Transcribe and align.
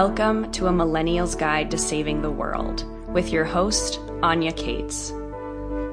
Welcome 0.00 0.52
to 0.52 0.68
a 0.68 0.72
Millennial's 0.72 1.34
Guide 1.34 1.72
to 1.72 1.76
Saving 1.76 2.22
the 2.22 2.30
World 2.30 2.84
with 3.12 3.32
your 3.32 3.44
host, 3.44 3.98
Anya 4.22 4.52
Kaats. 4.52 5.10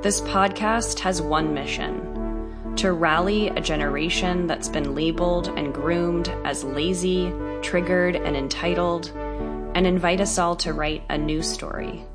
This 0.04 0.22
podcast 0.22 1.00
has 1.00 1.24
one 1.24 1.56
mission 1.56 2.76
to 2.76 2.92
rally 2.92 3.48
a 3.48 3.60
generation 3.60 4.46
that's 4.46 4.70
been 4.70 4.94
labeled 4.94 5.48
and 5.58 5.74
groomed 5.74 6.30
as 6.44 6.64
lazy, 6.64 7.34
triggered, 7.64 8.16
and 8.16 8.38
entitled, 8.38 9.12
and 9.74 9.88
invite 9.88 10.22
us 10.22 10.38
all 10.38 10.56
to 10.58 10.74
write 10.74 11.02
a 11.10 11.18
new 11.18 11.42
story. 11.42 12.06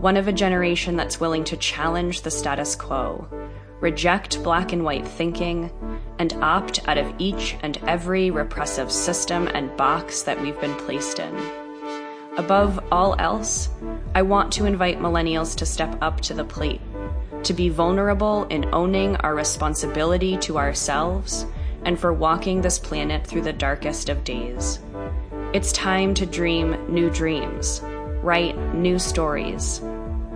One 0.00 0.16
of 0.16 0.26
a 0.26 0.32
generation 0.32 0.96
that's 0.96 1.20
willing 1.20 1.44
to 1.44 1.56
challenge 1.56 2.22
the 2.22 2.32
status 2.32 2.74
quo, 2.74 3.28
reject 3.78 4.42
black 4.42 4.72
and 4.72 4.82
white 4.82 5.06
thinking, 5.06 5.70
and 6.22 6.34
opt 6.34 6.86
out 6.86 6.98
of 6.98 7.12
each 7.18 7.56
and 7.64 7.78
every 7.88 8.30
repressive 8.30 8.92
system 8.92 9.48
and 9.54 9.76
box 9.76 10.22
that 10.22 10.40
we've 10.40 10.60
been 10.60 10.76
placed 10.76 11.18
in. 11.18 11.36
Above 12.36 12.78
all 12.92 13.16
else, 13.18 13.68
I 14.14 14.22
want 14.22 14.52
to 14.52 14.66
invite 14.66 15.00
millennials 15.00 15.56
to 15.56 15.66
step 15.66 15.98
up 16.00 16.20
to 16.20 16.32
the 16.32 16.44
plate, 16.44 16.80
to 17.42 17.52
be 17.52 17.70
vulnerable 17.70 18.44
in 18.44 18.72
owning 18.72 19.16
our 19.16 19.34
responsibility 19.34 20.36
to 20.46 20.58
ourselves 20.58 21.44
and 21.84 21.98
for 21.98 22.12
walking 22.12 22.62
this 22.62 22.78
planet 22.78 23.26
through 23.26 23.42
the 23.42 23.52
darkest 23.52 24.08
of 24.08 24.22
days. 24.22 24.78
It's 25.52 25.72
time 25.72 26.14
to 26.14 26.24
dream 26.24 26.76
new 26.88 27.10
dreams, 27.10 27.80
write 28.22 28.56
new 28.72 29.00
stories, 29.00 29.80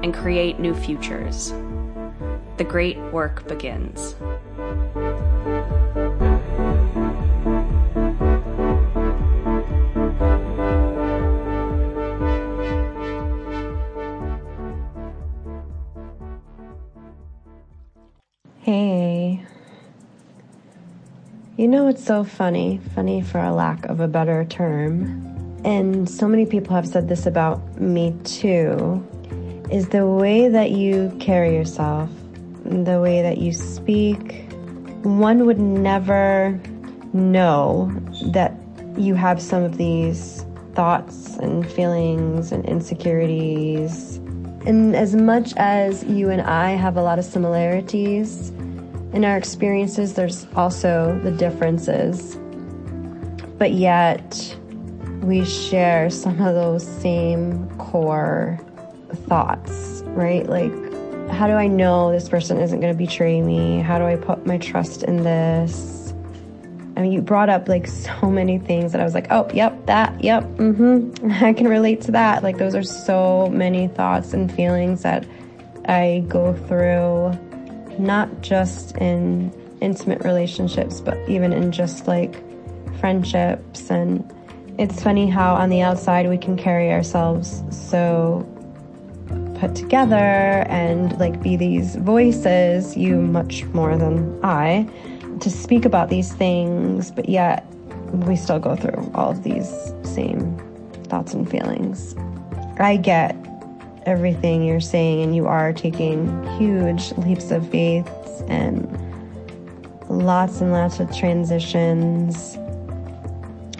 and 0.02 0.12
create 0.12 0.58
new 0.58 0.74
futures. 0.74 1.52
The 2.56 2.66
great 2.66 2.98
work 3.12 3.46
begins. 3.46 4.16
You 21.66 21.72
know, 21.72 21.88
it's 21.88 22.04
so 22.04 22.22
funny, 22.22 22.80
funny 22.94 23.22
for 23.22 23.40
a 23.40 23.52
lack 23.52 23.86
of 23.86 23.98
a 23.98 24.06
better 24.06 24.44
term. 24.44 25.60
And 25.64 26.08
so 26.08 26.28
many 26.28 26.46
people 26.46 26.76
have 26.76 26.86
said 26.86 27.08
this 27.08 27.26
about 27.26 27.80
me 27.80 28.14
too 28.22 29.04
is 29.68 29.88
the 29.88 30.06
way 30.06 30.46
that 30.46 30.70
you 30.70 31.12
carry 31.18 31.56
yourself, 31.56 32.08
the 32.64 33.00
way 33.00 33.20
that 33.20 33.38
you 33.38 33.50
speak. 33.50 34.44
One 35.02 35.44
would 35.44 35.58
never 35.58 36.56
know 37.12 37.92
that 38.26 38.54
you 38.96 39.16
have 39.16 39.42
some 39.42 39.64
of 39.64 39.76
these 39.76 40.46
thoughts 40.74 41.36
and 41.38 41.68
feelings 41.68 42.52
and 42.52 42.64
insecurities. 42.64 44.18
And 44.66 44.94
as 44.94 45.16
much 45.16 45.52
as 45.56 46.04
you 46.04 46.30
and 46.30 46.42
I 46.42 46.76
have 46.76 46.96
a 46.96 47.02
lot 47.02 47.18
of 47.18 47.24
similarities, 47.24 48.52
in 49.12 49.24
our 49.24 49.36
experiences, 49.36 50.14
there's 50.14 50.46
also 50.54 51.18
the 51.22 51.30
differences. 51.30 52.36
But 53.58 53.72
yet, 53.72 54.56
we 55.22 55.44
share 55.44 56.10
some 56.10 56.40
of 56.40 56.54
those 56.54 56.86
same 56.86 57.68
core 57.78 58.60
thoughts, 59.28 60.02
right? 60.06 60.46
Like, 60.46 60.72
how 61.30 61.46
do 61.46 61.54
I 61.54 61.66
know 61.66 62.12
this 62.12 62.28
person 62.28 62.58
isn't 62.58 62.80
going 62.80 62.92
to 62.92 62.98
betray 62.98 63.40
me? 63.40 63.80
How 63.80 63.98
do 63.98 64.04
I 64.04 64.16
put 64.16 64.46
my 64.46 64.58
trust 64.58 65.02
in 65.02 65.22
this? 65.24 66.14
I 66.96 67.02
mean, 67.02 67.12
you 67.12 67.20
brought 67.20 67.48
up 67.48 67.68
like 67.68 67.86
so 68.20 68.30
many 68.30 68.58
things 68.58 68.92
that 68.92 69.00
I 69.00 69.04
was 69.04 69.14
like, 69.14 69.28
oh, 69.30 69.48
yep, 69.52 69.86
that, 69.86 70.22
yep, 70.22 70.44
mm-hmm. 70.44 71.30
I 71.44 71.52
can 71.52 71.68
relate 71.68 72.02
to 72.02 72.12
that. 72.12 72.42
Like, 72.42 72.58
those 72.58 72.74
are 72.74 72.82
so 72.82 73.48
many 73.48 73.88
thoughts 73.88 74.34
and 74.34 74.52
feelings 74.52 75.02
that 75.02 75.26
I 75.86 76.24
go 76.28 76.54
through 76.54 77.38
not 77.98 78.42
just 78.42 78.96
in 78.98 79.52
intimate 79.80 80.24
relationships, 80.24 81.00
but 81.00 81.16
even 81.28 81.52
in 81.52 81.72
just 81.72 82.06
like 82.06 82.42
friendships. 82.98 83.90
And 83.90 84.24
it's 84.78 85.02
funny 85.02 85.28
how 85.28 85.54
on 85.54 85.70
the 85.70 85.82
outside 85.82 86.28
we 86.28 86.38
can 86.38 86.56
carry 86.56 86.92
ourselves 86.92 87.62
so 87.70 88.46
put 89.58 89.74
together 89.74 90.14
and 90.68 91.18
like 91.18 91.42
be 91.42 91.56
these 91.56 91.96
voices, 91.96 92.96
you 92.96 93.20
much 93.20 93.64
more 93.66 93.96
than 93.96 94.38
I, 94.44 94.88
to 95.40 95.50
speak 95.50 95.84
about 95.84 96.08
these 96.08 96.32
things, 96.32 97.10
but 97.10 97.28
yet 97.28 97.66
we 98.12 98.36
still 98.36 98.58
go 98.58 98.76
through 98.76 99.10
all 99.14 99.30
of 99.30 99.42
these 99.42 99.70
same 100.02 100.56
thoughts 101.04 101.34
and 101.34 101.48
feelings. 101.50 102.14
I 102.78 102.96
get 102.96 103.34
everything 104.06 104.62
you're 104.64 104.80
saying, 104.80 105.20
and 105.20 105.34
you 105.34 105.46
are 105.46 105.72
taking 105.72 106.44
huge 106.58 107.12
leaps 107.18 107.50
of 107.50 107.68
faith 107.68 108.08
and 108.48 108.86
lots 110.08 110.60
and 110.60 110.72
lots 110.72 111.00
of 111.00 111.14
transitions. 111.14 112.54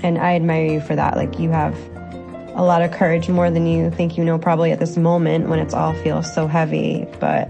And 0.02 0.18
I 0.18 0.34
admire 0.34 0.66
you 0.66 0.80
for 0.80 0.96
that. 0.96 1.16
Like, 1.16 1.38
you 1.38 1.50
have 1.50 1.74
a 2.54 2.62
lot 2.62 2.82
of 2.82 2.90
courage, 2.90 3.28
more 3.28 3.50
than 3.50 3.66
you 3.66 3.90
think 3.90 4.18
you 4.18 4.24
know, 4.24 4.38
probably 4.38 4.72
at 4.72 4.80
this 4.80 4.96
moment 4.96 5.48
when 5.48 5.58
it's 5.58 5.74
all 5.74 5.94
feels 5.94 6.32
so 6.32 6.46
heavy. 6.46 7.06
But 7.20 7.48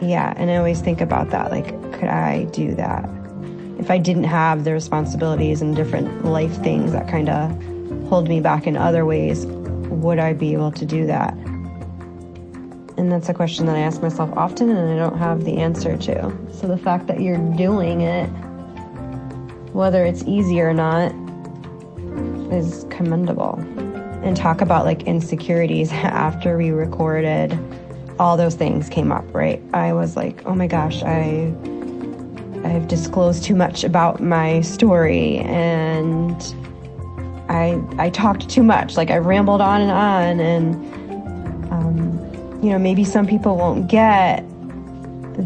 yeah, 0.00 0.32
and 0.36 0.50
I 0.50 0.56
always 0.56 0.80
think 0.80 1.00
about 1.00 1.30
that. 1.30 1.50
Like, 1.50 1.68
could 1.92 2.08
I 2.08 2.44
do 2.44 2.74
that? 2.76 3.08
If 3.78 3.90
I 3.90 3.98
didn't 3.98 4.24
have 4.24 4.64
the 4.64 4.72
responsibilities 4.72 5.62
and 5.62 5.74
different 5.74 6.24
life 6.24 6.54
things 6.62 6.92
that 6.92 7.08
kind 7.08 7.28
of 7.28 7.50
hold 8.08 8.28
me 8.28 8.40
back 8.40 8.66
in 8.66 8.76
other 8.76 9.04
ways, 9.04 9.46
would 10.00 10.18
I 10.18 10.32
be 10.32 10.52
able 10.52 10.72
to 10.72 10.84
do 10.84 11.06
that? 11.06 11.34
And 12.96 13.10
that's 13.10 13.28
a 13.28 13.34
question 13.34 13.66
that 13.66 13.76
I 13.76 13.80
ask 13.80 14.02
myself 14.02 14.30
often 14.36 14.68
and 14.68 14.90
I 14.90 14.96
don't 14.96 15.18
have 15.18 15.44
the 15.44 15.56
answer 15.58 15.96
to. 15.96 16.36
So 16.52 16.66
the 16.66 16.76
fact 16.76 17.06
that 17.06 17.20
you're 17.20 17.38
doing 17.56 18.02
it, 18.02 18.26
whether 19.72 20.04
it's 20.04 20.22
easy 20.24 20.60
or 20.60 20.74
not, 20.74 21.12
is 22.52 22.84
commendable. 22.90 23.54
And 24.22 24.36
talk 24.36 24.60
about 24.60 24.84
like 24.84 25.04
insecurities 25.04 25.92
after 25.92 26.58
we 26.58 26.70
recorded, 26.70 27.58
all 28.18 28.36
those 28.36 28.54
things 28.54 28.88
came 28.90 29.12
up, 29.12 29.24
right? 29.34 29.62
I 29.72 29.94
was 29.94 30.16
like, 30.16 30.44
oh 30.44 30.54
my 30.54 30.66
gosh, 30.66 31.02
I 31.02 31.54
I've 32.64 32.86
disclosed 32.88 33.44
too 33.44 33.54
much 33.54 33.84
about 33.84 34.20
my 34.20 34.60
story 34.60 35.38
and 35.38 36.38
I 37.50 37.82
I 37.98 38.10
talked 38.10 38.48
too 38.48 38.62
much. 38.62 38.96
Like 38.96 39.10
I 39.10 39.18
rambled 39.18 39.60
on 39.60 39.80
and 39.80 39.90
on, 39.90 40.40
and 40.40 41.72
um, 41.72 42.60
you 42.62 42.70
know 42.70 42.78
maybe 42.78 43.04
some 43.04 43.26
people 43.26 43.56
won't 43.56 43.88
get 43.88 44.44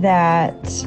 that. 0.02 0.86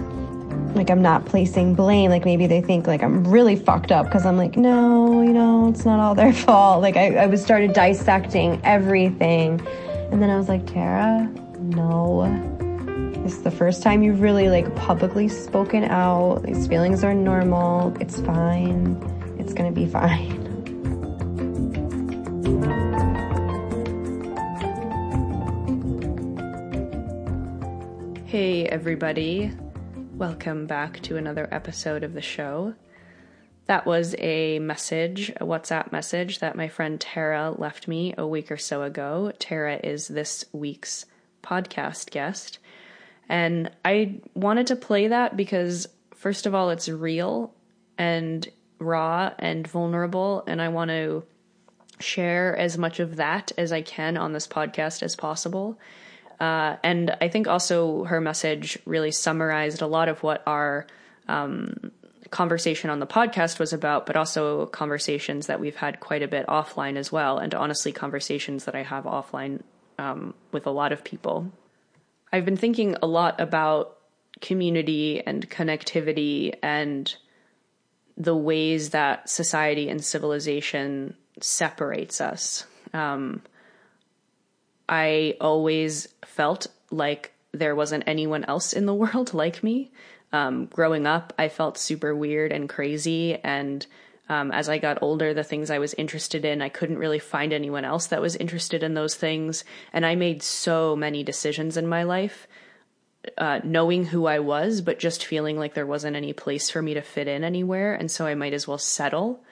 Like 0.75 0.91
I'm 0.91 1.01
not 1.01 1.25
placing 1.25 1.73
blame. 1.73 2.11
Like 2.11 2.23
maybe 2.23 2.45
they 2.45 2.61
think 2.61 2.85
like 2.85 3.01
I'm 3.01 3.27
really 3.27 3.55
fucked 3.55 3.91
up 3.91 4.05
because 4.05 4.27
I'm 4.27 4.37
like 4.37 4.57
no, 4.57 5.23
you 5.23 5.33
know 5.33 5.69
it's 5.69 5.85
not 5.85 5.99
all 5.99 6.13
their 6.13 6.33
fault. 6.45 6.83
Like 6.83 6.97
I, 6.97 7.15
I 7.15 7.25
was 7.25 7.41
started 7.41 7.73
dissecting 7.73 8.61
everything, 8.63 9.59
and 10.11 10.21
then 10.21 10.29
I 10.29 10.37
was 10.37 10.47
like 10.47 10.67
Tarah, 10.67 11.27
no. 11.59 12.53
This 13.23 13.33
is 13.33 13.41
the 13.41 13.51
first 13.51 13.81
time 13.81 14.03
you've 14.03 14.21
really 14.21 14.49
like 14.49 14.73
publicly 14.75 15.27
spoken 15.27 15.83
out. 15.83 16.43
These 16.43 16.67
feelings 16.67 17.03
are 17.03 17.15
normal. 17.15 17.97
It's 17.99 18.21
fine. 18.21 18.95
It's 19.39 19.53
gonna 19.53 19.71
be 19.71 19.85
fine. 19.99 20.46
Hey, 28.39 28.67
everybody. 28.67 29.51
Welcome 30.13 30.67
back 30.67 31.01
to 31.01 31.17
another 31.17 31.49
episode 31.51 32.03
of 32.03 32.13
the 32.13 32.21
show. 32.21 32.75
That 33.65 33.87
was 33.87 34.13
a 34.19 34.59
message, 34.59 35.31
a 35.37 35.43
WhatsApp 35.43 35.91
message 35.91 36.37
that 36.37 36.55
my 36.55 36.67
friend 36.67 37.01
Tarah 37.01 37.55
left 37.57 37.87
me 37.87 38.13
a 38.15 38.27
week 38.27 38.51
or 38.51 38.57
so 38.57 38.83
ago. 38.83 39.31
Tarah 39.39 39.79
is 39.83 40.07
this 40.07 40.45
week's 40.53 41.07
podcast 41.41 42.11
guest. 42.11 42.59
And 43.27 43.71
I 43.83 44.21
wanted 44.35 44.67
to 44.67 44.75
play 44.75 45.07
that 45.07 45.35
because, 45.35 45.87
first 46.13 46.45
of 46.45 46.53
all, 46.53 46.69
it's 46.69 46.87
real 46.87 47.55
and 47.97 48.47
raw 48.77 49.31
and 49.39 49.67
vulnerable. 49.67 50.43
And 50.45 50.61
I 50.61 50.67
want 50.67 50.91
to 50.91 51.23
share 51.99 52.55
as 52.55 52.77
much 52.77 52.99
of 52.99 53.15
that 53.15 53.51
as 53.57 53.71
I 53.71 53.81
can 53.81 54.15
on 54.15 54.33
this 54.33 54.47
podcast 54.47 55.01
as 55.01 55.15
possible. 55.15 55.79
Uh, 56.39 56.75
and 56.83 57.15
I 57.19 57.29
think 57.29 57.47
also 57.47 58.03
her 58.05 58.21
message 58.21 58.77
really 58.85 59.11
summarized 59.11 59.81
a 59.81 59.87
lot 59.87 60.07
of 60.07 60.21
what 60.21 60.43
our 60.45 60.85
um, 61.27 61.91
conversation 62.29 62.89
on 62.89 62.99
the 62.99 63.07
podcast 63.07 63.59
was 63.59 63.73
about, 63.73 64.05
but 64.05 64.15
also 64.15 64.67
conversations 64.67 65.47
that 65.47 65.59
we've 65.59 65.75
had 65.75 65.99
quite 65.99 66.21
a 66.21 66.27
bit 66.27 66.45
offline 66.47 66.95
as 66.95 67.11
well. 67.11 67.37
And 67.37 67.53
honestly, 67.53 67.91
conversations 67.91 68.65
that 68.65 68.75
I 68.75 68.83
have 68.83 69.05
offline 69.05 69.61
um, 69.97 70.33
with 70.51 70.67
a 70.67 70.71
lot 70.71 70.91
of 70.91 71.03
people. 71.03 71.51
I've 72.31 72.45
been 72.45 72.57
thinking 72.57 72.95
a 73.01 73.07
lot 73.07 73.39
about 73.39 73.97
community 74.41 75.25
and 75.25 75.49
connectivity 75.49 76.53
and 76.61 77.15
the 78.15 78.35
ways 78.35 78.91
that 78.91 79.29
society 79.29 79.89
and 79.89 80.03
civilization 80.03 81.15
separates 81.39 82.19
us. 82.21 82.65
Um, 82.93 83.41
I 84.89 85.35
always 85.41 86.07
felt 86.37 86.67
like 86.91 87.33
there 87.51 87.75
wasn't 87.75 88.03
anyone 88.05 88.45
else 88.45 88.71
in 88.71 88.85
the 88.85 88.93
world 89.03 89.33
like 89.33 89.63
me. 89.63 89.91
Um, 90.31 90.67
growing 90.67 91.07
up, 91.07 91.33
I 91.37 91.49
felt 91.49 91.77
super 91.77 92.15
weird 92.15 92.51
and 92.51 92.69
crazy. 92.69 93.35
And 93.43 93.85
um, 94.29 94.51
as 94.51 94.69
I 94.69 94.77
got 94.77 95.01
older, 95.01 95.33
the 95.33 95.43
things 95.43 95.71
I 95.71 95.79
was 95.79 95.95
interested 95.95 96.45
in, 96.45 96.61
I 96.61 96.69
couldn't 96.69 96.99
really 96.99 97.17
find 97.19 97.53
anyone 97.53 97.85
else 97.85 98.07
that 98.07 98.21
was 98.21 98.35
interested 98.35 98.83
in 98.83 98.93
those 98.93 99.15
things. 99.15 99.63
And 99.91 100.05
I 100.05 100.15
made 100.15 100.43
so 100.43 100.95
many 100.95 101.23
decisions 101.23 101.75
in 101.75 101.87
my 101.87 102.03
life, 102.03 102.47
uh, 103.37 103.61
knowing 103.63 104.05
who 104.05 104.27
I 104.27 104.39
was, 104.39 104.81
but 104.81 104.99
just 104.99 105.25
feeling 105.25 105.57
like 105.57 105.73
there 105.73 105.87
wasn't 105.87 106.17
any 106.17 106.33
place 106.33 106.69
for 106.69 106.81
me 106.81 106.93
to 106.93 107.01
fit 107.01 107.27
in 107.27 107.43
anywhere. 107.43 107.95
And 107.95 108.11
so 108.11 108.27
I 108.27 108.35
might 108.35 108.53
as 108.53 108.67
well 108.67 108.77
settle. 108.77 109.43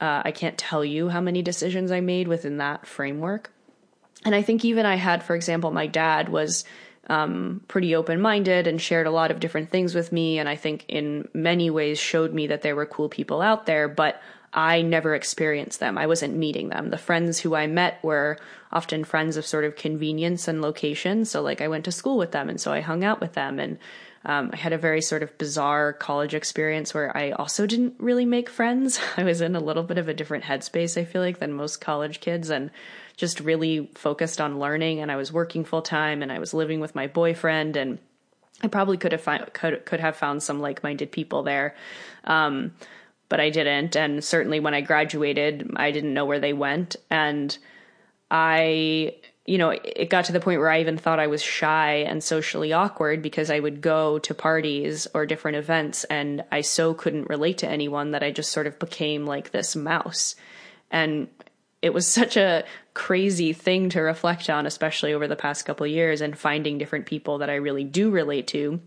Uh, 0.00 0.22
I 0.24 0.30
can't 0.30 0.56
tell 0.56 0.84
you 0.84 1.10
how 1.10 1.20
many 1.20 1.42
decisions 1.42 1.90
I 1.90 2.00
made 2.00 2.28
within 2.28 2.56
that 2.58 2.86
framework. 2.86 3.50
And 4.24 4.34
I 4.34 4.42
think 4.42 4.64
even 4.64 4.86
I 4.86 4.96
had, 4.96 5.22
for 5.22 5.34
example, 5.34 5.70
my 5.70 5.86
dad 5.86 6.28
was 6.28 6.64
um, 7.08 7.62
pretty 7.68 7.94
open 7.94 8.20
minded 8.20 8.66
and 8.66 8.80
shared 8.80 9.06
a 9.06 9.10
lot 9.10 9.30
of 9.30 9.40
different 9.40 9.70
things 9.70 9.94
with 9.94 10.12
me. 10.12 10.38
And 10.38 10.48
I 10.48 10.56
think 10.56 10.84
in 10.88 11.28
many 11.32 11.70
ways 11.70 11.98
showed 11.98 12.34
me 12.34 12.48
that 12.48 12.62
there 12.62 12.76
were 12.76 12.86
cool 12.86 13.08
people 13.08 13.40
out 13.40 13.66
there, 13.66 13.88
but 13.88 14.20
I 14.52 14.82
never 14.82 15.14
experienced 15.14 15.80
them. 15.80 15.98
I 15.98 16.06
wasn't 16.06 16.36
meeting 16.36 16.70
them. 16.70 16.90
The 16.90 16.98
friends 16.98 17.38
who 17.38 17.54
I 17.54 17.66
met 17.66 18.02
were 18.02 18.38
often 18.72 19.04
friends 19.04 19.36
of 19.36 19.46
sort 19.46 19.64
of 19.64 19.76
convenience 19.76 20.48
and 20.48 20.62
location. 20.62 21.24
So, 21.24 21.42
like, 21.42 21.60
I 21.60 21.68
went 21.68 21.84
to 21.84 21.92
school 21.92 22.16
with 22.16 22.32
them, 22.32 22.48
and 22.48 22.60
so 22.60 22.72
I 22.72 22.80
hung 22.80 23.04
out 23.04 23.20
with 23.20 23.34
them. 23.34 23.58
And 23.58 23.78
um, 24.24 24.50
I 24.52 24.56
had 24.56 24.72
a 24.72 24.78
very 24.78 25.02
sort 25.02 25.22
of 25.22 25.36
bizarre 25.36 25.92
college 25.92 26.34
experience 26.34 26.94
where 26.94 27.14
I 27.16 27.32
also 27.32 27.66
didn't 27.66 27.94
really 27.98 28.24
make 28.24 28.48
friends. 28.48 28.98
I 29.16 29.22
was 29.22 29.40
in 29.40 29.54
a 29.54 29.60
little 29.60 29.82
bit 29.82 29.98
of 29.98 30.08
a 30.08 30.14
different 30.14 30.44
headspace, 30.44 30.98
I 30.98 31.04
feel 31.04 31.22
like, 31.22 31.38
than 31.38 31.52
most 31.52 31.80
college 31.80 32.20
kids. 32.20 32.48
And 32.48 32.70
just 33.18 33.40
really 33.40 33.90
focused 33.96 34.40
on 34.40 34.60
learning 34.60 35.00
and 35.00 35.10
I 35.10 35.16
was 35.16 35.32
working 35.32 35.64
full 35.64 35.82
time 35.82 36.22
and 36.22 36.32
I 36.32 36.38
was 36.38 36.54
living 36.54 36.78
with 36.78 36.94
my 36.94 37.08
boyfriend 37.08 37.76
and 37.76 37.98
I 38.62 38.68
probably 38.68 38.96
could 38.96 39.12
have 39.12 39.52
could 39.52 39.84
could 39.84 40.00
have 40.00 40.16
found 40.16 40.42
some 40.42 40.60
like-minded 40.60 41.10
people 41.10 41.42
there. 41.42 41.74
Um, 42.24 42.72
but 43.28 43.40
I 43.40 43.50
didn't 43.50 43.96
and 43.96 44.24
certainly 44.24 44.60
when 44.60 44.72
I 44.72 44.80
graduated 44.80 45.68
I 45.76 45.90
didn't 45.90 46.14
know 46.14 46.24
where 46.24 46.38
they 46.38 46.52
went 46.52 46.94
and 47.10 47.58
I 48.30 49.16
you 49.46 49.58
know 49.58 49.70
it 49.70 50.10
got 50.10 50.26
to 50.26 50.32
the 50.32 50.40
point 50.40 50.60
where 50.60 50.70
I 50.70 50.80
even 50.80 50.96
thought 50.96 51.18
I 51.18 51.26
was 51.26 51.42
shy 51.42 52.04
and 52.06 52.22
socially 52.22 52.72
awkward 52.72 53.20
because 53.20 53.50
I 53.50 53.58
would 53.58 53.80
go 53.80 54.20
to 54.20 54.32
parties 54.32 55.08
or 55.12 55.26
different 55.26 55.56
events 55.56 56.04
and 56.04 56.44
I 56.52 56.60
so 56.60 56.94
couldn't 56.94 57.28
relate 57.28 57.58
to 57.58 57.68
anyone 57.68 58.12
that 58.12 58.22
I 58.22 58.30
just 58.30 58.52
sort 58.52 58.68
of 58.68 58.78
became 58.78 59.26
like 59.26 59.50
this 59.50 59.74
mouse. 59.74 60.36
And 60.90 61.28
it 61.80 61.94
was 61.94 62.06
such 62.06 62.36
a 62.36 62.64
crazy 62.94 63.52
thing 63.52 63.88
to 63.90 64.00
reflect 64.00 64.50
on, 64.50 64.66
especially 64.66 65.12
over 65.12 65.28
the 65.28 65.36
past 65.36 65.64
couple 65.64 65.86
years, 65.86 66.20
and 66.20 66.38
finding 66.38 66.78
different 66.78 67.06
people 67.06 67.38
that 67.38 67.50
I 67.50 67.54
really 67.54 67.84
do 67.84 68.10
relate 68.10 68.46
to 68.48 68.80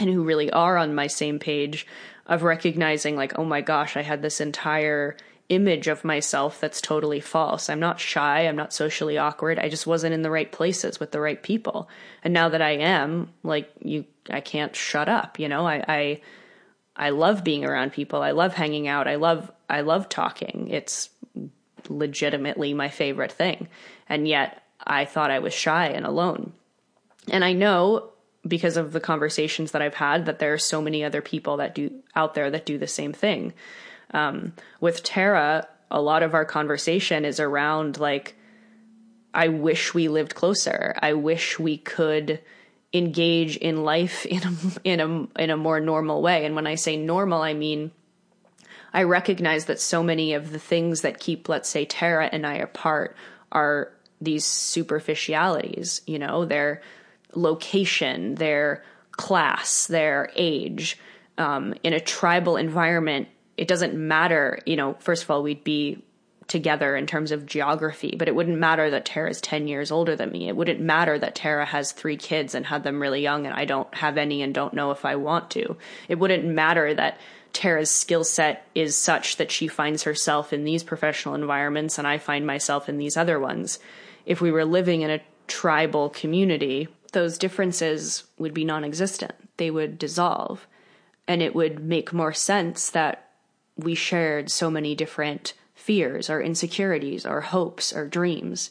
and 0.00 0.10
who 0.10 0.24
really 0.24 0.50
are 0.50 0.76
on 0.76 0.94
my 0.94 1.06
same 1.06 1.38
page 1.38 1.86
of 2.26 2.42
recognizing, 2.42 3.16
like, 3.16 3.38
oh 3.38 3.44
my 3.44 3.60
gosh, 3.60 3.96
I 3.96 4.02
had 4.02 4.22
this 4.22 4.40
entire 4.40 5.16
image 5.50 5.88
of 5.88 6.04
myself 6.04 6.58
that's 6.58 6.80
totally 6.80 7.20
false. 7.20 7.68
I'm 7.68 7.78
not 7.78 8.00
shy. 8.00 8.40
I'm 8.48 8.56
not 8.56 8.72
socially 8.72 9.18
awkward. 9.18 9.58
I 9.58 9.68
just 9.68 9.86
wasn't 9.86 10.14
in 10.14 10.22
the 10.22 10.30
right 10.30 10.50
places 10.50 10.98
with 10.98 11.12
the 11.12 11.20
right 11.20 11.40
people. 11.42 11.88
And 12.24 12.32
now 12.32 12.48
that 12.48 12.62
I 12.62 12.72
am, 12.72 13.30
like, 13.42 13.70
you, 13.80 14.06
I 14.30 14.40
can't 14.40 14.74
shut 14.74 15.08
up. 15.08 15.38
You 15.38 15.48
know, 15.48 15.66
I, 15.66 15.84
I, 15.86 16.20
I 16.96 17.10
love 17.10 17.44
being 17.44 17.64
around 17.64 17.92
people. 17.92 18.22
I 18.22 18.30
love 18.30 18.54
hanging 18.54 18.88
out. 18.88 19.06
I 19.06 19.16
love, 19.16 19.52
I 19.68 19.82
love 19.82 20.08
talking. 20.08 20.68
It's 20.70 21.10
legitimately 21.88 22.74
my 22.74 22.88
favorite 22.88 23.32
thing. 23.32 23.68
And 24.08 24.26
yet 24.28 24.62
I 24.86 25.04
thought 25.04 25.30
I 25.30 25.38
was 25.38 25.54
shy 25.54 25.86
and 25.88 26.06
alone. 26.06 26.52
And 27.30 27.44
I 27.44 27.52
know 27.52 28.10
because 28.46 28.76
of 28.76 28.92
the 28.92 29.00
conversations 29.00 29.72
that 29.72 29.82
I've 29.82 29.94
had 29.94 30.26
that 30.26 30.38
there 30.38 30.52
are 30.52 30.58
so 30.58 30.82
many 30.82 31.02
other 31.02 31.22
people 31.22 31.56
that 31.58 31.74
do 31.74 31.90
out 32.14 32.34
there 32.34 32.50
that 32.50 32.66
do 32.66 32.76
the 32.76 32.86
same 32.86 33.12
thing. 33.12 33.54
Um, 34.12 34.52
with 34.80 35.02
Tarah, 35.02 35.66
a 35.90 36.00
lot 36.00 36.22
of 36.22 36.34
our 36.34 36.44
conversation 36.44 37.24
is 37.24 37.40
around 37.40 37.98
like, 37.98 38.36
I 39.32 39.48
wish 39.48 39.94
we 39.94 40.08
lived 40.08 40.34
closer. 40.34 40.94
I 41.00 41.14
wish 41.14 41.58
we 41.58 41.78
could 41.78 42.40
engage 42.92 43.56
in 43.56 43.82
life 43.82 44.24
in 44.26 44.42
a, 44.42 44.52
in 44.84 45.00
a 45.00 45.42
in 45.42 45.50
a 45.50 45.56
more 45.56 45.80
normal 45.80 46.22
way. 46.22 46.44
And 46.44 46.54
when 46.54 46.66
I 46.66 46.76
say 46.76 46.96
normal, 46.96 47.42
I 47.42 47.52
mean 47.54 47.90
I 48.94 49.02
recognize 49.02 49.64
that 49.64 49.80
so 49.80 50.02
many 50.02 50.34
of 50.34 50.52
the 50.52 50.58
things 50.58 51.00
that 51.00 51.18
keep, 51.18 51.48
let's 51.48 51.68
say, 51.68 51.84
Tarah 51.84 52.30
and 52.30 52.46
I 52.46 52.54
apart 52.54 53.16
are 53.50 53.92
these 54.20 54.44
superficialities, 54.44 56.00
you 56.06 56.18
know, 56.20 56.44
their 56.44 56.80
location, 57.34 58.36
their 58.36 58.84
class, 59.10 59.88
their 59.88 60.30
age. 60.36 60.96
Um, 61.36 61.74
in 61.82 61.92
a 61.92 62.00
tribal 62.00 62.56
environment, 62.56 63.26
it 63.56 63.66
doesn't 63.66 63.94
matter, 63.94 64.60
you 64.64 64.76
know, 64.76 64.94
first 65.00 65.24
of 65.24 65.30
all, 65.30 65.42
we'd 65.42 65.64
be 65.64 66.02
together 66.46 66.94
in 66.94 67.06
terms 67.06 67.32
of 67.32 67.46
geography, 67.46 68.14
but 68.16 68.28
it 68.28 68.34
wouldn't 68.34 68.58
matter 68.58 68.90
that 68.90 69.06
Tarah's 69.06 69.40
10 69.40 69.66
years 69.66 69.90
older 69.90 70.14
than 70.14 70.30
me. 70.30 70.48
It 70.48 70.56
wouldn't 70.56 70.80
matter 70.80 71.18
that 71.18 71.34
Tarah 71.34 71.64
has 71.64 71.90
three 71.92 72.16
kids 72.16 72.54
and 72.54 72.66
had 72.66 72.84
them 72.84 73.00
really 73.00 73.22
young 73.22 73.46
and 73.46 73.54
I 73.54 73.64
don't 73.64 73.92
have 73.94 74.18
any 74.18 74.42
and 74.42 74.54
don't 74.54 74.74
know 74.74 74.90
if 74.90 75.04
I 75.04 75.16
want 75.16 75.50
to. 75.52 75.76
It 76.08 76.18
wouldn't 76.18 76.44
matter 76.44 76.94
that 76.94 77.18
Tarah's 77.54 77.90
skill 77.90 78.24
set 78.24 78.66
is 78.74 78.96
such 78.96 79.36
that 79.36 79.50
she 79.50 79.68
finds 79.68 80.02
herself 80.02 80.52
in 80.52 80.64
these 80.64 80.82
professional 80.82 81.34
environments 81.34 81.98
and 81.98 82.06
I 82.06 82.18
find 82.18 82.46
myself 82.46 82.88
in 82.88 82.98
these 82.98 83.16
other 83.16 83.38
ones. 83.40 83.78
If 84.26 84.40
we 84.40 84.50
were 84.50 84.64
living 84.64 85.00
in 85.00 85.10
a 85.10 85.22
tribal 85.46 86.10
community, 86.10 86.88
those 87.12 87.38
differences 87.38 88.24
would 88.38 88.52
be 88.52 88.64
non 88.64 88.84
existent. 88.84 89.32
They 89.56 89.70
would 89.70 89.98
dissolve. 89.98 90.66
And 91.26 91.40
it 91.40 91.54
would 91.54 91.82
make 91.82 92.12
more 92.12 92.34
sense 92.34 92.90
that 92.90 93.30
we 93.76 93.94
shared 93.94 94.50
so 94.50 94.70
many 94.70 94.94
different 94.94 95.54
fears, 95.74 96.28
our 96.28 96.42
insecurities, 96.42 97.24
our 97.24 97.40
hopes, 97.40 97.92
our 97.92 98.06
dreams. 98.06 98.70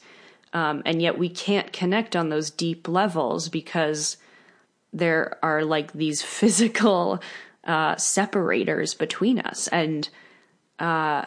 Um, 0.51 0.83
and 0.85 1.01
yet 1.01 1.17
we 1.17 1.29
can't 1.29 1.73
connect 1.73 2.15
on 2.15 2.29
those 2.29 2.51
deep 2.51 2.87
levels 2.87 3.49
because 3.49 4.17
there 4.91 5.39
are 5.41 5.63
like 5.63 5.93
these 5.93 6.21
physical 6.37 7.21
uh, 7.65 7.95
separators 7.95 8.93
between 8.93 9.39
us. 9.39 9.67
And 9.69 10.09
uh, 10.79 11.25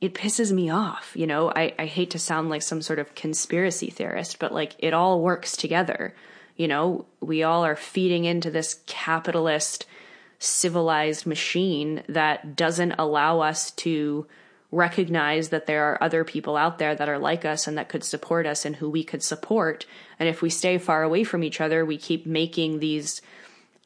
it 0.00 0.14
pisses 0.14 0.52
me 0.52 0.70
off. 0.70 1.12
You 1.14 1.26
know, 1.26 1.50
I, 1.50 1.74
I 1.78 1.86
hate 1.86 2.10
to 2.10 2.18
sound 2.18 2.50
like 2.50 2.62
some 2.62 2.82
sort 2.82 2.98
of 2.98 3.14
conspiracy 3.14 3.90
theorist, 3.90 4.38
but 4.38 4.52
like 4.52 4.76
it 4.78 4.94
all 4.94 5.20
works 5.20 5.56
together. 5.56 6.14
You 6.56 6.68
know, 6.68 7.06
we 7.20 7.42
all 7.42 7.64
are 7.64 7.76
feeding 7.76 8.24
into 8.24 8.50
this 8.50 8.80
capitalist, 8.86 9.86
civilized 10.38 11.26
machine 11.26 12.02
that 12.08 12.56
doesn't 12.56 12.92
allow 12.98 13.40
us 13.40 13.70
to 13.72 14.26
recognize 14.72 15.50
that 15.50 15.66
there 15.66 15.84
are 15.84 16.02
other 16.02 16.24
people 16.24 16.56
out 16.56 16.78
there 16.78 16.94
that 16.94 17.08
are 17.08 17.18
like 17.18 17.44
us 17.44 17.66
and 17.66 17.78
that 17.78 17.88
could 17.88 18.04
support 18.04 18.46
us 18.46 18.64
and 18.64 18.76
who 18.76 18.90
we 18.90 19.04
could 19.04 19.22
support. 19.22 19.86
And 20.18 20.28
if 20.28 20.42
we 20.42 20.50
stay 20.50 20.76
far 20.78 21.02
away 21.02 21.24
from 21.24 21.42
each 21.42 21.60
other, 21.60 21.84
we 21.84 21.98
keep 21.98 22.26
making 22.26 22.80
these 22.80 23.22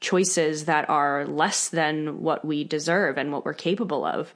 choices 0.00 0.64
that 0.64 0.88
are 0.88 1.26
less 1.26 1.69
than 1.69 2.23
what 2.23 2.45
we 2.45 2.64
deserve 2.64 3.19
and 3.19 3.33
what 3.33 3.45
we're 3.45 3.54
capable 3.54 4.04
of. 4.04 4.35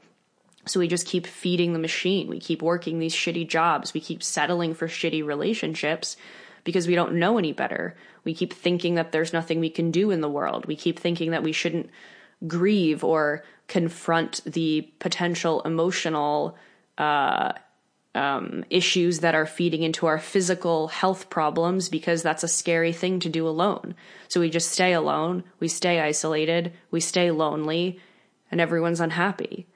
So 0.67 0.81
we 0.81 0.89
just 0.89 1.07
keep 1.07 1.27
feeding 1.27 1.73
the 1.73 1.79
machine. 1.79 2.29
We 2.29 2.41
keep 2.41 2.63
working 2.63 2.99
these 2.99 3.15
shitty 3.15 3.49
jobs. 3.49 3.93
We 3.93 4.01
keep 4.01 4.23
settling 4.23 4.75
for 4.75 4.89
shitty 4.89 5.25
relationships 5.25 6.17
because 6.65 6.87
we 6.87 6.95
don't 6.95 7.15
know 7.15 7.39
any 7.39 7.53
better. 7.53 7.97
We 8.25 8.35
keep 8.35 8.53
thinking 8.53 8.95
that 8.95 9.13
there's 9.13 9.33
nothing 9.33 9.61
we 9.61 9.71
can 9.71 9.91
do 9.91 10.11
in 10.11 10.21
the 10.21 10.29
world. 10.29 10.67
We 10.67 10.77
keep 10.77 10.99
thinking 10.99 11.33
that 11.33 11.43
we 11.43 11.53
shouldn't 11.53 11.91
grieve 12.47 13.05
or 13.05 13.45
confront 13.69 14.43
the 14.45 14.83
potential 14.99 15.61
emotional 15.63 16.57
uh, 16.99 17.53
um, 18.15 18.65
issues 18.71 19.21
that 19.21 19.35
are 19.35 19.47
feeding 19.47 19.83
into 19.83 20.07
our 20.07 20.19
physical 20.19 20.89
health 20.89 21.31
problems 21.31 21.89
because 21.89 22.23
that's 22.23 22.45
a 22.45 22.49
scary 22.49 22.93
thing 22.93 23.21
to 23.21 23.29
do 23.29 23.49
alone. 23.49 23.95
So 24.29 24.41
we 24.41 24.51
just 24.51 24.71
stay 24.71 24.93
alone, 24.93 25.45
we 25.61 25.69
stay 25.69 26.01
isolated, 26.01 26.73
we 26.91 27.01
stay 27.01 27.31
lonely, 27.31 28.01
and 28.51 28.61
everyone's 28.61 29.01
unhappy. 29.01 29.67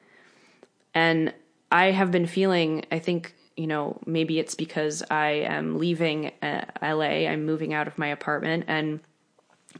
And 0.94 1.34
I 1.70 1.90
have 1.90 2.10
been 2.10 2.26
feeling, 2.26 2.84
I 2.90 2.98
think, 2.98 3.34
you 3.56 3.66
know, 3.66 3.98
maybe 4.06 4.38
it's 4.38 4.54
because 4.54 5.02
I 5.10 5.30
am 5.30 5.78
leaving 5.78 6.32
uh, 6.40 6.64
LA, 6.80 7.26
I'm 7.28 7.44
moving 7.44 7.74
out 7.74 7.88
of 7.88 7.98
my 7.98 8.08
apartment 8.08 8.64
and 8.68 9.00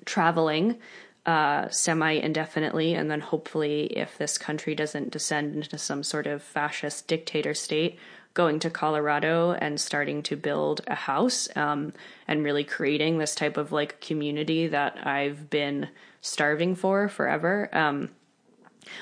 traveling 0.04 0.78
uh, 1.26 1.68
semi 1.68 2.12
indefinitely, 2.12 2.94
and 2.94 3.10
then 3.10 3.20
hopefully, 3.20 3.84
if 3.84 4.16
this 4.16 4.38
country 4.38 4.74
doesn't 4.74 5.10
descend 5.10 5.54
into 5.54 5.76
some 5.76 6.02
sort 6.02 6.26
of 6.26 6.42
fascist 6.42 7.06
dictator 7.06 7.52
state, 7.52 7.98
going 8.38 8.60
to 8.60 8.70
Colorado 8.70 9.50
and 9.50 9.80
starting 9.80 10.22
to 10.22 10.36
build 10.36 10.80
a 10.86 10.94
house 10.94 11.48
um, 11.56 11.92
and 12.28 12.44
really 12.44 12.62
creating 12.62 13.18
this 13.18 13.34
type 13.34 13.56
of 13.56 13.72
like 13.72 14.00
community 14.00 14.68
that 14.68 15.04
I've 15.04 15.50
been 15.50 15.88
starving 16.20 16.76
for 16.76 17.08
forever. 17.08 17.68
Um, 17.72 18.10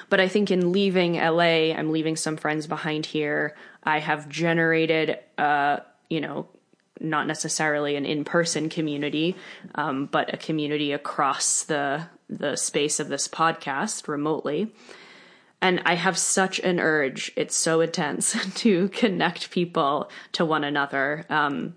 but 0.08 0.20
I 0.20 0.28
think 0.28 0.50
in 0.50 0.72
leaving 0.72 1.16
LA, 1.16 1.74
I'm 1.76 1.92
leaving 1.92 2.16
some 2.16 2.38
friends 2.38 2.66
behind 2.66 3.04
here. 3.04 3.54
I 3.84 3.98
have 3.98 4.26
generated, 4.30 5.18
uh, 5.36 5.80
you 6.08 6.22
know, 6.22 6.48
not 6.98 7.26
necessarily 7.26 7.94
an 7.94 8.06
in-person 8.06 8.70
community, 8.70 9.36
um, 9.74 10.06
but 10.06 10.32
a 10.32 10.38
community 10.38 10.92
across 10.92 11.64
the 11.64 12.06
the 12.30 12.56
space 12.56 13.00
of 13.00 13.08
this 13.08 13.28
podcast 13.28 14.08
remotely. 14.08 14.72
And 15.62 15.82
I 15.86 15.94
have 15.94 16.18
such 16.18 16.60
an 16.60 16.78
urge; 16.80 17.32
it's 17.36 17.56
so 17.56 17.80
intense 17.80 18.36
to 18.56 18.88
connect 18.88 19.50
people 19.50 20.10
to 20.32 20.44
one 20.44 20.64
another. 20.64 21.24
Um, 21.30 21.74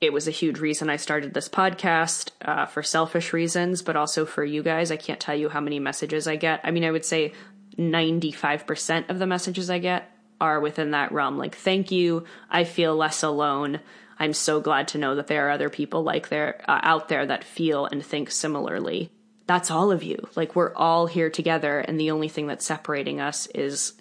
it 0.00 0.12
was 0.12 0.28
a 0.28 0.32
huge 0.32 0.58
reason 0.58 0.90
I 0.90 0.96
started 0.96 1.32
this 1.32 1.48
podcast 1.48 2.30
uh, 2.42 2.66
for 2.66 2.82
selfish 2.82 3.32
reasons, 3.32 3.82
but 3.82 3.96
also 3.96 4.26
for 4.26 4.44
you 4.44 4.62
guys. 4.62 4.90
I 4.90 4.96
can't 4.96 5.20
tell 5.20 5.34
you 5.34 5.48
how 5.48 5.60
many 5.60 5.78
messages 5.78 6.26
I 6.26 6.36
get. 6.36 6.60
I 6.64 6.70
mean, 6.70 6.84
I 6.84 6.90
would 6.90 7.04
say 7.04 7.32
95% 7.78 9.10
of 9.10 9.18
the 9.18 9.26
messages 9.26 9.70
I 9.70 9.78
get 9.78 10.10
are 10.40 10.60
within 10.60 10.90
that 10.90 11.12
realm. 11.12 11.38
Like, 11.38 11.56
thank 11.56 11.90
you. 11.90 12.24
I 12.50 12.64
feel 12.64 12.94
less 12.94 13.22
alone. 13.22 13.80
I'm 14.18 14.32
so 14.32 14.60
glad 14.60 14.88
to 14.88 14.98
know 14.98 15.14
that 15.14 15.26
there 15.26 15.46
are 15.48 15.50
other 15.50 15.70
people 15.70 16.02
like 16.02 16.28
there 16.28 16.62
uh, 16.68 16.80
out 16.82 17.08
there 17.08 17.26
that 17.26 17.44
feel 17.44 17.86
and 17.86 18.04
think 18.04 18.30
similarly. 18.30 19.10
That's 19.46 19.70
all 19.70 19.92
of 19.92 20.02
you. 20.02 20.28
Like, 20.34 20.56
we're 20.56 20.74
all 20.74 21.06
here 21.06 21.30
together, 21.30 21.78
and 21.78 22.00
the 22.00 22.10
only 22.10 22.28
thing 22.28 22.46
that's 22.46 22.64
separating 22.64 23.20
us 23.20 23.46
is 23.48 23.94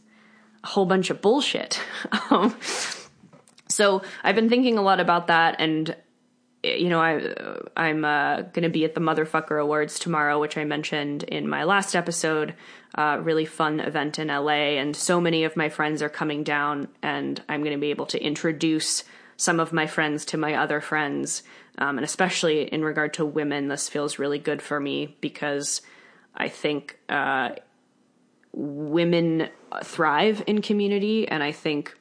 a 0.64 0.68
whole 0.68 0.86
bunch 0.86 1.10
of 1.10 1.22
bullshit. 1.22 1.80
um, 2.32 2.56
so 3.70 4.02
I've 4.24 4.36
been 4.36 4.50
thinking 4.50 4.78
a 4.78 4.82
lot 4.82 5.00
about 5.00 5.28
that, 5.28 5.58
and 5.60 5.96
you 6.64 6.90
know, 6.90 7.00
I 7.00 7.36
I'm 7.78 8.04
uh, 8.04 8.44
to 8.44 8.70
be 8.70 8.86
at 8.86 8.96
the 8.96 9.02
Motherfucker 9.02 9.62
Awards 9.62 10.00
tomorrow, 10.00 10.40
which 10.40 10.58
I 10.58 10.64
mentioned 10.64 11.24
in 11.24 11.48
my 11.48 11.64
last 11.64 11.96
episode. 11.96 12.56
Uh, 12.96 13.20
really 13.22 13.46
fun 13.46 13.80
event 13.80 14.18
in 14.18 14.30
LA, 14.30 14.78
and 14.80 14.96
so 14.96 15.20
many 15.22 15.44
of 15.44 15.56
my 15.56 15.70
friends 15.70 16.02
are 16.02 16.10
coming 16.10 16.44
down, 16.44 16.88
and 17.04 17.42
I'm 17.50 17.62
to 17.64 17.78
be 17.78 17.90
able 17.90 18.06
to 18.08 18.24
introduce 18.24 19.04
some 19.38 19.60
of 19.60 19.74
my 19.74 19.86
friends 19.86 20.26
to 20.26 20.38
my 20.38 20.56
other 20.56 20.80
friends, 20.80 21.44
um, 21.78 21.98
and 21.98 22.06
especially 22.06 22.64
in 22.64 22.84
regard 22.84 23.14
to 23.16 23.26
women, 23.26 23.68
this 23.68 23.90
feels 23.90 24.20
really 24.20 24.40
good 24.40 24.62
for 24.62 24.80
me 24.80 25.16
because 25.22 25.82
I 26.36 26.50
think 26.50 27.00
uh, 27.10 27.52
women 28.54 29.50
thrive 29.84 30.44
in 30.48 30.62
community, 30.62 31.28
and 31.28 31.44
I 31.44 31.52
think 31.52 31.98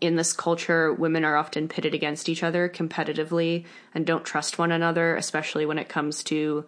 in 0.00 0.16
this 0.16 0.32
culture, 0.32 0.92
women 0.92 1.24
are 1.24 1.36
often 1.36 1.68
pitted 1.68 1.94
against 1.94 2.28
each 2.28 2.42
other 2.42 2.68
competitively 2.68 3.64
and 3.94 4.06
don't 4.06 4.24
trust 4.24 4.58
one 4.58 4.72
another, 4.72 5.16
especially 5.16 5.66
when 5.66 5.78
it 5.78 5.88
comes 5.88 6.22
to 6.24 6.64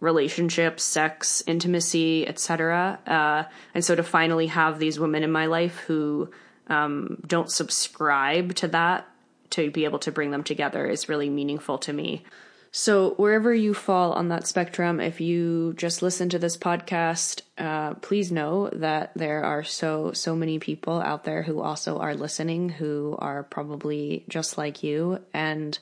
relationships, 0.00 0.84
sex, 0.84 1.42
intimacy, 1.46 2.26
etc. 2.26 2.98
Uh, 3.06 3.44
and 3.74 3.84
so 3.84 3.94
to 3.94 4.02
finally 4.02 4.46
have 4.46 4.78
these 4.78 5.00
women 5.00 5.24
in 5.24 5.32
my 5.32 5.46
life 5.46 5.78
who 5.78 6.30
um, 6.68 7.18
don't 7.26 7.50
subscribe 7.50 8.54
to 8.56 8.68
that, 8.68 9.07
to 9.50 9.70
be 9.70 9.84
able 9.84 9.98
to 10.00 10.12
bring 10.12 10.30
them 10.30 10.44
together 10.44 10.86
is 10.86 11.08
really 11.08 11.30
meaningful 11.30 11.78
to 11.78 11.92
me. 11.92 12.24
So, 12.70 13.14
wherever 13.14 13.54
you 13.54 13.72
fall 13.72 14.12
on 14.12 14.28
that 14.28 14.46
spectrum, 14.46 15.00
if 15.00 15.22
you 15.22 15.72
just 15.74 16.02
listen 16.02 16.28
to 16.28 16.38
this 16.38 16.56
podcast, 16.56 17.40
uh, 17.56 17.94
please 17.94 18.30
know 18.30 18.68
that 18.74 19.12
there 19.14 19.42
are 19.42 19.64
so, 19.64 20.12
so 20.12 20.36
many 20.36 20.58
people 20.58 21.00
out 21.00 21.24
there 21.24 21.42
who 21.42 21.62
also 21.62 21.98
are 21.98 22.14
listening 22.14 22.68
who 22.68 23.16
are 23.20 23.42
probably 23.42 24.24
just 24.28 24.58
like 24.58 24.82
you. 24.82 25.20
And 25.32 25.78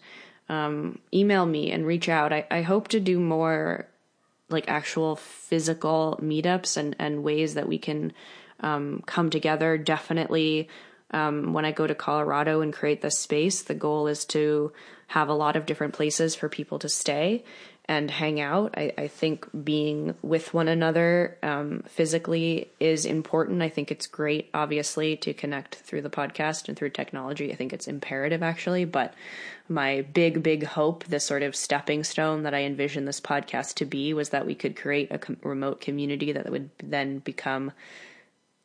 um, 0.49 1.00
email 1.12 1.44
me 1.44 1.73
and 1.73 1.85
reach 1.85 2.08
out. 2.08 2.32
I, 2.32 2.46
I 2.50 2.62
hope 2.62 2.88
to 2.88 3.00
do 3.00 3.18
more 3.18 3.88
like 4.49 4.68
actual 4.68 5.16
physical 5.16 6.20
meetups 6.23 6.76
and, 6.76 6.94
and 6.99 7.25
ways 7.25 7.54
that 7.54 7.68
we 7.68 7.78
can 7.78 8.12
um, 8.61 9.02
come 9.06 9.28
together. 9.30 9.76
Definitely 9.76 10.68
um, 11.10 11.52
when 11.52 11.64
I 11.64 11.72
go 11.72 11.86
to 11.86 11.94
Colorado 11.94 12.60
and 12.60 12.72
create 12.72 13.00
this 13.00 13.18
space, 13.18 13.62
the 13.62 13.75
goal 13.75 14.06
is 14.06 14.25
to 14.26 14.72
have 15.08 15.28
a 15.28 15.34
lot 15.34 15.56
of 15.56 15.66
different 15.66 15.94
places 15.94 16.34
for 16.34 16.48
people 16.48 16.78
to 16.80 16.88
stay 16.88 17.44
and 17.88 18.10
hang 18.10 18.40
out. 18.40 18.75
I, 18.76 18.92
I 18.98 19.06
think 19.06 19.46
being 19.64 20.16
with 20.20 20.52
one 20.52 20.66
another 20.66 21.38
um, 21.42 21.84
physically 21.86 22.68
is 22.80 23.06
important. 23.06 23.62
I 23.62 23.68
think 23.68 23.92
it's 23.92 24.08
great, 24.08 24.50
obviously, 24.52 25.16
to 25.18 25.32
connect 25.32 25.76
through 25.76 26.02
the 26.02 26.10
podcast 26.10 26.68
and 26.68 26.76
through 26.76 26.90
technology. 26.90 27.52
I 27.52 27.54
think 27.54 27.72
it's 27.72 27.86
imperative, 27.86 28.42
actually. 28.42 28.84
But 28.84 29.14
my 29.68 30.02
big, 30.02 30.42
big 30.42 30.64
hope, 30.64 31.04
the 31.04 31.20
sort 31.20 31.44
of 31.44 31.54
stepping 31.54 32.02
stone 32.02 32.42
that 32.42 32.54
I 32.54 32.64
envisioned 32.64 33.06
this 33.06 33.20
podcast 33.20 33.75
to 33.75 33.84
be, 33.84 34.12
was 34.12 34.30
that 34.30 34.46
we 34.46 34.56
could 34.56 34.75
create 34.75 35.12
a 35.12 35.18
com- 35.18 35.36
remote 35.44 35.80
community 35.80 36.32
that 36.32 36.50
would 36.50 36.70
then 36.82 37.20
become 37.20 37.70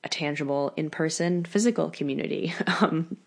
a 0.03 0.09
tangible, 0.09 0.73
in 0.75 0.89
person, 0.89 1.45
physical 1.45 1.89
community. 1.89 2.53
Um, 2.81 3.17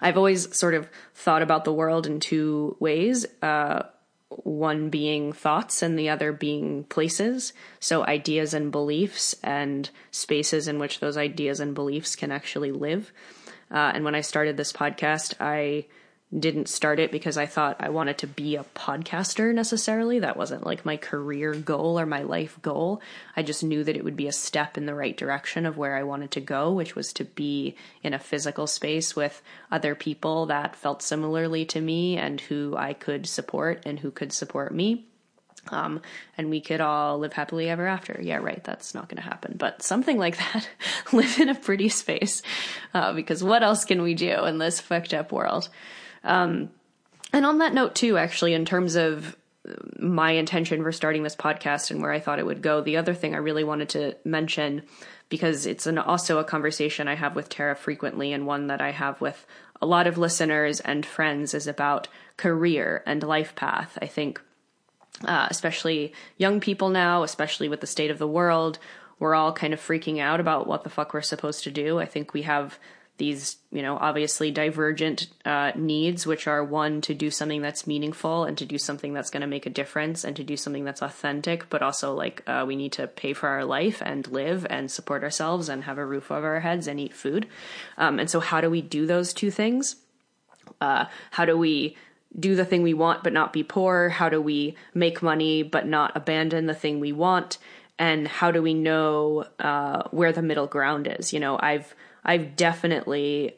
I've 0.00 0.16
always 0.16 0.56
sort 0.56 0.74
of 0.74 0.88
thought 1.14 1.42
about 1.42 1.64
the 1.64 1.72
world 1.72 2.06
in 2.06 2.18
two 2.18 2.76
ways. 2.80 3.24
Uh, 3.40 3.84
one 4.30 4.90
being 4.90 5.32
thoughts 5.32 5.82
and 5.82 5.98
the 5.98 6.08
other 6.08 6.32
being 6.32 6.84
places. 6.84 7.52
So 7.80 8.04
ideas 8.04 8.54
and 8.54 8.70
beliefs 8.70 9.34
and 9.42 9.90
spaces 10.10 10.68
in 10.68 10.78
which 10.78 11.00
those 11.00 11.16
ideas 11.16 11.60
and 11.60 11.74
beliefs 11.74 12.16
can 12.16 12.30
actually 12.30 12.72
live. 12.72 13.12
Uh, 13.70 13.92
and 13.94 14.04
when 14.04 14.14
I 14.14 14.20
started 14.20 14.56
this 14.56 14.72
podcast, 14.72 15.34
I 15.40 15.86
didn't 16.36 16.68
start 16.68 17.00
it 17.00 17.10
because 17.10 17.36
I 17.36 17.46
thought 17.46 17.76
I 17.80 17.88
wanted 17.88 18.18
to 18.18 18.28
be 18.28 18.54
a 18.54 18.64
podcaster 18.76 19.52
necessarily. 19.52 20.20
That 20.20 20.36
wasn't 20.36 20.64
like 20.64 20.84
my 20.84 20.96
career 20.96 21.54
goal 21.54 21.98
or 21.98 22.06
my 22.06 22.22
life 22.22 22.56
goal. 22.62 23.02
I 23.36 23.42
just 23.42 23.64
knew 23.64 23.82
that 23.82 23.96
it 23.96 24.04
would 24.04 24.16
be 24.16 24.28
a 24.28 24.32
step 24.32 24.78
in 24.78 24.86
the 24.86 24.94
right 24.94 25.16
direction 25.16 25.66
of 25.66 25.76
where 25.76 25.96
I 25.96 26.04
wanted 26.04 26.30
to 26.32 26.40
go, 26.40 26.72
which 26.72 26.94
was 26.94 27.12
to 27.14 27.24
be 27.24 27.74
in 28.04 28.14
a 28.14 28.18
physical 28.20 28.68
space 28.68 29.16
with 29.16 29.42
other 29.72 29.96
people 29.96 30.46
that 30.46 30.76
felt 30.76 31.02
similarly 31.02 31.64
to 31.66 31.80
me 31.80 32.16
and 32.16 32.40
who 32.40 32.76
I 32.76 32.92
could 32.92 33.26
support 33.26 33.82
and 33.84 33.98
who 33.98 34.12
could 34.12 34.32
support 34.32 34.72
me. 34.72 35.06
Um, 35.68 36.00
and 36.38 36.48
we 36.48 36.60
could 36.60 36.80
all 36.80 37.18
live 37.18 37.32
happily 37.32 37.68
ever 37.68 37.86
after. 37.86 38.18
Yeah, 38.22 38.36
right. 38.36 38.62
That's 38.62 38.94
not 38.94 39.08
going 39.08 39.22
to 39.22 39.28
happen, 39.28 39.56
but 39.58 39.82
something 39.82 40.16
like 40.16 40.38
that. 40.38 40.68
live 41.12 41.38
in 41.40 41.48
a 41.48 41.54
pretty 41.54 41.88
space, 41.88 42.40
uh, 42.94 43.12
because 43.12 43.42
what 43.42 43.62
else 43.62 43.84
can 43.84 44.00
we 44.00 44.14
do 44.14 44.44
in 44.46 44.58
this 44.58 44.80
fucked 44.80 45.12
up 45.12 45.32
world? 45.32 45.68
Um, 46.24 46.70
and 47.32 47.46
on 47.46 47.58
that 47.58 47.74
note, 47.74 47.94
too, 47.94 48.18
actually, 48.18 48.54
in 48.54 48.64
terms 48.64 48.96
of 48.96 49.36
my 49.98 50.32
intention 50.32 50.82
for 50.82 50.90
starting 50.90 51.22
this 51.22 51.36
podcast 51.36 51.90
and 51.90 52.00
where 52.02 52.12
I 52.12 52.18
thought 52.18 52.38
it 52.38 52.46
would 52.46 52.62
go, 52.62 52.80
the 52.80 52.96
other 52.96 53.14
thing 53.14 53.34
I 53.34 53.38
really 53.38 53.62
wanted 53.62 53.90
to 53.90 54.16
mention, 54.24 54.82
because 55.28 55.66
it's 55.66 55.86
an, 55.86 55.98
also 55.98 56.38
a 56.38 56.44
conversation 56.44 57.08
I 57.08 57.14
have 57.14 57.36
with 57.36 57.48
Tarah 57.48 57.76
frequently 57.76 58.32
and 58.32 58.46
one 58.46 58.68
that 58.68 58.80
I 58.80 58.90
have 58.90 59.20
with 59.20 59.46
a 59.80 59.86
lot 59.86 60.06
of 60.06 60.18
listeners 60.18 60.80
and 60.80 61.06
friends, 61.06 61.54
is 61.54 61.66
about 61.66 62.08
career 62.36 63.02
and 63.06 63.22
life 63.22 63.54
path. 63.54 63.96
I 64.02 64.06
think, 64.06 64.40
uh, 65.24 65.46
especially 65.50 66.14
young 66.36 66.60
people 66.60 66.88
now, 66.88 67.22
especially 67.22 67.68
with 67.68 67.80
the 67.80 67.86
state 67.86 68.10
of 68.10 68.18
the 68.18 68.26
world, 68.26 68.78
we're 69.18 69.34
all 69.34 69.52
kind 69.52 69.74
of 69.74 69.80
freaking 69.80 70.18
out 70.18 70.40
about 70.40 70.66
what 70.66 70.82
the 70.84 70.90
fuck 70.90 71.12
we're 71.12 71.20
supposed 71.20 71.64
to 71.64 71.70
do. 71.70 71.98
I 71.98 72.06
think 72.06 72.32
we 72.32 72.42
have 72.42 72.78
these, 73.20 73.58
you 73.70 73.82
know, 73.82 73.98
obviously 73.98 74.50
divergent 74.50 75.28
uh, 75.44 75.72
needs, 75.76 76.26
which 76.26 76.46
are 76.46 76.64
one 76.64 77.02
to 77.02 77.12
do 77.12 77.30
something 77.30 77.60
that's 77.60 77.86
meaningful 77.86 78.44
and 78.44 78.56
to 78.56 78.64
do 78.64 78.78
something 78.78 79.12
that's 79.12 79.28
going 79.28 79.42
to 79.42 79.46
make 79.46 79.66
a 79.66 79.70
difference 79.70 80.24
and 80.24 80.34
to 80.36 80.42
do 80.42 80.56
something 80.56 80.84
that's 80.84 81.02
authentic, 81.02 81.68
but 81.68 81.82
also 81.82 82.14
like 82.14 82.42
uh, 82.46 82.64
we 82.66 82.76
need 82.76 82.92
to 82.92 83.06
pay 83.06 83.34
for 83.34 83.50
our 83.50 83.66
life 83.66 84.00
and 84.02 84.26
live 84.28 84.66
and 84.70 84.90
support 84.90 85.22
ourselves 85.22 85.68
and 85.68 85.84
have 85.84 85.98
a 85.98 86.04
roof 86.04 86.30
over 86.30 86.54
our 86.54 86.60
heads 86.60 86.86
and 86.86 86.98
eat 86.98 87.12
food. 87.12 87.46
Um, 87.98 88.18
and 88.18 88.30
so, 88.30 88.40
how 88.40 88.62
do 88.62 88.70
we 88.70 88.80
do 88.80 89.04
those 89.04 89.34
two 89.34 89.50
things? 89.50 89.96
Uh, 90.80 91.04
how 91.30 91.44
do 91.44 91.58
we 91.58 91.98
do 92.38 92.56
the 92.56 92.64
thing 92.64 92.82
we 92.82 92.94
want 92.94 93.22
but 93.22 93.34
not 93.34 93.52
be 93.52 93.62
poor? 93.62 94.08
How 94.08 94.30
do 94.30 94.40
we 94.40 94.76
make 94.94 95.22
money 95.22 95.62
but 95.62 95.86
not 95.86 96.16
abandon 96.16 96.64
the 96.64 96.74
thing 96.74 97.00
we 97.00 97.12
want? 97.12 97.58
And 97.98 98.26
how 98.26 98.50
do 98.50 98.62
we 98.62 98.72
know 98.72 99.44
uh, 99.58 100.04
where 100.10 100.32
the 100.32 100.40
middle 100.40 100.66
ground 100.66 101.06
is? 101.06 101.34
You 101.34 101.40
know, 101.40 101.58
I've 101.60 101.94
I've 102.24 102.56
definitely, 102.56 103.54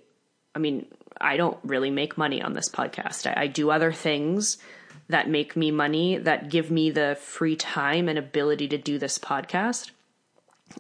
I 0.55 0.59
mean, 0.59 0.87
I 1.21 1.37
don't 1.37 1.59
really 1.63 1.91
make 1.91 2.19
money 2.19 2.43
on 2.43 2.53
this 2.53 2.69
podcast. 2.69 3.27
I, 3.27 3.43
I 3.43 3.47
do 3.47 3.71
other 3.71 3.93
things 3.93 4.59
that 5.09 5.29
make 5.29 5.57
me 5.57 5.71
money, 5.71 6.17
that 6.19 6.49
give 6.49 6.71
me 6.71 6.91
the 6.91 7.19
free 7.21 7.57
time 7.57 8.09
and 8.09 8.19
ability 8.19 8.69
to 8.69 8.79
do 8.79 8.99
this 8.99 9.19
podcast 9.19 9.91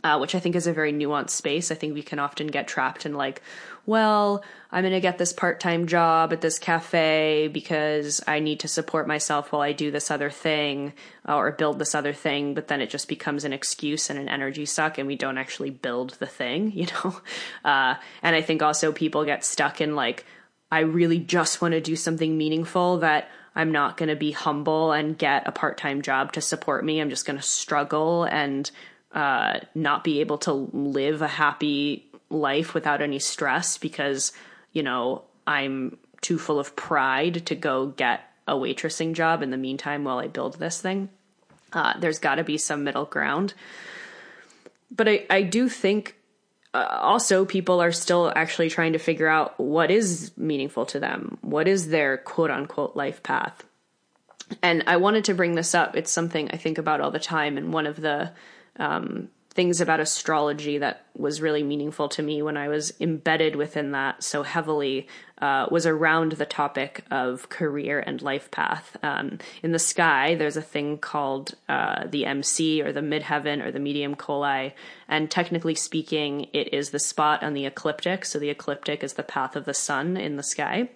uh, 0.04 0.18
which 0.18 0.34
I 0.34 0.40
think 0.40 0.56
is 0.56 0.66
a 0.66 0.72
very 0.72 0.92
nuanced 0.92 1.30
space. 1.30 1.70
I 1.70 1.74
think 1.74 1.94
we 1.94 2.02
can 2.02 2.18
often 2.18 2.46
get 2.46 2.68
trapped 2.68 3.06
in 3.06 3.14
like, 3.14 3.42
well, 3.84 4.44
I'm 4.70 4.82
going 4.82 4.92
to 4.92 5.00
get 5.00 5.18
this 5.18 5.32
part 5.32 5.58
time 5.60 5.86
job 5.86 6.32
at 6.32 6.40
this 6.40 6.58
cafe 6.58 7.48
because 7.48 8.22
I 8.26 8.38
need 8.38 8.60
to 8.60 8.68
support 8.68 9.08
myself 9.08 9.52
while 9.52 9.62
I 9.62 9.72
do 9.72 9.90
this 9.90 10.10
other 10.10 10.30
thing 10.30 10.92
uh, 11.28 11.36
or 11.36 11.50
build 11.52 11.78
this 11.78 11.94
other 11.94 12.12
thing. 12.12 12.54
But 12.54 12.68
then 12.68 12.80
it 12.80 12.90
just 12.90 13.08
becomes 13.08 13.44
an 13.44 13.52
excuse 13.52 14.08
and 14.08 14.18
an 14.18 14.28
energy 14.28 14.66
suck, 14.66 14.98
and 14.98 15.06
we 15.06 15.16
don't 15.16 15.38
actually 15.38 15.70
build 15.70 16.10
the 16.20 16.26
thing, 16.26 16.72
you 16.74 16.86
know? 16.86 17.20
Uh, 17.64 17.94
and 18.22 18.36
I 18.36 18.42
think 18.42 18.62
also 18.62 18.92
people 18.92 19.24
get 19.24 19.44
stuck 19.44 19.80
in 19.80 19.96
like, 19.96 20.24
I 20.70 20.80
really 20.80 21.18
just 21.18 21.60
want 21.60 21.72
to 21.72 21.80
do 21.80 21.96
something 21.96 22.38
meaningful 22.38 22.98
that 22.98 23.28
I'm 23.54 23.72
not 23.72 23.96
going 23.96 24.08
to 24.08 24.16
be 24.16 24.30
humble 24.30 24.92
and 24.92 25.18
get 25.18 25.46
a 25.46 25.52
part 25.52 25.76
time 25.76 26.02
job 26.02 26.32
to 26.32 26.40
support 26.40 26.84
me. 26.84 27.00
I'm 27.00 27.10
just 27.10 27.26
going 27.26 27.38
to 27.38 27.42
struggle 27.42 28.24
and 28.24 28.70
uh, 29.12 29.60
not 29.74 30.04
be 30.04 30.20
able 30.20 30.38
to 30.38 30.52
live 30.52 31.20
a 31.20 31.28
happy 31.28 32.08
life 32.32 32.74
without 32.74 33.02
any 33.02 33.18
stress 33.18 33.78
because, 33.78 34.32
you 34.72 34.82
know, 34.82 35.22
I'm 35.46 35.98
too 36.20 36.38
full 36.38 36.58
of 36.58 36.74
pride 36.74 37.46
to 37.46 37.54
go 37.54 37.86
get 37.88 38.22
a 38.48 38.54
waitressing 38.54 39.12
job 39.12 39.42
in 39.42 39.50
the 39.50 39.56
meantime 39.56 40.04
while 40.04 40.18
I 40.18 40.28
build 40.28 40.58
this 40.58 40.80
thing. 40.80 41.08
Uh, 41.72 41.98
there's 41.98 42.18
got 42.18 42.36
to 42.36 42.44
be 42.44 42.58
some 42.58 42.84
middle 42.84 43.04
ground. 43.04 43.54
But 44.90 45.08
I, 45.08 45.26
I 45.30 45.42
do 45.42 45.68
think 45.68 46.16
uh, 46.74 46.98
also 47.00 47.44
people 47.44 47.80
are 47.80 47.92
still 47.92 48.32
actually 48.34 48.70
trying 48.70 48.92
to 48.92 48.98
figure 48.98 49.28
out 49.28 49.58
what 49.58 49.90
is 49.90 50.32
meaningful 50.36 50.86
to 50.86 51.00
them. 51.00 51.38
What 51.40 51.68
is 51.68 51.88
their 51.88 52.18
quote 52.18 52.50
unquote 52.50 52.96
life 52.96 53.22
path? 53.22 53.64
And 54.62 54.84
I 54.86 54.96
wanted 54.98 55.24
to 55.24 55.34
bring 55.34 55.54
this 55.54 55.74
up. 55.74 55.96
It's 55.96 56.10
something 56.10 56.50
I 56.50 56.56
think 56.56 56.78
about 56.78 57.00
all 57.00 57.10
the 57.10 57.18
time. 57.18 57.56
And 57.56 57.72
one 57.72 57.86
of 57.86 58.00
the 58.00 58.32
um, 58.78 59.28
things 59.54 59.82
about 59.82 60.00
astrology 60.00 60.78
that 60.78 61.04
was 61.14 61.42
really 61.42 61.62
meaningful 61.62 62.08
to 62.08 62.22
me 62.22 62.40
when 62.40 62.56
I 62.56 62.68
was 62.68 62.94
embedded 63.00 63.54
within 63.54 63.92
that 63.92 64.22
so 64.22 64.42
heavily 64.42 65.08
uh, 65.42 65.66
was 65.70 65.86
around 65.86 66.32
the 66.32 66.46
topic 66.46 67.04
of 67.10 67.50
career 67.50 68.00
and 68.00 68.22
life 68.22 68.50
path. 68.50 68.96
Um, 69.02 69.38
in 69.62 69.72
the 69.72 69.78
sky, 69.78 70.36
there's 70.36 70.56
a 70.56 70.62
thing 70.62 70.96
called 70.96 71.54
uh, 71.68 72.06
the 72.06 72.24
MC 72.24 72.80
or 72.80 72.92
the 72.92 73.00
midheaven 73.00 73.62
or 73.62 73.70
the 73.70 73.78
medium 73.78 74.14
coeli. 74.14 74.72
and 75.06 75.30
technically 75.30 75.74
speaking, 75.74 76.48
it 76.54 76.72
is 76.72 76.90
the 76.90 76.98
spot 76.98 77.42
on 77.42 77.52
the 77.52 77.66
ecliptic. 77.66 78.24
So 78.24 78.38
the 78.38 78.50
ecliptic 78.50 79.04
is 79.04 79.14
the 79.14 79.22
path 79.22 79.54
of 79.54 79.66
the 79.66 79.74
sun 79.74 80.16
in 80.16 80.36
the 80.36 80.42
sky. 80.42 80.88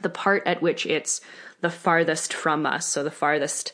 The 0.00 0.10
part 0.10 0.46
at 0.46 0.62
which 0.62 0.86
it's 0.86 1.20
the 1.60 1.70
farthest 1.70 2.32
from 2.32 2.64
us, 2.64 2.86
so 2.86 3.02
the 3.02 3.10
farthest 3.10 3.72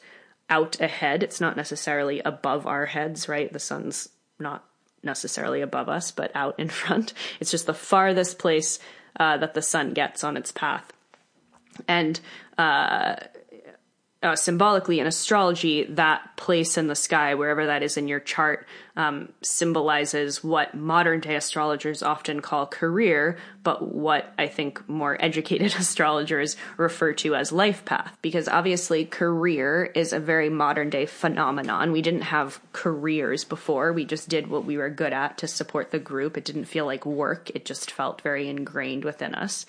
out 0.49 0.81
ahead. 0.81 1.23
It's 1.23 1.40
not 1.40 1.57
necessarily 1.57 2.21
above 2.21 2.66
our 2.66 2.87
heads, 2.87 3.28
right? 3.28 3.52
The 3.52 3.59
sun's 3.59 4.09
not 4.38 4.64
necessarily 5.03 5.61
above 5.61 5.88
us, 5.88 6.11
but 6.11 6.31
out 6.35 6.59
in 6.59 6.69
front. 6.81 7.12
It's 7.41 7.50
just 7.50 7.67
the 7.67 7.75
farthest 7.75 8.38
place 8.38 8.79
uh, 9.19 9.37
that 9.38 9.55
the 9.55 9.62
sun 9.62 9.93
gets 9.93 10.25
on 10.25 10.37
its 10.37 10.53
path. 10.53 10.93
And 11.88 12.21
uh, 12.57 13.17
uh, 14.25 14.35
symbolically 14.35 15.00
in 15.00 15.07
astrology, 15.07 15.85
that 15.85 16.35
place 16.37 16.78
in 16.78 16.87
the 16.87 16.95
sky, 16.95 17.35
wherever 17.35 17.66
that 17.66 17.83
is 17.83 17.99
in 17.99 18.09
your 18.09 18.21
chart, 18.21 18.66
um, 18.97 19.28
symbolizes 19.43 20.43
what 20.43 20.75
modern 20.75 21.21
day 21.21 21.37
astrologers 21.37 22.02
often 22.02 22.40
call 22.40 22.66
career, 22.66 23.37
but 23.62 23.93
what 23.93 24.33
I 24.38 24.47
think 24.47 24.88
more 24.88 25.23
educated 25.23 25.75
astrologers 25.78 26.57
refer 26.78 27.12
to 27.14 27.35
as 27.35 27.52
life 27.52 27.85
path. 27.85 28.16
Because 28.23 28.49
obviously, 28.49 29.04
career 29.04 29.85
is 29.95 30.14
a 30.14 30.21
very 30.21 30.49
modern 30.49 30.88
day 30.88 31.04
phenomenon. 31.04 31.93
We 31.93 32.00
didn't 32.00 32.23
have 32.23 32.61
careers 32.73 33.45
before, 33.45 33.93
we 33.93 34.07
just 34.07 34.31
did 34.31 34.47
what 34.47 34.64
we 34.64 34.78
were 34.78 34.88
good 34.88 35.12
at 35.12 35.37
to 35.38 35.47
support 35.47 35.90
the 35.90 35.99
group. 35.99 36.38
It 36.38 36.47
didn't 36.47 36.64
feel 36.64 36.87
like 36.87 37.04
work, 37.04 37.50
it 37.54 37.66
just 37.66 37.90
felt 37.90 38.23
very 38.23 38.49
ingrained 38.49 39.04
within 39.04 39.35
us. 39.35 39.66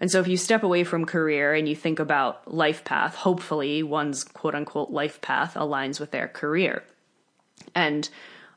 And 0.00 0.10
so 0.10 0.18
if 0.18 0.26
you 0.26 0.38
step 0.38 0.62
away 0.62 0.82
from 0.82 1.04
career 1.04 1.52
and 1.52 1.68
you 1.68 1.76
think 1.76 1.98
about 1.98 2.52
life 2.52 2.84
path, 2.84 3.14
hopefully 3.14 3.82
one's 3.82 4.24
quote 4.24 4.54
unquote 4.54 4.90
life 4.90 5.20
path 5.20 5.54
aligns 5.54 6.00
with 6.00 6.10
their 6.10 6.26
career. 6.26 6.82
And 7.74 8.08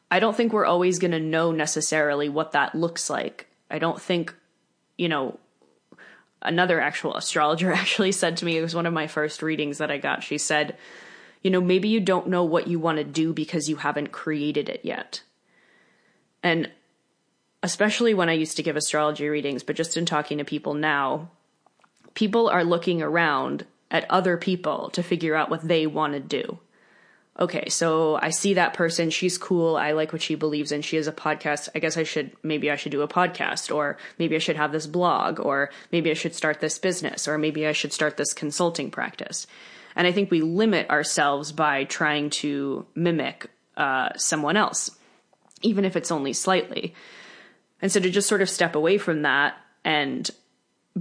I 0.10 0.20
don't 0.20 0.36
think 0.36 0.54
we're 0.54 0.66
always 0.66 1.00
going 1.00 1.12
to 1.12 1.20
know 1.20 1.52
necessarily 1.52 2.30
what 2.30 2.54
that 2.54 2.76
looks 2.76 3.10
like. 3.10 3.48
I 3.70 3.80
don't 3.80 4.02
think, 4.02 4.34
you 4.98 5.10
know, 5.10 5.38
another 6.42 6.80
actual 6.80 7.16
astrologer 7.16 7.72
actually 7.74 8.14
said 8.14 8.38
to 8.38 8.46
me, 8.46 8.58
it 8.58 8.62
was 8.62 8.76
one 8.76 8.86
of 8.86 8.94
my 8.94 9.08
first 9.08 9.42
readings 9.42 9.80
that 9.80 9.92
I 9.92 9.98
got. 9.98 10.24
She 10.24 10.38
said, 10.38 10.78
you 11.42 11.52
know, 11.52 11.62
maybe 11.62 11.90
you 11.90 12.00
don't 12.00 12.30
know 12.30 12.46
what 12.46 12.68
you 12.68 12.80
want 12.80 13.00
to 13.00 13.04
do 13.04 13.34
because 13.34 13.68
you 13.68 13.76
haven't 13.76 14.14
created 14.14 14.70
it 14.70 14.82
yet. 14.84 15.22
And 16.42 16.72
especially 17.64 18.14
when 18.14 18.30
I 18.30 18.34
used 18.34 18.58
to 18.58 18.64
give 18.64 18.76
astrology 18.76 19.28
readings, 19.28 19.64
but 19.64 19.78
just 19.78 19.96
in 19.96 20.06
talking 20.06 20.38
to 20.38 20.46
people 20.46 20.74
now, 20.74 21.30
people 22.14 22.50
are 22.50 22.66
looking 22.66 23.02
around 23.02 23.66
at 23.90 24.06
other 24.10 24.38
people 24.38 24.90
to 24.92 25.02
figure 25.02 25.34
out 25.34 25.50
what 25.50 25.66
they 25.66 25.88
want 25.88 26.14
to 26.14 26.20
do. 26.20 26.60
Okay, 27.40 27.70
so 27.70 28.20
I 28.22 28.30
see 28.30 28.56
that 28.56 28.76
person, 28.76 29.10
she's 29.10 29.40
cool, 29.40 29.76
I 29.76 29.94
like 29.94 30.14
what 30.14 30.22
she 30.22 30.36
believes 30.36 30.72
in, 30.72 30.84
she 30.84 30.98
has 30.98 31.08
a 31.08 31.12
podcast. 31.12 31.68
I 31.74 31.80
guess 31.80 31.98
I 31.98 32.04
should 32.04 32.32
maybe 32.44 32.70
I 32.70 32.76
should 32.76 32.92
do 32.92 33.02
a 33.02 33.08
podcast 33.08 33.74
or 33.74 33.98
maybe 34.20 34.36
I 34.36 34.40
should 34.40 34.58
have 34.58 34.72
this 34.72 34.86
blog 34.86 35.40
or 35.40 35.72
maybe 35.92 36.12
I 36.12 36.16
should 36.16 36.36
start 36.36 36.60
this 36.60 36.78
business 36.78 37.28
or 37.28 37.40
maybe 37.40 37.66
I 37.66 37.72
should 37.72 37.94
start 37.94 38.18
this 38.18 38.34
consulting 38.34 38.92
practice. 38.92 39.48
And 39.96 40.06
I 40.06 40.12
think 40.12 40.30
we 40.30 40.42
limit 40.42 40.90
ourselves 40.92 41.52
by 41.52 41.86
trying 41.86 42.30
to 42.32 42.86
mimic 42.94 43.50
uh, 43.78 44.10
someone 44.16 44.58
else, 44.58 44.92
even 45.64 45.86
if 45.86 45.96
it's 45.96 46.12
only 46.12 46.34
slightly. 46.34 46.94
And 47.84 47.92
so 47.92 48.00
to 48.00 48.10
just 48.10 48.30
sort 48.30 48.42
of 48.42 48.50
step 48.50 48.76
away 48.76 48.98
from 48.98 49.24
that 49.24 49.58
and 49.84 50.32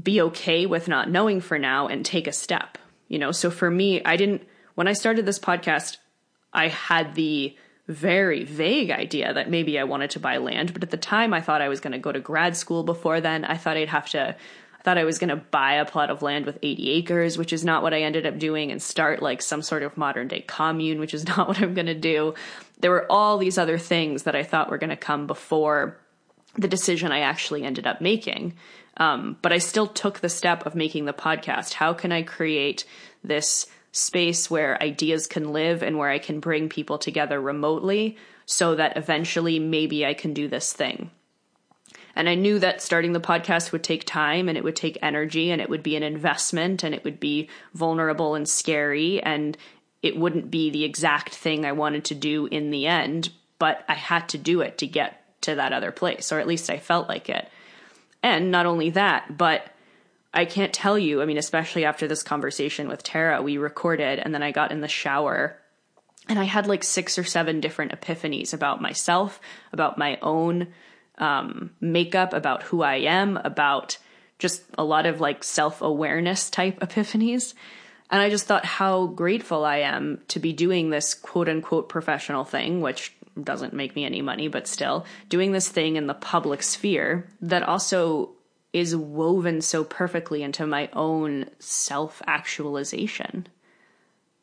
be 0.02 0.20
okay 0.20 0.66
with 0.66 0.88
not 0.88 1.08
knowing 1.08 1.40
for 1.40 1.56
now 1.56 1.86
and 1.86 2.04
take 2.04 2.26
a 2.26 2.32
step, 2.32 2.76
you 3.06 3.20
know? 3.20 3.30
So 3.30 3.52
for 3.52 3.70
me, 3.70 4.04
I 4.04 4.16
didn't, 4.16 4.42
when 4.74 4.88
I 4.88 4.92
started 4.92 5.24
this 5.24 5.38
podcast, 5.38 5.98
I 6.52 6.66
had 6.66 7.14
the 7.14 7.56
very 7.86 8.42
vague 8.42 8.90
idea 8.90 9.32
that 9.32 9.48
maybe 9.48 9.78
I 9.78 9.84
wanted 9.84 10.10
to 10.10 10.20
buy 10.20 10.38
land, 10.38 10.72
but 10.72 10.82
at 10.82 10.90
the 10.90 10.96
time 10.96 11.32
I 11.32 11.40
thought 11.40 11.62
I 11.62 11.68
was 11.68 11.78
going 11.78 11.92
to 11.92 12.00
go 12.00 12.10
to 12.10 12.18
grad 12.18 12.56
school 12.56 12.82
before 12.82 13.20
then. 13.20 13.44
I 13.44 13.56
thought 13.56 13.76
I'd 13.76 13.88
have 13.88 14.08
to 14.10 14.34
I 14.80 14.82
thought 14.82 14.98
I 14.98 15.04
was 15.04 15.20
going 15.20 15.30
to 15.30 15.36
buy 15.36 15.74
a 15.74 15.84
plot 15.84 16.10
of 16.10 16.22
land 16.22 16.44
with 16.44 16.58
80 16.60 16.90
acres, 16.90 17.38
which 17.38 17.52
is 17.52 17.64
not 17.64 17.84
what 17.84 17.94
I 17.94 18.02
ended 18.02 18.26
up 18.26 18.40
doing, 18.40 18.72
and 18.72 18.82
start 18.82 19.22
like 19.22 19.40
some 19.40 19.62
sort 19.62 19.84
of 19.84 19.96
modern 19.96 20.26
day 20.26 20.40
commune, 20.40 20.98
which 20.98 21.14
is 21.14 21.24
not 21.28 21.46
what 21.46 21.60
I'm 21.60 21.74
going 21.74 21.86
to 21.86 21.94
do. 21.94 22.34
There 22.80 22.90
were 22.90 23.06
all 23.08 23.38
these 23.38 23.58
other 23.58 23.78
things 23.78 24.24
that 24.24 24.34
I 24.34 24.42
thought 24.42 24.70
were 24.70 24.78
going 24.78 24.90
to 24.90 24.96
come 24.96 25.28
before 25.28 26.01
the 26.54 26.68
decision 26.68 27.12
I 27.12 27.20
actually 27.20 27.64
ended 27.64 27.86
up 27.86 28.00
making. 28.00 28.54
Um, 28.98 29.36
but 29.40 29.52
I 29.52 29.58
still 29.58 29.86
took 29.86 30.20
the 30.20 30.28
step 30.28 30.66
of 30.66 30.74
making 30.74 31.06
the 31.06 31.12
podcast. 31.12 31.74
How 31.74 31.94
can 31.94 32.12
I 32.12 32.22
create 32.22 32.84
this 33.24 33.66
space 33.92 34.50
where 34.50 34.82
ideas 34.82 35.26
can 35.26 35.52
live 35.52 35.82
and 35.82 35.98
where 35.98 36.10
I 36.10 36.18
can 36.18 36.40
bring 36.40 36.68
people 36.68 36.98
together 36.98 37.40
remotely 37.40 38.16
so 38.46 38.74
that 38.74 38.96
eventually 38.96 39.58
maybe 39.58 40.04
I 40.04 40.14
can 40.14 40.34
do 40.34 40.48
this 40.48 40.72
thing? 40.72 41.10
And 42.14 42.28
I 42.28 42.34
knew 42.34 42.58
that 42.58 42.82
starting 42.82 43.12
the 43.12 43.20
podcast 43.20 43.72
would 43.72 43.82
take 43.82 44.04
time 44.04 44.48
and 44.48 44.58
it 44.58 44.64
would 44.64 44.76
take 44.76 44.98
energy 45.00 45.50
and 45.50 45.62
it 45.62 45.70
would 45.70 45.82
be 45.82 45.96
an 45.96 46.02
investment 46.02 46.82
and 46.82 46.94
it 46.94 47.04
would 47.04 47.18
be 47.18 47.48
vulnerable 47.72 48.34
and 48.34 48.46
scary 48.46 49.22
and 49.22 49.56
it 50.02 50.16
wouldn't 50.16 50.50
be 50.50 50.68
the 50.70 50.84
exact 50.84 51.34
thing 51.34 51.64
I 51.64 51.72
wanted 51.72 52.04
to 52.06 52.14
do 52.14 52.46
in 52.46 52.70
the 52.70 52.86
end, 52.86 53.30
but 53.58 53.84
I 53.88 53.94
had 53.94 54.28
to 54.30 54.38
do 54.38 54.60
it 54.60 54.78
to 54.78 54.86
get 54.86 55.21
to 55.42 55.56
that 55.56 55.72
other 55.72 55.92
place, 55.92 56.32
or 56.32 56.38
at 56.38 56.46
least 56.46 56.70
I 56.70 56.78
felt 56.78 57.08
like 57.08 57.28
it. 57.28 57.48
And 58.22 58.50
not 58.50 58.66
only 58.66 58.90
that, 58.90 59.36
but 59.36 59.66
I 60.34 60.44
can't 60.44 60.72
tell 60.72 60.98
you, 60.98 61.20
I 61.20 61.26
mean, 61.26 61.38
especially 61.38 61.84
after 61.84 62.08
this 62.08 62.22
conversation 62.22 62.88
with 62.88 63.02
Tarah, 63.02 63.42
we 63.42 63.58
recorded 63.58 64.18
and 64.18 64.34
then 64.34 64.42
I 64.42 64.50
got 64.50 64.72
in 64.72 64.80
the 64.80 64.88
shower 64.88 65.58
and 66.28 66.38
I 66.38 66.44
had 66.44 66.66
like 66.66 66.84
six 66.84 67.18
or 67.18 67.24
seven 67.24 67.60
different 67.60 67.92
epiphanies 67.92 68.54
about 68.54 68.80
myself, 68.80 69.40
about 69.72 69.98
my 69.98 70.18
own 70.22 70.68
um, 71.18 71.70
makeup, 71.80 72.32
about 72.32 72.62
who 72.62 72.82
I 72.82 72.96
am, 72.96 73.36
about 73.36 73.98
just 74.38 74.62
a 74.78 74.84
lot 74.84 75.06
of 75.06 75.20
like 75.20 75.44
self 75.44 75.82
awareness 75.82 76.48
type 76.48 76.80
epiphanies. 76.80 77.54
And 78.10 78.20
I 78.20 78.30
just 78.30 78.46
thought 78.46 78.64
how 78.64 79.06
grateful 79.06 79.64
I 79.64 79.78
am 79.78 80.20
to 80.28 80.38
be 80.38 80.52
doing 80.52 80.90
this 80.90 81.14
quote 81.14 81.48
unquote 81.48 81.88
professional 81.88 82.44
thing, 82.44 82.80
which 82.80 83.14
doesn't 83.40 83.72
make 83.72 83.94
me 83.94 84.04
any 84.04 84.22
money, 84.22 84.48
but 84.48 84.66
still 84.66 85.06
doing 85.28 85.52
this 85.52 85.68
thing 85.68 85.96
in 85.96 86.06
the 86.06 86.14
public 86.14 86.62
sphere 86.62 87.26
that 87.40 87.62
also 87.62 88.30
is 88.72 88.96
woven 88.96 89.60
so 89.60 89.84
perfectly 89.84 90.42
into 90.42 90.66
my 90.66 90.88
own 90.92 91.46
self 91.58 92.22
actualization. 92.26 93.46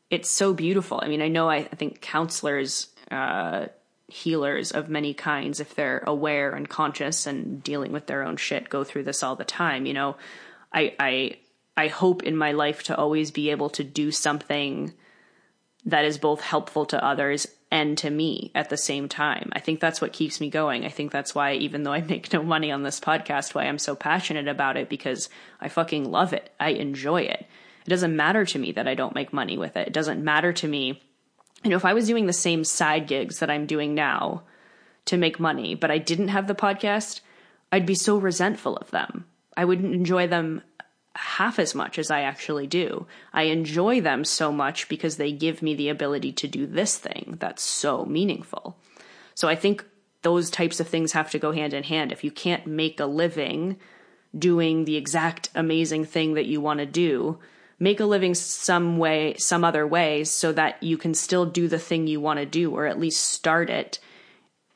It's 0.10 0.30
so 0.30 0.54
beautiful. 0.54 1.00
I 1.04 1.08
mean, 1.08 1.22
I 1.22 1.28
know 1.28 1.50
I, 1.50 1.58
I 1.58 1.76
think 1.76 2.02
counselors, 2.02 2.88
uh, 3.12 3.68
healers 4.08 4.72
of 4.72 4.90
many 4.90 5.14
kinds, 5.14 5.60
if 5.60 5.76
they're 5.76 6.04
aware 6.06 6.52
and 6.52 6.68
conscious 6.68 7.28
and 7.28 7.62
dealing 7.64 7.92
with 7.92 8.08
their 8.08 8.24
own 8.24 8.38
shit, 8.38 8.70
go 8.70 8.84
through 8.84 9.04
this 9.04 9.22
all 9.22 9.36
the 9.36 9.44
time. 9.44 9.86
You 9.86 9.94
know, 9.94 10.18
I, 10.74 10.96
I, 11.00 11.38
I 11.78 11.88
hope 11.88 12.24
in 12.24 12.36
my 12.36 12.52
life 12.52 12.84
to 12.84 12.98
always 12.98 13.32
be 13.32 13.52
able 13.52 13.70
to 13.72 13.84
do 13.84 14.12
something 14.12 14.94
that 15.86 16.06
is 16.06 16.18
both 16.18 16.42
helpful 16.42 16.86
to 16.88 17.04
others 17.04 17.48
and 17.72 17.98
to 18.00 18.10
me 18.10 18.52
at 18.56 18.70
the 18.70 18.78
same 18.78 19.08
time. 19.08 19.50
I 19.54 19.60
think 19.60 19.80
that's 19.80 20.02
what 20.02 20.14
keeps 20.14 20.42
me 20.42 20.50
going. 20.50 20.86
I 20.86 20.90
think 20.90 21.12
that's 21.12 21.36
why, 21.36 21.54
even 21.54 21.84
though 21.84 21.94
I 21.94 22.02
make 22.10 22.34
no 22.34 22.44
money 22.44 22.72
on 22.72 22.84
this 22.84 23.00
podcast, 23.00 23.54
why 23.54 23.66
I'm 23.66 23.78
so 23.78 23.96
passionate 23.96 24.48
about 24.48 24.78
it 24.78 24.90
because 24.90 25.30
I 25.62 25.70
fucking 25.70 26.10
love 26.10 26.34
it. 26.34 26.54
I 26.60 26.70
enjoy 26.70 27.22
it. 27.22 27.46
It 27.86 27.90
doesn't 27.90 28.16
matter 28.16 28.46
to 28.46 28.60
me 28.60 28.72
that 28.74 28.88
I 28.88 28.96
don't 28.96 29.16
make 29.16 29.34
money 29.34 29.58
with 29.58 29.76
it. 29.76 29.88
It 29.88 29.94
doesn't 29.94 30.24
matter 30.24 30.54
to 30.54 30.68
me. 30.68 31.02
You 31.64 31.72
know, 31.72 31.76
if 31.76 31.86
I 31.86 31.94
was 31.94 32.08
doing 32.08 32.26
the 32.26 32.34
same 32.34 32.64
side 32.64 33.08
gigs 33.08 33.40
that 33.40 33.50
I'm 33.50 33.66
doing 33.66 33.94
now 33.94 34.44
to 35.06 35.18
make 35.18 35.40
money, 35.40 35.76
but 35.76 35.92
I 35.92 35.98
didn't 35.98 36.30
have 36.30 36.48
the 36.48 36.56
podcast, 36.56 37.22
I'd 37.72 37.86
be 37.86 37.96
so 37.96 38.18
resentful 38.18 38.78
of 38.78 38.92
them. 38.92 39.26
I 39.58 39.66
wouldn't 39.66 39.94
enjoy 39.94 40.28
them 40.28 40.62
half 41.20 41.60
as 41.60 41.76
much 41.76 42.00
as 42.00 42.10
I 42.10 42.22
actually 42.22 42.66
do. 42.66 43.06
I 43.34 43.44
enjoy 43.44 44.00
them 44.02 44.24
so 44.24 44.52
much 44.52 44.88
because 44.88 45.18
they 45.18 45.32
give 45.32 45.62
me 45.62 45.76
the 45.76 45.90
ability 45.90 46.32
to 46.34 46.48
do 46.48 46.66
this 46.66 46.98
thing 46.98 47.36
that's 47.40 47.62
so 47.62 48.06
meaningful. 48.06 48.78
So 49.36 49.48
I 49.48 49.56
think 49.56 49.86
those 50.22 50.50
types 50.50 50.80
of 50.80 50.88
things 50.88 51.12
have 51.12 51.30
to 51.32 51.40
go 51.40 51.52
hand 51.52 51.74
in 51.74 51.84
hand. 51.84 52.12
If 52.12 52.24
you 52.24 52.32
can't 52.32 52.66
make 52.66 53.00
a 53.00 53.06
living 53.06 53.78
doing 54.38 54.86
the 54.86 54.96
exact 54.96 55.50
amazing 55.56 56.06
thing 56.06 56.36
that 56.36 56.46
you 56.46 56.62
want 56.62 56.80
to 56.80 56.86
do, 56.86 57.40
make 57.80 58.00
a 58.00 58.06
living 58.06 58.34
some 58.34 58.98
way, 58.98 59.36
some 59.38 59.64
other 59.64 59.86
way 59.86 60.24
so 60.24 60.54
that 60.54 60.82
you 60.82 60.98
can 60.98 61.14
still 61.14 61.46
do 61.46 61.68
the 61.68 61.80
thing 61.80 62.08
you 62.08 62.22
want 62.22 62.40
to 62.40 62.46
do 62.46 62.72
or 62.72 62.86
at 62.86 63.00
least 63.00 63.26
start 63.26 63.70
it. 63.70 64.00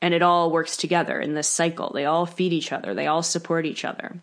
And 0.02 0.12
it 0.12 0.22
all 0.22 0.50
works 0.50 0.76
together 0.76 1.18
in 1.18 1.34
this 1.34 1.48
cycle. 1.48 1.92
They 1.94 2.04
all 2.04 2.26
feed 2.26 2.52
each 2.52 2.70
other, 2.70 2.92
they 2.92 3.06
all 3.06 3.22
support 3.22 3.64
each 3.64 3.84
other. 3.84 4.20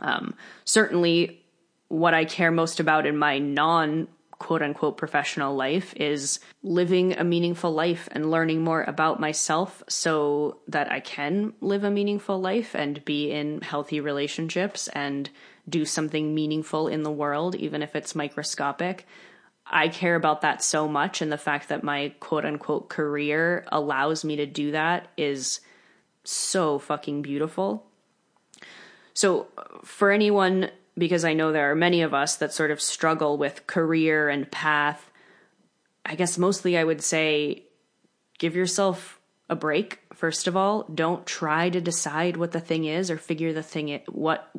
Um, 0.00 0.34
certainly, 0.64 1.44
what 1.88 2.14
I 2.14 2.24
care 2.24 2.50
most 2.50 2.80
about 2.80 3.06
in 3.06 3.16
my 3.16 3.38
non 3.38 4.08
quote 4.38 4.62
unquote 4.62 4.96
professional 4.96 5.54
life 5.56 5.92
is 5.96 6.38
living 6.62 7.16
a 7.18 7.24
meaningful 7.24 7.72
life 7.72 8.08
and 8.12 8.30
learning 8.30 8.62
more 8.62 8.82
about 8.84 9.20
myself 9.20 9.82
so 9.88 10.58
that 10.68 10.90
I 10.92 11.00
can 11.00 11.54
live 11.60 11.84
a 11.84 11.90
meaningful 11.90 12.40
life 12.40 12.74
and 12.74 13.04
be 13.04 13.32
in 13.32 13.60
healthy 13.62 14.00
relationships 14.00 14.88
and 14.88 15.28
do 15.68 15.84
something 15.84 16.34
meaningful 16.34 16.88
in 16.88 17.02
the 17.02 17.10
world, 17.10 17.54
even 17.56 17.82
if 17.82 17.96
it's 17.96 18.14
microscopic. 18.14 19.06
I 19.66 19.88
care 19.88 20.14
about 20.14 20.40
that 20.42 20.62
so 20.62 20.88
much, 20.88 21.20
and 21.20 21.30
the 21.30 21.36
fact 21.36 21.68
that 21.68 21.82
my 21.82 22.14
quote 22.20 22.46
unquote 22.46 22.88
career 22.88 23.66
allows 23.68 24.24
me 24.24 24.36
to 24.36 24.46
do 24.46 24.70
that 24.70 25.08
is 25.16 25.60
so 26.24 26.78
fucking 26.78 27.22
beautiful. 27.22 27.87
So, 29.18 29.48
uh, 29.58 29.64
for 29.82 30.12
anyone 30.12 30.70
because 30.96 31.24
I 31.24 31.34
know 31.34 31.50
there 31.50 31.72
are 31.72 31.74
many 31.74 32.02
of 32.02 32.14
us 32.14 32.36
that 32.36 32.52
sort 32.52 32.70
of 32.70 32.80
struggle 32.80 33.36
with 33.36 33.66
career 33.66 34.28
and 34.28 34.48
path. 34.48 35.10
I 36.06 36.14
guess 36.14 36.38
mostly 36.38 36.78
I 36.78 36.84
would 36.84 37.02
say 37.02 37.64
give 38.38 38.54
yourself 38.54 39.18
a 39.50 39.56
break 39.56 39.98
first 40.14 40.46
of 40.46 40.56
all. 40.56 40.84
Don't 40.84 41.26
try 41.26 41.68
to 41.68 41.80
decide 41.80 42.36
what 42.36 42.52
the 42.52 42.60
thing 42.60 42.84
is 42.84 43.10
or 43.10 43.18
figure 43.18 43.52
the 43.52 43.60
thing 43.60 43.88
it, 43.88 44.04
what 44.08 44.52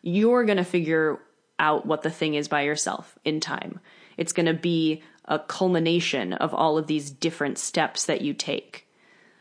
you're 0.00 0.46
going 0.46 0.56
to 0.56 0.64
figure 0.64 1.18
out 1.58 1.84
what 1.84 2.00
the 2.00 2.10
thing 2.10 2.36
is 2.36 2.48
by 2.48 2.62
yourself 2.62 3.18
in 3.22 3.38
time. 3.38 3.80
It's 4.16 4.32
going 4.32 4.46
to 4.46 4.54
be 4.54 5.02
a 5.26 5.38
culmination 5.38 6.32
of 6.32 6.54
all 6.54 6.78
of 6.78 6.86
these 6.86 7.10
different 7.10 7.58
steps 7.58 8.06
that 8.06 8.22
you 8.22 8.32
take. 8.32 8.88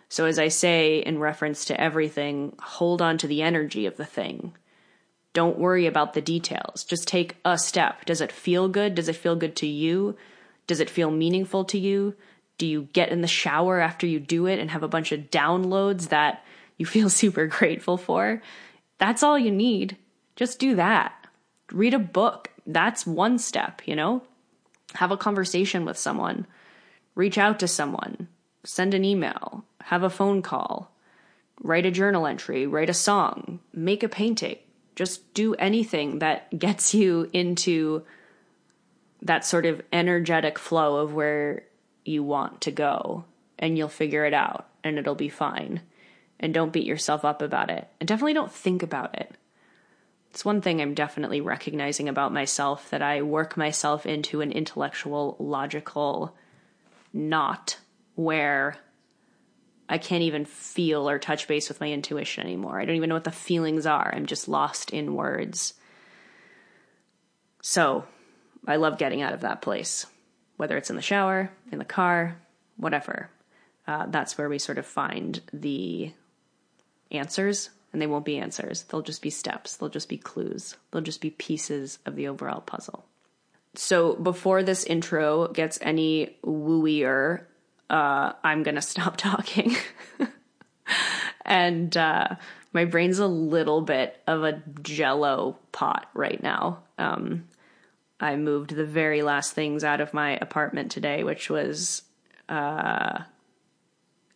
So 0.09 0.25
as 0.25 0.37
i 0.37 0.49
say 0.49 0.97
in 0.97 1.17
reference 1.19 1.63
to 1.65 1.79
everything 1.79 2.57
hold 2.61 3.01
on 3.01 3.17
to 3.19 3.27
the 3.27 3.41
energy 3.41 3.85
of 3.85 3.95
the 3.95 4.05
thing 4.05 4.53
don't 5.35 5.59
worry 5.59 5.85
about 5.85 6.13
the 6.13 6.21
details. 6.21 6.85
Just 6.85 7.09
take 7.09 7.35
a 7.43 7.57
step. 7.57 8.05
Does 8.05 8.21
it 8.21 8.31
feel 8.31 8.69
good? 8.69 8.95
Does 8.95 9.09
it 9.09 9.17
feel 9.17 9.35
good 9.35 9.57
to 9.57 9.67
you? 9.67 10.15
Does 10.65 10.79
it 10.79 10.89
feel 10.89 11.11
meaningful 11.11 11.65
to 11.65 11.77
you? 11.77 12.15
Do 12.57 12.65
you 12.65 12.87
get 12.93 13.09
in 13.09 13.19
the 13.19 13.27
shower 13.27 13.81
after 13.81 14.07
you 14.07 14.21
do 14.21 14.47
it 14.47 14.59
and 14.59 14.71
have 14.71 14.81
a 14.81 14.87
bunch 14.87 15.11
of 15.11 15.29
downloads 15.29 16.07
that 16.07 16.43
you 16.77 16.85
feel 16.95 17.09
super 17.09 17.47
grateful 17.47 17.97
for? 17.97 18.41
That's 18.97 19.23
all 19.23 19.37
you 19.37 19.51
need. 19.51 19.97
Just 20.37 20.57
do 20.57 20.73
that. 20.75 21.13
Read 21.69 21.93
a 21.93 21.99
book. 21.99 22.49
That's 22.65 23.05
one 23.05 23.37
step, 23.37 23.81
you 23.85 23.95
know? 23.95 24.23
Have 24.93 25.11
a 25.11 25.17
conversation 25.17 25.83
with 25.83 25.97
someone. 25.97 26.47
Reach 27.13 27.37
out 27.37 27.59
to 27.59 27.67
someone. 27.67 28.29
Send 28.63 28.93
an 28.93 29.03
email. 29.03 29.65
Have 29.83 30.03
a 30.03 30.09
phone 30.09 30.41
call. 30.41 30.95
Write 31.61 31.85
a 31.85 31.91
journal 31.91 32.25
entry. 32.25 32.65
Write 32.65 32.89
a 32.89 32.93
song. 32.93 33.59
Make 33.73 34.01
a 34.01 34.07
painting 34.07 34.59
just 34.95 35.33
do 35.33 35.53
anything 35.55 36.19
that 36.19 36.57
gets 36.59 36.93
you 36.93 37.29
into 37.33 38.03
that 39.21 39.45
sort 39.45 39.65
of 39.65 39.81
energetic 39.91 40.59
flow 40.59 40.97
of 40.97 41.13
where 41.13 41.63
you 42.03 42.23
want 42.23 42.61
to 42.61 42.71
go 42.71 43.25
and 43.57 43.77
you'll 43.77 43.89
figure 43.89 44.25
it 44.25 44.33
out 44.33 44.67
and 44.83 44.97
it'll 44.97 45.15
be 45.15 45.29
fine. 45.29 45.81
And 46.39 46.53
don't 46.53 46.73
beat 46.73 46.85
yourself 46.85 47.25
up 47.25 47.41
about 47.41 47.69
it. 47.69 47.87
And 47.99 48.07
definitely 48.07 48.33
don't 48.33 48.51
think 48.51 48.83
about 48.83 49.17
it. 49.17 49.35
It's 50.31 50.43
one 50.43 50.61
thing 50.61 50.81
I'm 50.81 50.93
definitely 50.93 51.39
recognizing 51.39 52.09
about 52.09 52.33
myself 52.33 52.89
that 52.89 53.01
I 53.01 53.21
work 53.21 53.55
myself 53.55 54.05
into 54.05 54.41
an 54.41 54.51
intellectual, 54.51 55.37
logical 55.39 56.35
knot 57.13 57.77
where 58.15 58.77
I 59.87 59.97
can't 59.97 60.23
even 60.23 60.45
feel 60.45 61.07
or 61.07 61.19
touch 61.19 61.47
base 61.47 61.69
with 61.69 61.79
my 61.79 61.91
intuition 61.91 62.43
anymore. 62.43 62.79
I 62.79 62.85
don't 62.85 62.95
even 62.95 63.09
know 63.09 63.15
what 63.15 63.23
the 63.23 63.31
feelings 63.31 63.85
are. 63.85 64.11
I'm 64.13 64.25
just 64.25 64.47
lost 64.47 64.91
in 64.91 65.15
words. 65.15 65.75
So 67.61 68.05
I 68.67 68.77
love 68.77 68.97
getting 68.97 69.21
out 69.21 69.33
of 69.33 69.41
that 69.41 69.61
place, 69.61 70.05
whether 70.57 70.77
it's 70.77 70.89
in 70.89 70.95
the 70.95 71.01
shower, 71.01 71.51
in 71.71 71.77
the 71.77 71.85
car, 71.85 72.37
whatever. 72.77 73.29
Uh, 73.87 74.07
that's 74.07 74.37
where 74.37 74.49
we 74.49 74.57
sort 74.57 74.79
of 74.79 74.85
find 74.85 75.41
the 75.53 76.11
answers, 77.11 77.69
and 77.93 78.01
they 78.01 78.07
won't 78.07 78.25
be 78.25 78.37
answers. 78.37 78.83
They'll 78.83 79.03
just 79.03 79.21
be 79.21 79.29
steps, 79.29 79.77
they'll 79.77 79.89
just 79.89 80.09
be 80.09 80.17
clues, 80.17 80.75
they'll 80.91 81.01
just 81.01 81.21
be 81.21 81.29
pieces 81.29 81.99
of 82.05 82.15
the 82.15 82.27
overall 82.27 82.61
puzzle. 82.61 83.05
So 83.75 84.15
before 84.15 84.63
this 84.63 84.83
intro 84.83 85.47
gets 85.49 85.77
any 85.81 86.37
wooier, 86.43 87.43
uh, 87.89 88.33
I'm 88.43 88.63
going 88.63 88.75
to 88.75 88.81
stop 88.81 89.17
talking. 89.17 89.75
and 91.45 91.95
uh, 91.95 92.35
my 92.73 92.85
brain's 92.85 93.19
a 93.19 93.27
little 93.27 93.81
bit 93.81 94.21
of 94.27 94.43
a 94.43 94.61
jello 94.81 95.57
pot 95.71 96.09
right 96.13 96.41
now. 96.41 96.83
Um, 96.97 97.47
I 98.19 98.35
moved 98.35 98.75
the 98.75 98.85
very 98.85 99.21
last 99.21 99.53
things 99.53 99.83
out 99.83 100.01
of 100.01 100.13
my 100.13 100.37
apartment 100.37 100.91
today, 100.91 101.23
which 101.23 101.49
was 101.49 102.03
uh, 102.47 103.19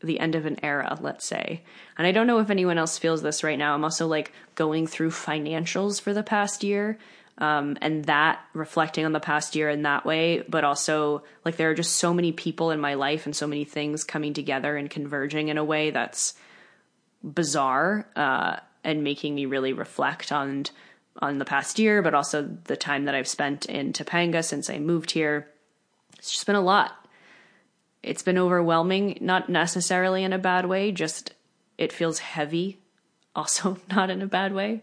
the 0.01 0.19
end 0.19 0.35
of 0.35 0.45
an 0.45 0.57
era, 0.63 0.97
let's 1.01 1.25
say. 1.25 1.63
And 1.97 2.05
I 2.05 2.11
don't 2.11 2.27
know 2.27 2.39
if 2.39 2.49
anyone 2.49 2.77
else 2.77 2.97
feels 2.97 3.21
this 3.21 3.43
right 3.43 3.57
now. 3.57 3.73
I'm 3.73 3.83
also 3.83 4.07
like 4.07 4.33
going 4.55 4.87
through 4.87 5.11
financials 5.11 6.01
for 6.01 6.13
the 6.13 6.23
past 6.23 6.63
year 6.63 6.97
um, 7.39 7.77
and 7.81 8.05
that 8.05 8.39
reflecting 8.53 9.05
on 9.05 9.13
the 9.13 9.19
past 9.19 9.55
year 9.55 9.69
in 9.69 9.83
that 9.83 10.05
way, 10.05 10.43
but 10.47 10.63
also 10.63 11.23
like 11.45 11.55
there 11.55 11.71
are 11.71 11.75
just 11.75 11.95
so 11.95 12.13
many 12.13 12.31
people 12.31 12.69
in 12.71 12.79
my 12.79 12.95
life 12.95 13.25
and 13.25 13.35
so 13.35 13.47
many 13.47 13.63
things 13.63 14.03
coming 14.03 14.33
together 14.33 14.75
and 14.75 14.89
converging 14.89 15.47
in 15.47 15.57
a 15.57 15.63
way 15.63 15.89
that's 15.89 16.33
bizarre 17.23 18.07
uh, 18.15 18.57
and 18.83 19.03
making 19.03 19.35
me 19.35 19.45
really 19.45 19.73
reflect 19.73 20.31
on 20.31 20.65
on 21.21 21.37
the 21.37 21.45
past 21.45 21.79
year, 21.79 22.01
but 22.01 22.13
also 22.13 22.43
the 22.65 22.77
time 22.77 23.05
that 23.05 23.15
I've 23.15 23.27
spent 23.27 23.65
in 23.65 23.91
Topanga 23.91 24.43
since 24.43 24.69
I 24.69 24.79
moved 24.79 25.11
here. 25.11 25.49
It's 26.17 26.31
just 26.31 26.45
been 26.45 26.55
a 26.55 26.61
lot. 26.61 26.93
It's 28.03 28.23
been 28.23 28.37
overwhelming, 28.37 29.17
not 29.19 29.49
necessarily 29.49 30.23
in 30.23 30.31
a 30.31 30.37
bad 30.37 30.65
way, 30.65 30.93
just 30.93 31.33
it 31.77 31.91
feels 31.91 32.19
heavy, 32.19 32.79
also 33.35 33.77
not 33.89 34.09
in 34.09 34.21
a 34.21 34.27
bad 34.27 34.53
way. 34.53 34.81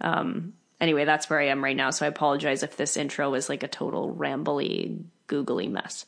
Um, 0.00 0.54
anyway, 0.80 1.04
that's 1.04 1.28
where 1.28 1.40
I 1.40 1.48
am 1.48 1.62
right 1.62 1.76
now. 1.76 1.90
So 1.90 2.06
I 2.06 2.08
apologize 2.08 2.62
if 2.62 2.76
this 2.76 2.96
intro 2.96 3.34
is 3.34 3.48
like 3.48 3.62
a 3.62 3.68
total 3.68 4.14
rambly, 4.14 5.02
googly 5.26 5.68
mess. 5.68 6.06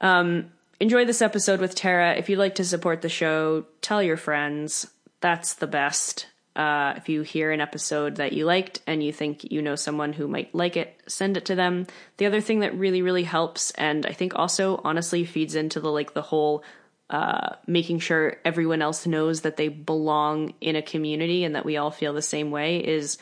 Um, 0.00 0.50
enjoy 0.80 1.04
this 1.04 1.22
episode 1.22 1.60
with 1.60 1.74
Tarah. 1.74 2.16
If 2.16 2.28
you'd 2.28 2.38
like 2.38 2.56
to 2.56 2.64
support 2.64 3.02
the 3.02 3.08
show, 3.08 3.66
tell 3.80 4.02
your 4.02 4.16
friends. 4.16 4.90
That's 5.20 5.54
the 5.54 5.66
best. 5.66 6.26
Uh, 6.54 6.92
if 6.98 7.08
you 7.08 7.22
hear 7.22 7.50
an 7.50 7.62
episode 7.62 8.16
that 8.16 8.34
you 8.34 8.44
liked 8.44 8.82
and 8.86 9.02
you 9.02 9.10
think 9.10 9.50
you 9.50 9.62
know 9.62 9.74
someone 9.74 10.12
who 10.12 10.28
might 10.28 10.54
like 10.54 10.76
it, 10.76 11.00
send 11.06 11.36
it 11.36 11.46
to 11.46 11.54
them. 11.54 11.86
The 12.18 12.26
other 12.26 12.42
thing 12.42 12.60
that 12.60 12.76
really, 12.76 13.00
really 13.00 13.22
helps, 13.22 13.70
and 13.72 14.04
I 14.04 14.12
think 14.12 14.34
also 14.34 14.78
honestly 14.84 15.24
feeds 15.24 15.54
into 15.54 15.80
the 15.80 15.90
like 15.90 16.12
the 16.12 16.20
whole 16.20 16.62
uh, 17.08 17.56
making 17.66 18.00
sure 18.00 18.36
everyone 18.44 18.82
else 18.82 19.06
knows 19.06 19.42
that 19.42 19.56
they 19.56 19.68
belong 19.68 20.54
in 20.60 20.76
a 20.76 20.82
community 20.82 21.44
and 21.44 21.54
that 21.54 21.64
we 21.64 21.76
all 21.76 21.90
feel 21.90 22.12
the 22.12 22.22
same 22.22 22.50
way 22.50 22.78
is 22.78 23.18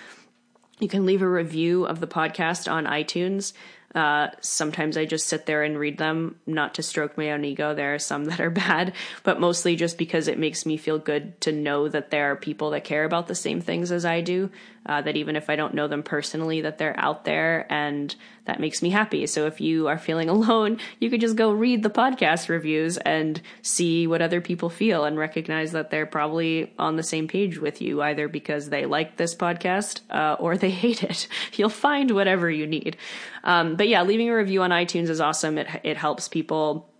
you 0.81 0.89
can 0.89 1.07
leave 1.07 1.23
a 1.23 1.29
review 1.29 1.85
of 1.85 2.01
the 2.01 2.07
podcast 2.07 2.71
on 2.71 2.87
iTunes. 2.87 3.53
Uh, 3.95 4.29
sometimes 4.41 4.97
I 4.97 5.05
just 5.05 5.27
sit 5.27 5.47
there 5.47 5.65
and 5.65 5.77
read 5.79 5.99
them, 5.99 6.37
not 6.47 6.75
to 6.75 6.83
stroke 6.83 7.19
my 7.19 7.33
own 7.33 7.45
ego. 7.45 7.75
There 7.75 7.95
are 7.95 7.99
some 7.99 8.25
that 8.27 8.41
are 8.41 8.51
bad, 8.51 8.93
but 9.23 9.41
mostly 9.41 9.77
just 9.77 9.99
because 9.99 10.29
it 10.29 10.39
makes 10.39 10.65
me 10.65 10.77
feel 10.77 10.99
good 10.99 11.41
to 11.43 11.53
know 11.53 11.89
that 11.89 12.11
there 12.11 12.31
are 12.31 12.37
people 12.37 12.71
that 12.71 12.85
care 12.85 13.05
about 13.05 13.27
the 13.27 13.35
same 13.35 13.61
things 13.61 13.91
as 13.91 14.05
I 14.05 14.21
do. 14.21 14.51
Uh, 14.87 15.03
that 15.03 15.15
even 15.15 15.37
if 15.37 15.51
I 15.51 15.57
don't 15.57 15.75
know 15.75 15.89
them 15.89 16.03
personally, 16.03 16.63
that 16.63 16.79
they're 16.79 16.99
out 16.99 17.25
there 17.25 17.67
and 17.71 18.15
that 18.47 18.61
makes 18.61 18.81
me 18.81 18.89
happy. 18.89 19.27
So 19.27 19.47
if 19.47 19.61
you 19.61 19.89
are 19.89 19.99
feeling 19.99 20.29
alone, 20.31 20.79
you 20.99 21.11
could 21.11 21.21
just 21.21 21.37
go 21.37 21.53
read 21.53 21.83
the 21.83 21.91
podcast 21.91 22.49
reviews 22.49 22.97
and 22.97 23.41
see 23.61 24.07
what 24.07 24.23
other 24.23 24.41
people 24.41 24.71
feel 24.71 25.05
and 25.05 25.19
recognize 25.19 25.73
that 25.73 25.91
they're 25.91 26.07
probably 26.07 26.73
on 26.79 26.97
the 26.97 27.03
same 27.03 27.29
page 27.29 27.59
with 27.59 27.83
you, 27.83 28.01
either 28.01 28.27
because 28.27 28.71
they 28.71 28.87
like 28.87 29.17
this 29.17 29.35
podcast 29.35 30.01
uh, 30.11 30.37
or 30.41 30.57
they 30.59 30.71
hate 30.71 31.03
it. 31.03 31.29
You'll 31.55 31.69
find 31.69 32.11
whatever 32.11 32.51
you 32.51 32.67
need. 32.67 32.97
Um, 33.45 33.77
but 33.77 33.87
yeah, 33.87 34.03
leaving 34.03 34.31
a 34.31 34.35
review 34.35 34.63
on 34.63 34.71
iTunes 34.71 35.11
is 35.11 35.21
awesome. 35.21 35.59
It 35.59 35.69
it 35.85 35.97
helps 35.99 36.27
people 36.29 36.91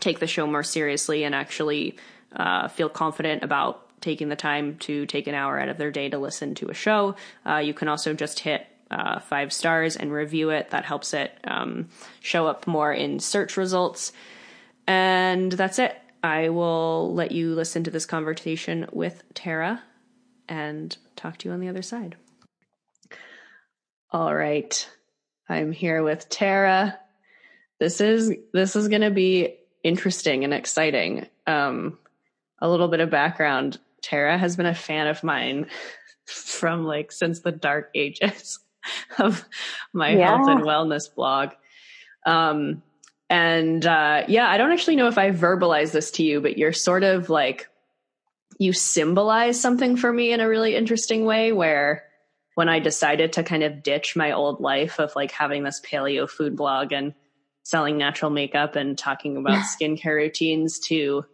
take 0.00 0.18
the 0.18 0.26
show 0.26 0.46
more 0.46 0.62
seriously 0.62 1.24
and 1.24 1.34
actually 1.34 1.96
uh, 2.34 2.68
feel 2.68 2.88
confident 2.88 3.42
about 3.42 3.85
taking 4.00 4.28
the 4.28 4.36
time 4.36 4.76
to 4.78 5.06
take 5.06 5.26
an 5.26 5.34
hour 5.34 5.58
out 5.58 5.68
of 5.68 5.78
their 5.78 5.90
day 5.90 6.08
to 6.08 6.18
listen 6.18 6.54
to 6.56 6.68
a 6.68 6.74
show. 6.74 7.16
Uh, 7.46 7.56
you 7.56 7.74
can 7.74 7.88
also 7.88 8.14
just 8.14 8.40
hit 8.40 8.66
uh, 8.90 9.18
five 9.20 9.52
stars 9.52 9.96
and 9.96 10.12
review 10.12 10.50
it. 10.50 10.70
That 10.70 10.84
helps 10.84 11.14
it 11.14 11.32
um, 11.44 11.88
show 12.20 12.46
up 12.46 12.66
more 12.66 12.92
in 12.92 13.18
search 13.18 13.56
results. 13.56 14.12
And 14.86 15.50
that's 15.50 15.78
it. 15.78 15.96
I 16.22 16.48
will 16.48 17.14
let 17.14 17.32
you 17.32 17.54
listen 17.54 17.84
to 17.84 17.90
this 17.90 18.06
conversation 18.06 18.86
with 18.92 19.22
Tarah 19.34 19.82
and 20.48 20.96
talk 21.16 21.38
to 21.38 21.48
you 21.48 21.52
on 21.52 21.60
the 21.60 21.68
other 21.68 21.82
side. 21.82 22.16
All 24.10 24.34
right. 24.34 24.88
I'm 25.48 25.72
here 25.72 26.02
with 26.02 26.28
Tarah. 26.28 26.98
This 27.78 28.00
is 28.00 28.32
this 28.52 28.74
is 28.74 28.88
going 28.88 29.02
to 29.02 29.10
be 29.10 29.56
interesting 29.82 30.44
and 30.44 30.54
exciting. 30.54 31.26
Um, 31.46 31.98
a 32.58 32.68
little 32.68 32.88
bit 32.88 33.00
of 33.00 33.10
background. 33.10 33.78
Tarah 34.06 34.38
has 34.38 34.56
been 34.56 34.66
a 34.66 34.74
fan 34.74 35.08
of 35.08 35.24
mine 35.24 35.66
from 36.26 36.84
like 36.84 37.10
since 37.10 37.40
the 37.40 37.52
dark 37.52 37.90
ages 37.94 38.60
of 39.18 39.44
my 39.92 40.10
yeah. 40.10 40.28
health 40.28 40.48
and 40.48 40.60
wellness 40.60 41.12
blog. 41.12 41.50
Um, 42.24 42.82
and 43.28 43.84
uh, 43.84 44.24
yeah, 44.28 44.48
I 44.48 44.56
don't 44.56 44.70
actually 44.70 44.96
know 44.96 45.08
if 45.08 45.18
I 45.18 45.32
verbalize 45.32 45.90
this 45.90 46.12
to 46.12 46.22
you, 46.22 46.40
but 46.40 46.56
you're 46.56 46.72
sort 46.72 47.02
of 47.02 47.28
like 47.28 47.68
you 48.58 48.72
symbolize 48.72 49.60
something 49.60 49.96
for 49.96 50.12
me 50.12 50.32
in 50.32 50.40
a 50.40 50.48
really 50.48 50.76
interesting 50.76 51.24
way 51.24 51.50
where 51.50 52.04
when 52.54 52.68
I 52.68 52.78
decided 52.78 53.34
to 53.34 53.42
kind 53.42 53.64
of 53.64 53.82
ditch 53.82 54.14
my 54.14 54.32
old 54.32 54.60
life 54.60 55.00
of 55.00 55.14
like 55.16 55.32
having 55.32 55.64
this 55.64 55.80
paleo 55.80 56.30
food 56.30 56.56
blog 56.56 56.92
and 56.92 57.12
selling 57.64 57.98
natural 57.98 58.30
makeup 58.30 58.76
and 58.76 58.96
talking 58.96 59.36
about 59.36 59.64
skincare 59.64 60.14
routines 60.14 60.78
to 60.86 61.24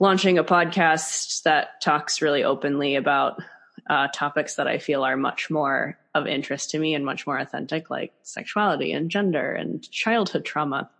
launching 0.00 0.38
a 0.38 0.44
podcast 0.44 1.42
that 1.42 1.80
talks 1.80 2.22
really 2.22 2.44
openly 2.44 2.96
about 2.96 3.40
uh, 3.88 4.08
topics 4.12 4.56
that 4.56 4.66
I 4.66 4.78
feel 4.78 5.02
are 5.02 5.16
much 5.16 5.50
more 5.50 5.98
of 6.14 6.26
interest 6.26 6.70
to 6.70 6.78
me 6.78 6.94
and 6.94 7.04
much 7.04 7.26
more 7.26 7.38
authentic, 7.38 7.90
like 7.90 8.12
sexuality 8.22 8.92
and 8.92 9.10
gender 9.10 9.52
and 9.52 9.82
childhood 9.90 10.44
trauma. 10.44 10.90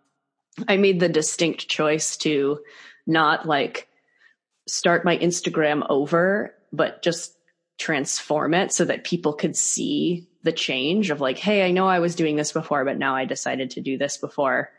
I 0.67 0.77
made 0.77 1.01
the 1.01 1.09
distinct 1.09 1.69
choice 1.69 2.17
to 2.19 2.61
not 3.07 3.47
like 3.47 3.89
start 4.67 5.05
my 5.05 5.17
Instagram 5.17 5.87
over, 5.89 6.55
but 6.73 7.03
just 7.03 7.35
transform 7.79 8.55
it 8.55 8.73
so 8.73 8.85
that 8.85 9.05
people 9.05 9.33
could 9.33 9.57
see 9.57 10.29
the 10.43 10.53
change 10.53 11.11
of 11.11 11.21
like, 11.21 11.39
hey, 11.39 11.65
I 11.65 11.71
know 11.71 11.87
I 11.87 12.01
was 12.01 12.15
doing 12.15 12.37
this 12.37 12.53
before, 12.53 12.85
but 12.85 12.99
now 12.99 13.15
I 13.15 13.25
decided 13.25 13.71
to 13.71 13.81
do 13.81 13.99
this 13.99 14.17
before. 14.17 14.71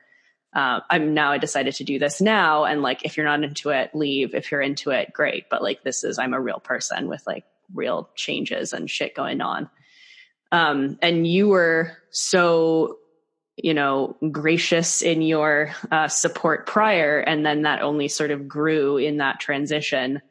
Uh, 0.53 0.79
I'm 0.89 1.13
now 1.13 1.31
I 1.31 1.38
decided 1.38 1.75
to 1.75 1.83
do 1.83 1.99
this 1.99 2.21
now. 2.21 2.65
And 2.65 2.81
like, 2.81 3.05
if 3.05 3.17
you're 3.17 3.25
not 3.25 3.43
into 3.43 3.69
it, 3.69 3.93
leave. 3.93 4.33
If 4.33 4.51
you're 4.51 4.62
into 4.62 4.89
it, 4.89 5.13
great. 5.13 5.45
But 5.49 5.62
like, 5.62 5.83
this 5.83 6.03
is, 6.03 6.17
I'm 6.17 6.33
a 6.33 6.41
real 6.41 6.59
person 6.59 7.07
with 7.07 7.25
like 7.27 7.45
real 7.73 8.09
changes 8.15 8.73
and 8.73 8.89
shit 8.89 9.15
going 9.15 9.41
on. 9.41 9.69
Um, 10.51 10.97
and 11.01 11.27
you 11.27 11.49
were 11.49 11.95
so, 12.09 12.97
you 13.57 13.73
know, 13.73 14.17
gracious 14.31 15.01
in 15.03 15.21
your 15.21 15.71
uh, 15.91 16.07
support 16.07 16.65
prior. 16.65 17.19
And 17.19 17.45
then 17.45 17.63
that 17.63 17.81
only 17.81 18.07
sort 18.07 18.31
of 18.31 18.47
grew 18.47 18.97
in 18.97 19.17
that 19.17 19.39
transition. 19.39 20.21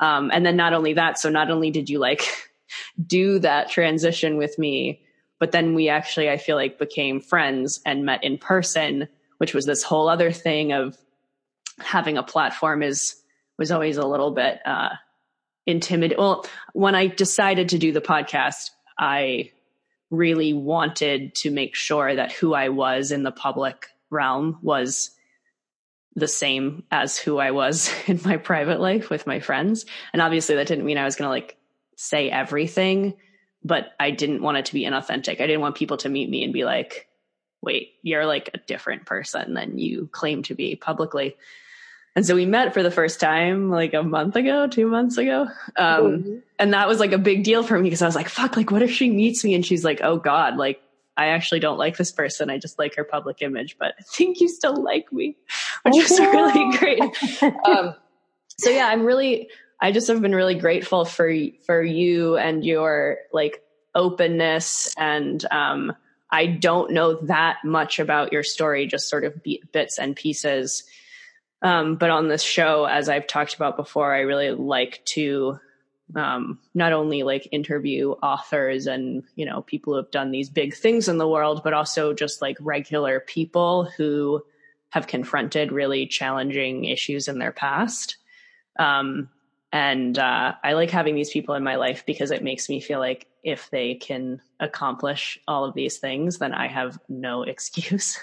Um, 0.00 0.30
and 0.32 0.46
then 0.46 0.56
not 0.56 0.72
only 0.72 0.94
that, 0.94 1.18
so 1.18 1.28
not 1.28 1.50
only 1.50 1.70
did 1.70 1.90
you 1.90 1.98
like 1.98 2.22
do 3.06 3.38
that 3.40 3.68
transition 3.68 4.38
with 4.38 4.58
me, 4.58 5.02
but 5.38 5.52
then 5.52 5.74
we 5.74 5.88
actually, 5.88 6.30
I 6.30 6.36
feel 6.36 6.56
like 6.56 6.78
became 6.78 7.20
friends 7.20 7.80
and 7.84 8.04
met 8.04 8.24
in 8.24 8.38
person, 8.38 9.08
which 9.38 9.54
was 9.54 9.66
this 9.66 9.82
whole 9.82 10.08
other 10.08 10.30
thing 10.30 10.72
of 10.72 10.96
having 11.78 12.18
a 12.18 12.22
platform 12.22 12.82
is, 12.82 13.16
was 13.58 13.70
always 13.70 13.96
a 13.96 14.06
little 14.06 14.30
bit, 14.30 14.60
uh, 14.64 14.90
intimidated. 15.66 16.18
Well, 16.18 16.46
when 16.72 16.94
I 16.94 17.06
decided 17.08 17.70
to 17.70 17.78
do 17.78 17.92
the 17.92 18.00
podcast, 18.00 18.70
I 18.98 19.52
really 20.10 20.52
wanted 20.52 21.34
to 21.36 21.50
make 21.50 21.74
sure 21.74 22.14
that 22.14 22.32
who 22.32 22.54
I 22.54 22.70
was 22.70 23.12
in 23.12 23.22
the 23.22 23.30
public 23.30 23.88
realm 24.10 24.58
was 24.62 25.10
the 26.16 26.28
same 26.28 26.84
as 26.90 27.18
who 27.18 27.38
I 27.38 27.50
was 27.50 27.92
in 28.06 28.20
my 28.24 28.36
private 28.36 28.80
life 28.80 29.10
with 29.10 29.26
my 29.26 29.40
friends. 29.40 29.86
And 30.12 30.22
obviously 30.22 30.56
that 30.56 30.66
didn't 30.66 30.86
mean 30.86 30.98
I 30.98 31.04
was 31.04 31.16
going 31.16 31.26
to 31.26 31.30
like 31.30 31.56
say 31.96 32.30
everything, 32.30 33.14
but 33.62 33.92
I 34.00 34.10
didn't 34.10 34.42
want 34.42 34.58
it 34.58 34.66
to 34.66 34.74
be 34.74 34.84
inauthentic. 34.84 35.40
I 35.40 35.46
didn't 35.46 35.60
want 35.60 35.76
people 35.76 35.96
to 35.98 36.08
meet 36.08 36.30
me 36.30 36.44
and 36.44 36.52
be 36.52 36.64
like, 36.64 37.07
wait, 37.62 37.94
you're 38.02 38.26
like 38.26 38.50
a 38.54 38.58
different 38.58 39.06
person 39.06 39.54
than 39.54 39.78
you 39.78 40.08
claim 40.12 40.42
to 40.44 40.54
be 40.54 40.76
publicly. 40.76 41.36
And 42.14 42.26
so 42.26 42.34
we 42.34 42.46
met 42.46 42.74
for 42.74 42.82
the 42.82 42.90
first 42.90 43.20
time 43.20 43.70
like 43.70 43.94
a 43.94 44.02
month 44.02 44.34
ago, 44.36 44.66
two 44.66 44.88
months 44.88 45.18
ago. 45.18 45.42
Um, 45.76 46.02
mm-hmm. 46.04 46.36
and 46.58 46.72
that 46.72 46.88
was 46.88 46.98
like 46.98 47.12
a 47.12 47.18
big 47.18 47.44
deal 47.44 47.62
for 47.62 47.78
me 47.78 47.84
because 47.84 48.02
I 48.02 48.06
was 48.06 48.16
like, 48.16 48.28
fuck, 48.28 48.56
like, 48.56 48.70
what 48.70 48.82
if 48.82 48.90
she 48.90 49.10
meets 49.10 49.44
me 49.44 49.54
and 49.54 49.64
she's 49.64 49.84
like, 49.84 50.00
oh 50.02 50.16
God, 50.16 50.56
like, 50.56 50.80
I 51.16 51.28
actually 51.28 51.60
don't 51.60 51.78
like 51.78 51.96
this 51.96 52.12
person. 52.12 52.48
I 52.48 52.58
just 52.58 52.78
like 52.78 52.94
her 52.94 53.04
public 53.04 53.42
image, 53.42 53.76
but 53.78 53.94
I 53.98 54.02
think 54.02 54.40
you 54.40 54.48
still 54.48 54.82
like 54.82 55.12
me, 55.12 55.36
which 55.82 55.94
was 55.94 56.18
really 56.20 56.76
great. 56.78 57.02
Um, 57.66 57.94
so 58.56 58.70
yeah, 58.70 58.86
I'm 58.86 59.04
really, 59.04 59.48
I 59.80 59.92
just 59.92 60.08
have 60.08 60.22
been 60.22 60.34
really 60.34 60.54
grateful 60.54 61.04
for, 61.04 61.32
for 61.66 61.82
you 61.82 62.36
and 62.36 62.64
your 62.64 63.18
like 63.32 63.62
openness 63.94 64.94
and, 64.96 65.44
um, 65.50 65.92
I 66.30 66.46
don't 66.46 66.92
know 66.92 67.14
that 67.22 67.58
much 67.64 67.98
about 67.98 68.32
your 68.32 68.42
story, 68.42 68.86
just 68.86 69.08
sort 69.08 69.24
of 69.24 69.40
bits 69.72 69.98
and 69.98 70.14
pieces. 70.14 70.84
Um, 71.62 71.96
but 71.96 72.10
on 72.10 72.28
this 72.28 72.42
show, 72.42 72.84
as 72.84 73.08
I've 73.08 73.26
talked 73.26 73.54
about 73.54 73.76
before, 73.76 74.14
I 74.14 74.20
really 74.20 74.50
like 74.50 75.04
to 75.06 75.58
um, 76.14 76.58
not 76.74 76.92
only 76.92 77.22
like 77.22 77.48
interview 77.52 78.12
authors 78.12 78.86
and 78.86 79.24
you 79.36 79.44
know 79.44 79.62
people 79.62 79.92
who 79.92 79.98
have 79.98 80.10
done 80.10 80.30
these 80.30 80.48
big 80.48 80.74
things 80.74 81.08
in 81.08 81.18
the 81.18 81.28
world, 81.28 81.62
but 81.64 81.74
also 81.74 82.12
just 82.14 82.40
like 82.40 82.56
regular 82.60 83.20
people 83.20 83.84
who 83.84 84.42
have 84.90 85.06
confronted 85.06 85.72
really 85.72 86.06
challenging 86.06 86.84
issues 86.84 87.28
in 87.28 87.38
their 87.38 87.52
past. 87.52 88.16
Um, 88.78 89.28
and 89.70 90.18
uh, 90.18 90.54
I 90.64 90.72
like 90.72 90.90
having 90.90 91.14
these 91.14 91.30
people 91.30 91.54
in 91.54 91.62
my 91.62 91.76
life 91.76 92.06
because 92.06 92.30
it 92.30 92.42
makes 92.42 92.70
me 92.70 92.80
feel 92.80 93.00
like 93.00 93.26
if 93.48 93.70
they 93.70 93.94
can 93.94 94.40
accomplish 94.60 95.38
all 95.48 95.64
of 95.64 95.74
these 95.74 95.98
things, 95.98 96.38
then 96.38 96.52
I 96.52 96.68
have 96.68 96.98
no 97.08 97.42
excuse. 97.54 98.18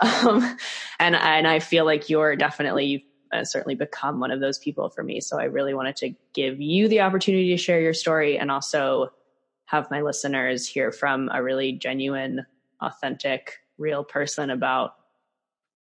um, 0.00 0.56
and 0.98 1.16
and 1.16 1.46
I 1.46 1.58
feel 1.58 1.84
like 1.84 2.08
you're 2.10 2.36
definitely 2.36 2.86
you've 2.86 3.02
uh, 3.32 3.44
certainly 3.44 3.74
become 3.74 4.20
one 4.20 4.30
of 4.30 4.40
those 4.40 4.58
people 4.58 4.90
for 4.90 5.02
me. 5.02 5.20
So 5.20 5.38
I 5.38 5.44
really 5.44 5.74
wanted 5.74 5.96
to 5.96 6.14
give 6.34 6.60
you 6.60 6.88
the 6.88 7.00
opportunity 7.00 7.50
to 7.50 7.56
share 7.56 7.80
your 7.80 7.94
story 7.94 8.38
and 8.38 8.50
also 8.50 9.12
have 9.64 9.90
my 9.90 10.02
listeners 10.02 10.66
hear 10.66 10.92
from 10.92 11.30
a 11.32 11.42
really 11.42 11.72
genuine, 11.72 12.44
authentic, 12.80 13.60
real 13.78 14.04
person 14.04 14.50
about 14.50 14.96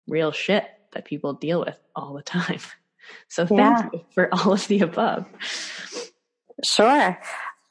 real 0.09 0.33
shit 0.33 0.64
that 0.92 1.05
people 1.05 1.35
deal 1.35 1.61
with 1.61 1.79
all 1.94 2.14
the 2.14 2.23
time. 2.23 2.61
So 3.29 3.44
thank 3.44 3.61
yeah. 3.61 3.88
you 3.92 4.05
for 4.14 4.33
all 4.33 4.55
of 4.55 4.66
the 4.66 4.81
above. 4.81 5.27
Sure. 6.64 7.18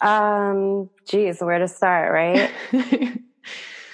Um, 0.01 0.89
geez, 1.07 1.39
where 1.41 1.59
to 1.59 1.67
start, 1.67 2.11
right? 2.11 2.51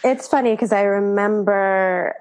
it's 0.03 0.27
funny 0.27 0.51
because 0.51 0.71
I 0.71 0.81
remember 0.81 2.15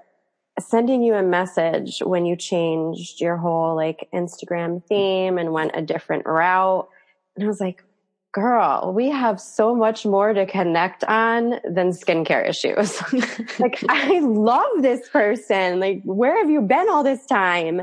sending 0.61 1.03
you 1.03 1.15
a 1.15 1.23
message 1.23 2.01
when 2.01 2.27
you 2.27 2.37
changed 2.37 3.21
your 3.21 3.37
whole 3.37 3.77
like 3.77 4.09
Instagram 4.13 4.85
theme 4.87 5.39
and 5.39 5.53
went 5.53 5.73
a 5.75 5.83
different 5.83 6.27
route. 6.27 6.89
And 7.37 7.45
I 7.45 7.47
was 7.47 7.61
like, 7.61 7.85
girl, 8.33 8.93
we 8.95 9.09
have 9.09 9.41
so 9.41 9.75
much 9.75 10.05
more 10.05 10.33
to 10.33 10.47
connect 10.47 11.05
on 11.05 11.61
than 11.65 11.91
skincare 11.91 12.49
issues. 12.49 13.01
like, 13.59 13.83
I 13.89 14.21
love 14.21 14.71
this 14.81 15.09
person. 15.09 15.81
Like, 15.81 16.03
where 16.05 16.37
have 16.39 16.51
you 16.51 16.61
been 16.61 16.89
all 16.89 17.03
this 17.03 17.25
time? 17.27 17.83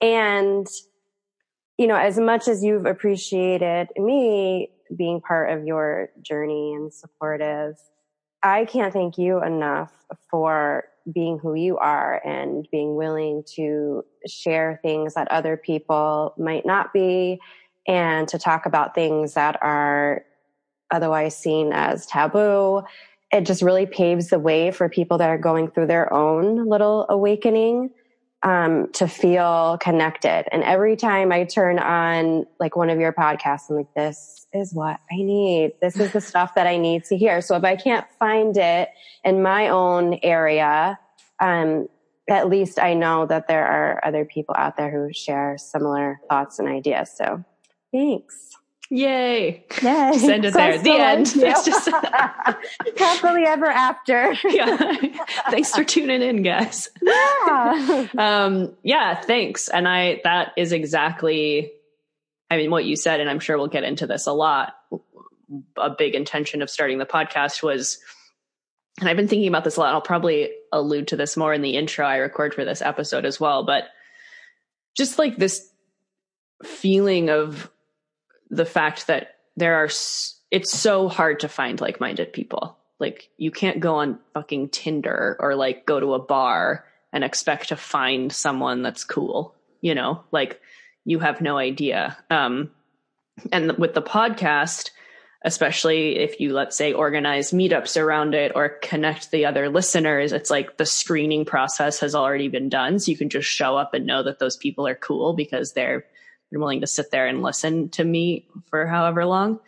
And, 0.00 0.66
you 1.78 1.86
know, 1.86 1.96
as 1.96 2.18
much 2.18 2.48
as 2.48 2.62
you've 2.62 2.86
appreciated 2.86 3.88
me 3.96 4.70
being 4.96 5.20
part 5.20 5.50
of 5.50 5.66
your 5.66 6.10
journey 6.22 6.74
and 6.74 6.92
supportive, 6.92 7.76
I 8.42 8.64
can't 8.64 8.92
thank 8.92 9.18
you 9.18 9.42
enough 9.42 9.92
for 10.30 10.84
being 11.12 11.38
who 11.38 11.54
you 11.54 11.78
are 11.78 12.20
and 12.24 12.66
being 12.70 12.94
willing 12.94 13.42
to 13.56 14.04
share 14.26 14.78
things 14.82 15.14
that 15.14 15.30
other 15.30 15.56
people 15.56 16.34
might 16.38 16.66
not 16.66 16.92
be 16.92 17.40
and 17.86 18.28
to 18.28 18.38
talk 18.38 18.66
about 18.66 18.94
things 18.94 19.34
that 19.34 19.58
are 19.62 20.24
otherwise 20.90 21.36
seen 21.36 21.72
as 21.72 22.06
taboo. 22.06 22.82
It 23.32 23.46
just 23.46 23.62
really 23.62 23.86
paves 23.86 24.28
the 24.28 24.38
way 24.38 24.70
for 24.70 24.88
people 24.88 25.18
that 25.18 25.30
are 25.30 25.38
going 25.38 25.70
through 25.70 25.86
their 25.86 26.12
own 26.12 26.68
little 26.68 27.06
awakening 27.08 27.90
um, 28.42 28.90
to 28.92 29.06
feel 29.06 29.78
connected. 29.80 30.46
And 30.52 30.62
every 30.62 30.96
time 30.96 31.30
I 31.30 31.44
turn 31.44 31.78
on 31.78 32.46
like 32.58 32.74
one 32.74 32.88
of 32.88 32.98
your 32.98 33.12
podcasts, 33.12 33.68
I'm 33.68 33.76
like, 33.76 33.94
this 33.94 34.46
is 34.52 34.72
what 34.72 34.98
I 35.10 35.16
need. 35.16 35.72
This 35.82 35.98
is 35.98 36.12
the 36.12 36.20
stuff 36.20 36.54
that 36.54 36.66
I 36.66 36.78
need 36.78 37.04
to 37.04 37.16
hear. 37.16 37.40
So 37.40 37.56
if 37.56 37.64
I 37.64 37.76
can't 37.76 38.06
find 38.18 38.56
it 38.56 38.88
in 39.24 39.42
my 39.42 39.68
own 39.68 40.18
area, 40.22 40.98
um, 41.38 41.88
at 42.28 42.48
least 42.48 42.78
I 42.78 42.94
know 42.94 43.26
that 43.26 43.48
there 43.48 43.66
are 43.66 44.00
other 44.04 44.24
people 44.24 44.54
out 44.56 44.76
there 44.76 44.90
who 44.90 45.12
share 45.12 45.58
similar 45.58 46.20
thoughts 46.28 46.58
and 46.58 46.68
ideas. 46.68 47.12
So 47.16 47.44
thanks. 47.92 48.50
Yay. 48.92 49.64
Yay. 49.82 50.18
Send 50.18 50.44
it 50.44 50.52
so 50.52 50.58
there. 50.58 50.78
The 50.82 50.90
end. 50.90 51.32
It's 51.36 51.64
just 51.64 51.88
happily 52.98 53.44
ever 53.44 53.66
after. 53.66 54.32
yeah. 54.48 54.94
Thanks 55.48 55.72
for 55.72 55.84
tuning 55.84 56.22
in, 56.22 56.42
guys. 56.42 56.88
Yeah. 57.00 58.08
um, 58.18 58.76
yeah, 58.82 59.20
thanks. 59.20 59.68
And 59.68 59.86
I, 59.86 60.20
that 60.24 60.52
is 60.56 60.72
exactly, 60.72 61.70
I 62.50 62.56
mean, 62.56 62.72
what 62.72 62.84
you 62.84 62.96
said, 62.96 63.20
and 63.20 63.30
I'm 63.30 63.38
sure 63.38 63.56
we'll 63.56 63.68
get 63.68 63.84
into 63.84 64.08
this 64.08 64.26
a 64.26 64.32
lot. 64.32 64.74
A 65.76 65.90
big 65.90 66.16
intention 66.16 66.60
of 66.60 66.68
starting 66.68 66.98
the 66.98 67.06
podcast 67.06 67.62
was, 67.62 67.98
and 68.98 69.08
I've 69.08 69.16
been 69.16 69.28
thinking 69.28 69.48
about 69.48 69.62
this 69.62 69.76
a 69.76 69.80
lot. 69.80 69.94
I'll 69.94 70.00
probably 70.00 70.50
allude 70.72 71.08
to 71.08 71.16
this 71.16 71.36
more 71.36 71.54
in 71.54 71.62
the 71.62 71.76
intro 71.76 72.04
I 72.04 72.16
record 72.16 72.54
for 72.54 72.64
this 72.64 72.82
episode 72.82 73.24
as 73.24 73.38
well, 73.38 73.64
but 73.64 73.84
just 74.96 75.16
like 75.16 75.36
this 75.36 75.70
feeling 76.64 77.30
of 77.30 77.70
the 78.50 78.66
fact 78.66 79.06
that 79.06 79.36
there 79.56 79.76
are 79.76 79.88
it's 80.50 80.72
so 80.72 81.08
hard 81.08 81.40
to 81.40 81.48
find 81.48 81.80
like-minded 81.80 82.32
people. 82.32 82.76
Like 82.98 83.30
you 83.36 83.50
can't 83.50 83.80
go 83.80 83.96
on 83.96 84.18
fucking 84.34 84.70
tinder 84.70 85.36
or 85.40 85.54
like 85.54 85.86
go 85.86 86.00
to 86.00 86.14
a 86.14 86.18
bar 86.18 86.84
and 87.12 87.24
expect 87.24 87.68
to 87.68 87.76
find 87.76 88.32
someone 88.32 88.82
that's 88.82 89.04
cool 89.04 89.54
you 89.80 89.94
know? 89.94 90.22
Like 90.30 90.60
you 91.04 91.18
have 91.20 91.40
no 91.40 91.58
idea. 91.58 92.16
Um 92.30 92.70
and 93.52 93.72
with 93.78 93.94
the 93.94 94.02
podcast 94.02 94.90
especially 95.42 96.18
if 96.18 96.38
you 96.38 96.52
let's 96.52 96.76
say 96.76 96.92
organize 96.92 97.52
meetups 97.52 97.98
around 97.98 98.34
it 98.34 98.52
or 98.54 98.68
connect 98.82 99.30
the 99.30 99.46
other 99.46 99.70
listeners 99.70 100.32
it's 100.32 100.50
like 100.50 100.76
the 100.76 100.84
screening 100.84 101.46
process 101.46 102.00
has 102.00 102.14
already 102.14 102.48
been 102.48 102.68
done. 102.68 102.98
So 102.98 103.10
you 103.10 103.16
can 103.16 103.30
just 103.30 103.48
show 103.48 103.76
up 103.76 103.94
and 103.94 104.06
know 104.06 104.22
that 104.22 104.38
those 104.38 104.56
people 104.56 104.86
are 104.86 104.94
cool 104.94 105.32
because 105.32 105.72
they're 105.72 106.04
willing 106.58 106.80
to 106.80 106.86
sit 106.86 107.10
there 107.10 107.26
and 107.26 107.42
listen 107.42 107.88
to 107.90 108.04
me 108.04 108.48
for 108.70 108.86
however 108.86 109.24
long. 109.24 109.60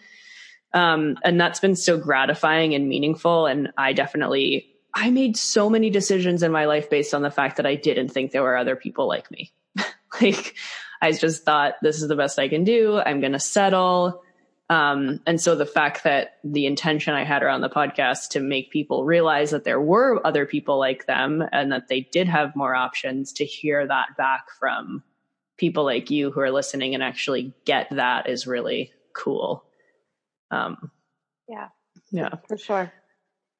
Um, 0.75 1.18
and 1.25 1.40
that's 1.40 1.61
been 1.61 1.77
so 1.77 1.99
gratifying 1.99 2.75
and 2.75 2.88
meaningful. 2.88 3.47
And 3.47 3.73
I 3.77 3.92
definitely, 3.92 4.66
I 4.95 5.11
made 5.11 5.37
so 5.37 5.68
many 5.68 5.90
decisions 5.90 6.42
in 6.42 6.51
my 6.51 6.64
life 6.64 6.88
based 6.90 7.14
on 7.14 7.23
the 7.23 7.31
fact 7.31 7.59
that 7.59 7.66
I 7.66 7.75
didn't 7.75 8.09
think 8.09 8.31
there 8.31 8.42
were 8.42 8.57
other 8.57 8.77
people 8.77 9.07
like 9.07 9.31
me. 9.31 9.53
like, 10.21 10.55
I 11.01 11.12
just 11.12 11.45
thought 11.45 11.75
this 11.83 12.01
is 12.01 12.09
the 12.09 12.16
best 12.16 12.38
I 12.38 12.49
can 12.49 12.64
do. 12.64 12.99
I'm 12.99 13.21
going 13.21 13.33
to 13.33 13.40
settle. 13.40 14.23
Um, 14.71 15.21
and 15.27 15.38
so 15.40 15.55
the 15.55 15.66
fact 15.66 16.05
that 16.05 16.38
the 16.45 16.64
intention 16.64 17.12
I 17.12 17.25
had 17.25 17.42
around 17.42 17.61
the 17.61 17.68
podcast 17.68 18.31
to 18.31 18.40
make 18.40 18.71
people 18.71 19.05
realize 19.05 19.51
that 19.51 19.64
there 19.64 19.81
were 19.81 20.27
other 20.27 20.47
people 20.47 20.79
like 20.79 21.07
them 21.07 21.45
and 21.53 21.73
that 21.73 21.88
they 21.88 22.01
did 22.01 22.29
have 22.29 22.57
more 22.57 22.75
options 22.75 23.33
to 23.35 23.45
hear 23.45 23.87
that 23.87 24.16
back 24.16 24.47
from 24.59 25.03
people 25.62 25.85
like 25.85 26.11
you 26.11 26.33
who 26.33 26.40
are 26.40 26.51
listening 26.51 26.92
and 26.92 27.05
actually 27.05 27.55
get 27.64 27.87
that 27.92 28.29
is 28.29 28.48
really 28.48 28.92
cool. 29.14 29.64
Um, 30.51 30.90
yeah. 31.48 31.68
Yeah. 32.11 32.31
For 32.48 32.59
sure. 32.59 32.92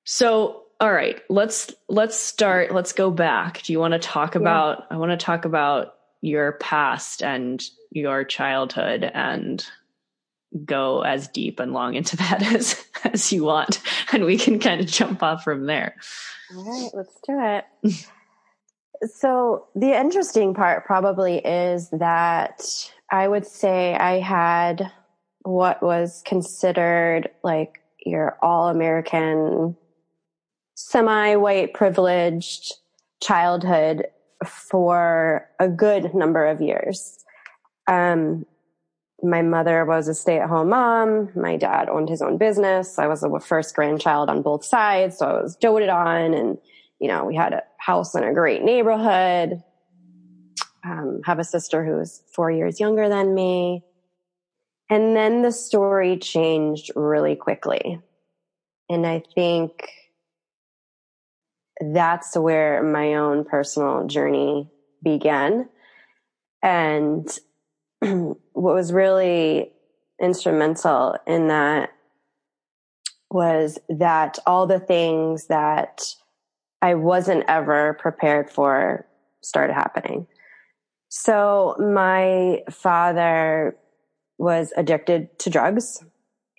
So, 0.03 0.65
all 0.81 0.93
right, 0.93 1.23
let's 1.29 1.73
let's 1.89 2.17
start. 2.17 2.75
Let's 2.75 2.93
go 2.93 3.13
back. 3.13 3.63
Do 3.63 3.73
you 3.73 3.79
want 3.79 3.93
to 3.93 4.01
talk 4.01 4.35
about. 4.35 4.85
I 4.91 4.97
want 4.97 5.13
to 5.13 5.17
talk 5.17 5.45
about 5.45 5.95
your 6.23 6.55
past 6.55 7.23
and 7.23 7.63
your 7.93 8.25
childhood 8.25 9.09
and 9.15 9.65
go 10.65 11.03
as 11.03 11.29
deep 11.29 11.61
and 11.61 11.73
long 11.73 11.95
into 11.95 12.17
that 12.25 12.43
as 12.43 12.85
as 13.05 13.33
you 13.33 13.45
want 13.45 13.81
and 14.13 14.25
we 14.25 14.37
can 14.37 14.59
kind 14.59 14.81
of 14.81 14.89
jump 14.89 15.23
off 15.23 15.45
from 15.45 15.67
there. 15.67 15.95
All 16.53 16.65
right, 16.65 16.91
let's 16.95 17.15
do 17.25 17.39
it. 17.39 18.07
So 19.05 19.67
the 19.75 19.99
interesting 19.99 20.55
part 20.55 20.85
probably 20.85 21.39
is 21.39 21.91
that 21.91 22.63
I 23.11 23.27
would 23.27 23.47
say 23.47 23.95
I 23.95 24.21
had 24.21 24.91
what 25.43 25.83
was 25.83 26.23
considered 26.25 27.29
like 27.43 27.81
your 28.05 28.39
all 28.43 28.69
American, 28.69 29.77
semi 30.75 31.35
white 31.35 31.75
privileged 31.75 32.75
childhood 33.21 34.07
for 34.47 35.49
a 35.59 35.69
good 35.69 36.15
number 36.15 36.47
of 36.47 36.61
years. 36.61 37.25
Um, 37.89 38.47
my 39.23 39.43
mother 39.43 39.85
was 39.85 40.09
a 40.09 40.15
stay 40.15 40.39
at 40.39 40.49
home 40.49 40.71
mom. 40.71 41.31
My 41.37 41.57
dad 41.57 41.89
owned 41.89 42.09
his 42.09 42.23
own 42.23 42.39
business. 42.39 42.99
I 42.99 43.07
was 43.07 43.21
the 43.21 43.41
first 43.41 43.75
grandchild 43.75 44.29
on 44.29 44.43
both 44.43 44.65
sides. 44.65 45.19
So 45.19 45.27
I 45.27 45.43
was 45.43 45.57
doted 45.57 45.89
on 45.89 46.35
and 46.35 46.59
you 47.03 47.09
know, 47.09 47.25
we 47.25 47.35
had 47.35 47.53
a 47.53 47.65
house 47.79 48.15
in 48.15 48.23
a 48.23 48.33
great 48.33 48.63
neighborhood. 48.63 49.61
Um, 50.85 51.21
have 51.25 51.41
a 51.41 51.45
sister 51.45 51.85
who's 51.85 52.23
four 52.33 52.49
years 52.49 52.79
younger 52.79 53.09
than 53.09 53.35
me. 53.35 53.83
And 54.89 55.17
then 55.17 55.43
the 55.43 55.51
story 55.51 56.17
changed 56.17 56.93
really 56.95 57.35
quickly. 57.35 57.99
And 58.89 59.05
I 59.05 59.25
think 59.35 59.89
that's 61.81 62.37
where 62.37 62.85
my 62.85 63.15
own 63.15 63.45
personal 63.45 64.07
journey 64.07 64.71
began. 65.03 65.69
And 66.63 67.29
what 68.01 68.37
was 68.53 68.93
really 68.93 69.73
instrumental 70.21 71.17
in 71.27 71.49
that 71.49 71.91
was 73.29 73.81
that 73.89 74.39
all 74.47 74.69
the 74.69 74.79
things 74.79 75.49
that 75.49 76.05
I 76.83 76.95
wasn't 76.97 77.45
ever 77.49 77.95
prepared 77.95 78.51
for 78.51 79.07
started 79.41 79.73
happening. 79.73 80.27
So 81.09 81.77
my 81.79 82.63
father 82.71 83.77
was 84.39 84.73
addicted 84.77 85.39
to 85.41 85.51
drugs 85.51 86.03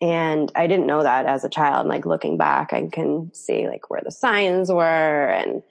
and 0.02 0.52
I 0.56 0.68
didn't 0.68 0.88
know 0.88 1.04
that 1.04 1.26
as 1.26 1.44
a 1.44 1.50
child. 1.50 1.88
Like 1.88 2.06
looking 2.06 2.38
back, 2.38 2.74
I 2.74 2.88
can 2.92 3.32
see 3.34 3.68
like 3.68 3.90
where 3.90 4.02
the 4.04 4.12
signs 4.12 4.72
were 4.72 5.30
and 5.30 5.64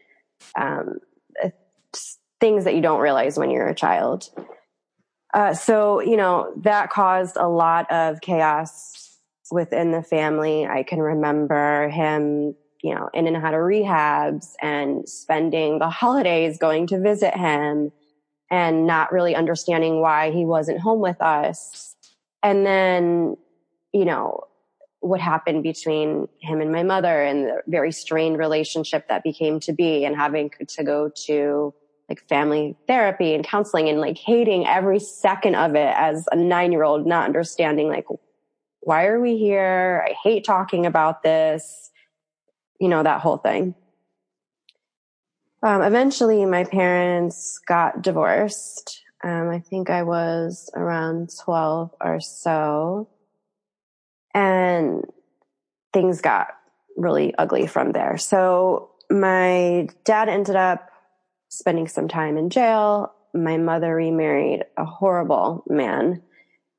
um, 0.57 0.99
things 2.41 2.65
that 2.65 2.75
you 2.75 2.81
don't 2.81 3.01
realize 3.01 3.39
when 3.39 3.51
you're 3.51 3.69
a 3.69 3.75
child. 3.75 4.29
Uh, 5.33 5.55
so 5.55 6.01
you 6.01 6.17
know 6.17 6.53
that 6.63 6.91
caused 6.91 7.37
a 7.37 7.49
lot 7.49 7.91
of 7.91 8.21
chaos 8.21 9.19
within 9.51 9.93
the 9.93 10.03
family. 10.03 10.67
I 10.67 10.83
can 10.83 10.99
remember 10.99 11.89
him 11.89 12.55
you 12.83 12.95
know, 12.95 13.09
in 13.15 13.27
and 13.27 13.37
out 13.37 13.55
of 13.55 13.61
rehabs 13.61 14.55
and 14.61 15.09
spending 15.09 15.79
the 15.79 15.89
holidays 15.89 16.59
going 16.59 16.87
to 16.89 17.01
visit 17.01 17.35
him 17.35 17.93
and 18.51 18.87
not 18.87 19.13
really 19.13 19.35
understanding 19.35 20.01
why 20.01 20.31
he 20.31 20.45
wasn't 20.45 20.81
home 20.81 21.01
with 21.01 21.21
us. 21.23 21.95
And 22.43 22.67
then, 22.67 23.37
you 23.93 24.05
know, 24.05 24.45
what 25.01 25.21
happened 25.21 25.63
between 25.63 26.29
him 26.41 26.61
and 26.61 26.71
my 26.71 26.83
mother 26.83 27.23
and 27.23 27.47
the 27.47 27.63
very 27.67 27.93
strained 27.93 28.39
relationship 28.39 29.09
that 29.09 29.23
became 29.23 29.59
to 29.61 29.73
be 29.73 30.05
and 30.05 30.17
having 30.17 30.51
to 30.69 30.85
go 30.85 31.11
to 31.27 31.73
like 32.09 32.21
family 32.29 32.77
therapy 32.87 33.35
and 33.35 33.45
counseling 33.45 33.89
and 33.89 34.01
like 34.01 34.19
hating 34.19 34.67
every 34.67 34.99
second 34.99 35.55
of 35.55 35.75
it 35.75 35.95
as 35.97 36.27
a 36.33 36.37
nine 36.37 36.73
year 36.73 36.83
old, 36.83 37.07
not 37.07 37.25
understanding 37.25 37.89
like, 37.89 38.07
why 38.81 39.07
are 39.07 39.21
we 39.21 39.39
here? 39.39 40.05
I 40.07 40.15
hate 40.23 40.45
talking 40.45 40.85
about 40.85 41.23
this 41.23 41.92
you 42.83 42.89
know, 42.89 43.05
that 43.05 43.21
whole 43.21 43.37
thing. 43.37 43.77
Um, 45.63 45.83
eventually, 45.83 46.45
my 46.47 46.65
parents 46.65 47.61
got 47.65 48.03
divorced. 48.03 49.01
Um, 49.23 49.51
I 49.51 49.61
think 49.61 49.89
I 49.89 50.03
was 50.03 50.69
around 50.75 51.31
12 51.45 51.95
or 52.01 52.21
so. 52.21 53.09
And 54.35 55.05
things 55.93 56.21
got 56.21 56.49
really 56.97 57.33
ugly 57.37 57.69
from 57.69 57.93
there. 57.93 58.19
So 58.19 58.91
my 59.09 59.87
dad 60.05 60.29
ended 60.29 60.57
up 60.57 60.91
spending 61.51 61.87
some 61.87 62.09
time 62.09 62.37
in 62.37 62.51
jail. 62.51 63.13
My 63.33 63.59
mother 63.59 63.95
remarried 63.95 64.65
a 64.77 64.85
horrible 64.85 65.63
man. 65.69 66.21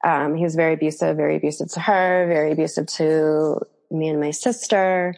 Um, 0.03 0.36
he 0.36 0.43
was 0.43 0.55
very 0.55 0.73
abusive, 0.73 1.15
very 1.15 1.38
abusive 1.38 1.69
to 1.69 1.80
her, 1.80 2.28
very 2.28 2.51
abusive 2.51 2.88
to 2.88 3.61
me 3.89 4.09
and 4.09 4.19
my 4.19 4.32
sister. 4.32 5.15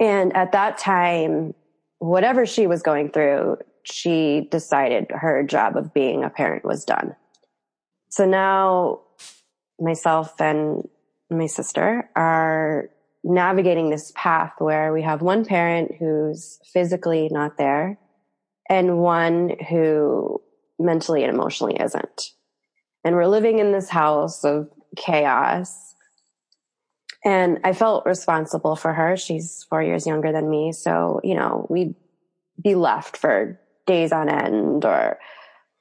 And 0.00 0.34
at 0.34 0.52
that 0.52 0.78
time, 0.78 1.54
whatever 1.98 2.46
she 2.46 2.66
was 2.66 2.82
going 2.82 3.10
through, 3.10 3.58
she 3.84 4.48
decided 4.50 5.06
her 5.10 5.42
job 5.42 5.76
of 5.76 5.92
being 5.92 6.24
a 6.24 6.30
parent 6.30 6.64
was 6.64 6.84
done. 6.84 7.14
So 8.08 8.24
now 8.24 9.00
myself 9.78 10.40
and 10.40 10.88
my 11.30 11.46
sister 11.46 12.08
are 12.16 12.88
navigating 13.22 13.90
this 13.90 14.12
path 14.16 14.54
where 14.58 14.92
we 14.92 15.02
have 15.02 15.20
one 15.20 15.44
parent 15.44 15.92
who's 15.98 16.58
physically 16.72 17.28
not 17.30 17.58
there 17.58 17.98
and 18.68 18.98
one 18.98 19.52
who 19.68 20.40
mentally 20.78 21.22
and 21.22 21.32
emotionally 21.32 21.76
isn't. 21.78 22.22
And 23.04 23.14
we're 23.14 23.26
living 23.26 23.58
in 23.58 23.72
this 23.72 23.90
house 23.90 24.44
of 24.44 24.70
chaos 24.96 25.89
and 27.24 27.58
I 27.64 27.72
felt 27.72 28.06
responsible 28.06 28.76
for 28.76 28.92
her. 28.92 29.16
She's 29.16 29.66
four 29.68 29.82
years 29.82 30.06
younger 30.06 30.32
than 30.32 30.48
me. 30.48 30.72
So, 30.72 31.20
you 31.22 31.34
know, 31.34 31.66
we'd 31.68 31.94
be 32.62 32.74
left 32.74 33.16
for 33.16 33.60
days 33.86 34.12
on 34.12 34.28
end 34.28 34.84
or 34.84 35.18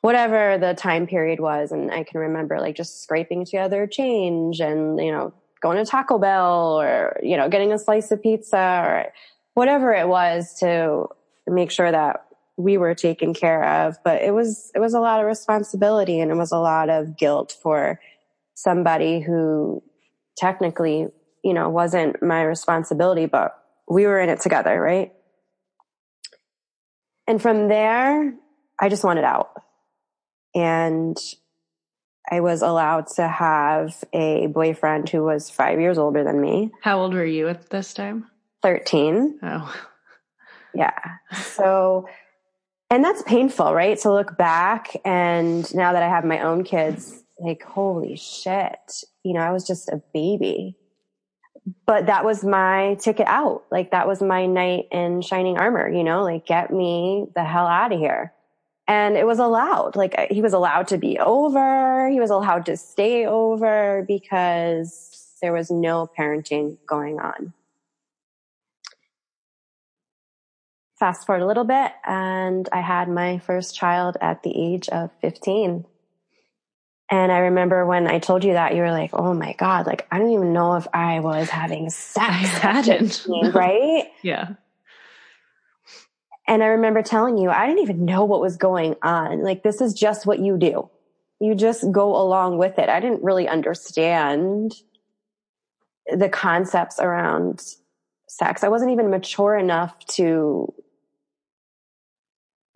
whatever 0.01 0.57
the 0.57 0.73
time 0.73 1.07
period 1.07 1.39
was. 1.39 1.71
And 1.71 1.91
I 1.91 2.03
can 2.03 2.19
remember 2.19 2.59
like 2.59 2.75
just 2.75 3.03
scraping 3.03 3.45
together 3.45 3.87
change 3.87 4.59
and, 4.59 4.99
you 4.99 5.11
know, 5.11 5.33
going 5.61 5.77
to 5.77 5.89
Taco 5.89 6.17
Bell 6.17 6.79
or, 6.79 7.19
you 7.21 7.37
know, 7.37 7.49
getting 7.49 7.71
a 7.71 7.79
slice 7.79 8.11
of 8.11 8.21
pizza 8.21 8.83
or 8.85 9.13
whatever 9.53 9.93
it 9.93 10.07
was 10.07 10.53
to 10.59 11.05
make 11.47 11.71
sure 11.71 11.91
that 11.91 12.25
we 12.57 12.77
were 12.77 12.95
taken 12.95 13.33
care 13.33 13.63
of. 13.63 13.97
But 14.03 14.21
it 14.21 14.33
was, 14.33 14.71
it 14.75 14.79
was 14.79 14.93
a 14.93 14.99
lot 14.99 15.19
of 15.19 15.25
responsibility 15.25 16.19
and 16.19 16.31
it 16.31 16.35
was 16.35 16.51
a 16.51 16.59
lot 16.59 16.89
of 16.89 17.17
guilt 17.17 17.57
for 17.61 17.99
somebody 18.55 19.19
who 19.19 19.83
technically, 20.37 21.07
you 21.43 21.53
know, 21.53 21.69
wasn't 21.69 22.21
my 22.21 22.43
responsibility, 22.43 23.25
but 23.25 23.55
we 23.87 24.05
were 24.05 24.19
in 24.19 24.29
it 24.29 24.41
together, 24.41 24.79
right? 24.79 25.13
And 27.27 27.41
from 27.41 27.67
there, 27.67 28.33
I 28.79 28.89
just 28.89 29.03
wanted 29.03 29.23
out. 29.23 29.51
And 30.55 31.17
I 32.31 32.41
was 32.41 32.61
allowed 32.61 33.07
to 33.15 33.27
have 33.27 34.03
a 34.13 34.47
boyfriend 34.47 35.09
who 35.09 35.23
was 35.23 35.49
five 35.49 35.79
years 35.79 35.97
older 35.97 36.23
than 36.23 36.39
me. 36.39 36.71
How 36.81 37.01
old 37.01 37.13
were 37.13 37.25
you 37.25 37.47
at 37.47 37.69
this 37.69 37.93
time? 37.93 38.27
13. 38.61 39.39
Oh. 39.41 39.75
Yeah. 40.73 40.97
So, 41.33 42.07
and 42.89 43.03
that's 43.03 43.21
painful, 43.23 43.73
right? 43.73 43.97
To 43.99 44.11
look 44.11 44.37
back 44.37 44.95
and 45.05 45.73
now 45.73 45.93
that 45.93 46.03
I 46.03 46.09
have 46.09 46.25
my 46.25 46.41
own 46.41 46.63
kids, 46.63 47.23
like, 47.39 47.63
holy 47.63 48.15
shit, 48.15 49.03
you 49.23 49.33
know, 49.33 49.41
I 49.41 49.51
was 49.51 49.65
just 49.65 49.89
a 49.89 50.01
baby. 50.13 50.75
But 51.85 52.07
that 52.07 52.25
was 52.25 52.43
my 52.43 52.95
ticket 53.01 53.27
out. 53.27 53.63
Like, 53.71 53.91
that 53.91 54.07
was 54.07 54.21
my 54.21 54.45
knight 54.45 54.87
in 54.91 55.21
shining 55.21 55.57
armor, 55.57 55.89
you 55.89 56.03
know, 56.03 56.23
like, 56.23 56.45
get 56.45 56.71
me 56.71 57.27
the 57.35 57.43
hell 57.43 57.67
out 57.67 57.93
of 57.93 57.99
here. 57.99 58.33
And 58.87 59.17
it 59.17 59.27
was 59.27 59.39
allowed. 59.39 59.95
Like 59.95 60.15
he 60.31 60.41
was 60.41 60.53
allowed 60.53 60.87
to 60.89 60.97
be 60.97 61.19
over. 61.19 62.09
He 62.09 62.19
was 62.19 62.31
allowed 62.31 62.65
to 62.67 62.77
stay 62.77 63.25
over 63.27 64.03
because 64.07 65.37
there 65.43 65.53
was 65.53 65.69
no 65.71 66.09
parenting 66.17 66.77
going 66.87 67.19
on. 67.19 67.53
Fast 70.99 71.27
forward 71.27 71.43
a 71.43 71.47
little 71.47 71.63
bit 71.63 71.93
and 72.05 72.67
i 72.73 72.81
had 72.81 73.09
my 73.09 73.39
first 73.39 73.75
child 73.75 74.17
at 74.21 74.43
the 74.43 74.51
age 74.55 74.89
of 74.89 75.11
15 75.21 75.85
and 77.09 77.31
i 77.31 77.39
remember 77.39 77.85
when 77.85 78.07
i 78.07 78.19
told 78.19 78.43
you 78.43 78.53
that 78.53 78.75
you 78.75 78.81
were 78.81 78.91
like 78.91 79.11
oh 79.13 79.33
my 79.33 79.53
god 79.53 79.85
like 79.85 80.07
i 80.11 80.17
don't 80.17 80.31
even 80.31 80.53
know 80.53 80.75
if 80.75 80.87
i 80.93 81.19
was 81.19 81.49
having 81.49 81.89
sex 81.89 82.19
I 82.19 82.29
hadn't 82.31 83.27
right 83.53 84.11
yeah 84.21 84.53
and 86.49 86.63
I 86.63 86.67
remember 86.67 87.03
telling 87.03 87.37
you, 87.37 87.51
I 87.51 87.67
didn't 87.67 87.83
even 87.83 88.05
know 88.05 88.25
what 88.25 88.41
was 88.41 88.57
going 88.57 88.95
on. 89.03 89.43
Like, 89.43 89.61
this 89.61 89.81
is 89.81 89.93
just 89.93 90.25
what 90.25 90.39
you 90.39 90.57
do. 90.57 90.89
You 91.39 91.53
just 91.53 91.91
go 91.91 92.15
along 92.15 92.57
with 92.57 92.79
it. 92.79 92.89
I 92.89 92.99
didn't 92.99 93.23
really 93.23 93.47
understand 93.47 94.73
the 96.11 96.27
concepts 96.27 96.99
around 96.99 97.61
sex. 98.27 98.63
I 98.63 98.67
wasn't 98.67 98.91
even 98.91 99.11
mature 99.11 99.55
enough 99.55 99.99
to, 100.15 100.73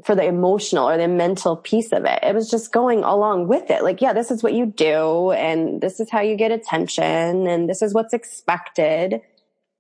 for 0.06 0.16
the 0.16 0.26
emotional 0.26 0.89
or 0.89 0.97
the 0.97 1.08
mental 1.08 1.56
piece 1.56 1.91
of 1.91 2.06
it. 2.06 2.20
It 2.24 2.36
was 2.36 2.49
just 2.49 2.72
going 2.72 3.04
along 3.04 3.47
with 3.47 3.70
it. 3.70 3.84
Like, 3.84 4.01
yeah, 4.01 4.14
this 4.14 4.32
is 4.32 4.43
what 4.43 4.54
you 4.54 4.66
do 4.66 5.32
and 5.32 5.82
this 5.82 5.99
is 5.99 6.10
how 6.10 6.22
you 6.22 6.36
get 6.36 6.51
attention 6.51 7.47
and 7.47 7.70
this 7.70 7.82
is 7.82 7.93
what's 7.93 8.14
expected 8.14 9.22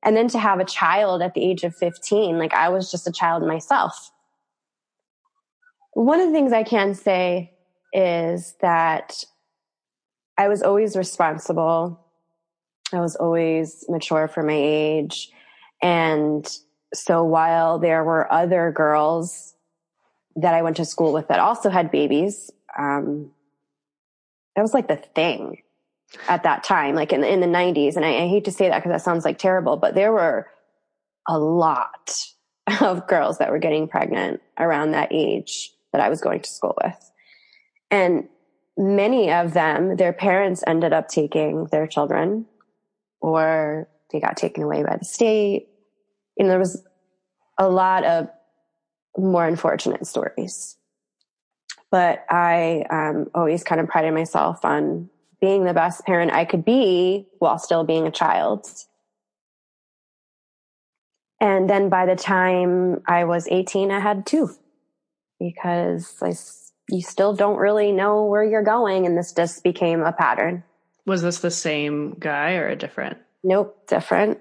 and 0.03 0.17
then 0.17 0.27
to 0.29 0.39
have 0.39 0.59
a 0.59 0.65
child 0.65 1.21
at 1.21 1.33
the 1.33 1.43
age 1.43 1.63
of 1.63 1.75
15, 1.75 2.37
like 2.37 2.53
I 2.53 2.69
was 2.69 2.91
just 2.91 3.07
a 3.07 3.11
child 3.11 3.47
myself. 3.47 4.11
One 5.93 6.19
of 6.19 6.27
the 6.27 6.33
things 6.33 6.51
I 6.51 6.63
can 6.63 6.93
say 6.93 7.53
is 7.93 8.55
that 8.61 9.23
I 10.37 10.47
was 10.47 10.61
always 10.61 10.97
responsible. 10.97 11.99
I 12.91 12.99
was 12.99 13.15
always 13.15 13.85
mature 13.87 14.27
for 14.27 14.43
my 14.43 14.57
age. 14.57 15.29
And 15.81 16.45
so 16.93 17.23
while 17.23 17.79
there 17.79 18.03
were 18.03 18.31
other 18.31 18.71
girls 18.71 19.52
that 20.35 20.53
I 20.53 20.61
went 20.61 20.77
to 20.77 20.85
school 20.85 21.13
with 21.13 21.27
that 21.27 21.39
also 21.39 21.69
had 21.69 21.91
babies, 21.91 22.51
um, 22.77 23.31
that 24.55 24.61
was 24.61 24.73
like 24.73 24.87
the 24.87 24.95
thing 24.95 25.61
at 26.27 26.43
that 26.43 26.63
time, 26.63 26.95
like 26.95 27.11
in 27.11 27.21
the, 27.21 27.31
in 27.31 27.39
the 27.39 27.47
90s. 27.47 27.95
And 27.95 28.05
I, 28.05 28.23
I 28.23 28.27
hate 28.27 28.45
to 28.45 28.51
say 28.51 28.69
that 28.69 28.79
because 28.79 28.91
that 28.91 29.01
sounds 29.01 29.25
like 29.25 29.37
terrible, 29.37 29.77
but 29.77 29.95
there 29.95 30.11
were 30.11 30.47
a 31.27 31.37
lot 31.37 32.15
of 32.81 33.07
girls 33.07 33.37
that 33.37 33.51
were 33.51 33.59
getting 33.59 33.87
pregnant 33.87 34.41
around 34.57 34.91
that 34.91 35.09
age 35.11 35.71
that 35.91 36.01
I 36.01 36.09
was 36.09 36.21
going 36.21 36.41
to 36.41 36.49
school 36.49 36.77
with. 36.83 37.11
And 37.91 38.27
many 38.77 39.31
of 39.31 39.53
them, 39.53 39.95
their 39.97 40.13
parents 40.13 40.63
ended 40.65 40.93
up 40.93 41.07
taking 41.07 41.65
their 41.65 41.87
children 41.87 42.45
or 43.21 43.87
they 44.11 44.19
got 44.19 44.37
taken 44.37 44.63
away 44.63 44.83
by 44.83 44.97
the 44.97 45.05
state. 45.05 45.67
You 46.37 46.45
know, 46.45 46.49
there 46.49 46.59
was 46.59 46.83
a 47.57 47.69
lot 47.69 48.03
of 48.03 48.27
more 49.17 49.45
unfortunate 49.45 50.07
stories. 50.07 50.77
But 51.91 52.25
I 52.29 52.85
um, 52.89 53.29
always 53.35 53.63
kind 53.63 53.79
of 53.79 53.87
prided 53.87 54.13
myself 54.13 54.65
on 54.65 55.09
being 55.39 55.65
the 55.65 55.73
best 55.73 56.05
parent 56.05 56.31
I 56.31 56.45
could 56.45 56.65
be 56.65 57.27
while 57.39 57.59
still 57.59 57.83
being 57.83 58.07
a 58.07 58.11
child. 58.11 58.65
And 61.39 61.69
then 61.69 61.89
by 61.89 62.05
the 62.05 62.15
time 62.15 63.01
I 63.05 63.25
was 63.25 63.47
18, 63.49 63.91
I 63.91 63.99
had 63.99 64.25
two 64.25 64.49
because 65.39 66.15
I, 66.21 66.33
you 66.89 67.01
still 67.01 67.33
don't 67.33 67.57
really 67.57 67.91
know 67.91 68.25
where 68.25 68.43
you're 68.43 68.63
going. 68.63 69.05
And 69.05 69.17
this 69.17 69.33
just 69.33 69.63
became 69.63 70.01
a 70.01 70.13
pattern. 70.13 70.63
Was 71.05 71.21
this 71.21 71.39
the 71.39 71.51
same 71.51 72.15
guy 72.17 72.53
or 72.53 72.69
a 72.69 72.75
different? 72.77 73.17
Nope, 73.43 73.87
different. 73.87 74.39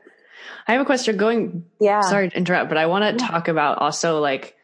I 0.69 0.73
have 0.73 0.81
a 0.81 0.85
question 0.85 1.17
going. 1.17 1.65
Yeah. 1.81 2.03
Sorry 2.03 2.31
to 2.31 2.37
interrupt, 2.37 2.69
but 2.69 2.79
I 2.79 2.87
want 2.87 3.19
to 3.19 3.25
yeah. 3.25 3.29
talk 3.29 3.49
about 3.49 3.79
also 3.79 4.21
like, 4.21 4.57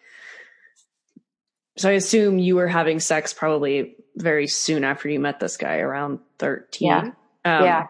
so 1.78 1.88
I 1.88 1.92
assume 1.92 2.38
you 2.38 2.56
were 2.56 2.66
having 2.66 2.98
sex 2.98 3.32
probably 3.32 3.94
very 4.16 4.48
soon 4.48 4.82
after 4.82 5.08
you 5.08 5.20
met 5.20 5.38
this 5.38 5.56
guy 5.56 5.78
around 5.78 6.18
13. 6.40 6.88
Yeah. 6.88 7.00
Um, 7.44 7.64
yeah. 7.64 7.86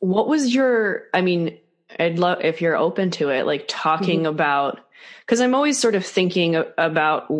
What 0.00 0.28
was 0.28 0.54
your, 0.54 1.04
I 1.14 1.22
mean, 1.22 1.58
I'd 1.98 2.18
love 2.18 2.38
if 2.42 2.60
you're 2.60 2.76
open 2.76 3.12
to 3.12 3.30
it, 3.30 3.46
like 3.46 3.64
talking 3.66 4.20
mm-hmm. 4.20 4.34
about, 4.34 4.80
cause 5.26 5.40
I'm 5.40 5.54
always 5.54 5.78
sort 5.78 5.94
of 5.94 6.04
thinking 6.04 6.62
about 6.76 7.32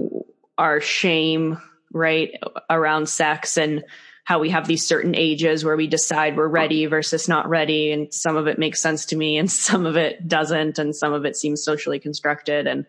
our 0.56 0.80
shame, 0.80 1.60
right, 1.92 2.30
around 2.70 3.08
sex 3.08 3.58
and 3.58 3.84
how 4.24 4.38
we 4.38 4.50
have 4.50 4.66
these 4.66 4.86
certain 4.86 5.14
ages 5.14 5.64
where 5.64 5.76
we 5.76 5.86
decide 5.86 6.36
we're 6.36 6.48
ready 6.48 6.86
versus 6.86 7.28
not 7.28 7.48
ready. 7.48 7.92
And 7.92 8.14
some 8.14 8.36
of 8.36 8.46
it 8.46 8.58
makes 8.58 8.80
sense 8.80 9.06
to 9.06 9.16
me 9.16 9.36
and 9.36 9.50
some 9.50 9.84
of 9.84 9.96
it 9.96 10.26
doesn't. 10.26 10.78
And 10.78 10.96
some 10.96 11.12
of 11.12 11.26
it 11.26 11.36
seems 11.36 11.62
socially 11.62 11.98
constructed. 11.98 12.66
And, 12.66 12.86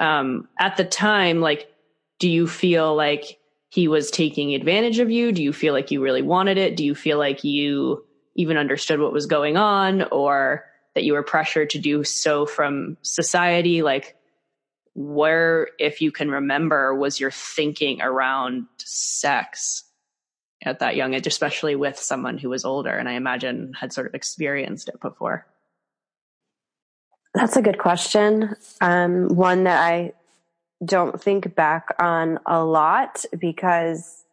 um, 0.00 0.48
at 0.58 0.76
the 0.76 0.84
time, 0.84 1.40
like, 1.40 1.70
do 2.18 2.28
you 2.28 2.48
feel 2.48 2.96
like 2.96 3.38
he 3.68 3.86
was 3.86 4.10
taking 4.10 4.54
advantage 4.54 4.98
of 4.98 5.10
you? 5.10 5.30
Do 5.30 5.42
you 5.42 5.52
feel 5.52 5.72
like 5.74 5.90
you 5.90 6.02
really 6.02 6.22
wanted 6.22 6.58
it? 6.58 6.76
Do 6.76 6.84
you 6.84 6.94
feel 6.94 7.18
like 7.18 7.44
you 7.44 8.04
even 8.34 8.56
understood 8.56 8.98
what 8.98 9.12
was 9.12 9.26
going 9.26 9.56
on 9.56 10.02
or 10.10 10.64
that 10.94 11.04
you 11.04 11.12
were 11.12 11.22
pressured 11.22 11.70
to 11.70 11.78
do 11.78 12.02
so 12.02 12.46
from 12.46 12.96
society? 13.02 13.82
Like, 13.82 14.16
where, 14.94 15.68
if 15.78 16.00
you 16.00 16.10
can 16.10 16.30
remember, 16.30 16.94
was 16.94 17.20
your 17.20 17.30
thinking 17.30 18.00
around 18.00 18.66
sex 18.78 19.84
at 20.62 20.80
that 20.80 20.96
young 20.96 21.14
age, 21.14 21.26
especially 21.26 21.76
with 21.76 21.98
someone 21.98 22.38
who 22.38 22.48
was 22.48 22.64
older 22.64 22.90
and 22.90 23.08
I 23.08 23.12
imagine 23.12 23.72
had 23.78 23.92
sort 23.92 24.08
of 24.08 24.14
experienced 24.14 24.88
it 24.88 25.00
before? 25.00 25.46
That's 27.34 27.56
a 27.56 27.62
good 27.62 27.78
question. 27.78 28.56
Um, 28.80 29.28
one 29.28 29.64
that 29.64 29.80
I 29.80 30.12
don't 30.84 31.20
think 31.22 31.54
back 31.54 31.88
on 31.98 32.38
a 32.46 32.64
lot 32.64 33.24
because 33.38 34.24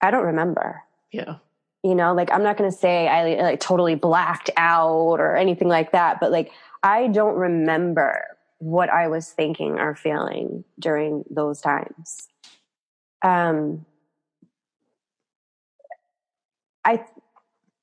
I 0.00 0.10
don't 0.10 0.24
remember. 0.24 0.82
Yeah. 1.12 1.36
You 1.82 1.94
know, 1.94 2.14
like 2.14 2.32
I'm 2.32 2.42
not 2.42 2.56
going 2.56 2.70
to 2.70 2.76
say 2.76 3.06
I 3.06 3.40
like 3.42 3.60
totally 3.60 3.94
blacked 3.94 4.50
out 4.56 5.20
or 5.20 5.36
anything 5.36 5.68
like 5.68 5.92
that, 5.92 6.18
but 6.20 6.32
like 6.32 6.50
I 6.82 7.06
don't 7.08 7.36
remember 7.36 8.24
what 8.58 8.88
I 8.90 9.08
was 9.08 9.30
thinking 9.30 9.78
or 9.78 9.94
feeling 9.94 10.64
during 10.78 11.24
those 11.30 11.60
times. 11.60 12.28
Um, 13.22 13.84
I, 16.84 17.04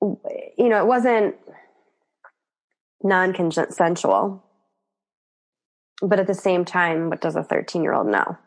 you 0.02 0.70
know, 0.70 0.80
it 0.80 0.88
wasn't 0.88 1.36
non 3.04 3.34
consensual 3.34 4.44
but 6.04 6.20
at 6.20 6.28
the 6.28 6.34
same 6.34 6.66
time, 6.66 7.10
what 7.10 7.22
does 7.22 7.36
a 7.36 7.44
13 7.44 7.82
year 7.82 7.94
old 7.94 8.08
know? 8.08 8.38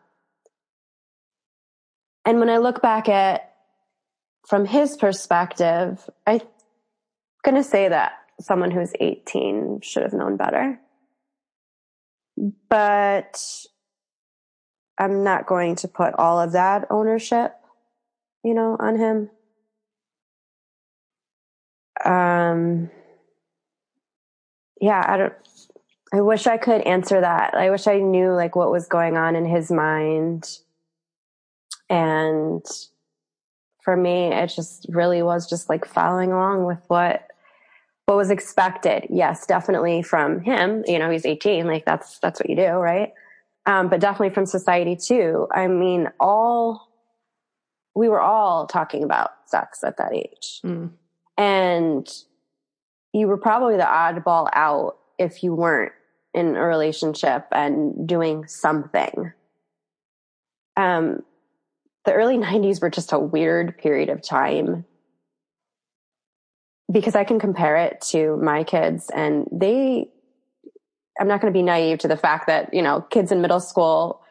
And 2.25 2.39
when 2.39 2.49
I 2.49 2.57
look 2.57 2.81
back 2.81 3.09
at 3.09 3.53
from 4.47 4.65
his 4.65 4.95
perspective, 4.95 6.07
I'm 6.25 6.41
going 7.43 7.55
to 7.55 7.63
say 7.63 7.87
that 7.87 8.13
someone 8.39 8.71
who's 8.71 8.93
18 8.99 9.79
should 9.81 10.03
have 10.03 10.13
known 10.13 10.37
better. 10.37 10.79
But 12.69 13.41
I'm 14.99 15.23
not 15.23 15.47
going 15.47 15.75
to 15.77 15.87
put 15.87 16.13
all 16.15 16.39
of 16.39 16.51
that 16.51 16.85
ownership, 16.91 17.53
you 18.43 18.53
know, 18.53 18.77
on 18.79 18.97
him. 18.97 19.29
Um, 22.05 22.91
yeah, 24.81 25.03
I 25.07 25.17
don't, 25.17 25.33
I 26.13 26.21
wish 26.21 26.47
I 26.47 26.57
could 26.57 26.81
answer 26.81 27.19
that. 27.19 27.53
I 27.53 27.69
wish 27.69 27.87
I 27.87 27.97
knew 27.97 28.31
like 28.31 28.55
what 28.55 28.71
was 28.71 28.87
going 28.87 29.17
on 29.17 29.35
in 29.35 29.45
his 29.45 29.71
mind. 29.71 30.59
And 31.89 32.65
for 33.83 33.95
me, 33.95 34.27
it 34.33 34.47
just 34.47 34.85
really 34.89 35.21
was 35.21 35.49
just 35.49 35.69
like 35.69 35.85
following 35.85 36.31
along 36.31 36.65
with 36.65 36.79
what, 36.87 37.27
what 38.05 38.17
was 38.17 38.29
expected. 38.29 39.07
Yes, 39.09 39.45
definitely 39.45 40.01
from 40.01 40.41
him. 40.41 40.83
You 40.87 40.99
know, 40.99 41.09
he's 41.09 41.25
18. 41.25 41.67
Like 41.67 41.85
that's, 41.85 42.19
that's 42.19 42.39
what 42.39 42.49
you 42.49 42.55
do, 42.55 42.71
right? 42.71 43.13
Um, 43.65 43.89
but 43.89 43.99
definitely 43.99 44.33
from 44.33 44.45
society 44.45 44.95
too. 44.95 45.47
I 45.53 45.67
mean, 45.67 46.07
all, 46.19 46.87
we 47.95 48.07
were 48.07 48.21
all 48.21 48.65
talking 48.65 49.03
about 49.03 49.31
sex 49.45 49.83
at 49.83 49.97
that 49.97 50.13
age. 50.13 50.61
Mm. 50.63 50.91
And 51.37 52.07
you 53.17 53.27
were 53.27 53.37
probably 53.37 53.77
the 53.77 53.83
oddball 53.83 54.49
out 54.53 54.97
if 55.17 55.43
you 55.43 55.53
weren't 55.53 55.91
in 56.33 56.55
a 56.55 56.63
relationship 56.63 57.47
and 57.51 58.07
doing 58.07 58.47
something. 58.47 59.33
Um, 60.75 61.23
the 62.05 62.13
early 62.13 62.37
90s 62.37 62.81
were 62.81 62.89
just 62.89 63.11
a 63.11 63.19
weird 63.19 63.77
period 63.77 64.09
of 64.09 64.21
time 64.21 64.85
because 66.91 67.15
I 67.15 67.23
can 67.23 67.39
compare 67.39 67.75
it 67.75 67.99
to 68.09 68.37
my 68.37 68.63
kids 68.63 69.09
and 69.13 69.47
they, 69.51 70.07
I'm 71.19 71.27
not 71.27 71.41
going 71.41 71.51
to 71.51 71.57
be 71.57 71.63
naive 71.63 71.97
to 71.99 72.07
the 72.07 72.15
fact 72.15 72.47
that, 72.47 72.73
you 72.73 72.81
know, 72.81 73.01
kids 73.01 73.31
in 73.31 73.41
middle 73.41 73.59
school, 73.59 74.21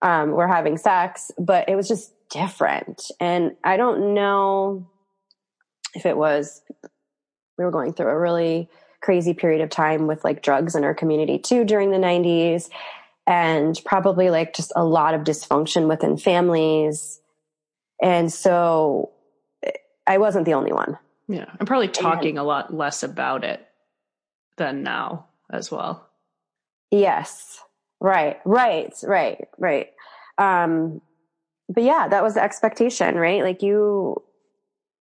um, 0.00 0.32
were 0.32 0.48
having 0.48 0.78
sex, 0.78 1.30
but 1.38 1.68
it 1.68 1.76
was 1.76 1.86
just 1.86 2.12
different. 2.30 3.10
And 3.20 3.52
I 3.62 3.76
don't 3.76 4.14
know 4.14 4.88
if 5.94 6.06
it 6.06 6.16
was, 6.16 6.62
we 7.58 7.64
were 7.64 7.70
going 7.70 7.92
through 7.92 8.08
a 8.08 8.18
really 8.18 8.68
crazy 9.00 9.34
period 9.34 9.60
of 9.60 9.70
time 9.70 10.06
with 10.06 10.24
like 10.24 10.42
drugs 10.42 10.74
in 10.74 10.84
our 10.84 10.94
community 10.94 11.38
too 11.38 11.64
during 11.64 11.90
the 11.90 11.98
90s 11.98 12.70
and 13.26 13.80
probably 13.84 14.30
like 14.30 14.54
just 14.54 14.72
a 14.76 14.84
lot 14.84 15.14
of 15.14 15.22
dysfunction 15.22 15.88
within 15.88 16.16
families. 16.16 17.20
And 18.00 18.32
so 18.32 19.10
I 20.06 20.18
wasn't 20.18 20.44
the 20.44 20.54
only 20.54 20.72
one. 20.72 20.98
Yeah. 21.28 21.46
I'm 21.58 21.66
probably 21.66 21.88
talking 21.88 22.30
and, 22.30 22.38
a 22.38 22.42
lot 22.42 22.74
less 22.74 23.02
about 23.02 23.44
it 23.44 23.66
than 24.56 24.82
now 24.82 25.26
as 25.50 25.70
well. 25.70 26.08
Yes. 26.90 27.60
Right. 28.00 28.40
Right. 28.44 28.94
Right. 29.02 29.48
Right. 29.58 29.90
Um, 30.38 31.00
but 31.68 31.84
yeah, 31.84 32.08
that 32.08 32.22
was 32.22 32.34
the 32.34 32.42
expectation, 32.42 33.14
right? 33.14 33.42
Like 33.42 33.62
you, 33.62 34.22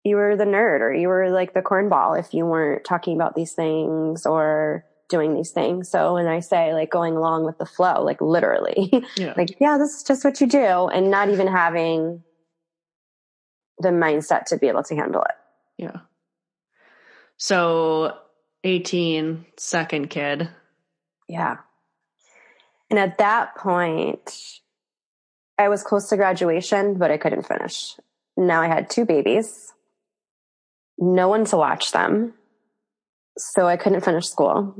you 0.06 0.14
were 0.14 0.36
the 0.36 0.44
nerd 0.44 0.82
or 0.82 0.94
you 0.94 1.08
were 1.08 1.30
like 1.30 1.52
the 1.52 1.60
cornball 1.60 2.16
if 2.16 2.32
you 2.32 2.46
weren't 2.46 2.84
talking 2.84 3.16
about 3.16 3.34
these 3.34 3.52
things 3.52 4.24
or 4.24 4.84
doing 5.08 5.34
these 5.34 5.50
things. 5.50 5.90
So 5.90 6.14
when 6.14 6.28
I 6.28 6.38
say 6.38 6.72
like 6.74 6.90
going 6.90 7.16
along 7.16 7.44
with 7.44 7.58
the 7.58 7.66
flow, 7.66 8.04
like 8.04 8.20
literally, 8.20 9.04
yeah. 9.16 9.34
like, 9.36 9.56
yeah, 9.60 9.78
this 9.78 9.96
is 9.96 10.02
just 10.04 10.24
what 10.24 10.40
you 10.40 10.46
do 10.46 10.86
and 10.86 11.10
not 11.10 11.28
even 11.28 11.48
having 11.48 12.22
the 13.80 13.88
mindset 13.88 14.44
to 14.46 14.58
be 14.58 14.68
able 14.68 14.84
to 14.84 14.94
handle 14.94 15.22
it. 15.22 15.34
Yeah. 15.76 16.00
So 17.36 18.16
18, 18.62 19.44
second 19.56 20.08
kid. 20.08 20.48
Yeah. 21.28 21.56
And 22.90 22.98
at 23.00 23.18
that 23.18 23.56
point, 23.56 24.60
I 25.58 25.68
was 25.68 25.82
close 25.82 26.08
to 26.10 26.16
graduation, 26.16 26.94
but 26.94 27.10
I 27.10 27.16
couldn't 27.16 27.48
finish. 27.48 27.96
Now 28.36 28.62
I 28.62 28.68
had 28.68 28.88
two 28.88 29.04
babies 29.04 29.72
no 30.98 31.28
one 31.28 31.44
to 31.46 31.56
watch 31.56 31.92
them. 31.92 32.34
So 33.38 33.66
I 33.66 33.76
couldn't 33.76 34.00
finish 34.02 34.26
school. 34.26 34.74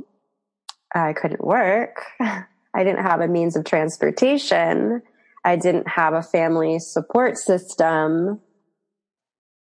I 0.94 1.12
couldn't 1.12 1.44
work. 1.44 2.04
I 2.20 2.84
didn't 2.84 3.02
have 3.02 3.20
a 3.20 3.28
means 3.28 3.56
of 3.56 3.64
transportation. 3.64 5.02
I 5.44 5.56
didn't 5.56 5.88
have 5.88 6.14
a 6.14 6.22
family 6.22 6.78
support 6.78 7.38
system. 7.38 8.40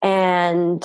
And, 0.02 0.84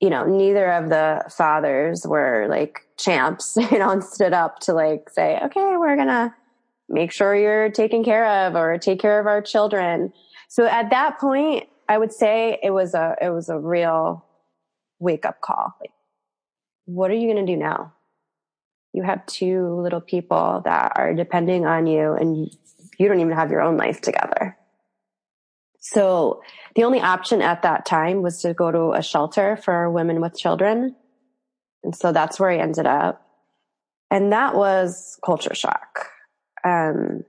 you 0.00 0.10
know, 0.10 0.24
neither 0.24 0.70
of 0.72 0.88
the 0.88 1.24
fathers 1.36 2.06
were 2.06 2.46
like 2.48 2.80
champs, 2.98 3.56
you 3.56 3.78
know, 3.78 3.90
and 3.90 4.04
stood 4.04 4.32
up 4.32 4.60
to 4.60 4.72
like 4.72 5.08
say, 5.10 5.38
okay, 5.44 5.76
we're 5.76 5.96
going 5.96 6.08
to 6.08 6.34
make 6.88 7.12
sure 7.12 7.34
you're 7.34 7.70
taken 7.70 8.04
care 8.04 8.46
of 8.46 8.54
or 8.54 8.78
take 8.78 9.00
care 9.00 9.18
of 9.18 9.26
our 9.26 9.40
children. 9.40 10.12
So 10.48 10.66
at 10.66 10.90
that 10.90 11.18
point, 11.18 11.68
I 11.88 11.98
would 11.98 12.12
say 12.12 12.58
it 12.62 12.70
was 12.70 12.94
a, 12.94 13.16
it 13.20 13.30
was 13.30 13.48
a 13.48 13.58
real 13.58 14.25
wake 14.98 15.24
up 15.24 15.40
call. 15.40 15.74
Like, 15.80 15.92
what 16.86 17.10
are 17.10 17.14
you 17.14 17.32
going 17.32 17.44
to 17.44 17.52
do 17.52 17.58
now? 17.58 17.92
You 18.92 19.02
have 19.02 19.26
two 19.26 19.80
little 19.80 20.00
people 20.00 20.62
that 20.64 20.92
are 20.96 21.12
depending 21.14 21.66
on 21.66 21.86
you 21.86 22.12
and 22.12 22.50
you 22.98 23.08
don't 23.08 23.20
even 23.20 23.34
have 23.34 23.50
your 23.50 23.60
own 23.60 23.76
life 23.76 24.00
together. 24.00 24.56
So 25.80 26.42
the 26.74 26.84
only 26.84 27.00
option 27.00 27.42
at 27.42 27.62
that 27.62 27.86
time 27.86 28.22
was 28.22 28.40
to 28.42 28.54
go 28.54 28.72
to 28.72 28.92
a 28.92 29.02
shelter 29.02 29.56
for 29.56 29.90
women 29.90 30.20
with 30.20 30.36
children. 30.36 30.96
And 31.84 31.94
so 31.94 32.10
that's 32.10 32.40
where 32.40 32.50
I 32.50 32.56
ended 32.56 32.86
up. 32.86 33.22
And 34.10 34.32
that 34.32 34.56
was 34.56 35.18
culture 35.24 35.54
shock. 35.54 36.08
Um, 36.64 37.24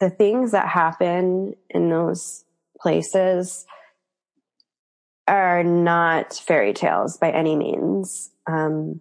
the 0.00 0.10
things 0.10 0.52
that 0.52 0.68
happen 0.68 1.54
in 1.70 1.90
those 1.90 2.44
places 2.80 3.66
are 5.28 5.64
not 5.64 6.34
fairy 6.34 6.72
tales 6.72 7.16
by 7.16 7.30
any 7.30 7.56
means. 7.56 8.30
Um, 8.46 9.00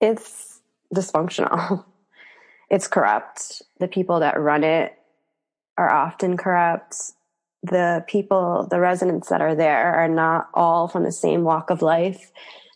it's 0.00 0.60
dysfunctional. 0.94 1.84
it's 2.70 2.86
corrupt. 2.86 3.62
The 3.80 3.88
people 3.88 4.20
that 4.20 4.38
run 4.38 4.64
it 4.64 4.92
are 5.78 5.90
often 5.90 6.36
corrupt. 6.36 6.96
The 7.62 8.04
people, 8.06 8.68
the 8.70 8.80
residents 8.80 9.30
that 9.30 9.40
are 9.40 9.54
there 9.54 9.94
are 9.94 10.08
not 10.08 10.48
all 10.52 10.86
from 10.86 11.04
the 11.04 11.12
same 11.12 11.44
walk 11.44 11.70
of 11.70 11.80
life. 11.80 12.30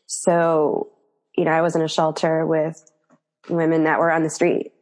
So, 0.07 0.89
you 1.37 1.45
know, 1.45 1.51
I 1.51 1.61
was 1.61 1.77
in 1.77 1.83
a 1.83 1.89
shelter 1.89 2.47
with 2.47 2.91
women 3.51 3.85
that 3.85 3.99
were 3.99 4.11
on 4.11 4.23
the 4.23 4.31
street. 4.31 4.73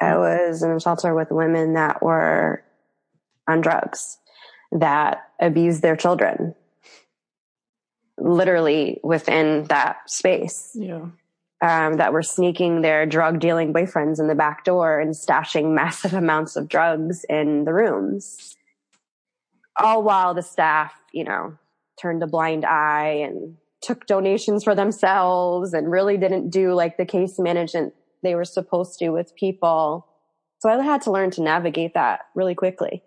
I 0.00 0.16
was 0.16 0.64
in 0.64 0.70
a 0.72 0.80
shelter 0.80 1.14
with 1.14 1.30
women 1.30 1.74
that 1.74 2.02
were 2.02 2.64
on 3.46 3.60
drugs 3.60 4.18
that 4.72 5.28
abuse 5.40 5.80
their 5.80 5.96
children 5.96 6.54
literally 8.20 9.00
within 9.02 9.64
that 9.64 10.08
space. 10.08 10.70
Yeah. 10.74 11.06
Um, 11.62 11.98
that 11.98 12.14
were 12.14 12.22
sneaking 12.22 12.80
their 12.80 13.04
drug 13.04 13.38
dealing 13.38 13.74
boyfriends 13.74 14.18
in 14.18 14.28
the 14.28 14.34
back 14.34 14.64
door 14.64 14.98
and 14.98 15.12
stashing 15.12 15.74
massive 15.74 16.14
amounts 16.14 16.56
of 16.56 16.68
drugs 16.68 17.24
in 17.28 17.64
the 17.64 17.74
rooms. 17.74 18.56
All 19.76 20.02
while 20.02 20.32
the 20.32 20.42
staff, 20.42 20.94
you 21.12 21.22
know, 21.24 21.58
turned 22.00 22.22
a 22.22 22.26
blind 22.26 22.64
eye 22.64 23.26
and 23.26 23.56
took 23.82 24.06
donations 24.06 24.64
for 24.64 24.74
themselves 24.74 25.74
and 25.74 25.90
really 25.90 26.16
didn't 26.16 26.48
do 26.48 26.72
like 26.72 26.96
the 26.96 27.04
case 27.04 27.38
management 27.38 27.92
they 28.22 28.34
were 28.34 28.44
supposed 28.44 28.98
to 28.98 29.10
with 29.10 29.34
people. 29.36 30.06
So 30.60 30.70
I 30.70 30.82
had 30.82 31.02
to 31.02 31.10
learn 31.10 31.30
to 31.32 31.42
navigate 31.42 31.94
that 31.94 32.20
really 32.34 32.54
quickly. 32.54 33.02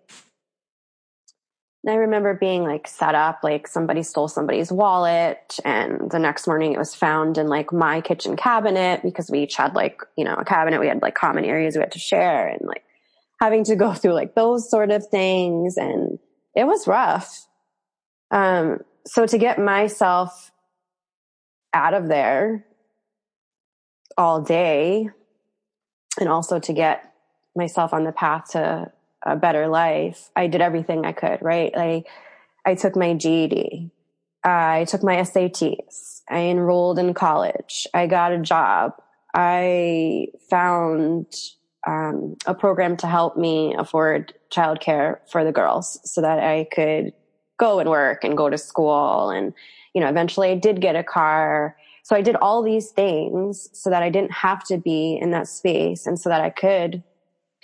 I 1.86 1.94
remember 1.94 2.34
being 2.34 2.62
like 2.62 2.86
set 2.88 3.14
up, 3.14 3.40
like 3.42 3.68
somebody 3.68 4.02
stole 4.02 4.28
somebody's 4.28 4.72
wallet 4.72 5.58
and 5.64 6.10
the 6.10 6.18
next 6.18 6.46
morning 6.46 6.72
it 6.72 6.78
was 6.78 6.94
found 6.94 7.36
in 7.36 7.48
like 7.48 7.72
my 7.72 8.00
kitchen 8.00 8.36
cabinet 8.36 9.02
because 9.02 9.30
we 9.30 9.40
each 9.40 9.56
had 9.56 9.74
like, 9.74 10.00
you 10.16 10.24
know, 10.24 10.34
a 10.34 10.44
cabinet. 10.44 10.80
We 10.80 10.88
had 10.88 11.02
like 11.02 11.14
common 11.14 11.44
areas 11.44 11.76
we 11.76 11.80
had 11.80 11.92
to 11.92 11.98
share 11.98 12.48
and 12.48 12.66
like 12.66 12.84
having 13.40 13.64
to 13.64 13.76
go 13.76 13.92
through 13.94 14.14
like 14.14 14.34
those 14.34 14.70
sort 14.70 14.90
of 14.90 15.06
things. 15.08 15.76
And 15.76 16.18
it 16.54 16.64
was 16.64 16.86
rough. 16.86 17.46
Um, 18.30 18.78
so 19.06 19.26
to 19.26 19.36
get 19.36 19.58
myself 19.58 20.52
out 21.74 21.92
of 21.92 22.08
there 22.08 22.64
all 24.16 24.40
day 24.40 25.08
and 26.18 26.28
also 26.28 26.58
to 26.60 26.72
get 26.72 27.12
myself 27.54 27.92
on 27.92 28.04
the 28.04 28.12
path 28.12 28.52
to 28.52 28.90
a 29.24 29.36
better 29.36 29.68
life, 29.68 30.30
I 30.36 30.46
did 30.46 30.60
everything 30.60 31.04
I 31.04 31.12
could, 31.12 31.38
right? 31.42 31.72
I, 31.76 32.04
I 32.64 32.74
took 32.74 32.94
my 32.96 33.14
GED. 33.14 33.90
I 34.44 34.84
took 34.84 35.02
my 35.02 35.16
SATs. 35.16 36.20
I 36.28 36.40
enrolled 36.40 36.98
in 36.98 37.14
college. 37.14 37.86
I 37.94 38.06
got 38.06 38.32
a 38.32 38.38
job. 38.38 38.92
I 39.34 40.28
found 40.48 41.26
um, 41.86 42.36
a 42.46 42.54
program 42.54 42.96
to 42.98 43.06
help 43.06 43.36
me 43.36 43.74
afford 43.76 44.34
childcare 44.50 45.18
for 45.30 45.44
the 45.44 45.52
girls 45.52 45.98
so 46.04 46.20
that 46.20 46.38
I 46.38 46.66
could 46.72 47.12
go 47.58 47.78
and 47.78 47.88
work 47.88 48.24
and 48.24 48.36
go 48.36 48.50
to 48.50 48.58
school. 48.58 49.30
And, 49.30 49.52
you 49.94 50.00
know, 50.00 50.08
eventually 50.08 50.50
I 50.50 50.56
did 50.56 50.80
get 50.80 50.96
a 50.96 51.02
car, 51.02 51.76
So 52.04 52.14
I 52.14 52.20
did 52.20 52.36
all 52.36 52.62
these 52.62 52.90
things 52.90 53.70
so 53.72 53.88
that 53.88 54.02
I 54.02 54.10
didn't 54.10 54.32
have 54.32 54.62
to 54.64 54.76
be 54.76 55.18
in 55.20 55.30
that 55.30 55.48
space 55.48 56.06
and 56.06 56.20
so 56.20 56.28
that 56.28 56.42
I 56.42 56.50
could 56.50 57.02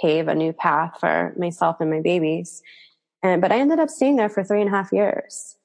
pave 0.00 0.28
a 0.28 0.34
new 0.34 0.52
path 0.52 0.98
for 1.00 1.34
myself 1.36 1.76
and 1.80 1.90
my 1.90 2.00
babies. 2.00 2.62
And, 3.22 3.40
but 3.40 3.52
I 3.52 3.58
ended 3.58 3.78
up 3.78 3.90
staying 3.90 4.16
there 4.16 4.28
for 4.28 4.42
three 4.42 4.60
and 4.60 4.68
a 4.68 4.76
half 4.76 4.92
years. 4.92 5.56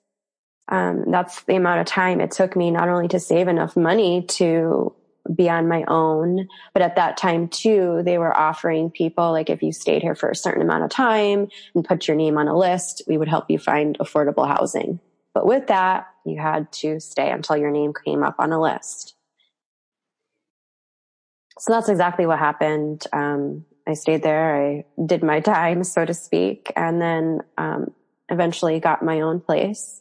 Um, 0.68 1.06
that's 1.12 1.44
the 1.44 1.56
amount 1.56 1.82
of 1.82 1.86
time 1.86 2.20
it 2.20 2.32
took 2.32 2.56
me 2.56 2.72
not 2.72 2.90
only 2.90 3.08
to 3.10 3.20
save 3.20 3.48
enough 3.48 3.78
money 3.78 4.24
to 4.24 4.94
be 5.34 5.50
on 5.50 5.68
my 5.68 5.84
own, 5.88 6.48
but 6.74 6.82
at 6.82 6.96
that 6.96 7.18
time 7.18 7.48
too, 7.48 8.02
they 8.04 8.18
were 8.18 8.36
offering 8.36 8.92
people 8.92 9.32
like 9.32 9.50
if 9.50 9.62
you 9.64 9.72
stayed 9.72 10.02
here 10.02 10.16
for 10.16 10.30
a 10.30 10.36
certain 10.36 10.62
amount 10.62 10.84
of 10.84 10.90
time 10.90 11.48
and 11.74 11.86
put 11.86 12.08
your 12.08 12.18
name 12.18 12.38
on 12.38 12.48
a 12.48 12.58
list, 12.58 13.04
we 13.08 13.18
would 13.18 13.28
help 13.28 13.50
you 13.50 13.58
find 13.58 13.98
affordable 14.00 14.48
housing. 14.48 15.00
But 15.34 15.46
with 15.46 15.68
that, 15.68 16.08
you 16.26 16.40
had 16.40 16.72
to 16.74 17.00
stay 17.00 17.30
until 17.30 17.58
your 17.58 17.72
name 17.72 17.94
came 18.06 18.24
up 18.24 18.36
on 18.40 18.52
a 18.52 18.62
list. 18.62 19.16
So 21.60 21.74
that's 21.74 21.90
exactly 21.90 22.26
what 22.26 22.40
happened. 22.40 23.06
Um, 23.14 23.66
I 23.88 23.94
stayed 23.94 24.24
there. 24.24 24.56
I 24.56 24.86
did 25.06 25.24
my 25.24 25.40
time, 25.40 25.84
so 25.84 26.06
to 26.06 26.14
speak, 26.14 26.72
and 26.76 27.02
then 27.02 27.42
um, 27.58 27.92
eventually 28.30 28.80
got 28.80 29.04
my 29.04 29.22
own 29.22 29.40
place. 29.40 30.00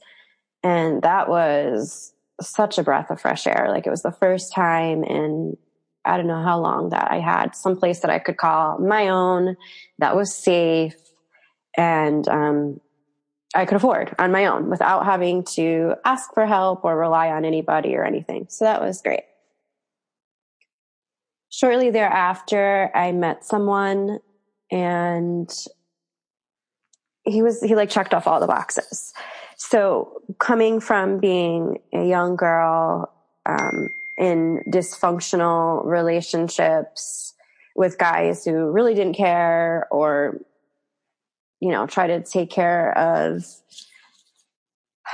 And 0.62 1.02
that 1.02 1.28
was 1.28 2.14
such 2.40 2.78
a 2.78 2.82
breath 2.82 3.10
of 3.10 3.20
fresh 3.20 3.46
air. 3.46 3.66
Like 3.68 3.86
it 3.86 3.90
was 3.90 4.02
the 4.02 4.12
first 4.12 4.52
time 4.52 5.04
in 5.04 5.56
I 6.04 6.18
don't 6.18 6.26
know 6.26 6.42
how 6.42 6.60
long 6.60 6.90
that 6.90 7.10
I 7.10 7.18
had 7.20 7.56
some 7.56 7.78
place 7.78 8.00
that 8.00 8.10
I 8.10 8.18
could 8.18 8.36
call 8.36 8.78
my 8.78 9.08
own 9.08 9.56
that 9.98 10.14
was 10.14 10.34
safe 10.34 10.96
and 11.76 12.28
um, 12.28 12.80
I 13.54 13.64
could 13.64 13.76
afford 13.76 14.14
on 14.18 14.30
my 14.30 14.46
own 14.46 14.68
without 14.68 15.06
having 15.06 15.44
to 15.54 15.94
ask 16.04 16.34
for 16.34 16.44
help 16.44 16.84
or 16.84 16.96
rely 16.96 17.28
on 17.30 17.44
anybody 17.44 17.96
or 17.96 18.04
anything. 18.04 18.46
So 18.50 18.64
that 18.64 18.82
was 18.82 19.00
great. 19.00 19.22
Shortly 21.56 21.90
thereafter, 21.90 22.90
I 22.94 23.12
met 23.12 23.44
someone 23.44 24.18
and 24.70 25.48
he 27.24 27.42
was, 27.42 27.60
he 27.60 27.74
like 27.74 27.90
checked 27.90 28.12
off 28.12 28.26
all 28.26 28.40
the 28.40 28.46
boxes. 28.46 29.12
So 29.56 30.22
coming 30.38 30.80
from 30.80 31.18
being 31.18 31.78
a 31.92 32.04
young 32.04 32.36
girl, 32.36 33.12
um, 33.46 33.88
in 34.16 34.62
dysfunctional 34.72 35.84
relationships 35.84 37.34
with 37.74 37.98
guys 37.98 38.44
who 38.44 38.70
really 38.70 38.94
didn't 38.94 39.14
care 39.14 39.88
or 39.90 40.40
you 41.64 41.70
know, 41.70 41.86
try 41.86 42.06
to 42.06 42.22
take 42.22 42.50
care 42.50 42.96
of 42.98 43.42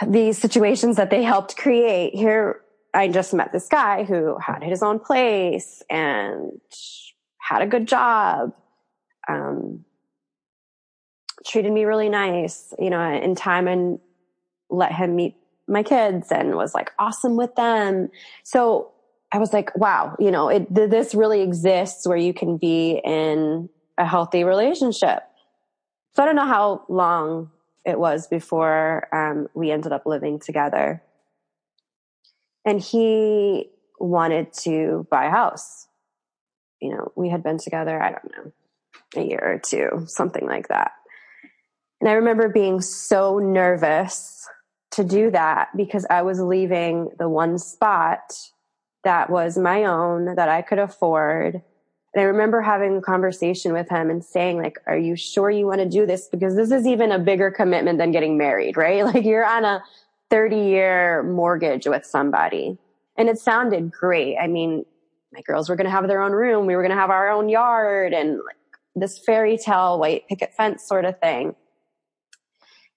these 0.05 0.37
situations 0.37 0.97
that 0.97 1.09
they 1.09 1.23
helped 1.23 1.57
create. 1.57 2.13
Here, 2.13 2.61
I 2.93 3.09
just 3.09 3.33
met 3.33 3.53
this 3.53 3.69
guy 3.69 4.05
who 4.05 4.37
had 4.39 4.63
his 4.63 4.83
own 4.83 4.99
place 4.99 5.83
and 5.89 6.61
had 7.39 7.63
a 7.63 7.67
good 7.67 7.87
job, 7.87 8.53
um, 9.29 9.85
treated 11.47 11.73
me 11.73 11.85
really 11.85 12.09
nice, 12.09 12.75
you 12.79 12.91
know, 12.91 13.01
in 13.01 13.35
time 13.35 13.69
and 13.69 13.99
let 14.69 14.93
him 14.93 15.17
meet 15.17 15.37
my 15.69 15.83
kids 15.83 16.33
and 16.33 16.55
was 16.57 16.75
like 16.75 16.91
awesome 16.99 17.37
with 17.37 17.55
them. 17.55 18.11
So 18.43 18.91
I 19.33 19.39
was 19.39 19.53
like, 19.53 19.77
wow, 19.77 20.17
you 20.19 20.31
know, 20.31 20.49
it, 20.49 20.73
this 20.73 21.15
really 21.15 21.43
exists 21.43 22.07
where 22.07 22.17
you 22.17 22.35
can 22.35 22.57
be 22.57 23.01
in 23.05 23.69
a 23.97 24.05
healthy 24.05 24.43
relationship. 24.43 25.23
So 26.15 26.23
I 26.23 26.27
don't 26.27 26.37
know 26.37 26.47
how 26.47 26.85
long 26.89 27.51
it 27.85 27.99
was 27.99 28.27
before 28.27 29.09
um, 29.15 29.49
we 29.55 29.71
ended 29.71 29.93
up 29.93 30.07
living 30.07 30.41
together. 30.41 31.03
And 32.65 32.81
he 32.81 33.71
wanted 33.99 34.53
to 34.65 35.07
buy 35.11 35.27
a 35.27 35.31
house. 35.31 35.87
You 36.81 36.91
know, 36.91 37.13
we 37.17 37.29
had 37.29 37.43
been 37.43 37.59
together, 37.59 38.03
I 38.03 38.11
don't 38.11 38.33
know, 38.37 38.53
a 39.17 39.25
year 39.25 39.41
or 39.43 39.59
two, 39.59 40.05
something 40.07 40.47
like 40.47 40.69
that. 40.69 40.93
And 42.01 42.09
I 42.09 42.15
remember 42.15 42.49
being 42.49 42.81
so 42.81 43.39
nervous 43.39 44.49
to 44.93 45.05
do 45.05 45.31
that 45.31 45.69
because 45.77 46.07
I 46.09 46.23
was 46.23 46.41
leaving 46.41 47.11
the 47.19 47.29
one 47.29 47.59
spot 47.59 48.35
that 49.05 49.31
was 49.31 49.57
my 49.57 49.85
own 49.85 50.35
that 50.35 50.49
I 50.49 50.63
could 50.63 50.79
afford 50.79 51.63
and 52.15 52.23
I 52.23 52.25
remember 52.25 52.61
having 52.61 52.97
a 52.97 53.01
conversation 53.01 53.73
with 53.73 53.89
him 53.89 54.11
and 54.11 54.25
saying, 54.25 54.61
like, 54.61 54.79
are 54.87 54.99
you 54.99 55.15
sure 55.15 55.49
you 55.49 55.67
want 55.67 55.81
to 55.81 55.89
do 55.89 56.07
this? 56.07 56.27
Because 56.27 56.57
this 56.57 56.73
is 56.73 56.87
even 56.87 57.13
a 57.13 57.19
bigger 57.21 57.51
commitment 57.51 57.99
than 57.99 58.11
getting 58.11 58.37
married, 58.37 58.77
right? 58.77 59.05
Like 59.11 59.25
you're 59.25 59.47
on 59.47 59.65
a 59.65 59.83
30 60.31 60.57
year 60.57 61.23
mortgage 61.23 61.87
with 61.87 62.07
somebody. 62.07 62.79
And 63.17 63.29
it 63.29 63.39
sounded 63.39 63.91
great. 63.91 64.39
I 64.39 64.47
mean, 64.47 64.85
my 65.33 65.43
girls 65.43 65.69
were 65.69 65.77
going 65.77 65.87
to 65.87 65.91
have 65.91 66.09
their 66.09 66.23
own 66.23 66.33
room. 66.33 66.67
We 66.67 66.75
were 66.75 66.83
going 66.83 66.95
to 66.95 67.01
have 67.01 67.11
our 67.11 67.31
own 67.31 67.49
yard 67.49 68.13
and 68.13 68.33
like 68.33 68.57
this 68.95 69.19
fairy 69.19 69.59
tale 69.59 69.99
white 69.99 70.27
picket 70.29 70.55
fence 70.55 70.87
sort 70.87 71.05
of 71.05 71.21
thing. 71.21 71.55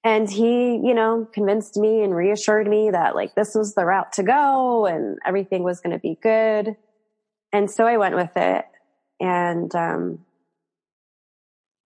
And 0.03 0.29
he, 0.29 0.75
you 0.75 0.93
know, 0.93 1.27
convinced 1.33 1.77
me 1.77 2.01
and 2.03 2.13
reassured 2.13 2.67
me 2.67 2.91
that 2.91 3.15
like 3.15 3.35
this 3.35 3.55
was 3.55 3.73
the 3.73 3.85
route 3.85 4.11
to 4.13 4.23
go 4.23 4.85
and 4.85 5.17
everything 5.25 5.63
was 5.63 5.79
going 5.79 5.93
to 5.93 5.99
be 5.99 6.17
good. 6.21 6.75
And 7.53 7.71
so 7.71 7.85
I 7.85 7.97
went 7.97 8.15
with 8.15 8.35
it 8.35 8.65
and 9.19 9.73
um, 9.75 10.19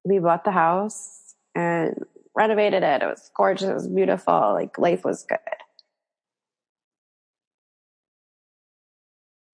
we 0.04 0.18
bought 0.18 0.44
the 0.44 0.52
house 0.52 1.34
and 1.54 2.04
renovated 2.36 2.82
it. 2.82 3.02
It 3.02 3.06
was 3.06 3.30
gorgeous. 3.34 3.68
It 3.68 3.74
was 3.74 3.88
beautiful. 3.88 4.52
Like 4.52 4.78
life 4.78 5.04
was 5.04 5.24
good. 5.24 5.38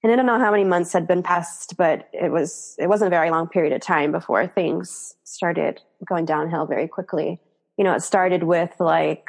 And 0.02 0.12
I 0.12 0.16
don't 0.16 0.26
know 0.26 0.40
how 0.40 0.50
many 0.50 0.64
months 0.64 0.92
had 0.92 1.06
been 1.06 1.22
passed, 1.22 1.76
but 1.76 2.08
it 2.12 2.32
was 2.32 2.74
it 2.78 2.88
wasn't 2.88 3.06
a 3.06 3.16
very 3.16 3.30
long 3.30 3.48
period 3.48 3.72
of 3.72 3.80
time 3.80 4.10
before 4.10 4.48
things 4.48 5.14
started 5.22 5.80
going 6.04 6.24
downhill 6.24 6.66
very 6.66 6.88
quickly. 6.88 7.40
You 7.78 7.84
know, 7.84 7.94
it 7.94 8.02
started 8.02 8.42
with 8.42 8.72
like 8.80 9.28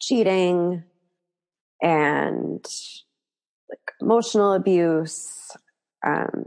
cheating 0.00 0.84
and 1.82 2.64
like 3.68 3.92
emotional 4.00 4.52
abuse 4.52 5.50
um, 6.06 6.44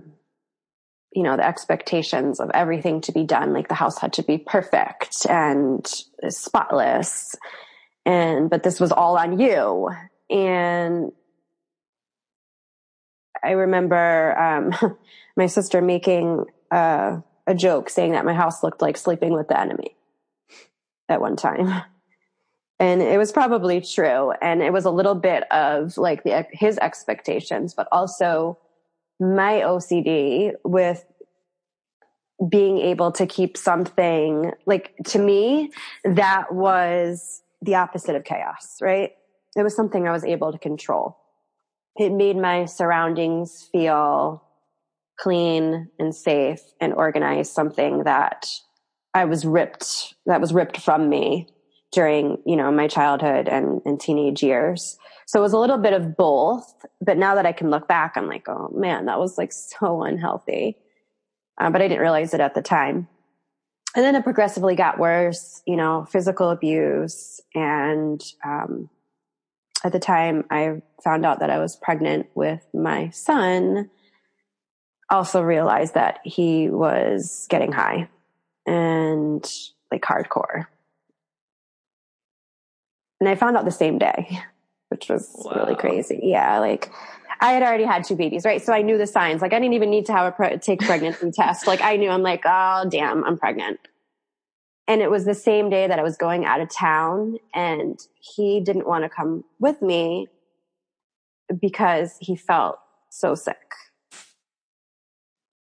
you 1.14 1.24
know, 1.24 1.36
the 1.36 1.46
expectations 1.46 2.40
of 2.40 2.50
everything 2.54 3.02
to 3.02 3.12
be 3.12 3.24
done. 3.24 3.54
Like 3.54 3.68
the 3.68 3.76
house 3.76 4.00
had 4.00 4.14
to 4.14 4.24
be 4.24 4.38
perfect 4.38 5.26
and 5.30 5.86
spotless. 6.30 7.36
And, 8.06 8.50
but 8.50 8.64
this 8.64 8.80
was 8.80 8.92
all 8.92 9.18
on 9.18 9.40
you. 9.40 9.90
And 10.30 11.12
I 13.44 13.52
remember, 13.52 14.40
um, 14.40 14.98
my 15.36 15.48
sister 15.48 15.82
making, 15.82 16.46
uh, 16.72 17.20
a 17.48 17.56
joke 17.56 17.90
saying 17.90 18.12
that 18.12 18.24
my 18.24 18.34
house 18.34 18.64
looked 18.64 18.82
like 18.82 18.96
sleeping 18.96 19.34
with 19.34 19.48
the 19.48 19.60
enemy 19.60 19.96
at 21.10 21.20
one 21.20 21.36
time. 21.36 21.84
And 22.80 23.02
it 23.02 23.18
was 23.20 23.32
probably 23.32 23.82
true. 23.82 24.32
And 24.42 24.64
it 24.64 24.74
was 24.74 24.86
a 24.86 24.92
little 24.92 25.14
bit 25.14 25.44
of 25.52 25.98
like 25.98 26.24
the, 26.24 26.48
his 26.52 26.80
expectations, 26.80 27.76
but 27.76 27.88
also 27.92 28.58
my 29.22 29.62
OCD 29.62 30.54
with 30.66 31.06
being 32.50 32.80
able 32.80 33.12
to 33.12 33.28
keep 33.28 33.56
something 33.56 34.52
like 34.66 34.96
to 35.06 35.20
me 35.20 35.72
that 36.04 36.52
was 36.52 37.44
the 37.62 37.76
opposite 37.76 38.16
of 38.16 38.24
chaos, 38.24 38.78
right? 38.82 39.12
It 39.56 39.62
was 39.62 39.76
something 39.76 40.08
I 40.08 40.12
was 40.12 40.26
able 40.26 40.52
to 40.52 40.58
control. 40.58 41.18
It 41.98 42.12
made 42.12 42.36
my 42.36 42.66
surroundings 42.66 43.70
feel 43.72 44.44
clean 45.20 45.90
and 46.00 46.16
safe 46.16 46.62
and 46.80 46.94
organized, 46.94 47.54
something 47.54 48.06
that 48.06 48.48
I 49.14 49.26
was 49.26 49.46
ripped, 49.46 50.16
that 50.26 50.42
was 50.42 50.52
ripped 50.52 50.80
from 50.80 51.10
me 51.10 51.48
during, 51.92 52.38
you 52.46 52.56
know, 52.56 52.72
my 52.72 52.88
childhood 52.88 53.48
and, 53.48 53.82
and 53.86 54.00
teenage 54.00 54.42
years. 54.42 54.98
So 55.32 55.40
it 55.40 55.44
was 55.44 55.54
a 55.54 55.60
little 55.60 55.78
bit 55.78 55.94
of 55.94 56.18
both. 56.18 56.86
But 57.00 57.18
now 57.18 57.36
that 57.36 57.46
I 57.46 57.54
can 57.54 57.70
look 57.70 57.88
back, 57.88 58.18
I'm 58.18 58.28
like, 58.28 58.50
oh 58.50 58.70
man, 58.76 59.06
that 59.06 59.18
was 59.18 59.38
like 59.38 59.54
so 59.54 60.04
unhealthy. 60.04 60.76
Uh, 61.58 61.70
but 61.70 61.82
I 61.82 61.88
didn't 61.88 62.02
realize 62.02 62.34
it 62.34 62.42
at 62.42 62.54
the 62.54 62.62
time. 62.62 63.08
And 63.96 64.04
then 64.04 64.16
it 64.16 64.26
progressively 64.26 64.76
got 64.76 65.00
worse, 65.00 65.62
you 65.66 65.78
know, 65.78 66.04
physical 66.04 66.50
abuse. 66.50 67.40
And 67.56 68.22
um, 68.44 68.90
at 69.86 69.94
the 69.94 70.00
time, 70.00 70.44
I 70.52 70.82
found 71.02 71.26
out 71.26 71.40
that 71.40 71.50
I 71.50 71.60
was 71.60 71.78
pregnant 71.78 72.28
with 72.36 72.68
my 72.74 73.10
son. 73.12 73.90
Also 75.10 75.42
realized 75.42 75.94
that 75.94 76.20
he 76.26 76.70
was 76.70 77.48
getting 77.50 77.72
high 77.72 78.10
and 78.66 79.50
like 79.90 80.02
hardcore. 80.02 80.66
And 83.22 83.30
I 83.30 83.36
found 83.36 83.56
out 83.56 83.64
the 83.64 83.72
same 83.72 83.98
day 83.98 84.42
which 84.92 85.08
was 85.10 85.32
wow. 85.46 85.54
really 85.56 85.76
crazy. 85.76 86.20
Yeah, 86.22 86.60
like 86.60 86.92
I 87.40 87.54
had 87.54 87.64
already 87.64 87.86
had 87.86 88.04
two 88.04 88.16
babies, 88.16 88.46
right? 88.46 88.62
So 88.62 88.74
I 88.74 88.82
knew 88.82 88.98
the 88.98 89.08
signs. 89.08 89.42
Like 89.42 89.54
I 89.54 89.60
didn't 89.60 89.74
even 89.74 89.90
need 89.90 90.06
to 90.08 90.12
have 90.12 90.28
a 90.28 90.36
pre- 90.36 90.58
take 90.58 90.82
pregnancy 90.82 91.32
test. 91.36 91.66
Like 91.66 91.82
I 91.82 91.96
knew 91.96 92.10
I'm 92.10 92.22
like, 92.22 92.44
oh 92.46 92.86
damn, 92.90 93.24
I'm 93.24 93.38
pregnant. 93.38 93.80
And 94.88 95.02
it 95.02 95.10
was 95.10 95.26
the 95.26 95.34
same 95.34 95.70
day 95.70 95.88
that 95.88 95.98
I 95.98 96.04
was 96.04 96.18
going 96.18 96.44
out 96.44 96.60
of 96.60 96.70
town 96.70 97.38
and 97.54 97.98
he 98.20 98.60
didn't 98.60 98.86
want 98.86 99.06
to 99.06 99.10
come 99.10 99.46
with 99.60 99.82
me 99.82 100.28
because 101.60 102.18
he 102.20 102.36
felt 102.36 102.78
so 103.10 103.34
sick. 103.34 103.56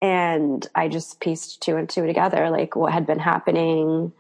And 0.03 0.67
I 0.75 0.89
just 0.89 1.21
pieced 1.21 1.63
two 1.63 1.77
and 1.77 1.89
two 1.89 2.07
together, 2.07 2.51
like 2.51 2.75
what 2.75 2.93
had 2.93 3.07
been 3.07 3.19
happening, 3.19 4.13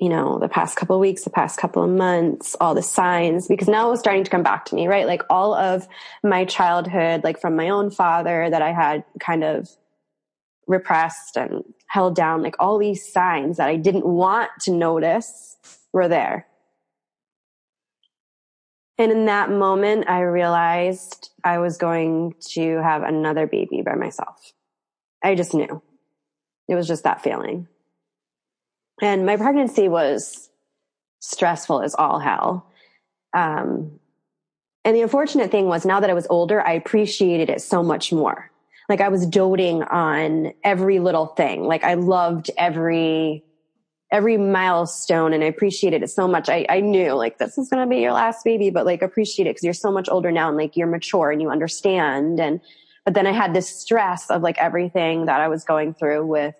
you 0.00 0.08
know, 0.08 0.38
the 0.38 0.48
past 0.48 0.76
couple 0.76 0.96
of 0.96 1.00
weeks, 1.00 1.24
the 1.24 1.30
past 1.30 1.58
couple 1.58 1.84
of 1.84 1.90
months, 1.90 2.56
all 2.58 2.74
the 2.74 2.82
signs, 2.82 3.46
because 3.46 3.68
now 3.68 3.88
it 3.88 3.90
was 3.90 4.00
starting 4.00 4.24
to 4.24 4.30
come 4.30 4.42
back 4.42 4.64
to 4.64 4.74
me, 4.74 4.88
right? 4.88 5.06
Like 5.06 5.22
all 5.28 5.54
of 5.54 5.86
my 6.24 6.46
childhood, 6.46 7.22
like 7.22 7.38
from 7.38 7.54
my 7.54 7.68
own 7.68 7.90
father 7.90 8.48
that 8.48 8.62
I 8.62 8.72
had 8.72 9.04
kind 9.20 9.44
of 9.44 9.68
repressed 10.66 11.36
and 11.36 11.64
held 11.86 12.16
down, 12.16 12.42
like 12.42 12.56
all 12.58 12.78
these 12.78 13.12
signs 13.12 13.58
that 13.58 13.68
I 13.68 13.76
didn't 13.76 14.06
want 14.06 14.50
to 14.62 14.72
notice 14.72 15.56
were 15.92 16.08
there. 16.08 16.46
And 18.96 19.12
in 19.12 19.26
that 19.26 19.50
moment, 19.50 20.08
I 20.08 20.20
realized 20.20 21.30
I 21.44 21.58
was 21.58 21.76
going 21.76 22.34
to 22.52 22.82
have 22.82 23.02
another 23.02 23.46
baby 23.46 23.82
by 23.82 23.96
myself. 23.96 24.52
I 25.22 25.34
just 25.34 25.52
knew. 25.52 25.82
It 26.68 26.74
was 26.74 26.86
just 26.88 27.04
that 27.04 27.22
feeling. 27.22 27.66
And 29.00 29.24
my 29.24 29.36
pregnancy 29.36 29.88
was 29.88 30.50
stressful 31.20 31.82
as 31.82 31.94
all 31.94 32.18
hell. 32.18 32.66
Um, 33.34 34.00
and 34.84 34.96
the 34.96 35.02
unfortunate 35.02 35.50
thing 35.50 35.66
was 35.66 35.84
now 35.84 36.00
that 36.00 36.10
I 36.10 36.14
was 36.14 36.26
older, 36.30 36.66
I 36.66 36.72
appreciated 36.72 37.50
it 37.50 37.60
so 37.60 37.82
much 37.82 38.12
more. 38.12 38.50
Like 38.88 39.00
I 39.00 39.08
was 39.08 39.26
doting 39.26 39.82
on 39.84 40.52
every 40.64 40.98
little 40.98 41.26
thing. 41.26 41.64
Like 41.64 41.84
I 41.84 41.94
loved 41.94 42.50
every 42.56 43.44
every 44.12 44.36
milestone 44.36 45.32
and 45.32 45.44
I 45.44 45.46
appreciated 45.46 46.02
it 46.02 46.10
so 46.10 46.26
much. 46.26 46.48
I, 46.48 46.66
I 46.68 46.80
knew 46.80 47.12
like 47.12 47.38
this 47.38 47.56
is 47.56 47.68
going 47.68 47.86
to 47.86 47.88
be 47.88 48.00
your 48.00 48.12
last 48.12 48.44
baby, 48.44 48.70
but 48.70 48.84
like 48.84 49.02
appreciate 49.02 49.46
it 49.46 49.50
because 49.50 49.62
you're 49.62 49.72
so 49.72 49.92
much 49.92 50.08
older 50.08 50.32
now 50.32 50.48
and 50.48 50.56
like 50.56 50.76
you're 50.76 50.88
mature 50.88 51.30
and 51.30 51.40
you 51.40 51.48
understand. 51.48 52.40
And, 52.40 52.60
but 53.04 53.14
then 53.14 53.28
I 53.28 53.32
had 53.32 53.54
this 53.54 53.68
stress 53.68 54.28
of 54.28 54.42
like 54.42 54.58
everything 54.58 55.26
that 55.26 55.40
I 55.40 55.46
was 55.46 55.62
going 55.62 55.94
through 55.94 56.26
with 56.26 56.56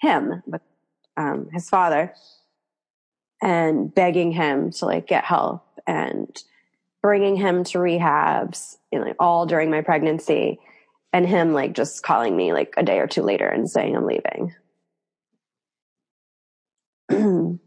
him, 0.00 0.44
with, 0.46 0.62
um, 1.16 1.48
his 1.52 1.68
father 1.68 2.12
and 3.42 3.94
begging 3.94 4.32
him 4.32 4.70
to 4.70 4.86
like 4.86 5.06
get 5.06 5.24
help 5.24 5.64
and 5.86 6.42
bringing 7.02 7.36
him 7.36 7.64
to 7.64 7.78
rehabs, 7.78 8.76
you 8.90 8.98
know, 8.98 9.12
all 9.18 9.46
during 9.46 9.70
my 9.70 9.82
pregnancy 9.82 10.58
and 11.12 11.28
him 11.28 11.52
like 11.52 11.74
just 11.74 12.02
calling 12.02 12.34
me 12.36 12.52
like 12.52 12.74
a 12.76 12.82
day 12.82 12.98
or 12.98 13.06
two 13.06 13.22
later 13.22 13.46
and 13.46 13.70
saying 13.70 13.94
I'm 13.94 14.06
leaving. 14.06 14.54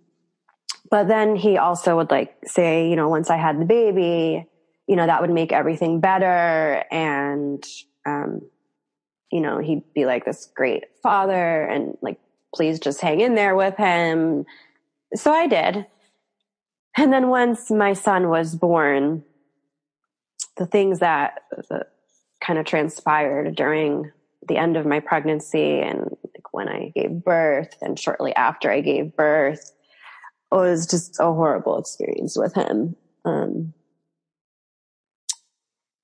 but 0.90 1.08
then 1.08 1.36
he 1.36 1.58
also 1.58 1.98
would 1.98 2.10
like 2.10 2.36
say, 2.46 2.90
you 2.90 2.96
know, 2.96 3.10
once 3.10 3.30
I 3.30 3.38
had 3.38 3.60
the 3.60 3.66
baby, 3.66 4.48
you 4.88 4.96
know, 4.96 5.06
that 5.06 5.22
would 5.22 5.30
make 5.30 5.52
everything 5.52 6.00
better. 6.00 6.84
And, 6.90 7.64
um, 8.06 8.42
you 9.32 9.42
know, 9.42 9.60
he'd 9.60 9.94
be 9.94 10.06
like 10.06 10.26
this 10.26 10.50
great 10.56 10.86
father 11.04 11.64
and 11.64 11.98
like, 12.02 12.20
please 12.58 12.80
just 12.80 13.00
hang 13.00 13.22
in 13.22 13.36
there 13.36 13.56
with 13.56 13.78
him. 13.78 14.46
So 15.14 15.32
I 15.32 15.48
did. 15.48 15.86
And 16.98 17.14
then 17.14 17.30
once 17.30 17.70
my 17.70 17.94
son 17.94 18.28
was 18.28 18.56
born, 18.56 19.24
the 20.58 20.66
things 20.66 21.00
that, 21.00 21.44
that 21.70 21.92
kind 22.42 22.58
of 22.58 22.66
transpired 22.66 23.56
during 23.56 24.12
the 24.48 24.58
end 24.58 24.76
of 24.76 24.86
my 24.86 25.00
pregnancy 25.00 25.80
and 25.82 26.00
like 26.00 26.52
when 26.52 26.68
I 26.68 26.92
gave 26.96 27.24
birth 27.24 27.76
and 27.82 28.00
shortly 28.00 28.34
after 28.36 28.72
I 28.72 28.82
gave 28.82 29.16
birth 29.16 29.72
was 30.52 30.88
just 30.88 31.20
a 31.20 31.26
horrible 31.26 31.78
experience 31.78 32.36
with 32.36 32.56
him. 32.56 32.96
Um, 33.26 33.74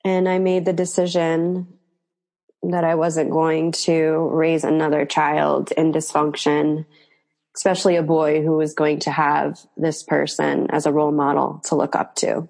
and 0.06 0.30
I 0.30 0.38
made 0.38 0.66
the 0.66 0.74
decision 0.74 1.68
that 2.64 2.84
I 2.84 2.96
wasn't 2.96 3.32
going 3.32 3.72
to 3.72 4.30
raise 4.32 4.64
another 4.64 5.06
child 5.06 5.72
in 5.72 5.92
dysfunction, 5.92 6.86
especially 7.56 7.98
a 7.98 8.04
boy 8.04 8.42
who 8.42 8.58
was 8.58 8.74
going 8.74 9.00
to 9.02 9.12
have 9.12 9.60
this 9.76 10.04
person 10.04 10.68
as 10.72 10.86
a 10.86 10.92
role 10.92 11.12
model 11.12 11.62
to 11.66 11.76
look 11.76 11.96
up 11.96 12.16
to. 12.16 12.48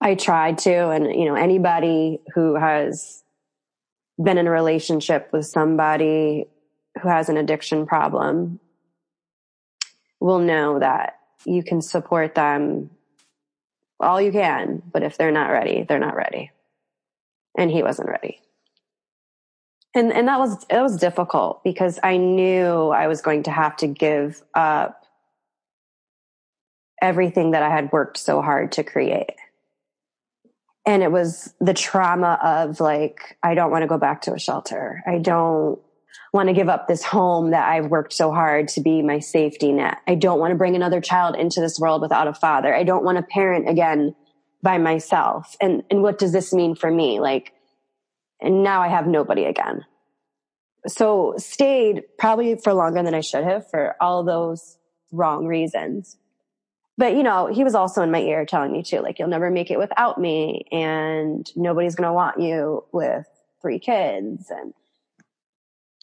I 0.00 0.14
tried 0.14 0.58
to, 0.58 0.90
and 0.90 1.14
you 1.14 1.26
know, 1.26 1.34
anybody 1.34 2.20
who 2.34 2.56
has 2.56 3.22
been 4.22 4.38
in 4.38 4.46
a 4.46 4.50
relationship 4.50 5.30
with 5.32 5.46
somebody 5.46 6.46
who 7.00 7.08
has 7.08 7.28
an 7.28 7.36
addiction 7.36 7.86
problem 7.86 8.60
will 10.20 10.38
know 10.38 10.78
that 10.78 11.18
you 11.44 11.62
can 11.62 11.82
support 11.82 12.34
them 12.34 12.90
all 14.00 14.20
you 14.20 14.32
can, 14.32 14.82
but 14.92 15.02
if 15.02 15.16
they're 15.16 15.30
not 15.30 15.50
ready, 15.50 15.84
they're 15.88 15.98
not 15.98 16.16
ready. 16.16 16.50
And 17.56 17.70
he 17.70 17.82
wasn't 17.82 18.08
ready. 18.08 18.40
And 19.94 20.12
and 20.12 20.28
that 20.28 20.38
was 20.38 20.64
it 20.70 20.80
was 20.80 20.96
difficult 20.96 21.62
because 21.64 21.98
I 22.02 22.16
knew 22.16 22.88
I 22.88 23.08
was 23.08 23.20
going 23.20 23.42
to 23.44 23.50
have 23.50 23.76
to 23.78 23.86
give 23.86 24.42
up 24.54 25.04
everything 27.02 27.50
that 27.50 27.62
I 27.62 27.68
had 27.68 27.92
worked 27.92 28.16
so 28.16 28.40
hard 28.40 28.72
to 28.72 28.84
create. 28.84 29.34
And 30.86 31.02
it 31.02 31.12
was 31.12 31.52
the 31.60 31.74
trauma 31.74 32.38
of 32.42 32.80
like 32.80 33.36
i 33.42 33.54
don't 33.54 33.70
want 33.70 33.82
to 33.82 33.88
go 33.88 33.98
back 33.98 34.22
to 34.22 34.32
a 34.32 34.38
shelter. 34.38 35.02
I 35.06 35.18
don't 35.18 35.78
want 36.32 36.48
to 36.48 36.54
give 36.54 36.70
up 36.70 36.88
this 36.88 37.02
home 37.02 37.50
that 37.50 37.68
i've 37.68 37.90
worked 37.90 38.14
so 38.14 38.32
hard 38.32 38.66
to 38.68 38.80
be 38.80 39.02
my 39.02 39.18
safety 39.18 39.72
net. 39.72 39.98
I 40.06 40.14
don't 40.14 40.40
want 40.40 40.52
to 40.52 40.56
bring 40.56 40.74
another 40.74 41.02
child 41.02 41.36
into 41.36 41.60
this 41.60 41.78
world 41.78 42.00
without 42.00 42.28
a 42.28 42.34
father. 42.34 42.74
I 42.74 42.84
don't 42.84 43.04
want 43.04 43.18
to 43.18 43.22
parent 43.22 43.68
again 43.68 44.14
by 44.62 44.78
myself 44.78 45.56
and 45.60 45.82
and 45.90 46.02
what 46.02 46.18
does 46.18 46.32
this 46.32 46.52
mean 46.52 46.74
for 46.74 46.90
me 46.90 47.20
like 47.20 47.52
and 48.40 48.62
now 48.62 48.80
i 48.82 48.88
have 48.88 49.06
nobody 49.06 49.44
again 49.44 49.84
so 50.86 51.34
stayed 51.36 52.02
probably 52.18 52.56
for 52.56 52.72
longer 52.72 53.02
than 53.02 53.14
i 53.14 53.20
should 53.20 53.44
have 53.44 53.68
for 53.70 53.96
all 54.00 54.24
those 54.24 54.78
wrong 55.10 55.46
reasons 55.46 56.16
but 56.98 57.16
you 57.16 57.22
know, 57.22 57.46
he 57.46 57.64
was 57.64 57.74
also 57.74 58.02
in 58.02 58.10
my 58.10 58.20
ear 58.20 58.44
telling 58.44 58.72
me 58.72 58.82
too, 58.82 59.00
like, 59.00 59.18
you'll 59.18 59.28
never 59.28 59.50
make 59.50 59.70
it 59.70 59.78
without 59.78 60.20
me 60.20 60.66
and 60.70 61.50
nobody's 61.56 61.94
going 61.94 62.08
to 62.08 62.12
want 62.12 62.40
you 62.40 62.84
with 62.92 63.26
three 63.62 63.78
kids 63.78 64.50
and 64.50 64.74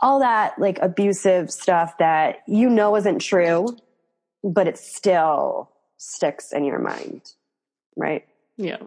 all 0.01 0.19
that 0.19 0.57
like 0.57 0.79
abusive 0.81 1.51
stuff 1.51 1.97
that 1.99 2.37
you 2.47 2.69
know 2.69 2.95
isn't 2.95 3.19
true, 3.19 3.77
but 4.43 4.67
it 4.67 4.77
still 4.77 5.71
sticks 5.97 6.53
in 6.53 6.63
your 6.63 6.79
mind. 6.79 7.21
Right. 7.95 8.25
Yeah. 8.59 8.77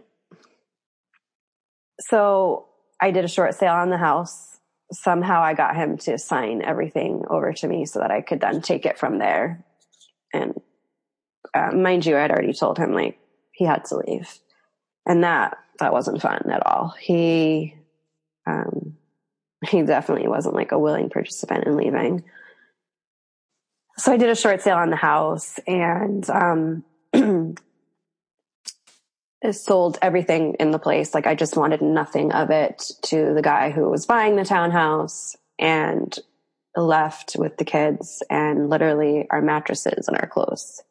So 2.00 2.66
I 3.00 3.10
did 3.10 3.24
a 3.24 3.28
short 3.28 3.54
sale 3.54 3.72
on 3.72 3.90
the 3.90 3.98
house. 3.98 4.58
Somehow 4.92 5.42
I 5.42 5.54
got 5.54 5.74
him 5.74 5.96
to 5.98 6.18
sign 6.18 6.62
everything 6.62 7.24
over 7.28 7.52
to 7.52 7.66
me 7.66 7.86
so 7.86 7.98
that 7.98 8.10
I 8.10 8.20
could 8.20 8.40
then 8.40 8.60
take 8.60 8.86
it 8.86 8.98
from 8.98 9.18
there 9.18 9.64
and 10.32 10.54
uh, 11.54 11.70
mind 11.72 12.06
you, 12.06 12.16
I 12.16 12.22
had 12.22 12.30
already 12.30 12.52
told 12.52 12.78
him 12.78 12.92
like 12.92 13.18
he 13.52 13.64
had 13.64 13.84
to 13.86 13.96
leave, 13.98 14.38
and 15.06 15.24
that 15.24 15.58
that 15.78 15.92
wasn't 15.92 16.22
fun 16.22 16.50
at 16.50 16.66
all. 16.66 16.94
He 16.98 17.74
um, 18.46 18.96
he 19.66 19.82
definitely 19.82 20.28
wasn't 20.28 20.54
like 20.54 20.72
a 20.72 20.78
willing 20.78 21.10
participant 21.10 21.66
in 21.66 21.76
leaving. 21.76 22.24
So 23.98 24.12
I 24.12 24.16
did 24.16 24.30
a 24.30 24.34
short 24.34 24.62
sale 24.62 24.78
on 24.78 24.90
the 24.90 24.96
house 24.96 25.60
and 25.66 26.28
um, 26.30 26.84
sold 29.50 29.98
everything 30.00 30.54
in 30.60 30.70
the 30.70 30.78
place. 30.78 31.14
Like 31.14 31.26
I 31.26 31.34
just 31.34 31.56
wanted 31.56 31.82
nothing 31.82 32.32
of 32.32 32.50
it 32.50 32.90
to 33.02 33.34
the 33.34 33.42
guy 33.42 33.70
who 33.70 33.88
was 33.90 34.06
buying 34.06 34.36
the 34.36 34.44
townhouse 34.44 35.36
and 35.58 36.16
left 36.76 37.36
with 37.36 37.56
the 37.56 37.64
kids 37.64 38.22
and 38.30 38.70
literally 38.70 39.26
our 39.30 39.42
mattresses 39.42 40.08
and 40.08 40.16
our 40.16 40.26
clothes 40.26 40.82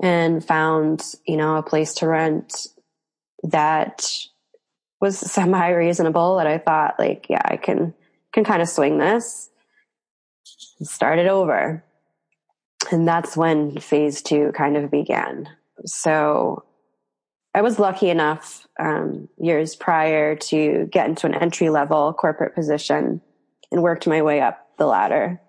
and 0.00 0.44
found, 0.44 1.02
you 1.26 1.36
know, 1.36 1.56
a 1.56 1.62
place 1.62 1.94
to 1.94 2.08
rent 2.08 2.66
that 3.42 4.10
was 5.00 5.18
semi 5.18 5.68
reasonable 5.68 6.36
that 6.36 6.46
I 6.46 6.58
thought 6.58 6.98
like, 6.98 7.26
yeah, 7.28 7.42
I 7.44 7.56
can, 7.56 7.94
can 8.32 8.44
kind 8.44 8.62
of 8.62 8.68
swing 8.68 8.98
this 8.98 9.50
and 10.78 10.88
start 10.88 11.18
it 11.18 11.26
over. 11.26 11.84
And 12.90 13.06
that's 13.06 13.36
when 13.36 13.78
phase 13.78 14.22
two 14.22 14.52
kind 14.56 14.76
of 14.76 14.90
began. 14.90 15.48
So 15.84 16.64
I 17.54 17.62
was 17.62 17.78
lucky 17.78 18.10
enough, 18.10 18.66
um, 18.78 19.28
years 19.38 19.74
prior 19.74 20.36
to 20.36 20.88
get 20.90 21.08
into 21.08 21.26
an 21.26 21.34
entry 21.34 21.70
level 21.70 22.12
corporate 22.12 22.54
position 22.54 23.20
and 23.72 23.82
worked 23.82 24.06
my 24.06 24.22
way 24.22 24.40
up 24.40 24.66
the 24.78 24.86
ladder. 24.86 25.40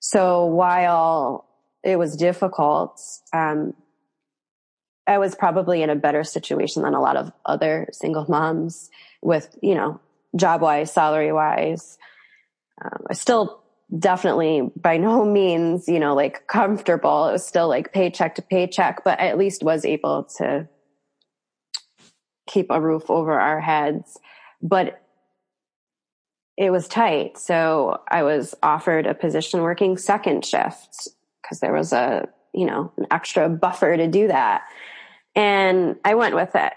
So 0.00 0.46
while 0.46 1.46
it 1.86 1.98
was 1.98 2.16
difficult. 2.16 3.00
Um, 3.32 3.72
I 5.06 5.18
was 5.18 5.36
probably 5.36 5.82
in 5.82 5.88
a 5.88 5.94
better 5.94 6.24
situation 6.24 6.82
than 6.82 6.94
a 6.94 7.00
lot 7.00 7.16
of 7.16 7.30
other 7.46 7.88
single 7.92 8.26
moms 8.28 8.90
with, 9.22 9.56
you 9.62 9.76
know, 9.76 10.00
job 10.34 10.62
wise, 10.62 10.92
salary 10.92 11.32
wise. 11.32 11.96
Um, 12.84 13.04
I 13.08 13.14
still 13.14 13.62
definitely 13.96 14.68
by 14.74 14.96
no 14.96 15.24
means, 15.32 15.86
you 15.86 16.00
know, 16.00 16.16
like 16.16 16.48
comfortable. 16.48 17.28
It 17.28 17.32
was 17.32 17.46
still 17.46 17.68
like 17.68 17.92
paycheck 17.92 18.34
to 18.34 18.42
paycheck, 18.42 19.04
but 19.04 19.20
I 19.20 19.28
at 19.28 19.38
least 19.38 19.62
was 19.62 19.84
able 19.84 20.24
to 20.38 20.68
keep 22.46 22.66
a 22.70 22.80
roof 22.80 23.10
over 23.10 23.38
our 23.38 23.60
heads. 23.60 24.18
But 24.62 25.00
it 26.56 26.70
was 26.70 26.88
tight. 26.88 27.36
So 27.38 28.00
I 28.08 28.22
was 28.22 28.54
offered 28.62 29.06
a 29.06 29.14
position 29.14 29.60
working 29.60 29.98
second 29.98 30.44
shift 30.44 31.08
because 31.42 31.60
there 31.60 31.72
was 31.72 31.92
a, 31.92 32.28
you 32.54 32.64
know, 32.64 32.92
an 32.96 33.06
extra 33.10 33.48
buffer 33.48 33.96
to 33.96 34.06
do 34.08 34.28
that. 34.28 34.62
And 35.34 35.96
I 36.04 36.14
went 36.14 36.34
with 36.34 36.54
it. 36.54 36.72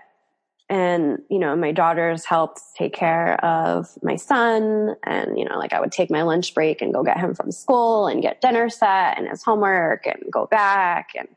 And, 0.71 1.19
you 1.31 1.39
know, 1.39 1.55
my 1.55 1.71
daughters 1.71 2.25
helped 2.25 2.61
take 2.77 2.93
care 2.93 3.43
of 3.43 3.87
my 4.03 4.17
son. 4.17 4.95
And, 5.03 5.39
you 5.39 5.45
know, 5.45 5.57
like 5.57 5.73
I 5.73 5.79
would 5.79 5.91
take 5.91 6.11
my 6.11 6.21
lunch 6.21 6.53
break 6.53 6.81
and 6.81 6.93
go 6.93 7.03
get 7.03 7.17
him 7.17 7.33
from 7.33 7.51
school 7.51 8.05
and 8.05 8.21
get 8.21 8.41
dinner 8.41 8.69
set 8.69 9.17
and 9.17 9.27
his 9.27 9.41
homework 9.41 10.05
and 10.05 10.31
go 10.31 10.45
back 10.45 11.11
and 11.17 11.27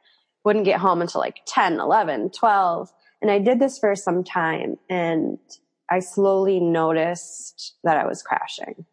wouldn't 0.45 0.67
get 0.67 0.81
home 0.81 1.01
until 1.01 1.21
like 1.21 1.41
10, 1.47 1.81
11, 1.81 2.31
12. 2.31 2.93
And 3.23 3.31
I 3.31 3.39
did 3.39 3.61
this 3.61 3.79
for 3.79 3.95
some 3.95 4.25
time 4.25 4.79
and 4.91 5.39
I 5.89 6.01
slowly 6.01 6.59
noticed 6.59 7.77
that 7.85 7.97
I 7.97 8.07
was 8.07 8.23
crashing. 8.23 8.85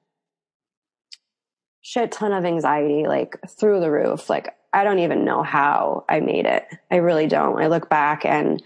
Shit 1.82 2.12
ton 2.12 2.32
of 2.32 2.46
anxiety, 2.46 3.08
like 3.08 3.38
through 3.48 3.80
the 3.80 3.90
roof. 3.90 4.30
Like 4.30 4.56
I 4.72 4.84
don't 4.84 5.00
even 5.00 5.26
know 5.26 5.42
how 5.42 6.06
I 6.08 6.20
made 6.20 6.46
it. 6.46 6.68
I 6.92 6.98
really 6.98 7.26
don't. 7.26 7.60
I 7.60 7.68
look 7.68 7.90
back 7.90 8.24
and 8.24 8.62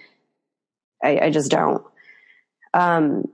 I, 1.02 1.20
I 1.24 1.30
just 1.30 1.50
don't. 1.50 1.84
Um, 2.74 3.30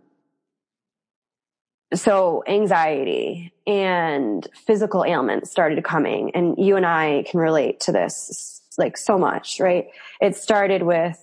so 1.96 2.44
anxiety 2.46 3.52
and 3.66 4.48
physical 4.68 5.04
ailments 5.04 5.50
started 5.50 5.84
coming 5.84 6.36
and 6.36 6.56
you 6.60 6.76
and 6.76 6.86
I 6.86 7.24
can 7.28 7.40
relate 7.40 7.80
to 7.82 7.92
this 7.92 8.62
like 8.78 8.98
so 8.98 9.18
much, 9.18 9.60
right? 9.60 9.88
It 10.22 10.36
started 10.36 10.84
with 10.84 11.20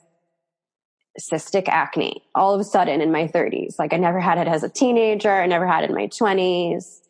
cystic 1.20 1.68
acne 1.68 2.22
all 2.34 2.54
of 2.54 2.60
a 2.60 2.64
sudden 2.64 3.00
in 3.00 3.12
my 3.12 3.26
30s. 3.26 3.78
Like 3.78 3.92
I 3.92 3.96
never 3.96 4.20
had 4.20 4.38
it 4.38 4.48
as 4.48 4.62
a 4.62 4.68
teenager. 4.68 5.32
I 5.32 5.46
never 5.46 5.66
had 5.66 5.84
it 5.84 5.90
in 5.90 5.96
my 5.96 6.08
20s. 6.08 7.00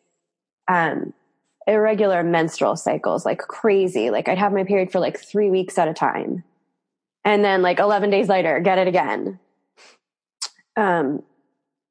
Um, 0.67 1.13
irregular 1.67 2.23
menstrual 2.23 2.75
cycles, 2.75 3.25
like 3.25 3.39
crazy. 3.39 4.09
Like 4.09 4.27
I'd 4.27 4.37
have 4.37 4.53
my 4.53 4.63
period 4.63 4.91
for 4.91 4.99
like 4.99 5.19
three 5.19 5.49
weeks 5.49 5.77
at 5.77 5.87
a 5.87 5.93
time. 5.93 6.43
And 7.25 7.43
then 7.43 7.61
like 7.61 7.79
11 7.79 8.09
days 8.09 8.29
later, 8.29 8.59
get 8.61 8.77
it 8.77 8.87
again. 8.87 9.39
Um, 10.77 11.23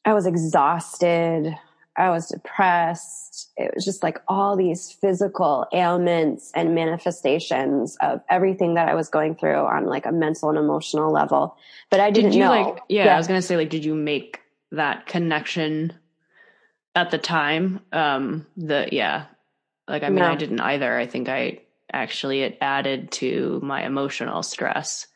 I 0.05 0.15
was 0.15 0.27
exhausted. 0.27 1.55
I 1.97 2.11
was 2.11 2.29
depressed. 2.29 3.51
It 3.57 3.73
was 3.75 3.85
just 3.85 4.03
like 4.03 4.21
all 4.29 4.57
these 4.57 4.93
physical 4.93 5.67
ailments 5.73 6.53
and 6.55 6.75
manifestations 6.75 7.97
of 8.01 8.21
everything 8.29 8.75
that 8.75 8.89
I 8.89 8.95
was 8.95 9.09
going 9.09 9.35
through 9.35 9.67
on 9.67 9.87
like 9.87 10.07
a 10.07 10.13
mental 10.13 10.51
and 10.51 10.59
emotional 10.59 11.11
level. 11.11 11.57
But 11.91 12.01
I 12.01 12.11
didn't 12.11 12.33
did 12.33 12.39
you 12.39 12.45
know. 12.45 12.51
like 12.51 12.79
yeah, 12.89 13.07
yeah, 13.07 13.15
I 13.15 13.19
was 13.19 13.27
gonna 13.27 13.43
say 13.43 13.57
like 13.57 13.71
did 13.71 13.85
you 13.85 13.95
make 13.95 14.41
that 14.73 15.07
connection 15.07 15.93
at 16.95 17.11
the 17.11 17.19
time? 17.19 17.81
Um 17.93 18.47
the 18.57 18.89
yeah. 18.93 19.27
Like 19.89 20.03
I 20.03 20.09
mean 20.09 20.19
no. 20.19 20.33
I 20.33 20.37
didn't 20.37 20.61
either. 20.61 20.97
I 20.97 21.07
think 21.07 21.29
I 21.29 21.61
actually 21.93 22.43
it 22.43 22.59
added 22.61 23.11
to 23.13 23.61
my 23.63 23.85
emotional 23.85 24.43
stress 24.43 25.07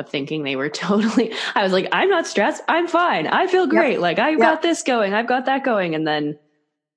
of 0.00 0.08
thinking 0.08 0.42
they 0.42 0.56
were 0.56 0.68
totally 0.68 1.32
I 1.54 1.62
was 1.62 1.72
like, 1.72 1.88
I'm 1.92 2.08
not 2.08 2.26
stressed. 2.26 2.62
I'm 2.68 2.88
fine. 2.88 3.26
I 3.26 3.46
feel 3.46 3.66
great. 3.66 3.92
Yep. 3.92 4.00
Like 4.00 4.18
I've 4.18 4.38
yep. 4.38 4.40
got 4.40 4.62
this 4.62 4.82
going. 4.82 5.14
I've 5.14 5.28
got 5.28 5.46
that 5.46 5.64
going. 5.64 5.94
And 5.94 6.06
then 6.06 6.38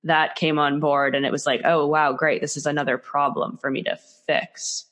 that 0.03 0.35
came 0.35 0.59
on 0.59 0.79
board 0.79 1.15
and 1.15 1.25
it 1.25 1.31
was 1.31 1.45
like, 1.45 1.61
oh 1.63 1.85
wow, 1.85 2.13
great. 2.13 2.41
This 2.41 2.57
is 2.57 2.65
another 2.65 2.97
problem 2.97 3.57
for 3.57 3.69
me 3.69 3.83
to 3.83 3.97
fix. 4.25 4.85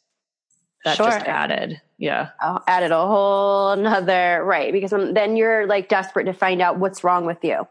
That 0.84 0.98
sure. 0.98 1.08
just 1.08 1.26
added. 1.26 1.82
Yeah. 1.98 2.30
Oh, 2.42 2.60
added 2.68 2.92
a 2.92 3.06
whole 3.06 3.72
another 3.72 4.44
right. 4.44 4.72
Because 4.72 4.92
then 4.92 5.36
you're 5.36 5.68
like 5.68 5.90
desperate 5.90 6.26
to 6.26 6.34
find 6.34 6.62
out 6.62 6.80
what's 6.80 7.04
wrong 7.04 7.26
with 7.26 7.44
you. 7.44 7.68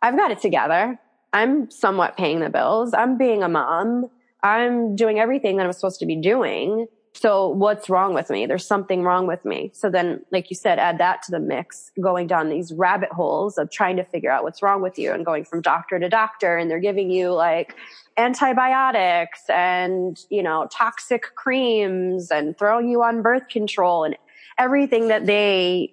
I've 0.00 0.16
got 0.16 0.30
it 0.30 0.40
together. 0.40 0.98
I'm 1.32 1.70
somewhat 1.70 2.16
paying 2.16 2.40
the 2.40 2.50
bills. 2.50 2.92
I'm 2.94 3.16
being 3.16 3.42
a 3.42 3.48
mom. 3.48 4.10
I'm 4.42 4.96
doing 4.96 5.18
everything 5.18 5.56
that 5.56 5.66
I'm 5.66 5.72
supposed 5.72 6.00
to 6.00 6.06
be 6.06 6.16
doing 6.16 6.86
so 7.14 7.48
what's 7.48 7.90
wrong 7.90 8.14
with 8.14 8.30
me? 8.30 8.46
There's 8.46 8.66
something 8.66 9.02
wrong 9.02 9.26
with 9.26 9.44
me. 9.44 9.70
So 9.74 9.90
then, 9.90 10.24
like 10.30 10.48
you 10.50 10.56
said, 10.56 10.78
add 10.78 10.98
that 10.98 11.22
to 11.24 11.30
the 11.30 11.40
mix, 11.40 11.90
going 12.00 12.26
down 12.26 12.48
these 12.48 12.72
rabbit 12.72 13.10
holes 13.10 13.58
of 13.58 13.70
trying 13.70 13.96
to 13.96 14.04
figure 14.04 14.30
out 14.30 14.44
what's 14.44 14.62
wrong 14.62 14.80
with 14.82 14.98
you 14.98 15.12
and 15.12 15.24
going 15.24 15.44
from 15.44 15.60
doctor 15.60 15.98
to 15.98 16.08
doctor 16.08 16.56
and 16.56 16.70
they're 16.70 16.80
giving 16.80 17.10
you 17.10 17.32
like 17.32 17.76
antibiotics 18.16 19.42
and, 19.50 20.24
you 20.30 20.42
know, 20.42 20.66
toxic 20.72 21.34
creams 21.34 22.30
and 22.30 22.58
throwing 22.58 22.88
you 22.88 23.02
on 23.02 23.20
birth 23.20 23.48
control 23.48 24.04
and 24.04 24.16
everything 24.58 25.08
that 25.08 25.26
they 25.26 25.92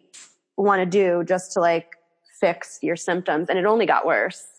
want 0.55 0.79
to 0.79 0.85
do 0.85 1.23
just 1.25 1.51
to 1.53 1.59
like 1.59 1.95
fix 2.39 2.79
your 2.81 2.95
symptoms. 2.95 3.49
And 3.49 3.59
it 3.59 3.65
only 3.65 3.85
got 3.85 4.05
worse 4.05 4.58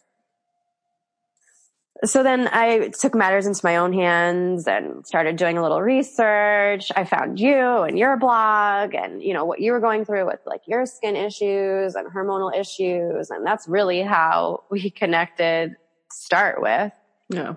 so 2.05 2.23
then 2.23 2.49
I 2.49 2.89
took 2.89 3.15
matters 3.15 3.47
into 3.47 3.61
my 3.63 3.77
own 3.77 3.93
hands 3.93 4.67
and 4.67 5.07
started 5.07 5.37
doing 5.37 5.59
a 5.59 5.63
little 5.63 5.83
research. 5.83 6.91
I 6.97 7.05
found 7.05 7.39
you 7.39 7.59
and 7.59 7.99
your 7.99 8.17
blog 8.17 8.95
and, 8.95 9.23
you 9.23 9.35
know, 9.35 9.45
what 9.45 9.61
you 9.61 9.73
were 9.73 9.81
going 9.81 10.07
through 10.07 10.27
with 10.27 10.41
like 10.47 10.63
your 10.67 10.87
skin 10.87 11.15
issues 11.15 11.95
and 11.95 12.09
hormonal 12.09 12.57
issues. 12.57 13.31
And 13.31 13.47
that's 13.47 13.69
really 13.69 14.01
how 14.01 14.65
we 14.71 14.91
connected 14.91 15.77
start 16.11 16.63
with. 16.63 16.93
Yeah. 17.29 17.55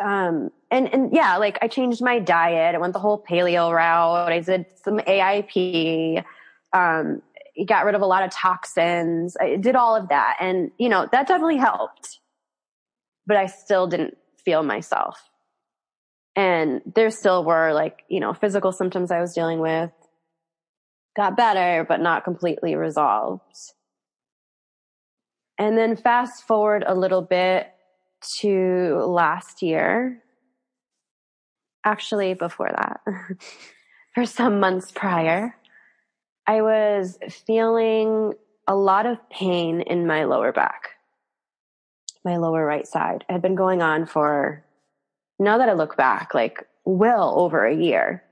Um, 0.00 0.50
and, 0.72 0.92
and 0.92 1.14
yeah, 1.14 1.36
like 1.36 1.58
I 1.62 1.68
changed 1.68 2.02
my 2.02 2.18
diet. 2.18 2.74
I 2.74 2.78
went 2.78 2.92
the 2.92 2.98
whole 2.98 3.22
paleo 3.22 3.72
route. 3.72 4.32
I 4.32 4.40
did 4.40 4.66
some 4.82 4.98
AIP. 4.98 6.24
Um, 6.72 7.22
got 7.66 7.84
rid 7.84 7.94
of 7.94 8.02
a 8.02 8.06
lot 8.06 8.24
of 8.24 8.30
toxins. 8.30 9.36
I 9.40 9.54
did 9.54 9.76
all 9.76 9.94
of 9.94 10.08
that. 10.08 10.36
And, 10.40 10.72
you 10.76 10.88
know, 10.88 11.08
that 11.12 11.28
definitely 11.28 11.58
helped 11.58 12.18
but 13.26 13.36
I 13.36 13.46
still 13.46 13.86
didn't 13.86 14.16
feel 14.44 14.62
myself. 14.62 15.30
And 16.36 16.82
there 16.94 17.10
still 17.10 17.44
were 17.44 17.72
like, 17.72 18.02
you 18.08 18.20
know, 18.20 18.34
physical 18.34 18.72
symptoms 18.72 19.10
I 19.10 19.20
was 19.20 19.34
dealing 19.34 19.60
with 19.60 19.90
got 21.16 21.36
better, 21.36 21.84
but 21.88 22.00
not 22.00 22.24
completely 22.24 22.74
resolved. 22.74 23.42
And 25.58 25.78
then 25.78 25.96
fast 25.96 26.44
forward 26.46 26.84
a 26.86 26.94
little 26.94 27.22
bit 27.22 27.68
to 28.40 29.04
last 29.06 29.62
year. 29.62 30.20
Actually, 31.84 32.34
before 32.34 32.70
that, 32.74 33.00
for 34.14 34.26
some 34.26 34.58
months 34.58 34.90
prior, 34.90 35.54
I 36.46 36.62
was 36.62 37.18
feeling 37.46 38.32
a 38.66 38.74
lot 38.74 39.06
of 39.06 39.18
pain 39.30 39.82
in 39.82 40.06
my 40.06 40.24
lower 40.24 40.50
back 40.50 40.93
my 42.24 42.36
lower 42.36 42.64
right 42.64 42.86
side. 42.86 43.24
It 43.28 43.32
had 43.32 43.42
been 43.42 43.54
going 43.54 43.82
on 43.82 44.06
for, 44.06 44.64
now 45.38 45.58
that 45.58 45.68
I 45.68 45.74
look 45.74 45.96
back, 45.96 46.34
like 46.34 46.66
well 46.84 47.38
over 47.38 47.64
a 47.64 47.74
year, 47.74 48.22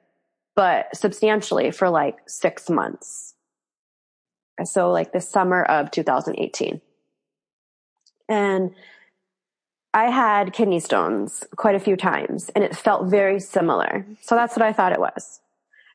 but 0.54 0.94
substantially 0.96 1.70
for 1.70 1.90
like 1.90 2.18
six 2.26 2.68
months. 2.68 3.34
So 4.64 4.90
like 4.90 5.12
the 5.12 5.20
summer 5.20 5.62
of 5.64 5.90
2018. 5.90 6.80
And 8.28 8.74
I 9.94 10.10
had 10.10 10.52
kidney 10.52 10.80
stones 10.80 11.44
quite 11.56 11.74
a 11.74 11.80
few 11.80 11.96
times 11.96 12.50
and 12.50 12.64
it 12.64 12.76
felt 12.76 13.10
very 13.10 13.40
similar. 13.40 14.06
So 14.22 14.34
that's 14.34 14.56
what 14.56 14.62
I 14.64 14.72
thought 14.72 14.92
it 14.92 15.00
was. 15.00 15.40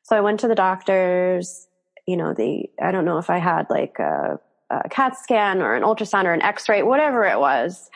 So 0.04 0.16
I 0.16 0.20
went 0.20 0.40
to 0.40 0.48
the 0.48 0.54
doctors, 0.54 1.66
you 2.06 2.16
know, 2.16 2.32
the, 2.32 2.70
I 2.80 2.92
don't 2.92 3.04
know 3.04 3.18
if 3.18 3.28
I 3.28 3.38
had 3.38 3.66
like 3.70 3.98
a 3.98 4.38
a 4.70 4.88
CAT 4.88 5.16
scan 5.18 5.62
or 5.62 5.74
an 5.74 5.82
ultrasound 5.82 6.24
or 6.24 6.32
an 6.32 6.42
x-ray, 6.42 6.82
whatever 6.82 7.24
it 7.24 7.38
was, 7.38 7.90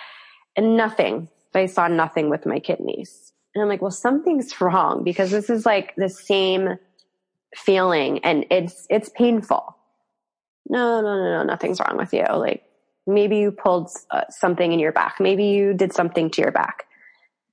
and 0.57 0.77
nothing. 0.77 1.29
They 1.53 1.67
saw 1.67 1.89
nothing 1.89 2.31
with 2.31 2.47
my 2.47 2.59
kidneys. 2.59 3.33
And 3.55 3.63
I'm 3.63 3.69
like, 3.69 3.83
well, 3.83 3.91
something's 3.91 4.59
wrong 4.61 5.05
because 5.05 5.31
this 5.31 5.51
is 5.51 5.67
like 5.67 5.95
the 5.97 6.09
same 6.09 6.79
feeling 7.55 8.21
and 8.25 8.47
it's, 8.51 8.87
it's 8.89 9.11
painful. 9.11 9.77
No, 10.69 11.03
no, 11.03 11.17
no, 11.17 11.25
no, 11.25 11.43
nothing's 11.43 11.81
wrong 11.81 11.99
with 11.99 12.15
you. 12.15 12.25
Like 12.31 12.63
maybe 13.07 13.37
you 13.37 13.53
pulled 13.53 13.91
uh, 14.11 14.23
something 14.31 14.73
in 14.73 14.79
your 14.79 14.93
back. 14.93 15.17
Maybe 15.21 15.45
you 15.45 15.75
did 15.75 15.93
something 15.93 16.31
to 16.31 16.41
your 16.41 16.53
back. 16.53 16.85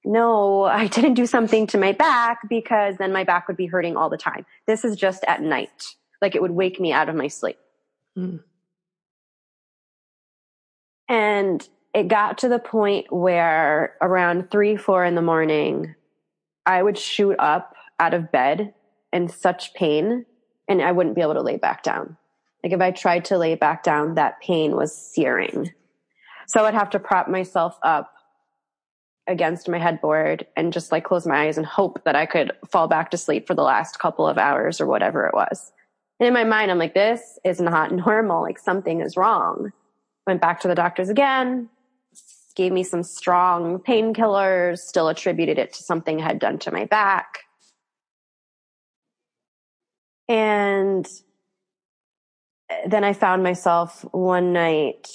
No, 0.05 0.63
I 0.63 0.87
didn't 0.87 1.15
do 1.15 1.25
something 1.25 1.67
to 1.67 1.77
my 1.77 1.91
back 1.91 2.47
because 2.47 2.95
then 2.97 3.11
my 3.11 3.25
back 3.25 3.47
would 3.49 3.57
be 3.57 3.65
hurting 3.65 3.97
all 3.97 4.09
the 4.09 4.17
time. 4.17 4.45
This 4.67 4.85
is 4.85 4.95
just 4.95 5.25
at 5.27 5.41
night. 5.41 5.95
Like 6.21 6.35
it 6.35 6.41
would 6.41 6.51
wake 6.51 6.79
me 6.79 6.93
out 6.93 7.09
of 7.09 7.15
my 7.15 7.27
sleep. 7.27 7.57
Mm. 8.17 8.41
And 11.09 11.67
it 11.93 12.07
got 12.07 12.37
to 12.39 12.47
the 12.47 12.59
point 12.59 13.11
where 13.11 13.95
around 14.01 14.51
three, 14.51 14.77
four 14.77 15.03
in 15.03 15.15
the 15.15 15.21
morning, 15.21 15.95
I 16.65 16.83
would 16.83 16.97
shoot 16.97 17.35
up 17.39 17.73
out 17.99 18.13
of 18.13 18.31
bed 18.31 18.73
in 19.11 19.27
such 19.27 19.73
pain 19.73 20.25
and 20.67 20.81
I 20.83 20.91
wouldn't 20.91 21.15
be 21.15 21.21
able 21.21 21.33
to 21.33 21.41
lay 21.41 21.57
back 21.57 21.81
down. 21.81 22.15
Like 22.63 22.73
if 22.73 22.79
I 22.79 22.91
tried 22.91 23.25
to 23.25 23.37
lay 23.37 23.55
back 23.55 23.83
down, 23.83 24.15
that 24.15 24.39
pain 24.39 24.75
was 24.75 24.95
searing. 24.95 25.73
So 26.47 26.65
I'd 26.65 26.75
have 26.75 26.91
to 26.91 26.99
prop 26.99 27.27
myself 27.27 27.79
up 27.81 28.13
against 29.27 29.69
my 29.69 29.79
headboard 29.79 30.45
and 30.55 30.73
just 30.73 30.91
like 30.91 31.05
close 31.05 31.25
my 31.25 31.45
eyes 31.45 31.57
and 31.57 31.65
hope 31.65 32.03
that 32.03 32.15
I 32.15 32.25
could 32.25 32.51
fall 32.69 32.87
back 32.87 33.11
to 33.11 33.17
sleep 33.17 33.47
for 33.47 33.53
the 33.53 33.63
last 33.63 33.99
couple 33.99 34.27
of 34.27 34.37
hours 34.37 34.79
or 34.79 34.85
whatever 34.85 35.25
it 35.25 35.33
was. 35.33 35.71
And 36.19 36.27
in 36.27 36.33
my 36.33 36.43
mind, 36.43 36.69
I'm 36.69 36.79
like, 36.79 36.93
this 36.93 37.39
is 37.43 37.59
not 37.59 37.91
normal. 37.93 38.41
Like 38.41 38.59
something 38.59 39.01
is 39.01 39.17
wrong. 39.17 39.71
Went 40.29 40.41
back 40.41 40.59
to 40.59 40.67
the 40.67 40.75
doctors 40.75 41.09
again, 41.09 41.69
gave 42.53 42.71
me 42.71 42.83
some 42.83 43.01
strong 43.01 43.79
painkillers, 43.79 44.77
still 44.77 45.07
attributed 45.07 45.57
it 45.57 45.73
to 45.73 45.81
something 45.81 46.21
I 46.21 46.23
had 46.23 46.37
done 46.37 46.59
to 46.59 46.71
my 46.71 46.85
back. 46.85 47.39
And 50.27 51.09
then 52.85 53.03
I 53.03 53.13
found 53.13 53.41
myself 53.41 54.05
one 54.11 54.53
night 54.53 55.09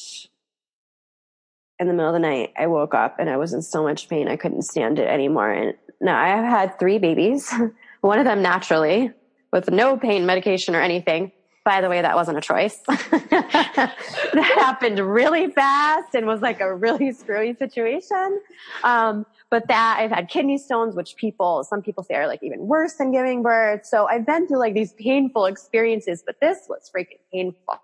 in 1.78 1.86
the 1.86 1.92
middle 1.92 2.08
of 2.08 2.14
the 2.14 2.18
night. 2.18 2.52
I 2.58 2.66
woke 2.66 2.94
up 2.94 3.20
and 3.20 3.30
I 3.30 3.36
was 3.36 3.52
in 3.52 3.62
so 3.62 3.84
much 3.84 4.08
pain. 4.08 4.26
I 4.26 4.34
couldn't 4.34 4.62
stand 4.62 4.98
it 4.98 5.06
anymore. 5.06 5.52
And 5.52 5.74
now 6.00 6.20
I 6.20 6.26
have 6.26 6.44
had 6.44 6.76
three 6.80 6.98
babies, 6.98 7.54
one 8.00 8.18
of 8.18 8.24
them 8.24 8.42
naturally 8.42 9.12
with 9.52 9.70
no 9.70 9.96
pain 9.96 10.26
medication 10.26 10.74
or 10.74 10.80
anything. 10.80 11.30
By 11.64 11.80
the 11.80 11.88
way, 11.88 12.02
that 12.02 12.14
wasn't 12.14 12.36
a 12.36 12.42
choice. 12.42 12.78
that 12.86 14.54
happened 14.56 14.98
really 14.98 15.50
fast 15.50 16.14
and 16.14 16.26
was 16.26 16.42
like 16.42 16.60
a 16.60 16.74
really 16.74 17.10
screwy 17.12 17.54
situation. 17.54 18.40
Um, 18.82 19.24
but 19.48 19.68
that 19.68 19.96
I've 19.98 20.10
had 20.10 20.28
kidney 20.28 20.58
stones, 20.58 20.94
which 20.94 21.16
people, 21.16 21.64
some 21.64 21.80
people 21.80 22.04
say 22.04 22.16
are 22.16 22.26
like 22.26 22.42
even 22.42 22.66
worse 22.66 22.94
than 22.94 23.12
giving 23.12 23.42
birth. 23.42 23.86
So 23.86 24.06
I've 24.06 24.26
been 24.26 24.46
through 24.46 24.58
like 24.58 24.74
these 24.74 24.92
painful 24.92 25.46
experiences, 25.46 26.22
but 26.26 26.36
this 26.40 26.66
was 26.68 26.90
freaking 26.94 27.20
painful. 27.32 27.80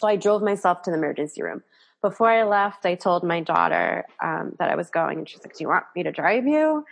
So 0.00 0.08
I 0.08 0.16
drove 0.16 0.42
myself 0.42 0.82
to 0.82 0.90
the 0.90 0.96
emergency 0.96 1.42
room. 1.42 1.62
Before 2.00 2.28
I 2.30 2.42
left, 2.42 2.86
I 2.86 2.94
told 2.94 3.22
my 3.22 3.40
daughter 3.40 4.04
um, 4.22 4.56
that 4.58 4.68
I 4.70 4.74
was 4.74 4.90
going, 4.90 5.18
and 5.18 5.28
she's 5.28 5.44
like, 5.44 5.56
"Do 5.56 5.62
you 5.62 5.68
want 5.68 5.84
me 5.94 6.02
to 6.02 6.10
drive 6.10 6.44
you?" 6.46 6.84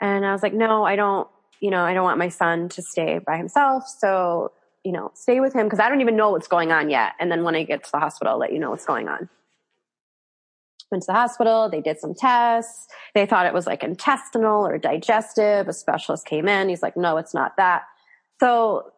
And 0.00 0.24
I 0.24 0.32
was 0.32 0.42
like, 0.42 0.54
"No, 0.54 0.82
I 0.82 0.96
don't. 0.96 1.28
You 1.60 1.70
know, 1.70 1.84
I 1.84 1.92
don't 1.92 2.04
want 2.04 2.18
my 2.18 2.30
son 2.30 2.70
to 2.70 2.80
stay 2.80 3.18
by 3.18 3.36
himself. 3.36 3.84
So 3.86 4.52
you 4.86 4.92
know, 4.92 5.10
stay 5.14 5.40
with 5.40 5.52
him 5.52 5.66
because 5.66 5.80
I 5.80 5.88
don't 5.88 6.00
even 6.00 6.14
know 6.14 6.30
what's 6.30 6.46
going 6.46 6.70
on 6.70 6.90
yet. 6.90 7.14
And 7.18 7.28
then 7.28 7.42
when 7.42 7.56
I 7.56 7.64
get 7.64 7.82
to 7.82 7.90
the 7.90 7.98
hospital, 7.98 8.34
I'll 8.34 8.38
let 8.38 8.52
you 8.52 8.60
know 8.60 8.70
what's 8.70 8.86
going 8.86 9.08
on. 9.08 9.28
Went 10.92 11.02
to 11.02 11.08
the 11.08 11.14
hospital, 11.14 11.68
they 11.68 11.80
did 11.80 11.98
some 11.98 12.14
tests. 12.14 12.86
They 13.12 13.26
thought 13.26 13.46
it 13.46 13.52
was 13.52 13.66
like 13.66 13.82
intestinal 13.82 14.64
or 14.64 14.78
digestive. 14.78 15.66
A 15.66 15.72
specialist 15.72 16.24
came 16.24 16.46
in. 16.46 16.68
He's 16.68 16.82
like, 16.82 16.96
no, 16.96 17.16
it's 17.16 17.34
not 17.34 17.56
that. 17.56 17.82
So 18.38 18.92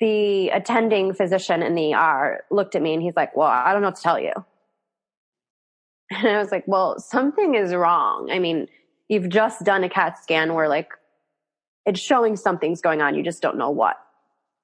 the 0.00 0.48
attending 0.48 1.12
physician 1.12 1.62
in 1.62 1.74
the 1.74 1.92
ER 1.92 2.42
looked 2.50 2.74
at 2.74 2.80
me 2.80 2.94
and 2.94 3.02
he's 3.02 3.14
like, 3.14 3.36
well, 3.36 3.48
I 3.48 3.74
don't 3.74 3.82
know 3.82 3.88
what 3.88 3.96
to 3.96 4.02
tell 4.02 4.18
you. 4.18 4.32
And 6.08 6.28
I 6.28 6.38
was 6.38 6.50
like, 6.50 6.64
well, 6.66 6.98
something 6.98 7.56
is 7.56 7.74
wrong. 7.74 8.30
I 8.30 8.38
mean, 8.38 8.68
you've 9.08 9.28
just 9.28 9.64
done 9.64 9.84
a 9.84 9.90
CAT 9.90 10.16
scan 10.22 10.54
where 10.54 10.68
like 10.68 10.92
it's 11.84 12.00
showing 12.00 12.36
something's 12.36 12.80
going 12.80 13.02
on. 13.02 13.14
You 13.14 13.22
just 13.22 13.42
don't 13.42 13.58
know 13.58 13.70
what 13.70 13.96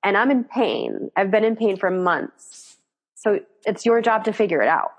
and 0.05 0.17
I'm 0.17 0.31
in 0.31 0.45
pain. 0.45 1.11
I've 1.17 1.31
been 1.31 1.45
in 1.45 1.57
pain 1.57 1.77
for 1.77 1.91
months. 1.91 2.77
So 3.15 3.41
it's 3.65 3.87
your 3.87 4.01
job 4.01 4.25
to 4.25 4.33
figure 4.33 4.63
it 4.63 4.69
out. 4.69 4.93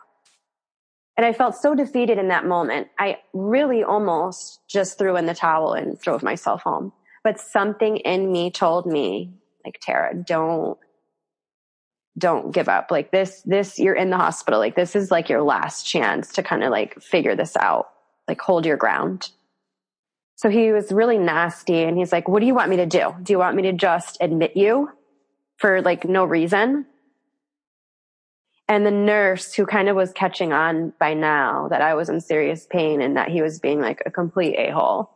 And 1.16 1.26
I 1.26 1.34
felt 1.34 1.56
so 1.56 1.76
defeated 1.76 2.18
in 2.18 2.30
that 2.30 2.46
moment. 2.46 2.88
I 2.98 3.20
really 3.34 3.84
almost 3.84 4.62
just 4.68 4.98
threw 4.98 5.16
in 5.16 5.26
the 5.26 5.36
towel 5.36 5.74
and 5.74 6.00
drove 6.00 6.24
myself 6.24 6.64
home. 6.64 6.92
But 7.24 7.40
something 7.40 7.98
in 7.98 8.32
me 8.32 8.50
told 8.50 8.86
me, 8.86 9.34
like, 9.64 9.80
Tarah, 9.80 10.16
don't, 10.16 10.78
don't 12.18 12.52
give 12.52 12.68
up. 12.68 12.92
Like 12.92 13.12
this, 13.12 13.42
this, 13.44 13.80
you're 13.80 13.96
in 13.96 14.10
the 14.10 14.18
hospital. 14.18 14.60
Like 14.60 14.76
this 14.76 14.96
is 14.96 15.12
like 15.12 15.30
your 15.30 15.42
last 15.42 15.84
chance 15.84 16.34
to 16.34 16.44
kind 16.44 16.64
of 16.64 16.72
like 16.72 17.02
figure 17.02 17.36
this 17.36 17.56
out. 17.58 17.90
Like 18.28 18.42
hold 18.42 18.66
your 18.66 18.78
ground. 18.78 19.30
So 20.44 20.50
he 20.50 20.74
was 20.74 20.92
really 20.92 21.18
nasty 21.18 21.84
and 21.84 21.98
he's 21.98 22.12
like, 22.12 22.28
what 22.28 22.42
do 22.42 22.46
you 22.46 22.54
want 22.54 22.70
me 22.70 22.76
to 22.76 22.86
do? 22.86 23.16
Do 23.24 23.32
you 23.32 23.40
want 23.40 23.56
me 23.56 23.62
to 23.62 23.72
just 23.72 24.18
admit 24.20 24.58
you 24.58 24.90
for 25.56 25.82
like 25.82 26.04
no 26.04 26.26
reason? 26.26 26.86
And 28.68 28.86
the 28.86 28.92
nurse 28.92 29.54
who 29.54 29.66
kind 29.66 29.88
of 29.88 29.96
was 29.96 30.12
catching 30.12 30.52
on 30.52 30.92
by 31.00 31.14
now 31.14 31.70
that 31.70 31.80
I 31.80 31.94
was 31.94 32.10
in 32.10 32.20
serious 32.20 32.68
pain 32.70 33.02
and 33.02 33.16
that 33.16 33.30
he 33.30 33.42
was 33.42 33.62
being 33.62 33.80
like 33.80 34.04
a 34.06 34.12
complete 34.12 34.58
a-hole 34.58 35.14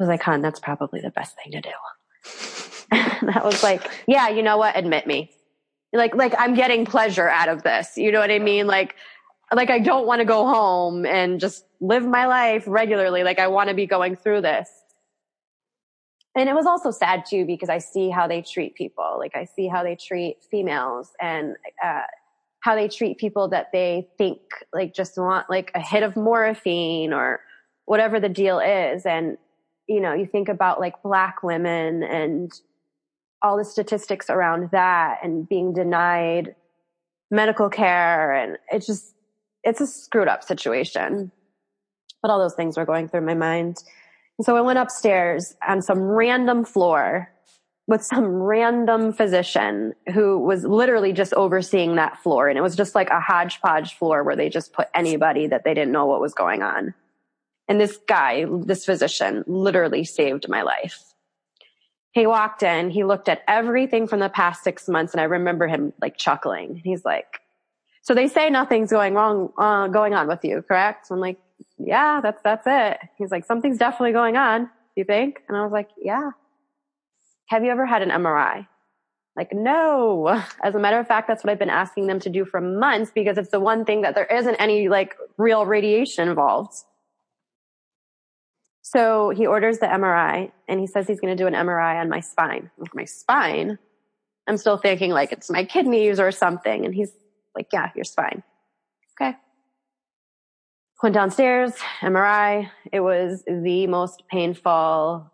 was 0.00 0.08
like, 0.08 0.22
hon, 0.22 0.42
that's 0.42 0.58
probably 0.58 1.00
the 1.00 1.10
best 1.10 1.36
thing 1.36 1.52
to 1.52 1.60
do. 1.60 1.70
that 3.26 3.44
was 3.44 3.62
like, 3.62 3.88
yeah, 4.08 4.30
you 4.30 4.42
know 4.42 4.56
what? 4.56 4.76
Admit 4.76 5.06
me. 5.06 5.30
Like, 5.92 6.16
like 6.16 6.34
I'm 6.36 6.54
getting 6.54 6.86
pleasure 6.86 7.28
out 7.28 7.48
of 7.48 7.62
this. 7.62 7.96
You 7.96 8.10
know 8.10 8.18
what 8.18 8.32
I 8.32 8.40
mean? 8.40 8.66
Like, 8.66 8.96
like 9.52 9.70
I 9.70 9.78
don't 9.78 10.06
want 10.06 10.20
to 10.20 10.24
go 10.24 10.46
home 10.46 11.04
and 11.04 11.40
just 11.40 11.64
live 11.80 12.06
my 12.06 12.26
life 12.26 12.64
regularly. 12.66 13.22
Like 13.22 13.38
I 13.38 13.48
want 13.48 13.68
to 13.68 13.74
be 13.74 13.86
going 13.86 14.16
through 14.16 14.42
this. 14.42 14.68
And 16.36 16.48
it 16.48 16.54
was 16.54 16.66
also 16.66 16.90
sad 16.90 17.24
too 17.26 17.44
because 17.46 17.68
I 17.68 17.78
see 17.78 18.10
how 18.10 18.26
they 18.26 18.42
treat 18.42 18.74
people. 18.74 19.16
Like 19.18 19.36
I 19.36 19.44
see 19.44 19.68
how 19.68 19.84
they 19.84 19.94
treat 19.96 20.38
females 20.50 21.10
and 21.20 21.56
uh, 21.82 22.02
how 22.60 22.74
they 22.74 22.88
treat 22.88 23.18
people 23.18 23.48
that 23.48 23.70
they 23.72 24.08
think 24.18 24.40
like 24.72 24.94
just 24.94 25.16
want 25.16 25.48
like 25.48 25.70
a 25.74 25.80
hit 25.80 26.02
of 26.02 26.16
morphine 26.16 27.12
or 27.12 27.40
whatever 27.84 28.18
the 28.18 28.28
deal 28.28 28.58
is. 28.58 29.06
And 29.06 29.36
you 29.86 30.00
know, 30.00 30.14
you 30.14 30.26
think 30.26 30.48
about 30.48 30.80
like 30.80 31.02
black 31.02 31.42
women 31.42 32.02
and 32.02 32.50
all 33.42 33.58
the 33.58 33.64
statistics 33.64 34.30
around 34.30 34.70
that 34.72 35.18
and 35.22 35.46
being 35.48 35.74
denied 35.74 36.56
medical 37.30 37.68
care 37.68 38.32
and 38.32 38.56
it's 38.70 38.86
just 38.86 39.13
it's 39.64 39.80
a 39.80 39.86
screwed 39.86 40.28
up 40.28 40.44
situation. 40.44 41.32
But 42.22 42.30
all 42.30 42.38
those 42.38 42.54
things 42.54 42.76
were 42.76 42.84
going 42.84 43.08
through 43.08 43.22
my 43.22 43.34
mind. 43.34 43.82
And 44.38 44.44
so 44.44 44.56
I 44.56 44.60
went 44.60 44.78
upstairs 44.78 45.54
on 45.66 45.82
some 45.82 46.00
random 46.00 46.64
floor 46.64 47.30
with 47.86 48.02
some 48.02 48.24
random 48.24 49.12
physician 49.12 49.94
who 50.12 50.38
was 50.38 50.64
literally 50.64 51.12
just 51.12 51.34
overseeing 51.34 51.96
that 51.96 52.22
floor. 52.22 52.48
And 52.48 52.56
it 52.56 52.62
was 52.62 52.76
just 52.76 52.94
like 52.94 53.10
a 53.10 53.20
hodgepodge 53.20 53.94
floor 53.98 54.22
where 54.22 54.36
they 54.36 54.48
just 54.48 54.72
put 54.72 54.88
anybody 54.94 55.48
that 55.48 55.64
they 55.64 55.74
didn't 55.74 55.92
know 55.92 56.06
what 56.06 56.20
was 56.20 56.32
going 56.32 56.62
on. 56.62 56.94
And 57.68 57.80
this 57.80 57.98
guy, 58.08 58.46
this 58.48 58.84
physician 58.84 59.44
literally 59.46 60.04
saved 60.04 60.48
my 60.48 60.62
life. 60.62 60.98
He 62.12 62.26
walked 62.26 62.62
in, 62.62 62.90
he 62.90 63.04
looked 63.04 63.28
at 63.28 63.42
everything 63.48 64.06
from 64.06 64.20
the 64.20 64.28
past 64.28 64.62
six 64.62 64.88
months 64.88 65.12
and 65.12 65.20
I 65.20 65.24
remember 65.24 65.66
him 65.66 65.92
like 66.00 66.16
chuckling. 66.16 66.80
He's 66.82 67.04
like, 67.04 67.40
so 68.04 68.14
they 68.14 68.28
say 68.28 68.50
nothing's 68.50 68.90
going 68.90 69.14
wrong, 69.14 69.50
uh, 69.56 69.88
going 69.88 70.12
on 70.12 70.28
with 70.28 70.44
you, 70.44 70.62
correct? 70.62 71.06
I'm 71.10 71.20
like, 71.20 71.38
yeah, 71.78 72.20
that's, 72.22 72.40
that's 72.42 72.66
it. 72.66 72.98
He's 73.16 73.30
like, 73.30 73.46
something's 73.46 73.78
definitely 73.78 74.12
going 74.12 74.36
on. 74.36 74.68
You 74.94 75.04
think? 75.04 75.40
And 75.48 75.56
I 75.56 75.62
was 75.62 75.72
like, 75.72 75.88
yeah. 75.96 76.30
Have 77.46 77.64
you 77.64 77.70
ever 77.70 77.86
had 77.86 78.02
an 78.02 78.10
MRI? 78.10 78.66
Like, 79.36 79.54
no. 79.54 80.28
As 80.62 80.74
a 80.74 80.78
matter 80.78 80.98
of 80.98 81.08
fact, 81.08 81.28
that's 81.28 81.42
what 81.42 81.50
I've 81.50 81.58
been 81.58 81.70
asking 81.70 82.06
them 82.06 82.20
to 82.20 82.28
do 82.28 82.44
for 82.44 82.60
months 82.60 83.10
because 83.10 83.38
it's 83.38 83.50
the 83.50 83.58
one 83.58 83.86
thing 83.86 84.02
that 84.02 84.14
there 84.14 84.26
isn't 84.26 84.56
any 84.56 84.90
like 84.90 85.14
real 85.38 85.64
radiation 85.64 86.28
involved. 86.28 86.74
So 88.82 89.30
he 89.30 89.46
orders 89.46 89.78
the 89.78 89.86
MRI 89.86 90.52
and 90.68 90.78
he 90.78 90.86
says 90.86 91.06
he's 91.06 91.20
going 91.20 91.34
to 91.34 91.42
do 91.42 91.46
an 91.46 91.54
MRI 91.54 91.98
on 92.02 92.10
my 92.10 92.20
spine. 92.20 92.70
My 92.92 93.06
spine? 93.06 93.78
I'm 94.46 94.58
still 94.58 94.76
thinking 94.76 95.10
like 95.10 95.32
it's 95.32 95.48
my 95.48 95.64
kidneys 95.64 96.20
or 96.20 96.30
something. 96.30 96.84
And 96.84 96.94
he's 96.94 97.10
like, 97.54 97.68
yeah, 97.72 97.90
you're 97.94 98.04
fine. 98.04 98.42
Okay. 99.20 99.36
Went 101.02 101.14
downstairs, 101.14 101.74
MRI. 102.00 102.70
It 102.90 103.00
was 103.00 103.44
the 103.46 103.86
most 103.86 104.22
painful, 104.30 105.30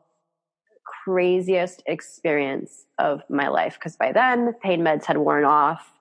craziest 1.05 1.83
experience 1.87 2.87
of 2.99 3.23
my 3.31 3.49
life. 3.49 3.79
Cause 3.81 3.95
by 3.95 4.11
then 4.11 4.55
pain 4.63 4.81
meds 4.81 5.05
had 5.05 5.19
worn 5.19 5.45
off. 5.45 5.93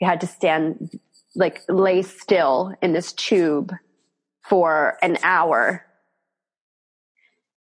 You 0.00 0.06
had 0.06 0.20
to 0.20 0.28
stand, 0.28 1.00
like 1.34 1.62
lay 1.68 2.02
still 2.02 2.74
in 2.80 2.92
this 2.92 3.12
tube 3.12 3.72
for 4.48 4.96
an 5.02 5.18
hour. 5.24 5.84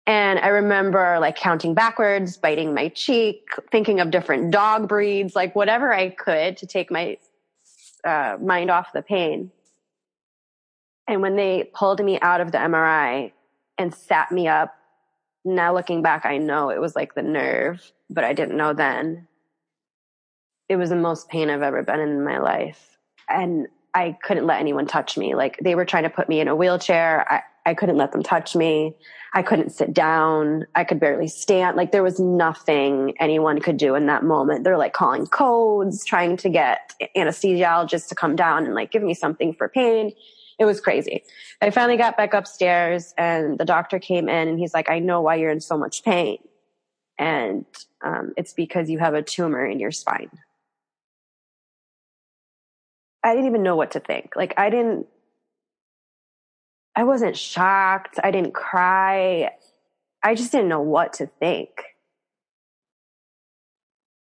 And 0.05 0.38
I 0.38 0.49
remember 0.49 1.18
like 1.20 1.36
counting 1.36 1.74
backwards, 1.74 2.38
biting 2.38 2.76
my 2.76 2.89
cheek, 2.89 3.47
thinking 3.72 3.99
of 3.99 4.11
different 4.11 4.51
dog 4.51 4.88
breeds, 4.88 5.36
like 5.36 5.55
whatever 5.55 5.91
I 5.91 6.09
could 6.09 6.57
to 6.57 6.68
take 6.68 6.91
my 6.91 7.18
uh, 8.06 8.38
mind 8.41 8.70
off 8.70 8.93
the 8.93 9.01
pain. 9.01 9.51
And 11.08 11.22
when 11.22 11.36
they 11.36 11.70
pulled 11.74 12.03
me 12.03 12.20
out 12.22 12.41
of 12.41 12.51
the 12.51 12.58
MRI 12.58 13.32
and 13.78 13.93
sat 13.93 14.32
me 14.32 14.47
up, 14.47 14.76
now 15.43 15.74
looking 15.74 16.01
back, 16.01 16.26
I 16.26 16.38
know 16.38 16.70
it 16.70 16.82
was 16.82 16.95
like 16.95 17.14
the 17.14 17.22
nerve, 17.22 17.91
but 18.10 18.24
I 18.24 18.34
didn't 18.34 18.58
know 18.58 18.74
then. 18.74 19.28
It 20.68 20.78
was 20.78 20.89
the 20.89 20.95
most 20.95 21.30
pain 21.30 21.49
I've 21.49 21.62
ever 21.62 21.84
been 21.84 21.99
in 21.99 22.24
my 22.24 22.39
life. 22.39 22.97
And 23.30 23.68
I 23.93 24.18
couldn't 24.24 24.47
let 24.47 24.60
anyone 24.60 24.88
touch 24.88 25.18
me. 25.18 25.36
Like 25.36 25.58
they 25.62 25.76
were 25.76 25.86
trying 25.86 26.03
to 26.03 26.10
put 26.10 26.28
me 26.28 26.39
in 26.39 26.47
a 26.47 26.56
wheelchair. 26.56 27.43
I, 27.66 27.74
couldn't 27.74 27.97
let 27.97 28.11
them 28.11 28.24
touch 28.24 28.55
me. 28.55 28.95
I 29.34 29.41
couldn't 29.41 29.72
sit 29.72 29.93
down. 29.93 30.66
I 30.76 30.84
could 30.84 30.99
barely 30.99 31.28
stand. 31.28 31.78
Like 31.78 31.91
there 31.91 32.03
was 32.03 32.20
nothing 32.20 33.13
anyone 33.20 33.59
could 33.59 33.78
do 33.78 33.95
in 33.95 34.05
that 34.07 34.24
moment. 34.24 34.63
They're 34.63 34.78
like 34.78 34.93
calling 34.93 35.28
codes, 35.28 36.05
trying 36.05 36.38
to 36.38 36.49
get 36.49 36.93
anesthesiologists 37.18 38.07
to 38.09 38.16
come 38.16 38.36
down 38.36 38.66
and 38.66 38.76
like 38.76 38.91
give 38.91 39.03
me 39.03 39.13
something 39.13 39.53
for 39.53 39.68
pain. 39.70 40.13
It 40.57 40.66
was 40.66 40.80
crazy. 40.80 41.24
I 41.61 41.70
finally 41.70 41.97
got 41.97 42.16
back 42.16 42.34
upstairs 42.34 43.13
and 43.18 43.57
the 43.57 43.66
doctor 43.66 43.99
came 43.99 44.30
in 44.30 44.47
and 44.47 44.59
he's 44.59 44.74
like, 44.74 44.89
I 44.89 44.99
know 44.99 45.22
why 45.22 45.36
you're 45.36 45.51
in 45.51 45.61
so 45.61 45.78
much 45.78 46.03
pain. 46.03 46.38
and 47.18 47.66
um, 48.03 48.34
it's 48.38 48.53
because 48.53 48.89
you 48.89 48.99
have 48.99 49.13
a 49.13 49.22
tumor 49.22 49.66
in 49.66 49.80
your 49.80 49.91
spine. 49.91 50.30
I 53.24 53.34
didn't 53.34 53.47
even 53.47 53.63
know 53.63 53.76
what 53.76 53.91
to 53.91 53.99
think. 53.99 54.36
Like, 54.36 54.53
I 54.57 54.70
didn't, 54.70 55.07
I 56.95 57.03
wasn't 57.03 57.37
shocked. 57.37 58.19
I 58.23 58.31
didn't 58.31 58.53
cry. 58.53 59.51
I 60.23 60.35
just 60.35 60.51
didn't 60.51 60.69
know 60.69 60.81
what 60.81 61.13
to 61.13 61.27
think. 61.27 61.69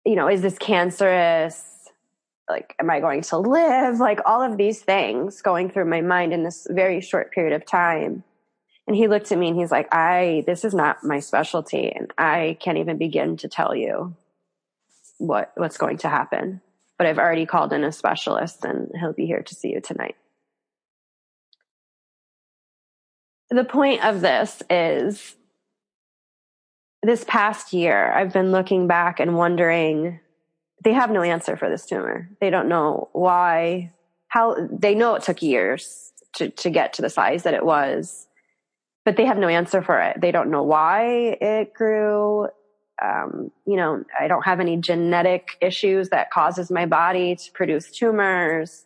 You 0.06 0.16
know, 0.16 0.30
is 0.30 0.42
this 0.42 0.58
cancerous? 0.58 1.64
Like, 2.50 2.76
am 2.80 2.90
I 2.90 3.00
going 3.00 3.22
to 3.24 3.38
live? 3.38 4.00
Like, 4.00 4.20
all 4.26 4.42
of 4.42 4.58
these 4.58 4.82
things 4.82 5.42
going 5.42 5.70
through 5.70 5.86
my 5.86 6.02
mind 6.02 6.32
in 6.32 6.44
this 6.44 6.68
very 6.70 7.02
short 7.02 7.32
period 7.32 7.54
of 7.54 7.66
time. 7.66 8.24
And 8.88 8.96
he 8.96 9.08
looked 9.08 9.32
at 9.32 9.38
me 9.38 9.50
and 9.50 9.58
he's 9.58 9.72
like, 9.72 9.94
I, 9.94 10.44
this 10.46 10.64
is 10.64 10.74
not 10.74 11.04
my 11.04 11.20
specialty 11.20 11.92
and 11.92 12.14
I 12.18 12.58
can't 12.60 12.78
even 12.78 12.98
begin 12.98 13.38
to 13.38 13.48
tell 13.48 13.76
you 13.76 14.16
what, 15.18 15.52
what's 15.56 15.78
going 15.78 15.98
to 16.00 16.10
happen. 16.10 16.62
But 16.98 17.08
I've 17.08 17.18
already 17.18 17.48
called 17.48 17.74
in 17.74 17.84
a 17.84 17.92
specialist 17.92 18.64
and 18.64 18.92
he'll 19.00 19.14
be 19.14 19.26
here 19.26 19.42
to 19.42 19.56
see 19.56 19.70
you 19.70 19.82
tonight. 19.82 20.16
The 23.56 23.64
point 23.64 24.04
of 24.04 24.22
this 24.22 24.62
is 24.70 25.36
this 27.02 27.24
past 27.24 27.74
year, 27.74 28.12
I've 28.12 28.34
been 28.34 28.52
looking 28.52 28.88
back 28.88 29.20
and 29.20 29.36
wondering, 29.36 30.20
they 30.84 30.94
have 30.94 31.10
no 31.10 31.22
answer 31.22 31.56
for 31.56 31.70
this 31.70 31.86
tumor. 31.86 32.30
They 32.42 32.50
don't 32.50 32.68
know 32.68 33.10
why, 33.14 33.94
how, 34.28 34.56
they 34.72 34.94
know 34.94 35.16
it 35.16 35.24
took 35.24 35.42
years 35.42 36.12
to, 36.36 36.50
to 36.50 36.70
get 36.70 36.94
to 36.94 37.02
the 37.02 37.10
size 37.10 37.44
that 37.44 37.54
it 37.54 37.66
was 37.66 38.28
but 39.06 39.16
they 39.16 39.26
have 39.26 39.38
no 39.38 39.48
answer 39.48 39.82
for 39.82 40.02
it. 40.02 40.20
They 40.20 40.32
don't 40.32 40.50
know 40.50 40.64
why 40.64 41.38
it 41.40 41.74
grew. 41.74 42.50
Um, 43.02 43.52
you 43.68 43.76
know, 43.78 44.04
I 44.20 44.28
don't 44.28 44.44
have 44.44 44.60
any 44.60 44.78
genetic 44.78 45.50
issues 45.62 46.10
that 46.10 46.32
causes 46.32 46.72
my 46.72 46.88
body 46.88 47.36
to 47.36 47.52
produce 47.52 47.92
tumors. 47.92 48.86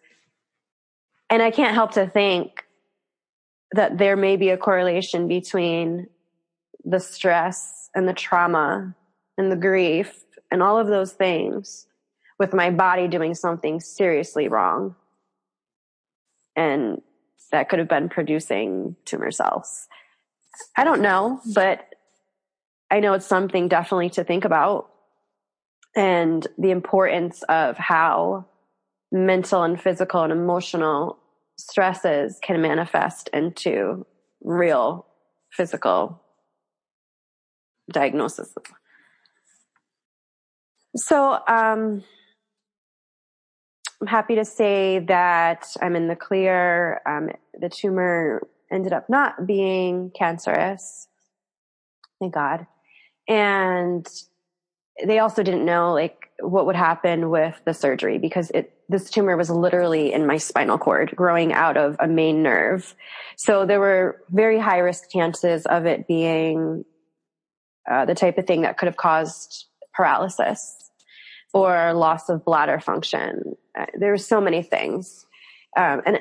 And 1.29 1.41
I 1.41 1.51
can't 1.51 1.73
help 1.73 1.91
to 1.91 2.07
think 2.07 2.65
that 3.73 3.97
there 3.97 4.15
may 4.15 4.35
be 4.35 4.49
a 4.49 4.57
correlation 4.57 5.27
between 5.27 6.07
the 6.83 6.99
stress 6.99 7.89
and 7.93 8.07
the 8.07 8.13
trauma 8.13 8.95
and 9.37 9.51
the 9.51 9.55
grief 9.55 10.23
and 10.51 10.63
all 10.63 10.77
of 10.77 10.87
those 10.87 11.11
things 11.13 11.85
with 12.39 12.53
my 12.53 12.71
body 12.71 13.07
doing 13.07 13.35
something 13.35 13.79
seriously 13.79 14.47
wrong. 14.47 14.95
And 16.55 17.01
that 17.51 17.69
could 17.69 17.79
have 17.79 17.87
been 17.87 18.09
producing 18.09 18.95
tumor 19.05 19.31
cells. 19.31 19.87
I 20.75 20.83
don't 20.83 21.01
know, 21.01 21.41
but 21.53 21.85
I 22.89 22.99
know 22.99 23.13
it's 23.13 23.25
something 23.25 23.67
definitely 23.67 24.09
to 24.11 24.23
think 24.23 24.45
about 24.45 24.89
and 25.95 26.45
the 26.57 26.71
importance 26.71 27.43
of 27.43 27.77
how 27.77 28.45
mental 29.11 29.63
and 29.63 29.79
physical 29.79 30.23
and 30.23 30.31
emotional 30.31 31.18
stresses 31.59 32.39
can 32.41 32.61
manifest 32.61 33.29
into 33.33 34.05
real 34.41 35.05
physical 35.51 36.21
diagnosis. 37.91 38.53
So, 40.95 41.39
um, 41.47 42.03
I'm 44.01 44.07
happy 44.07 44.35
to 44.35 44.45
say 44.45 44.99
that 44.99 45.67
I'm 45.81 45.95
in 45.95 46.07
the 46.07 46.15
clear. 46.15 47.01
Um, 47.05 47.29
the 47.59 47.69
tumor 47.69 48.47
ended 48.71 48.93
up 48.93 49.09
not 49.09 49.45
being 49.45 50.11
cancerous. 50.17 51.07
Thank 52.19 52.33
God. 52.33 52.65
And 53.27 54.07
they 55.05 55.19
also 55.19 55.43
didn't 55.43 55.65
know 55.65 55.93
like 55.93 56.29
what 56.39 56.65
would 56.65 56.75
happen 56.77 57.29
with 57.29 57.59
the 57.65 57.73
surgery 57.73 58.17
because 58.17 58.51
it 58.51 58.73
this 58.89 59.09
tumor 59.09 59.37
was 59.37 59.49
literally 59.51 60.11
in 60.11 60.25
my 60.25 60.37
spinal 60.37 60.79
cord 60.79 61.13
growing 61.15 61.53
out 61.53 61.77
of 61.77 61.95
a 61.99 62.07
main 62.07 62.41
nerve. 62.41 62.95
So 63.37 63.65
there 63.65 63.79
were 63.79 64.21
very 64.31 64.59
high 64.59 64.79
risk 64.79 65.11
chances 65.11 65.65
of 65.67 65.85
it 65.85 66.07
being 66.07 66.83
uh, 67.89 68.05
the 68.05 68.15
type 68.15 68.37
of 68.39 68.47
thing 68.47 68.63
that 68.63 68.77
could 68.77 68.87
have 68.87 68.97
caused 68.97 69.65
paralysis 69.93 70.91
or 71.53 71.93
loss 71.93 72.29
of 72.29 72.43
bladder 72.43 72.79
function. 72.79 73.55
Uh, 73.77 73.85
there 73.97 74.11
were 74.11 74.17
so 74.17 74.41
many 74.41 74.63
things. 74.63 75.25
Um, 75.77 76.01
and 76.05 76.19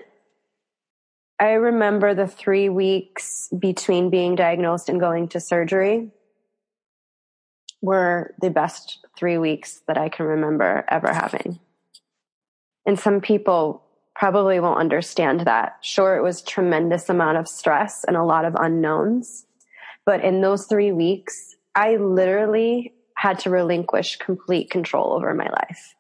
I 1.40 1.52
remember 1.52 2.14
the 2.14 2.26
three 2.26 2.68
weeks 2.68 3.48
between 3.58 4.10
being 4.10 4.34
diagnosed 4.34 4.88
and 4.88 5.00
going 5.00 5.28
to 5.28 5.40
surgery 5.40 6.10
were 7.80 8.34
the 8.40 8.50
best 8.50 8.98
three 9.16 9.38
weeks 9.38 9.82
that 9.86 9.96
I 9.96 10.08
can 10.08 10.26
remember 10.26 10.84
ever 10.88 11.12
having. 11.12 11.60
And 12.88 12.98
some 12.98 13.20
people 13.20 13.82
probably 14.14 14.58
won't 14.60 14.80
understand 14.80 15.40
that. 15.40 15.76
Sure, 15.82 16.16
it 16.16 16.22
was 16.22 16.40
tremendous 16.40 17.10
amount 17.10 17.36
of 17.36 17.46
stress 17.46 18.02
and 18.02 18.16
a 18.16 18.24
lot 18.24 18.46
of 18.46 18.56
unknowns. 18.58 19.44
But 20.06 20.24
in 20.24 20.40
those 20.40 20.64
three 20.64 20.90
weeks, 20.90 21.54
I 21.74 21.96
literally 21.96 22.94
had 23.14 23.40
to 23.40 23.50
relinquish 23.50 24.16
complete 24.16 24.70
control 24.70 25.12
over 25.12 25.34
my 25.34 25.50
life. 25.50 25.94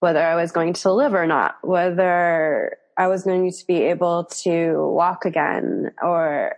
Whether 0.00 0.20
I 0.20 0.34
was 0.34 0.50
going 0.50 0.72
to 0.72 0.92
live 0.92 1.14
or 1.14 1.28
not, 1.28 1.58
whether 1.62 2.76
I 2.98 3.06
was 3.06 3.22
going 3.22 3.48
to 3.48 3.66
be 3.68 3.84
able 3.84 4.24
to 4.42 4.90
walk 4.92 5.24
again 5.24 5.92
or 6.02 6.56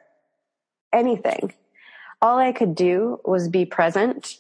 anything. 0.95 1.53
All 2.23 2.39
I 2.39 2.53
could 2.53 2.75
do 2.75 3.21
was 3.23 3.51
be 3.51 3.67
present 3.67 4.39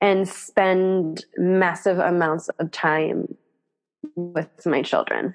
and 0.00 0.28
spend 0.28 1.24
massive 1.36 1.98
amounts 1.98 2.48
of 2.60 2.70
time 2.70 3.36
with 4.14 4.66
my 4.66 4.82
children. 4.82 5.34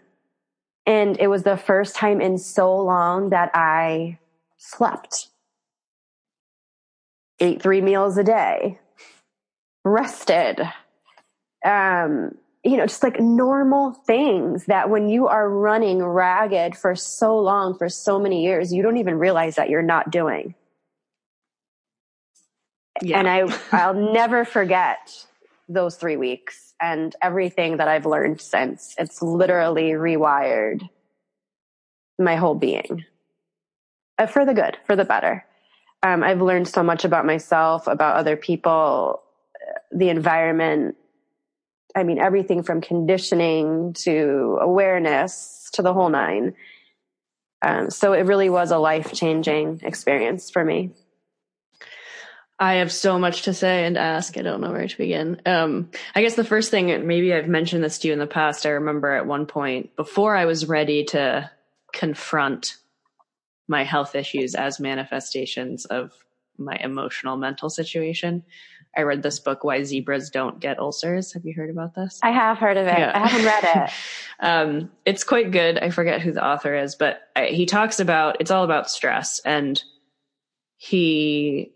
And 0.85 1.19
it 1.19 1.27
was 1.27 1.43
the 1.43 1.57
first 1.57 1.95
time 1.95 2.19
in 2.19 2.37
so 2.37 2.75
long 2.75 3.29
that 3.29 3.51
I 3.53 4.19
slept, 4.57 5.29
ate 7.39 7.61
three 7.61 7.81
meals 7.81 8.17
a 8.17 8.23
day, 8.23 8.79
rested, 9.85 10.61
um, 11.65 12.35
you 12.63 12.77
know, 12.77 12.85
just 12.85 13.03
like 13.03 13.19
normal 13.19 13.91
things 14.05 14.65
that 14.65 14.89
when 14.89 15.09
you 15.09 15.27
are 15.27 15.49
running 15.49 16.03
ragged 16.03 16.77
for 16.77 16.95
so 16.95 17.37
long, 17.37 17.77
for 17.77 17.89
so 17.89 18.19
many 18.19 18.43
years, 18.43 18.73
you 18.73 18.81
don't 18.81 18.97
even 18.97 19.19
realize 19.19 19.55
that 19.55 19.69
you're 19.69 19.81
not 19.81 20.11
doing. 20.11 20.55
Yeah. 23.01 23.19
And 23.19 23.27
I, 23.29 23.59
I'll 23.71 23.93
never 23.93 24.45
forget 24.45 25.25
those 25.67 25.95
three 25.95 26.17
weeks 26.17 26.72
and 26.83 27.15
everything 27.21 27.77
that 27.77 27.87
I've 27.87 28.05
learned 28.05 28.41
since. 28.41 28.93
It's 28.97 29.21
literally 29.21 29.91
rewired 29.91 30.89
my 32.19 32.35
whole 32.35 32.55
being 32.55 33.05
uh, 34.19 34.27
for 34.27 34.45
the 34.45 34.53
good, 34.53 34.77
for 34.85 34.97
the 34.97 35.05
better. 35.05 35.45
Um, 36.03 36.23
I've 36.23 36.41
learned 36.41 36.67
so 36.67 36.83
much 36.83 37.05
about 37.05 37.25
myself, 37.25 37.87
about 37.87 38.17
other 38.17 38.35
people, 38.35 39.23
uh, 39.55 39.79
the 39.93 40.09
environment, 40.09 40.97
I 41.95 42.03
mean, 42.03 42.19
everything 42.19 42.63
from 42.63 42.81
conditioning 42.81 43.93
to 43.99 44.57
awareness 44.59 45.69
to 45.73 45.81
the 45.81 45.93
whole 45.93 46.09
nine. 46.09 46.53
Um, 47.61 47.89
so 47.91 48.11
it 48.11 48.23
really 48.23 48.49
was 48.49 48.71
a 48.71 48.77
life 48.77 49.13
changing 49.13 49.79
experience 49.83 50.49
for 50.49 50.65
me. 50.65 50.91
I 52.59 52.75
have 52.75 52.91
so 52.91 53.17
much 53.17 53.43
to 53.43 53.53
say 53.53 53.85
and 53.85 53.97
ask. 53.97 54.37
I 54.37 54.41
don't 54.41 54.61
know 54.61 54.71
where 54.71 54.87
to 54.87 54.97
begin. 54.97 55.41
Um, 55.45 55.89
I 56.15 56.21
guess 56.21 56.35
the 56.35 56.43
first 56.43 56.71
thing, 56.71 57.07
maybe 57.07 57.33
I've 57.33 57.47
mentioned 57.47 57.83
this 57.83 57.99
to 57.99 58.07
you 58.07 58.13
in 58.13 58.19
the 58.19 58.27
past. 58.27 58.65
I 58.65 58.69
remember 58.69 59.11
at 59.11 59.25
one 59.25 59.45
point 59.45 59.95
before 59.95 60.35
I 60.35 60.45
was 60.45 60.67
ready 60.67 61.03
to 61.05 61.49
confront 61.91 62.77
my 63.67 63.83
health 63.83 64.15
issues 64.15 64.55
as 64.55 64.79
manifestations 64.79 65.85
of 65.85 66.11
my 66.57 66.75
emotional 66.75 67.37
mental 67.37 67.69
situation. 67.69 68.43
I 68.95 69.01
read 69.01 69.23
this 69.23 69.39
book, 69.39 69.63
Why 69.63 69.81
Zebras 69.83 70.29
Don't 70.29 70.59
Get 70.59 70.79
Ulcers. 70.79 71.33
Have 71.33 71.45
you 71.45 71.53
heard 71.55 71.71
about 71.71 71.95
this? 71.95 72.19
I 72.21 72.31
have 72.31 72.57
heard 72.59 72.77
of 72.77 72.85
it. 72.85 72.97
Yeah. 72.97 73.11
I 73.13 73.27
haven't 73.27 73.45
read 73.45 73.63
it. 73.63 73.91
um, 74.39 74.91
it's 75.03 75.23
quite 75.23 75.51
good. 75.51 75.79
I 75.79 75.89
forget 75.89 76.21
who 76.21 76.31
the 76.31 76.45
author 76.45 76.75
is, 76.75 76.95
but 76.95 77.21
I, 77.35 77.45
he 77.45 77.65
talks 77.65 77.99
about 77.99 78.37
it's 78.39 78.51
all 78.51 78.63
about 78.63 78.91
stress. 78.91 79.39
And 79.39 79.81
he, 80.77 81.73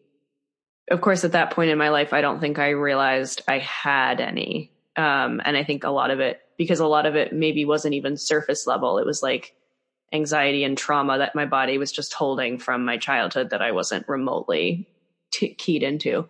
of 0.90 1.02
course, 1.02 1.24
at 1.24 1.34
that 1.34 1.52
point 1.52 1.70
in 1.70 1.78
my 1.78 1.90
life, 1.90 2.14
I 2.14 2.22
don't 2.22 2.40
think 2.40 2.60
I 2.60 2.70
realized 2.70 3.42
I 3.48 3.60
had 3.60 4.22
any. 4.22 4.72
Um, 4.96 5.42
and 5.44 5.56
I 5.56 5.64
think 5.64 5.84
a 5.84 5.90
lot 5.90 6.12
of 6.12 6.20
it, 6.20 6.42
because 6.58 6.80
a 6.80 6.88
lot 6.88 7.06
of 7.06 7.16
it 7.16 7.34
maybe 7.34 7.66
wasn't 7.66 7.94
even 7.94 8.18
surface 8.18 8.66
level, 8.66 8.98
it 8.98 9.06
was 9.06 9.22
like 9.22 9.54
anxiety 10.14 10.64
and 10.64 10.78
trauma 10.78 11.18
that 11.20 11.36
my 11.36 11.46
body 11.46 11.78
was 11.78 11.92
just 11.92 12.14
holding 12.14 12.58
from 12.58 12.86
my 12.86 12.98
childhood 12.98 13.50
that 13.50 13.62
I 13.62 13.72
wasn't 13.72 14.08
remotely 14.08 14.88
t- 15.32 15.54
keyed 15.54 15.84
into. 15.84 16.30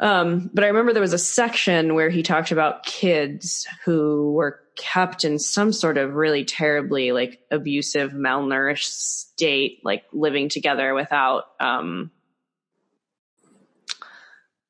Um, 0.00 0.50
but 0.52 0.64
I 0.64 0.68
remember 0.68 0.92
there 0.92 1.02
was 1.02 1.12
a 1.12 1.18
section 1.18 1.94
where 1.94 2.10
he 2.10 2.22
talked 2.22 2.50
about 2.50 2.84
kids 2.84 3.66
who 3.84 4.32
were 4.32 4.60
kept 4.76 5.24
in 5.24 5.38
some 5.38 5.72
sort 5.72 5.98
of 5.98 6.14
really 6.14 6.44
terribly 6.44 7.12
like 7.12 7.40
abusive, 7.50 8.12
malnourished 8.12 8.84
state, 8.84 9.80
like 9.84 10.04
living 10.12 10.48
together 10.48 10.94
without, 10.94 11.44
um, 11.60 12.10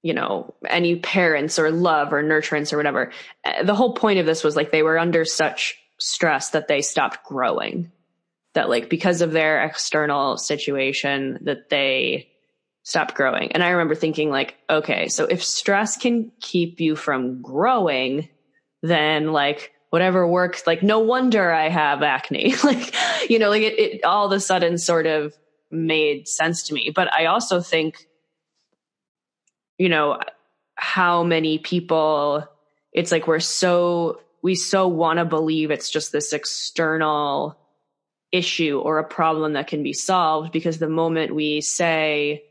you 0.03 0.15
know, 0.15 0.55
any 0.69 0.97
parents 0.97 1.59
or 1.59 1.71
love 1.71 2.13
or 2.13 2.23
nurturance 2.23 2.73
or 2.73 2.77
whatever. 2.77 3.13
Uh, 3.45 3.63
the 3.63 3.75
whole 3.75 3.95
point 3.95 4.19
of 4.19 4.27
this 4.27 4.43
was 4.43 4.57
like 4.57 4.73
they 4.73 4.83
were 4.83 4.99
under 4.99 5.25
such 5.25 5.77
stress 5.99 6.51
that 6.51 6.69
they 6.69 6.83
stopped 6.83 7.25
growing. 7.25 7.91
That 8.55 8.69
like 8.69 8.91
because 8.91 9.23
of 9.23 9.33
their 9.33 9.65
external 9.65 10.37
situation 10.37 11.39
that 11.43 11.71
they 11.71 12.29
stopped 12.83 13.15
growing. 13.15 13.53
And 13.53 13.63
I 13.63 13.71
remember 13.71 13.95
thinking 13.95 14.29
like, 14.29 14.57
okay, 14.69 15.09
so 15.09 15.25
if 15.25 15.43
stress 15.43 15.97
can 15.97 16.33
keep 16.41 16.81
you 16.81 16.97
from 16.97 17.41
growing, 17.41 18.29
then 18.83 19.33
like 19.33 19.73
whatever 19.91 20.27
works, 20.27 20.67
like 20.67 20.83
no 20.83 20.99
wonder 20.99 21.53
I 21.53 21.69
have 21.69 22.03
acne. 22.03 22.57
like, 22.65 22.95
you 23.31 23.39
know, 23.39 23.51
like 23.51 23.63
it, 23.63 23.79
it 23.79 24.05
all 24.05 24.27
of 24.27 24.33
a 24.33 24.41
sudden 24.41 24.79
sort 24.79 25.07
of 25.07 25.33
made 25.71 26.27
sense 26.29 26.65
to 26.65 26.75
me. 26.75 26.91
But 26.95 27.13
I 27.15 27.27
also 27.27 27.61
think 27.61 28.07
you 29.83 29.89
know, 29.89 30.17
how 30.77 31.25
many 31.25 31.59
people, 31.59 32.47
it's 32.93 33.11
like 33.11 33.27
we're 33.27 33.41
so, 33.41 34.21
we 34.41 34.55
so 34.55 34.87
want 34.87 35.19
to 35.19 35.25
believe 35.25 35.73
it's 35.73 35.91
just 35.91 36.13
this 36.13 36.33
external 36.33 37.59
issue 38.31 38.79
or 38.79 39.01
a 39.01 39.05
problem 39.05 39.55
that 39.55 39.67
can 39.67 39.83
be 39.83 39.93
solved 39.93 40.53
because 40.53 40.79
the 40.79 40.89
moment 40.89 41.35
we 41.35 41.61
say, 41.61 42.45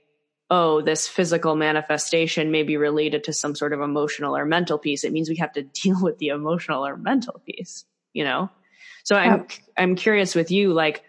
oh, 0.49 0.81
this 0.81 1.07
physical 1.07 1.55
manifestation 1.55 2.51
may 2.51 2.63
be 2.63 2.75
related 2.75 3.23
to 3.23 3.31
some 3.31 3.55
sort 3.55 3.71
of 3.71 3.79
emotional 3.79 4.35
or 4.35 4.43
mental 4.43 4.77
piece, 4.77 5.05
it 5.05 5.13
means 5.13 5.29
we 5.29 5.37
have 5.37 5.53
to 5.53 5.61
deal 5.81 6.03
with 6.03 6.17
the 6.17 6.27
emotional 6.27 6.85
or 6.85 6.97
mental 6.97 7.41
piece, 7.45 7.85
you 8.11 8.25
know? 8.25 8.49
So 9.05 9.15
I'm, 9.15 9.47
I'm 9.77 9.95
curious 9.95 10.35
with 10.35 10.51
you, 10.51 10.73
like, 10.73 11.05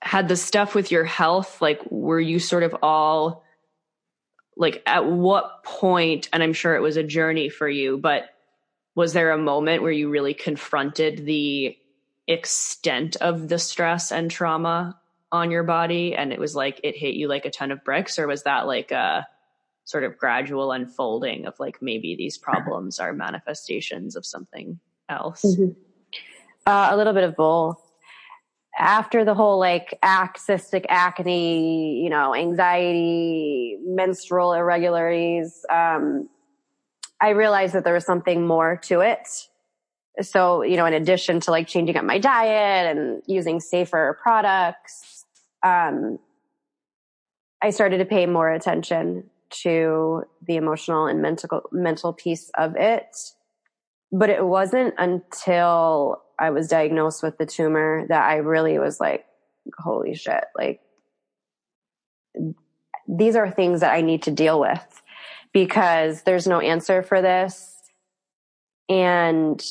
had 0.00 0.28
the 0.28 0.36
stuff 0.36 0.74
with 0.74 0.90
your 0.90 1.04
health, 1.04 1.60
like, 1.60 1.82
were 1.90 2.18
you 2.18 2.38
sort 2.38 2.62
of 2.62 2.74
all 2.82 3.44
like 4.58 4.82
at 4.84 5.06
what 5.06 5.64
point 5.64 6.28
and 6.32 6.42
i'm 6.42 6.52
sure 6.52 6.76
it 6.76 6.82
was 6.82 6.96
a 6.96 7.02
journey 7.02 7.48
for 7.48 7.68
you 7.68 7.96
but 7.96 8.30
was 8.94 9.12
there 9.12 9.30
a 9.30 9.38
moment 9.38 9.82
where 9.82 9.92
you 9.92 10.10
really 10.10 10.34
confronted 10.34 11.24
the 11.24 11.76
extent 12.26 13.16
of 13.16 13.48
the 13.48 13.58
stress 13.58 14.12
and 14.12 14.30
trauma 14.30 14.98
on 15.32 15.50
your 15.50 15.62
body 15.62 16.14
and 16.14 16.32
it 16.32 16.38
was 16.38 16.54
like 16.54 16.80
it 16.84 16.96
hit 16.96 17.14
you 17.14 17.28
like 17.28 17.44
a 17.44 17.50
ton 17.50 17.70
of 17.70 17.82
bricks? 17.84 18.18
Or 18.18 18.26
was 18.26 18.42
that 18.44 18.66
like 18.66 18.90
a 18.90 19.26
sort 19.84 20.04
of 20.04 20.18
gradual 20.18 20.72
unfolding 20.72 21.46
of 21.46 21.58
like 21.58 21.80
maybe 21.80 22.14
these 22.16 22.38
problems 22.48 22.98
are 22.98 23.12
manifestations 23.12 24.16
of 24.16 24.24
something 24.24 24.78
else? 25.08 25.44
Mm-hmm. 25.44 25.72
uh, 26.66 26.88
a 26.90 26.96
little 26.96 27.12
bit 27.12 27.24
of 27.24 27.36
both 27.36 27.87
after 28.78 29.24
the 29.24 29.34
whole 29.34 29.58
like 29.58 29.98
ac- 30.04 30.40
cystic 30.48 30.86
acne, 30.88 32.00
you 32.02 32.08
know, 32.08 32.34
anxiety, 32.34 33.76
menstrual 33.84 34.52
irregularities, 34.52 35.64
um, 35.70 36.28
I 37.20 37.30
realized 37.30 37.74
that 37.74 37.84
there 37.84 37.94
was 37.94 38.06
something 38.06 38.46
more 38.46 38.76
to 38.84 39.00
it. 39.00 39.26
So, 40.20 40.62
you 40.62 40.76
know, 40.76 40.86
in 40.86 40.94
addition 40.94 41.40
to 41.40 41.50
like 41.50 41.66
changing 41.66 41.96
up 41.96 42.04
my 42.04 42.18
diet 42.18 42.96
and 42.96 43.22
using 43.26 43.60
safer 43.60 44.18
products, 44.22 45.24
um, 45.64 46.18
I 47.62 47.70
started 47.70 47.98
to 47.98 48.04
pay 48.04 48.26
more 48.26 48.50
attention 48.50 49.30
to 49.62 50.22
the 50.46 50.56
emotional 50.56 51.06
and 51.06 51.20
mental 51.22 51.62
mental 51.72 52.12
piece 52.12 52.50
of 52.56 52.76
it. 52.76 53.16
But 54.12 54.30
it 54.30 54.44
wasn't 54.44 54.94
until 54.98 56.22
I 56.38 56.50
was 56.50 56.68
diagnosed 56.68 57.22
with 57.22 57.38
the 57.38 57.46
tumor 57.46 58.06
that 58.08 58.28
I 58.28 58.36
really 58.36 58.78
was 58.78 59.00
like, 59.00 59.26
holy 59.78 60.14
shit, 60.14 60.44
like 60.56 60.80
these 63.08 63.36
are 63.36 63.50
things 63.50 63.80
that 63.80 63.92
I 63.92 64.02
need 64.02 64.22
to 64.24 64.30
deal 64.30 64.60
with 64.60 65.02
because 65.52 66.22
there's 66.22 66.46
no 66.46 66.60
answer 66.60 67.02
for 67.02 67.22
this. 67.22 67.74
And 68.88 69.62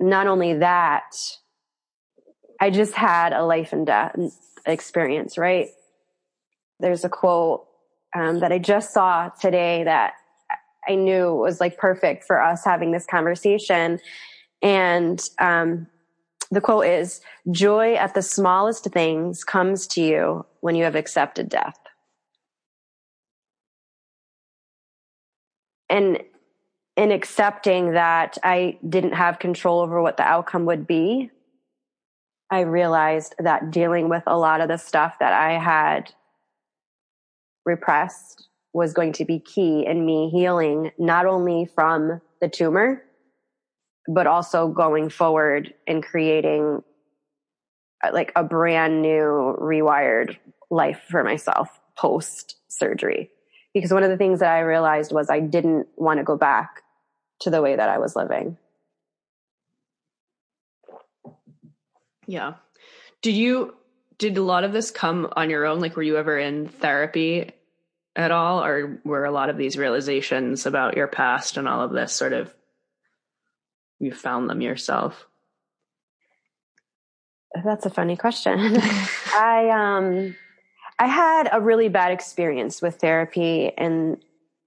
not 0.00 0.26
only 0.26 0.54
that, 0.54 1.14
I 2.60 2.70
just 2.70 2.94
had 2.94 3.32
a 3.32 3.44
life 3.44 3.72
and 3.72 3.86
death 3.86 4.16
experience, 4.66 5.38
right? 5.38 5.68
There's 6.80 7.04
a 7.04 7.08
quote 7.08 7.66
um, 8.14 8.40
that 8.40 8.52
I 8.52 8.58
just 8.58 8.92
saw 8.92 9.28
today 9.28 9.84
that 9.84 10.14
I 10.88 10.94
knew 10.94 11.34
was 11.34 11.60
like 11.60 11.76
perfect 11.76 12.24
for 12.24 12.42
us 12.42 12.64
having 12.64 12.90
this 12.92 13.06
conversation. 13.06 14.00
And 14.62 15.22
um, 15.38 15.86
the 16.50 16.60
quote 16.60 16.86
is 16.86 17.20
joy 17.50 17.94
at 17.94 18.14
the 18.14 18.22
smallest 18.22 18.84
things 18.84 19.44
comes 19.44 19.86
to 19.88 20.00
you 20.00 20.46
when 20.60 20.74
you 20.74 20.84
have 20.84 20.94
accepted 20.94 21.48
death. 21.48 21.78
And 25.90 26.22
in 26.96 27.12
accepting 27.12 27.92
that 27.92 28.38
I 28.42 28.78
didn't 28.86 29.14
have 29.14 29.38
control 29.38 29.80
over 29.80 30.02
what 30.02 30.16
the 30.16 30.24
outcome 30.24 30.64
would 30.66 30.86
be, 30.86 31.30
I 32.50 32.60
realized 32.60 33.34
that 33.38 33.70
dealing 33.70 34.08
with 34.08 34.22
a 34.26 34.38
lot 34.38 34.60
of 34.60 34.68
the 34.68 34.78
stuff 34.78 35.14
that 35.20 35.32
I 35.32 35.58
had 35.58 36.12
repressed 37.64 38.48
was 38.72 38.92
going 38.92 39.12
to 39.14 39.24
be 39.24 39.38
key 39.38 39.84
in 39.86 40.04
me 40.04 40.30
healing 40.30 40.90
not 40.98 41.26
only 41.26 41.68
from 41.74 42.20
the 42.40 42.48
tumor, 42.48 43.02
but 44.08 44.26
also 44.26 44.68
going 44.68 45.10
forward 45.10 45.74
and 45.86 46.02
creating 46.02 46.82
uh, 48.02 48.10
like 48.12 48.32
a 48.34 48.42
brand 48.42 49.02
new 49.02 49.54
rewired 49.60 50.38
life 50.70 51.02
for 51.10 51.22
myself 51.22 51.68
post 51.96 52.56
surgery. 52.68 53.30
Because 53.74 53.92
one 53.92 54.02
of 54.02 54.10
the 54.10 54.16
things 54.16 54.40
that 54.40 54.50
I 54.50 54.60
realized 54.60 55.12
was 55.12 55.28
I 55.28 55.40
didn't 55.40 55.88
want 55.96 56.18
to 56.18 56.24
go 56.24 56.38
back 56.38 56.82
to 57.40 57.50
the 57.50 57.60
way 57.60 57.76
that 57.76 57.88
I 57.88 57.98
was 57.98 58.16
living. 58.16 58.56
Yeah. 62.26 62.54
Did 63.20 63.34
you, 63.34 63.74
did 64.16 64.38
a 64.38 64.42
lot 64.42 64.64
of 64.64 64.72
this 64.72 64.90
come 64.90 65.30
on 65.36 65.50
your 65.50 65.66
own? 65.66 65.80
Like, 65.80 65.96
were 65.96 66.02
you 66.02 66.16
ever 66.16 66.38
in 66.38 66.68
therapy 66.68 67.50
at 68.16 68.30
all? 68.30 68.64
Or 68.64 69.00
were 69.04 69.24
a 69.24 69.30
lot 69.30 69.50
of 69.50 69.58
these 69.58 69.76
realizations 69.76 70.64
about 70.64 70.96
your 70.96 71.08
past 71.08 71.58
and 71.58 71.68
all 71.68 71.82
of 71.82 71.92
this 71.92 72.12
sort 72.12 72.32
of 72.32 72.52
you 74.00 74.12
found 74.12 74.48
them 74.48 74.60
yourself? 74.60 75.26
That's 77.64 77.86
a 77.86 77.90
funny 77.90 78.16
question. 78.16 78.58
I 79.34 79.70
um 79.70 80.36
I 80.98 81.06
had 81.06 81.48
a 81.52 81.60
really 81.60 81.88
bad 81.88 82.12
experience 82.12 82.82
with 82.82 82.96
therapy 82.96 83.72
and 83.76 84.18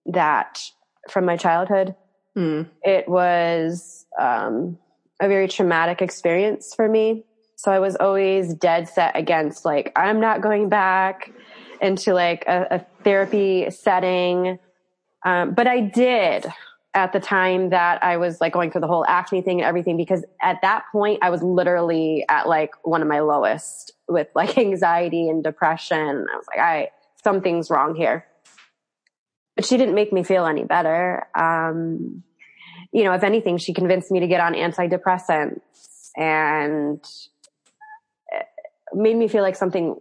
that 0.06 0.62
from 1.10 1.26
my 1.26 1.38
childhood. 1.38 1.96
Mm. 2.38 2.70
It 2.84 3.08
was 3.10 4.06
um, 4.20 4.78
a 5.20 5.28
very 5.28 5.48
traumatic 5.48 6.02
experience 6.02 6.74
for 6.74 6.88
me. 6.88 7.26
So 7.58 7.72
I 7.72 7.80
was 7.80 7.96
always 7.98 8.54
dead 8.54 8.88
set 8.88 9.16
against 9.16 9.66
like 9.66 9.92
I'm 9.96 10.20
not 10.20 10.42
going 10.42 10.70
back 10.70 11.32
into 11.82 12.14
like 12.14 12.46
a, 12.48 12.68
a 12.72 13.04
therapy 13.04 13.70
setting. 13.70 14.58
Um, 15.24 15.54
but 15.54 15.68
I 15.68 15.82
did 15.82 16.46
at 16.94 17.14
the 17.14 17.20
time 17.20 17.70
that 17.70 18.04
I 18.04 18.18
was 18.18 18.42
like 18.42 18.52
going 18.52 18.72
through 18.72 18.82
the 18.82 18.88
whole 18.88 19.06
acne 19.08 19.42
thing 19.42 19.62
and 19.62 19.68
everything, 19.68 19.96
because 19.96 20.26
at 20.42 20.58
that 20.62 20.84
point 20.92 21.20
I 21.22 21.30
was 21.30 21.42
literally 21.42 22.26
at 22.28 22.48
like 22.48 22.72
one 22.84 23.02
of 23.02 23.08
my 23.08 23.22
lowest 23.22 23.94
with 24.08 24.28
like 24.36 24.58
anxiety 24.58 25.30
and 25.30 25.44
depression. 25.44 25.98
I 25.98 26.36
was 26.36 26.46
like, 26.50 26.60
I, 26.60 26.90
something's 27.24 27.70
wrong 27.70 27.96
here. 27.96 28.26
But 29.56 29.66
she 29.66 29.78
didn't 29.78 29.96
make 29.96 30.12
me 30.12 30.24
feel 30.24 30.46
any 30.46 30.64
better. 30.64 31.28
Um, 31.36 32.24
you 32.92 33.04
know, 33.04 33.14
if 33.14 33.24
anything, 33.24 33.58
she 33.58 33.74
convinced 33.74 34.12
me 34.12 34.20
to 34.20 34.28
get 34.28 34.42
on 34.42 34.54
antidepressants 34.54 35.62
and 36.18 37.04
made 38.94 39.16
me 39.16 39.28
feel 39.30 39.44
like 39.44 39.56
something 39.56 39.96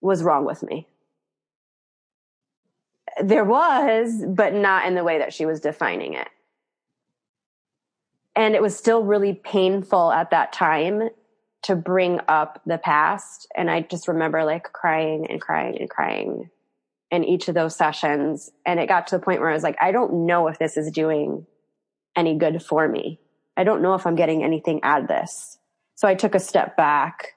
was 0.00 0.22
wrong 0.22 0.46
with 0.46 0.62
me 0.62 0.86
there 3.22 3.44
was, 3.44 4.24
but 4.26 4.54
not 4.54 4.86
in 4.86 4.94
the 4.94 5.04
way 5.04 5.18
that 5.18 5.32
she 5.32 5.46
was 5.46 5.60
defining 5.60 6.14
it. 6.14 6.28
And 8.36 8.54
it 8.54 8.62
was 8.62 8.76
still 8.76 9.02
really 9.02 9.34
painful 9.34 10.12
at 10.12 10.30
that 10.30 10.52
time 10.52 11.10
to 11.62 11.76
bring 11.76 12.20
up 12.28 12.62
the 12.64 12.78
past. 12.78 13.46
And 13.56 13.70
I 13.70 13.82
just 13.82 14.08
remember 14.08 14.44
like 14.44 14.72
crying 14.72 15.26
and 15.28 15.40
crying 15.40 15.76
and 15.78 15.90
crying 15.90 16.50
in 17.10 17.24
each 17.24 17.48
of 17.48 17.54
those 17.54 17.76
sessions. 17.76 18.50
And 18.64 18.80
it 18.80 18.88
got 18.88 19.08
to 19.08 19.18
the 19.18 19.22
point 19.22 19.40
where 19.40 19.50
I 19.50 19.54
was 19.54 19.62
like, 19.62 19.76
I 19.80 19.92
don't 19.92 20.26
know 20.26 20.48
if 20.48 20.58
this 20.58 20.76
is 20.76 20.90
doing 20.90 21.46
any 22.16 22.36
good 22.36 22.62
for 22.62 22.88
me. 22.88 23.20
I 23.56 23.64
don't 23.64 23.82
know 23.82 23.94
if 23.94 24.06
I'm 24.06 24.14
getting 24.14 24.42
anything 24.42 24.82
out 24.82 25.02
of 25.02 25.08
this. 25.08 25.58
So 25.96 26.08
I 26.08 26.14
took 26.14 26.34
a 26.34 26.40
step 26.40 26.76
back. 26.76 27.34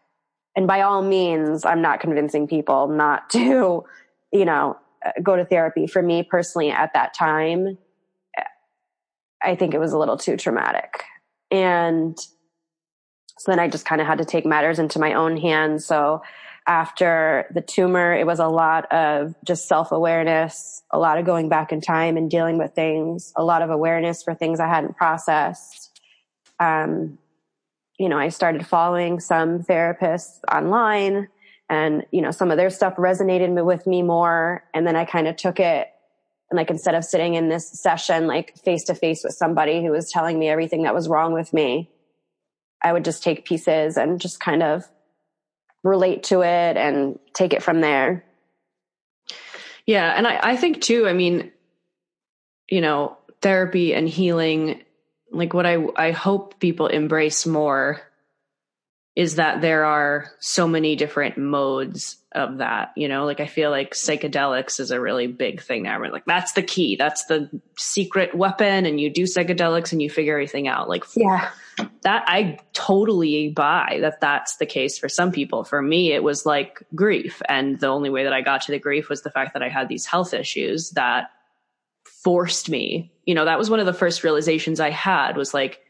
And 0.56 0.68
by 0.68 0.82
all 0.82 1.02
means, 1.02 1.66
I'm 1.66 1.82
not 1.82 2.00
convincing 2.00 2.48
people 2.48 2.88
not 2.88 3.30
to, 3.32 3.84
you 4.32 4.46
know, 4.46 4.78
go 5.22 5.36
to 5.36 5.46
therapy. 5.46 5.88
For 5.88 6.02
me 6.02 6.24
personally, 6.24 6.72
at 6.72 6.94
that 6.94 7.14
time, 7.14 7.78
I 9.44 9.56
think 9.56 9.74
it 9.74 9.80
was 9.80 9.94
a 9.94 9.98
little 9.98 10.18
too 10.18 10.38
traumatic. 10.38 11.04
And 11.52 12.18
so 13.38 13.52
then 13.52 13.60
I 13.60 13.68
just 13.68 13.86
kind 13.86 14.00
of 14.00 14.08
had 14.08 14.20
to 14.20 14.26
take 14.26 14.46
matters 14.46 14.80
into 14.80 15.00
my 15.00 15.14
own 15.14 15.38
hands. 15.38 15.86
So 15.86 16.22
after 16.66 17.46
the 17.54 17.62
tumor, 17.62 18.14
it 18.14 18.26
was 18.26 18.40
a 18.40 18.48
lot 18.48 18.92
of 18.92 19.36
just 19.46 19.68
self 19.68 19.92
awareness, 19.92 20.82
a 20.92 20.98
lot 20.98 21.18
of 21.18 21.26
going 21.26 21.50
back 21.50 21.74
in 21.74 21.82
time 21.82 22.16
and 22.16 22.32
dealing 22.32 22.58
with 22.58 22.74
things, 22.74 23.34
a 23.36 23.44
lot 23.44 23.62
of 23.62 23.70
awareness 23.70 24.24
for 24.24 24.34
things 24.34 24.60
I 24.60 24.68
hadn't 24.68 24.96
processed. 24.96 26.00
Um, 26.60 27.18
you 28.00 28.08
know, 28.08 28.18
I 28.18 28.30
started 28.30 28.66
following 28.66 29.20
some 29.20 29.60
therapists 29.60 30.40
online 30.52 31.28
and, 31.74 32.06
you 32.12 32.22
know, 32.22 32.32
some 32.32 32.52
of 32.52 32.58
their 32.58 32.70
stuff 32.70 32.96
resonated 32.98 33.66
with 33.66 33.88
me 33.88 34.04
more. 34.04 34.64
And 34.74 34.86
then 34.86 34.96
I 34.96 35.06
kind 35.06 35.28
of 35.28 35.36
took 35.36 35.60
it 35.60 35.88
and 36.50 36.58
like 36.58 36.70
instead 36.70 36.94
of 36.94 37.04
sitting 37.04 37.34
in 37.34 37.50
this 37.50 37.68
session, 37.68 38.28
like 38.28 38.56
face 38.60 38.84
to 38.84 38.94
face 38.94 39.24
with 39.24 39.34
somebody 39.34 39.84
who 39.84 39.90
was 39.90 40.12
telling 40.12 40.38
me 40.38 40.50
everything 40.50 40.84
that 40.84 40.94
was 40.94 41.10
wrong 41.10 41.34
with 41.34 41.52
me, 41.52 41.90
I 42.80 42.94
would 42.94 43.04
just 43.04 43.24
take 43.24 43.44
pieces 43.44 43.98
and 43.98 44.22
just 44.22 44.40
kind 44.40 44.62
of 44.62 44.88
relate 45.84 46.22
to 46.26 46.42
it 46.42 46.78
and 46.78 47.18
take 47.34 47.54
it 47.54 47.64
from 47.64 47.82
there. 47.82 48.24
Yeah. 49.88 50.14
And 50.16 50.28
I, 50.28 50.40
I 50.44 50.56
think 50.56 50.82
too, 50.82 51.08
I 51.08 51.14
mean, 51.14 51.52
you 52.70 52.82
know, 52.82 53.18
therapy 53.42 53.96
and 53.96 54.08
healing, 54.08 54.84
like 55.32 55.56
what 55.56 55.66
I, 55.66 55.84
I 55.96 56.12
hope 56.12 56.60
people 56.60 56.86
embrace 56.86 57.48
more 57.48 58.00
is 59.16 59.36
that 59.36 59.62
there 59.62 59.86
are 59.86 60.32
so 60.40 60.68
many 60.68 60.96
different 60.96 61.38
modes 61.38 62.18
of 62.32 62.58
that, 62.58 62.92
you 62.96 63.08
know, 63.08 63.26
like 63.26 63.40
I 63.40 63.46
feel 63.46 63.70
like 63.70 63.94
psychedelics 63.94 64.80
is 64.80 64.90
a 64.90 65.00
really 65.00 65.28
big 65.28 65.62
thing 65.62 65.84
now. 65.84 66.00
We're 66.00 66.12
like, 66.12 66.26
that's 66.26 66.54
the 66.54 66.64
key. 66.64 66.96
That's 66.96 67.26
the 67.26 67.48
secret 67.78 68.34
weapon. 68.34 68.88
And 68.88 69.00
you 69.00 69.12
do 69.12 69.24
psychedelics 69.24 69.92
and 69.92 70.02
you 70.02 70.10
figure 70.10 70.34
everything 70.34 70.68
out. 70.68 70.90
Like, 70.90 71.04
yeah, 71.16 71.50
that 72.02 72.24
I 72.28 72.58
totally 72.74 73.50
buy 73.50 74.00
that 74.02 74.20
that's 74.20 74.58
the 74.58 74.66
case 74.66 74.98
for 74.98 75.10
some 75.10 75.32
people. 75.32 75.64
For 75.64 75.84
me, 75.84 76.12
it 76.12 76.24
was 76.24 76.44
like 76.44 76.82
grief. 76.96 77.40
And 77.48 77.80
the 77.80 77.88
only 77.88 78.10
way 78.10 78.24
that 78.24 78.34
I 78.34 78.42
got 78.42 78.64
to 78.64 78.72
the 78.72 78.80
grief 78.80 79.10
was 79.10 79.22
the 79.22 79.32
fact 79.32 79.54
that 79.54 79.62
I 79.62 79.70
had 79.70 79.90
these 79.90 80.08
health 80.08 80.34
issues 80.34 80.90
that 80.92 81.30
forced 82.06 82.68
me, 82.68 83.12
you 83.26 83.36
know, 83.36 83.46
that 83.46 83.60
was 83.60 83.70
one 83.70 83.80
of 83.80 83.86
the 83.86 83.94
first 83.94 84.24
realizations 84.24 84.80
I 84.80 84.90
had 84.90 85.38
was 85.38 85.54
like, 85.54 85.82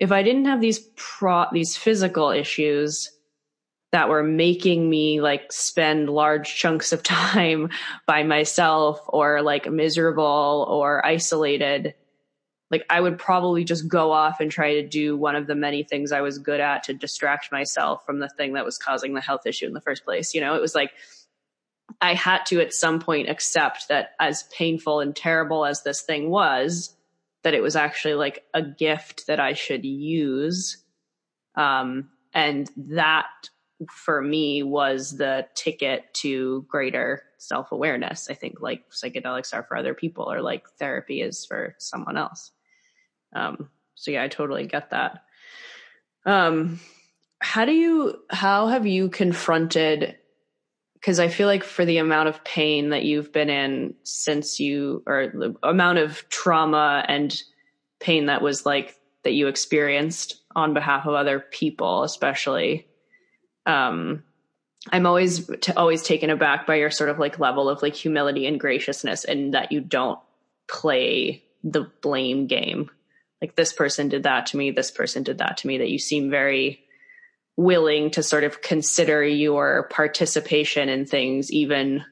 if 0.00 0.12
I 0.12 0.22
didn't 0.22 0.44
have 0.44 0.60
these 0.60 0.78
pro, 0.96 1.46
these 1.52 1.76
physical 1.76 2.30
issues 2.30 3.10
that 3.90 4.08
were 4.08 4.22
making 4.22 4.88
me 4.88 5.20
like 5.20 5.50
spend 5.50 6.10
large 6.10 6.54
chunks 6.56 6.92
of 6.92 7.02
time 7.02 7.70
by 8.06 8.22
myself 8.22 9.00
or 9.08 9.42
like 9.42 9.70
miserable 9.70 10.66
or 10.68 11.04
isolated, 11.04 11.94
like 12.70 12.84
I 12.90 13.00
would 13.00 13.18
probably 13.18 13.64
just 13.64 13.88
go 13.88 14.12
off 14.12 14.40
and 14.40 14.50
try 14.50 14.74
to 14.74 14.86
do 14.86 15.16
one 15.16 15.36
of 15.36 15.46
the 15.46 15.54
many 15.54 15.82
things 15.82 16.12
I 16.12 16.20
was 16.20 16.38
good 16.38 16.60
at 16.60 16.84
to 16.84 16.94
distract 16.94 17.50
myself 17.50 18.04
from 18.04 18.20
the 18.20 18.28
thing 18.28 18.52
that 18.52 18.64
was 18.64 18.78
causing 18.78 19.14
the 19.14 19.20
health 19.20 19.46
issue 19.46 19.66
in 19.66 19.72
the 19.72 19.80
first 19.80 20.04
place. 20.04 20.34
You 20.34 20.42
know, 20.42 20.54
it 20.54 20.60
was 20.60 20.74
like 20.74 20.92
I 22.00 22.14
had 22.14 22.44
to 22.46 22.60
at 22.60 22.74
some 22.74 23.00
point 23.00 23.30
accept 23.30 23.88
that 23.88 24.10
as 24.20 24.44
painful 24.54 25.00
and 25.00 25.16
terrible 25.16 25.64
as 25.64 25.82
this 25.82 26.02
thing 26.02 26.28
was, 26.28 26.94
that 27.44 27.54
it 27.54 27.62
was 27.62 27.76
actually 27.76 28.14
like 28.14 28.44
a 28.54 28.62
gift 28.62 29.26
that 29.26 29.40
I 29.40 29.52
should 29.54 29.84
use. 29.84 30.84
Um, 31.54 32.10
and 32.34 32.70
that 32.76 33.26
for 33.90 34.20
me 34.20 34.62
was 34.62 35.16
the 35.16 35.46
ticket 35.54 36.12
to 36.12 36.66
greater 36.68 37.22
self 37.38 37.70
awareness. 37.72 38.28
I 38.28 38.34
think 38.34 38.60
like 38.60 38.90
psychedelics 38.90 39.54
are 39.54 39.62
for 39.62 39.76
other 39.76 39.94
people 39.94 40.30
or 40.30 40.42
like 40.42 40.68
therapy 40.78 41.22
is 41.22 41.44
for 41.44 41.74
someone 41.78 42.16
else. 42.16 42.50
Um, 43.34 43.70
so 43.94 44.10
yeah, 44.10 44.24
I 44.24 44.28
totally 44.28 44.66
get 44.66 44.90
that. 44.90 45.22
Um, 46.26 46.80
how 47.40 47.64
do 47.64 47.72
you, 47.72 48.16
how 48.30 48.66
have 48.66 48.86
you 48.86 49.08
confronted 49.08 50.17
because 51.00 51.20
I 51.20 51.28
feel 51.28 51.46
like 51.46 51.62
for 51.62 51.84
the 51.84 51.98
amount 51.98 52.28
of 52.28 52.42
pain 52.42 52.90
that 52.90 53.04
you've 53.04 53.32
been 53.32 53.50
in 53.50 53.94
since 54.02 54.58
you, 54.58 55.02
or 55.06 55.30
the 55.32 55.54
amount 55.62 55.98
of 55.98 56.28
trauma 56.28 57.04
and 57.06 57.40
pain 58.00 58.26
that 58.26 58.42
was 58.42 58.66
like 58.66 58.96
that 59.22 59.32
you 59.32 59.46
experienced 59.46 60.42
on 60.56 60.74
behalf 60.74 61.06
of 61.06 61.14
other 61.14 61.38
people, 61.38 62.02
especially, 62.02 62.88
um, 63.64 64.24
I'm 64.90 65.06
always 65.06 65.48
t- 65.60 65.72
always 65.72 66.02
taken 66.02 66.30
aback 66.30 66.66
by 66.66 66.76
your 66.76 66.90
sort 66.90 67.10
of 67.10 67.18
like 67.18 67.38
level 67.38 67.68
of 67.68 67.80
like 67.82 67.94
humility 67.94 68.46
and 68.46 68.58
graciousness, 68.58 69.24
and 69.24 69.54
that 69.54 69.70
you 69.70 69.80
don't 69.80 70.18
play 70.68 71.44
the 71.62 71.90
blame 72.02 72.46
game. 72.48 72.90
Like 73.40 73.54
this 73.54 73.72
person 73.72 74.08
did 74.08 74.24
that 74.24 74.46
to 74.46 74.56
me, 74.56 74.72
this 74.72 74.90
person 74.90 75.22
did 75.22 75.38
that 75.38 75.58
to 75.58 75.68
me. 75.68 75.78
That 75.78 75.90
you 75.90 75.98
seem 75.98 76.28
very 76.28 76.80
willing 77.58 78.08
to 78.08 78.22
sort 78.22 78.44
of 78.44 78.62
consider 78.62 79.22
your 79.24 79.88
participation 79.90 80.88
in 80.88 81.04
things 81.04 81.50
even 81.50 82.04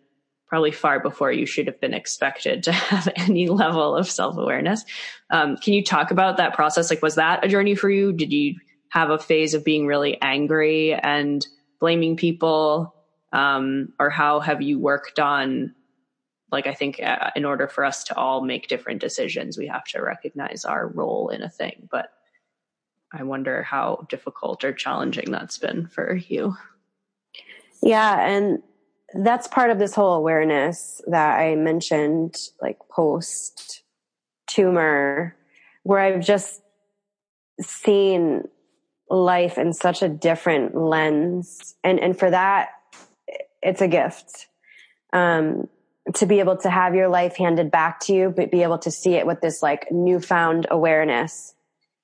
probably 0.48 0.72
far 0.72 0.98
before 0.98 1.30
you 1.30 1.46
should 1.46 1.68
have 1.68 1.80
been 1.80 1.94
expected 1.94 2.64
to 2.64 2.72
have 2.72 3.08
any 3.14 3.46
level 3.46 3.94
of 3.94 4.10
self-awareness. 4.10 4.84
Um, 5.30 5.56
can 5.56 5.72
you 5.72 5.84
talk 5.84 6.10
about 6.10 6.38
that 6.38 6.54
process? 6.54 6.90
Like 6.90 7.00
was 7.00 7.14
that 7.14 7.44
a 7.44 7.48
journey 7.48 7.76
for 7.76 7.88
you? 7.88 8.12
Did 8.12 8.32
you 8.32 8.56
have 8.88 9.10
a 9.10 9.20
phase 9.20 9.54
of 9.54 9.64
being 9.64 9.86
really 9.86 10.20
angry 10.20 10.92
and 10.94 11.46
blaming 11.78 12.16
people? 12.16 12.92
Um, 13.32 13.92
or 14.00 14.10
how 14.10 14.40
have 14.40 14.62
you 14.62 14.80
worked 14.80 15.20
on 15.20 15.74
like 16.52 16.68
i 16.68 16.74
think 16.74 17.02
uh, 17.02 17.30
in 17.34 17.44
order 17.44 17.66
for 17.66 17.84
us 17.84 18.04
to 18.04 18.16
all 18.16 18.40
make 18.40 18.68
different 18.68 19.00
decisions 19.00 19.58
we 19.58 19.66
have 19.66 19.82
to 19.82 20.00
recognize 20.00 20.64
our 20.64 20.86
role 20.86 21.28
in 21.28 21.42
a 21.42 21.50
thing. 21.50 21.88
But 21.90 22.06
I 23.18 23.22
wonder 23.22 23.62
how 23.62 24.06
difficult 24.08 24.64
or 24.64 24.72
challenging 24.72 25.30
that's 25.30 25.58
been 25.58 25.86
for 25.86 26.14
you. 26.14 26.54
Yeah, 27.82 28.26
and 28.26 28.62
that's 29.14 29.48
part 29.48 29.70
of 29.70 29.78
this 29.78 29.94
whole 29.94 30.14
awareness 30.14 31.00
that 31.06 31.38
I 31.38 31.54
mentioned, 31.54 32.36
like 32.60 32.78
post 32.90 33.82
tumor, 34.46 35.36
where 35.82 36.00
I've 36.00 36.24
just 36.24 36.60
seen 37.60 38.42
life 39.08 39.56
in 39.56 39.72
such 39.72 40.02
a 40.02 40.08
different 40.08 40.76
lens. 40.76 41.74
And, 41.84 42.00
and 42.00 42.18
for 42.18 42.30
that, 42.30 42.70
it's 43.62 43.80
a 43.80 43.88
gift. 43.88 44.48
Um, 45.12 45.68
to 46.14 46.26
be 46.26 46.38
able 46.38 46.56
to 46.58 46.70
have 46.70 46.94
your 46.94 47.08
life 47.08 47.36
handed 47.36 47.70
back 47.70 48.00
to 48.00 48.12
you, 48.12 48.32
but 48.34 48.50
be 48.50 48.62
able 48.62 48.78
to 48.78 48.90
see 48.90 49.14
it 49.14 49.26
with 49.26 49.40
this 49.40 49.62
like 49.62 49.90
newfound 49.90 50.66
awareness 50.70 51.55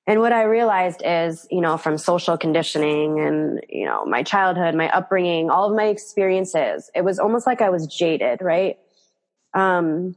and 0.07 0.19
what 0.19 0.33
I 0.33 0.43
realized 0.43 1.03
is, 1.05 1.47
you 1.51 1.61
know, 1.61 1.77
from 1.77 1.97
social 1.97 2.37
conditioning 2.37 3.21
and, 3.21 3.61
you 3.69 3.87
know, 3.87 4.05
my 4.05 4.25
childhood, 4.25 4.75
my 4.75 4.91
upbringing, 4.91 5.49
all 5.49 5.71
of 5.71 5.77
my 5.77 5.85
experiences, 5.85 6.91
it 6.95 7.05
was 7.05 7.21
almost 7.21 7.47
like 7.47 7.61
I 7.61 7.71
was 7.71 7.87
jaded, 7.87 8.43
right? 8.43 8.79
Um, 9.55 10.17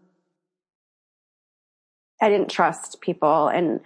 I 2.19 2.29
didn't 2.29 2.49
trust 2.49 2.99
people 3.01 3.47
and 3.47 3.79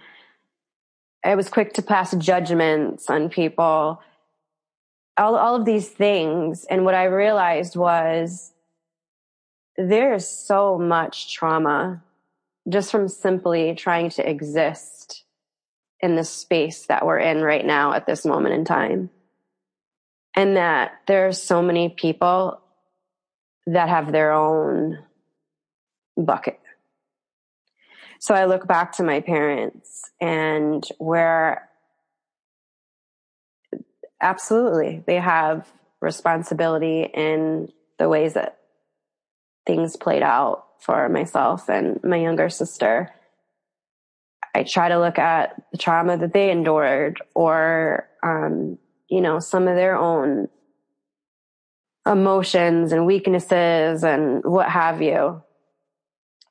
I 1.22 1.34
was 1.34 1.50
quick 1.50 1.74
to 1.74 1.82
pass 1.82 2.14
judgments 2.16 3.10
on 3.10 3.28
people. 3.28 4.00
All, 5.18 5.36
all 5.36 5.56
of 5.56 5.66
these 5.66 5.88
things. 5.88 6.64
And 6.64 6.86
what 6.86 6.94
I 6.94 7.04
realized 7.04 7.76
was 7.76 8.52
there's 9.76 10.26
so 10.26 10.78
much 10.78 11.34
trauma 11.34 12.02
just 12.70 12.90
from 12.90 13.06
simply 13.08 13.74
trying 13.74 14.08
to 14.10 14.26
exist 14.26 15.24
in 16.02 16.16
the 16.16 16.24
space 16.24 16.86
that 16.86 17.04
we're 17.04 17.18
in 17.18 17.42
right 17.42 17.64
now 17.64 17.92
at 17.92 18.06
this 18.06 18.24
moment 18.24 18.54
in 18.54 18.64
time. 18.64 19.10
And 20.34 20.56
that 20.56 20.92
there 21.06 21.26
are 21.26 21.32
so 21.32 21.60
many 21.60 21.88
people 21.88 22.60
that 23.66 23.88
have 23.88 24.12
their 24.12 24.32
own 24.32 24.98
bucket. 26.16 26.60
So 28.20 28.34
I 28.34 28.44
look 28.44 28.66
back 28.66 28.92
to 28.92 29.02
my 29.02 29.20
parents 29.20 30.10
and 30.20 30.86
where 30.98 31.68
absolutely 34.20 35.02
they 35.06 35.16
have 35.16 35.66
responsibility 36.00 37.02
in 37.02 37.72
the 37.98 38.08
ways 38.08 38.34
that 38.34 38.58
things 39.66 39.96
played 39.96 40.22
out 40.22 40.66
for 40.80 41.08
myself 41.08 41.68
and 41.68 42.02
my 42.02 42.16
younger 42.16 42.48
sister. 42.48 43.10
I 44.54 44.64
try 44.64 44.88
to 44.88 44.98
look 44.98 45.18
at 45.18 45.54
the 45.72 45.78
trauma 45.78 46.16
that 46.16 46.32
they 46.32 46.50
endured 46.50 47.20
or, 47.34 48.08
um, 48.22 48.78
you 49.08 49.20
know, 49.20 49.38
some 49.38 49.68
of 49.68 49.76
their 49.76 49.96
own 49.96 50.48
emotions 52.06 52.92
and 52.92 53.06
weaknesses 53.06 54.02
and 54.02 54.42
what 54.44 54.68
have 54.68 55.02
you. 55.02 55.42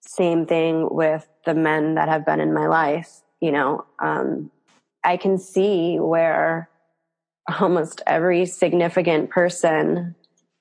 Same 0.02 0.46
thing 0.46 0.88
with 0.90 1.28
the 1.46 1.54
men 1.54 1.96
that 1.96 2.08
have 2.10 2.26
been 2.26 2.40
in 2.40 2.54
my 2.54 2.68
life, 2.68 3.22
you 3.42 3.52
know, 3.52 3.86
um, 4.00 4.52
I 5.04 5.18
can 5.18 5.38
see 5.38 5.98
where 6.00 6.70
almost 7.60 8.02
every 8.06 8.46
significant 8.46 9.30
person 9.30 10.16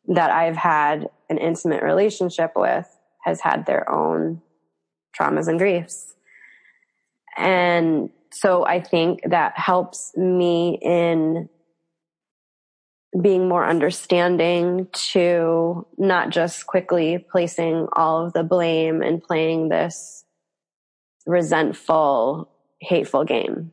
that 0.06 0.31
I've 0.31 0.56
had 0.56 1.10
an 1.28 1.39
intimate 1.39 1.82
relationship 1.82 2.52
with 2.56 2.89
has 3.24 3.40
had 3.40 3.66
their 3.66 3.90
own 3.90 4.40
traumas 5.19 5.48
and 5.48 5.59
griefs. 5.59 6.15
And 7.39 8.10
so 8.32 8.66
I 8.66 8.81
think 8.81 9.20
that 9.24 9.56
helps 9.56 10.15
me 10.16 10.78
in 10.82 11.48
being 13.19 13.48
more 13.48 13.66
understanding 13.66 14.89
to 14.93 15.86
not 15.97 16.31
just 16.31 16.66
quickly 16.66 17.19
placing 17.19 17.86
all 17.93 18.27
of 18.27 18.32
the 18.32 18.43
blame 18.43 19.02
and 19.02 19.23
playing 19.23 19.69
this 19.69 20.24
resentful, 21.27 22.51
hateful 22.81 23.24
game. 23.24 23.73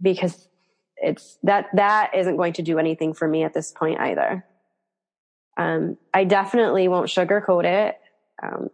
Because 0.00 0.48
it's 0.96 1.38
that, 1.42 1.66
that 1.74 2.12
isn't 2.14 2.36
going 2.36 2.54
to 2.54 2.62
do 2.62 2.78
anything 2.78 3.12
for 3.12 3.28
me 3.28 3.42
at 3.42 3.52
this 3.52 3.72
point 3.72 4.00
either. 4.00 4.44
Um, 5.58 5.98
I 6.14 6.24
definitely 6.24 6.88
won't 6.88 7.08
sugarcoat 7.08 7.64
it. 7.64 8.00
Um, 8.42 8.70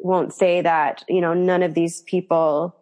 won't 0.00 0.32
say 0.32 0.60
that, 0.60 1.04
you 1.08 1.20
know, 1.20 1.34
none 1.34 1.62
of 1.62 1.74
these 1.74 2.02
people 2.02 2.74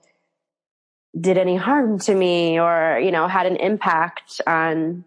did 1.18 1.38
any 1.38 1.56
harm 1.56 1.98
to 2.00 2.14
me 2.14 2.60
or, 2.60 3.00
you 3.02 3.10
know, 3.10 3.26
had 3.26 3.46
an 3.46 3.56
impact 3.56 4.40
on 4.46 5.04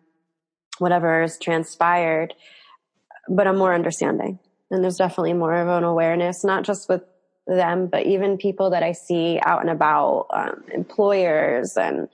whatever 0.79 1.21
has 1.21 1.37
transpired. 1.37 2.33
But 3.27 3.47
I'm 3.47 3.57
more 3.57 3.73
understanding. 3.73 4.39
And 4.71 4.83
there's 4.83 4.97
definitely 4.97 5.33
more 5.33 5.55
of 5.55 5.67
an 5.67 5.83
awareness, 5.83 6.43
not 6.43 6.63
just 6.63 6.89
with 6.89 7.03
them, 7.47 7.87
but 7.87 8.05
even 8.05 8.37
people 8.37 8.69
that 8.71 8.83
I 8.83 8.91
see 8.91 9.39
out 9.43 9.61
and 9.61 9.69
about, 9.69 10.27
um, 10.31 10.63
employers 10.73 11.77
and 11.77 12.07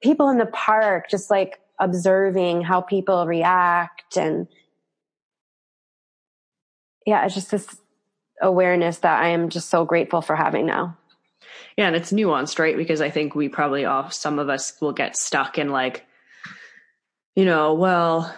people 0.00 0.28
in 0.28 0.38
the 0.38 0.46
park, 0.46 1.08
just 1.10 1.30
like 1.30 1.60
observing 1.78 2.62
how 2.62 2.80
people 2.80 3.26
react. 3.26 4.16
And 4.16 4.46
yeah, 7.06 7.24
it's 7.24 7.34
just 7.34 7.50
this 7.50 7.76
awareness 8.40 8.98
that 8.98 9.22
I 9.22 9.28
am 9.28 9.48
just 9.48 9.70
so 9.70 9.84
grateful 9.84 10.22
for 10.22 10.36
having 10.36 10.66
now. 10.66 10.96
Yeah, 11.76 11.88
and 11.88 11.96
it's 11.96 12.12
nuanced, 12.12 12.58
right? 12.58 12.76
Because 12.76 13.00
I 13.00 13.10
think 13.10 13.34
we 13.34 13.48
probably 13.48 13.84
all, 13.84 14.10
some 14.10 14.38
of 14.38 14.48
us 14.48 14.72
will 14.80 14.92
get 14.92 15.16
stuck 15.16 15.58
in 15.58 15.68
like, 15.68 16.06
you 17.34 17.44
know, 17.44 17.74
well, 17.74 18.34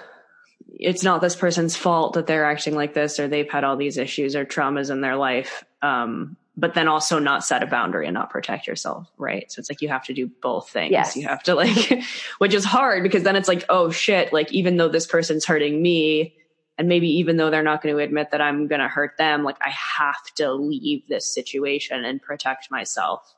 it's 0.69 1.05
not 1.05 1.21
this 1.21 1.37
person's 1.37 1.77
fault 1.77 2.15
that 2.15 2.27
they're 2.27 2.45
acting 2.45 2.75
like 2.75 2.95
this 2.95 3.21
or 3.21 3.29
they've 3.29 3.51
had 3.51 3.65
all 3.65 3.77
these 3.77 3.97
issues 3.97 4.35
or 4.35 4.45
traumas 4.45 4.91
in 4.91 5.01
their 5.01 5.17
life. 5.17 5.65
Um, 5.83 6.37
but 6.57 6.75
then 6.75 6.89
also 6.89 7.21
not 7.21 7.45
set 7.45 7.63
a 7.63 7.67
boundary 7.67 8.07
and 8.07 8.15
not 8.15 8.31
protect 8.31 8.67
yourself, 8.67 9.09
right? 9.17 9.51
So 9.51 9.61
it's 9.61 9.71
like 9.71 9.81
you 9.81 9.89
have 9.89 10.05
to 10.07 10.13
do 10.13 10.29
both 10.43 10.69
things. 10.69 10.91
Yes. 10.91 11.17
You 11.17 11.29
have 11.29 11.43
to 11.45 11.55
like, 11.55 12.03
which 12.39 12.53
is 12.53 12.65
hard 12.65 13.05
because 13.05 13.23
then 13.23 13.37
it's 13.37 13.47
like, 13.47 13.65
oh 13.69 13.91
shit, 13.91 14.33
like 14.33 14.53
even 14.53 14.77
though 14.77 14.89
this 14.89 15.07
person's 15.07 15.45
hurting 15.45 15.81
me, 15.81 16.35
and 16.79 16.89
maybe 16.89 17.09
even 17.09 17.37
though 17.37 17.51
they're 17.51 17.63
not 17.63 17.83
going 17.83 17.95
to 17.95 18.01
admit 18.01 18.31
that 18.31 18.41
I'm 18.41 18.69
going 18.69 18.81
to 18.81 18.89
hurt 18.89 19.17
them, 19.19 19.43
like 19.43 19.59
I 19.61 19.71
have 19.71 20.23
to 20.37 20.53
leave 20.53 21.03
this 21.09 21.27
situation 21.27 22.05
and 22.05 22.23
protect 22.23 22.71
myself, 22.71 23.35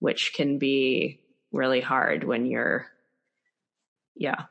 which 0.00 0.34
can 0.34 0.58
be 0.58 1.20
really 1.52 1.80
hard 1.80 2.24
when 2.24 2.44
you're, 2.44 2.88
yeah. 4.16 4.46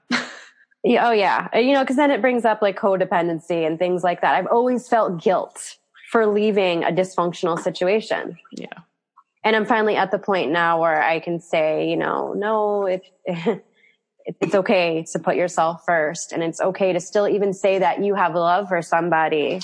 yeah 0.84 1.10
oh, 1.10 1.12
yeah. 1.12 1.50
Uh, 1.54 1.60
you 1.60 1.74
know, 1.74 1.82
because 1.82 1.98
then 1.98 2.10
it 2.10 2.22
brings 2.22 2.46
up 2.46 2.62
like 2.62 2.80
codependency 2.80 3.68
and 3.68 3.78
things 3.78 4.02
like 4.02 4.22
that. 4.22 4.36
I've 4.36 4.48
always 4.48 4.88
felt 4.88 5.22
guilt 5.22 5.76
for 6.10 6.26
leaving 6.26 6.86
a 6.86 6.92
dysfunctional 6.92 7.60
situation. 7.60 8.38
Yeah. 8.54 8.68
And 9.44 9.58
I'm 9.58 9.66
finally 9.66 9.98
at 9.98 10.12
the 10.12 10.20
point 10.20 10.52
now 10.52 10.82
where 10.82 11.04
I 11.04 11.20
can 11.20 11.42
say, 11.42 11.90
you 11.90 11.98
know, 11.98 12.34
no, 12.34 12.86
it, 12.86 13.04
it's 14.26 14.56
okay 14.56 15.06
to 15.12 15.20
put 15.20 15.36
yourself 15.36 15.84
first 15.86 16.32
and 16.32 16.42
it's 16.42 16.60
okay 16.60 16.94
to 16.94 17.00
still 17.00 17.28
even 17.28 17.54
say 17.54 17.80
that 17.80 18.04
you 18.04 18.16
have 18.16 18.34
love 18.34 18.68
for 18.68 18.82
somebody, 18.82 19.60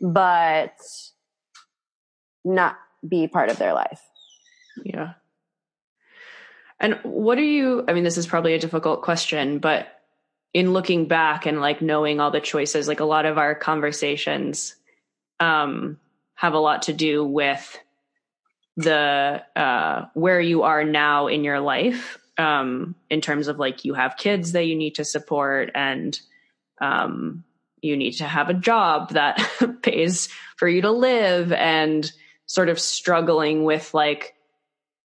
but 0.00 0.74
not 2.44 2.76
be 3.08 3.28
part 3.28 3.50
of 3.50 3.58
their 3.58 3.72
life. 3.72 4.00
Yeah. 4.84 5.12
And 6.80 6.98
what 7.02 7.38
are 7.38 7.42
you, 7.42 7.84
I 7.88 7.92
mean, 7.92 8.04
this 8.04 8.18
is 8.18 8.26
probably 8.26 8.54
a 8.54 8.58
difficult 8.58 9.02
question, 9.02 9.58
but 9.58 9.88
in 10.54 10.72
looking 10.72 11.06
back 11.06 11.46
and 11.46 11.60
like 11.60 11.82
knowing 11.82 12.20
all 12.20 12.30
the 12.30 12.40
choices, 12.40 12.88
like 12.88 13.00
a 13.00 13.04
lot 13.04 13.26
of 13.26 13.38
our 13.38 13.54
conversations 13.54 14.74
um, 15.40 15.98
have 16.34 16.54
a 16.54 16.58
lot 16.58 16.82
to 16.82 16.92
do 16.92 17.24
with 17.24 17.78
the 18.76 19.42
uh, 19.56 20.06
where 20.14 20.40
you 20.40 20.62
are 20.62 20.84
now 20.84 21.26
in 21.26 21.42
your 21.42 21.58
life 21.58 22.18
um, 22.38 22.94
in 23.10 23.20
terms 23.20 23.48
of 23.48 23.58
like 23.58 23.84
you 23.84 23.94
have 23.94 24.16
kids 24.16 24.52
that 24.52 24.64
you 24.64 24.76
need 24.76 24.94
to 24.94 25.04
support 25.04 25.70
and 25.74 26.18
um, 26.80 27.44
you 27.82 27.96
need 27.96 28.12
to 28.12 28.24
have 28.24 28.48
a 28.48 28.54
job 28.54 29.10
that 29.10 29.36
pays 29.82 30.28
for 30.56 30.68
you 30.68 30.82
to 30.82 30.90
live 30.90 31.52
and 31.52 32.10
sort 32.46 32.68
of 32.68 32.80
struggling 32.80 33.64
with 33.64 33.92
like 33.92 34.34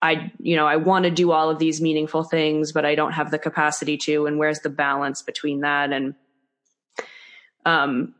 I 0.00 0.32
you 0.38 0.56
know 0.56 0.66
I 0.66 0.76
want 0.76 1.04
to 1.04 1.10
do 1.10 1.32
all 1.32 1.50
of 1.50 1.58
these 1.58 1.80
meaningful 1.80 2.22
things 2.22 2.72
but 2.72 2.84
I 2.84 2.94
don't 2.94 3.12
have 3.12 3.30
the 3.30 3.38
capacity 3.38 3.96
to 3.98 4.26
and 4.26 4.38
where's 4.38 4.60
the 4.60 4.70
balance 4.70 5.22
between 5.22 5.60
that 5.60 5.92
and 5.92 6.14
um 7.64 8.14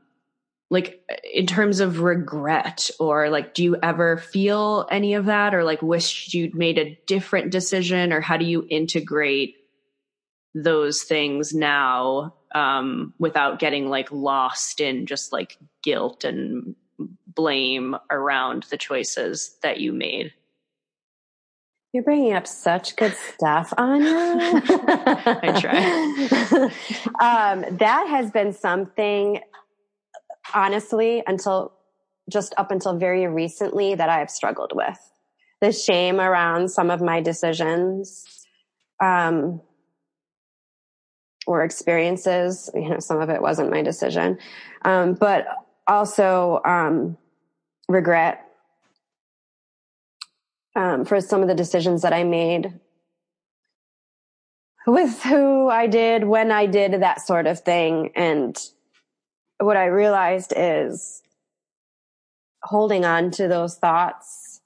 like 0.70 1.01
in 1.32 1.47
terms 1.47 1.80
of 1.80 2.01
regret 2.01 2.90
or 2.98 3.30
like 3.30 3.55
do 3.55 3.62
you 3.62 3.76
ever 3.82 4.16
feel 4.16 4.86
any 4.90 5.14
of 5.14 5.26
that 5.26 5.55
or 5.55 5.62
like 5.62 5.80
wish 5.80 6.34
you'd 6.34 6.55
made 6.55 6.78
a 6.78 6.98
different 7.06 7.51
decision 7.51 8.12
or 8.12 8.20
how 8.20 8.36
do 8.36 8.44
you 8.44 8.66
integrate 8.68 9.56
those 10.55 11.02
things 11.02 11.55
now 11.55 12.34
um, 12.55 13.12
without 13.18 13.59
getting 13.59 13.88
like 13.88 14.10
lost 14.10 14.80
in 14.80 15.06
just 15.06 15.32
like 15.32 15.56
guilt 15.82 16.24
and 16.24 16.74
blame 17.26 17.94
around 18.10 18.64
the 18.70 18.78
choices 18.78 19.56
that 19.62 19.78
you 19.78 19.93
made 19.93 20.32
you're 21.93 22.02
bringing 22.02 22.34
up 22.34 22.47
such 22.47 22.94
good 22.97 23.14
stuff, 23.14 23.72
Anya. 23.78 24.10
I 24.12 25.59
try. 25.59 26.64
um, 27.55 27.78
that 27.78 28.06
has 28.10 28.30
been 28.30 28.52
something 28.52 29.40
honestly 30.55 31.23
until 31.27 31.73
just 32.31 32.55
up 32.56 32.70
until 32.70 32.97
very 32.97 33.27
recently 33.27 33.94
that 33.94 34.09
I 34.09 34.18
have 34.18 34.31
struggled 34.31 34.73
with. 34.74 34.98
The 35.60 35.73
shame 35.73 36.20
around 36.20 36.70
some 36.70 36.90
of 36.90 37.01
my 37.01 37.20
decisions, 37.20 38.24
um, 39.02 39.60
or 41.47 41.62
experiences. 41.62 42.68
You 42.74 42.90
know, 42.90 42.98
some 42.98 43.20
of 43.20 43.31
it 43.31 43.40
wasn't 43.40 43.70
my 43.70 43.82
decision. 43.82 44.39
Um, 44.85 45.14
but 45.14 45.47
also, 45.86 46.60
um, 46.64 47.16
regret, 47.89 48.44
um, 50.74 51.05
for 51.05 51.20
some 51.20 51.43
of 51.43 51.48
the 51.48 51.55
decisions 51.55 52.02
that 52.02 52.12
I 52.12 52.24
made 52.24 52.81
with 54.86 55.23
who 55.23 55.68
I 55.68 55.86
did, 55.86 56.24
when 56.24 56.51
I 56.51 56.66
did 56.66 57.01
that 57.01 57.27
sort 57.27 57.47
of 57.47 57.60
thing. 57.60 58.10
And 58.14 58.56
what 59.59 59.77
I 59.77 59.87
realized 59.87 60.53
is 60.57 61.23
holding 62.62 63.05
on 63.05 63.31
to 63.33 63.49
those 63.49 63.77
thoughts 63.77 64.61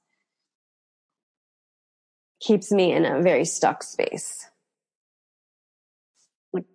keeps 2.40 2.72
me 2.72 2.92
in 2.92 3.04
a 3.04 3.20
very 3.22 3.44
stuck 3.44 3.82
space. 3.82 4.46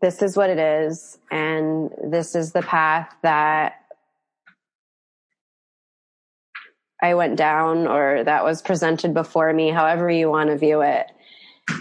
This 0.02 0.22
is 0.22 0.38
what 0.38 0.50
it 0.50 0.60
is, 0.60 1.18
and 1.32 1.90
this 2.10 2.36
is 2.36 2.54
the 2.54 2.62
path 2.62 3.14
that 3.24 3.74
I 7.02 7.16
went 7.16 7.36
down 7.36 7.88
or 7.88 8.24
that 8.24 8.46
was 8.46 8.62
presented 8.62 9.14
before 9.14 9.52
me, 9.52 9.70
however 9.70 10.10
you 10.10 10.30
want 10.30 10.50
to 10.50 10.58
view 10.58 10.82
it. 10.82 11.12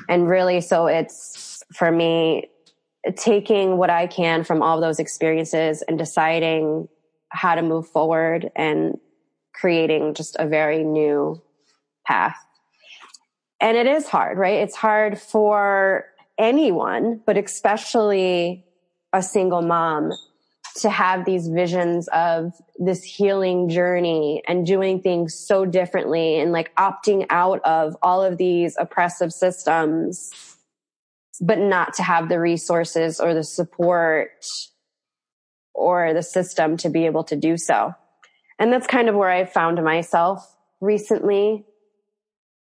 And 0.08 0.28
really, 0.28 0.60
so 0.60 0.86
it's 0.86 1.62
for 1.72 1.90
me, 1.90 2.48
taking 3.16 3.76
what 3.76 3.90
I 3.90 4.06
can 4.06 4.44
from 4.44 4.62
all 4.62 4.80
those 4.80 4.98
experiences 4.98 5.82
and 5.82 5.98
deciding 5.98 6.88
how 7.28 7.54
to 7.54 7.62
move 7.62 7.88
forward 7.88 8.50
and 8.56 8.98
creating 9.54 10.14
just 10.14 10.36
a 10.38 10.46
very 10.46 10.84
new 10.84 11.42
path. 12.06 12.36
And 13.60 13.76
it 13.76 13.86
is 13.86 14.08
hard, 14.08 14.38
right? 14.38 14.60
It's 14.60 14.76
hard 14.76 15.18
for 15.20 16.06
anyone, 16.38 17.22
but 17.24 17.36
especially 17.36 18.64
a 19.12 19.22
single 19.22 19.62
mom 19.62 20.12
to 20.76 20.90
have 20.90 21.24
these 21.24 21.46
visions 21.48 22.08
of 22.08 22.52
this 22.78 23.04
healing 23.04 23.68
journey 23.68 24.42
and 24.48 24.66
doing 24.66 25.00
things 25.00 25.34
so 25.34 25.64
differently 25.64 26.40
and 26.40 26.50
like 26.50 26.74
opting 26.74 27.26
out 27.30 27.60
of 27.64 27.96
all 28.02 28.22
of 28.22 28.38
these 28.38 28.74
oppressive 28.78 29.32
systems 29.32 30.53
but 31.40 31.58
not 31.58 31.94
to 31.94 32.02
have 32.02 32.28
the 32.28 32.40
resources 32.40 33.20
or 33.20 33.34
the 33.34 33.42
support 33.42 34.46
or 35.74 36.14
the 36.14 36.22
system 36.22 36.76
to 36.78 36.88
be 36.88 37.06
able 37.06 37.24
to 37.24 37.36
do 37.36 37.56
so. 37.56 37.94
And 38.58 38.72
that's 38.72 38.86
kind 38.86 39.08
of 39.08 39.14
where 39.14 39.30
I 39.30 39.44
found 39.44 39.82
myself 39.82 40.56
recently 40.80 41.64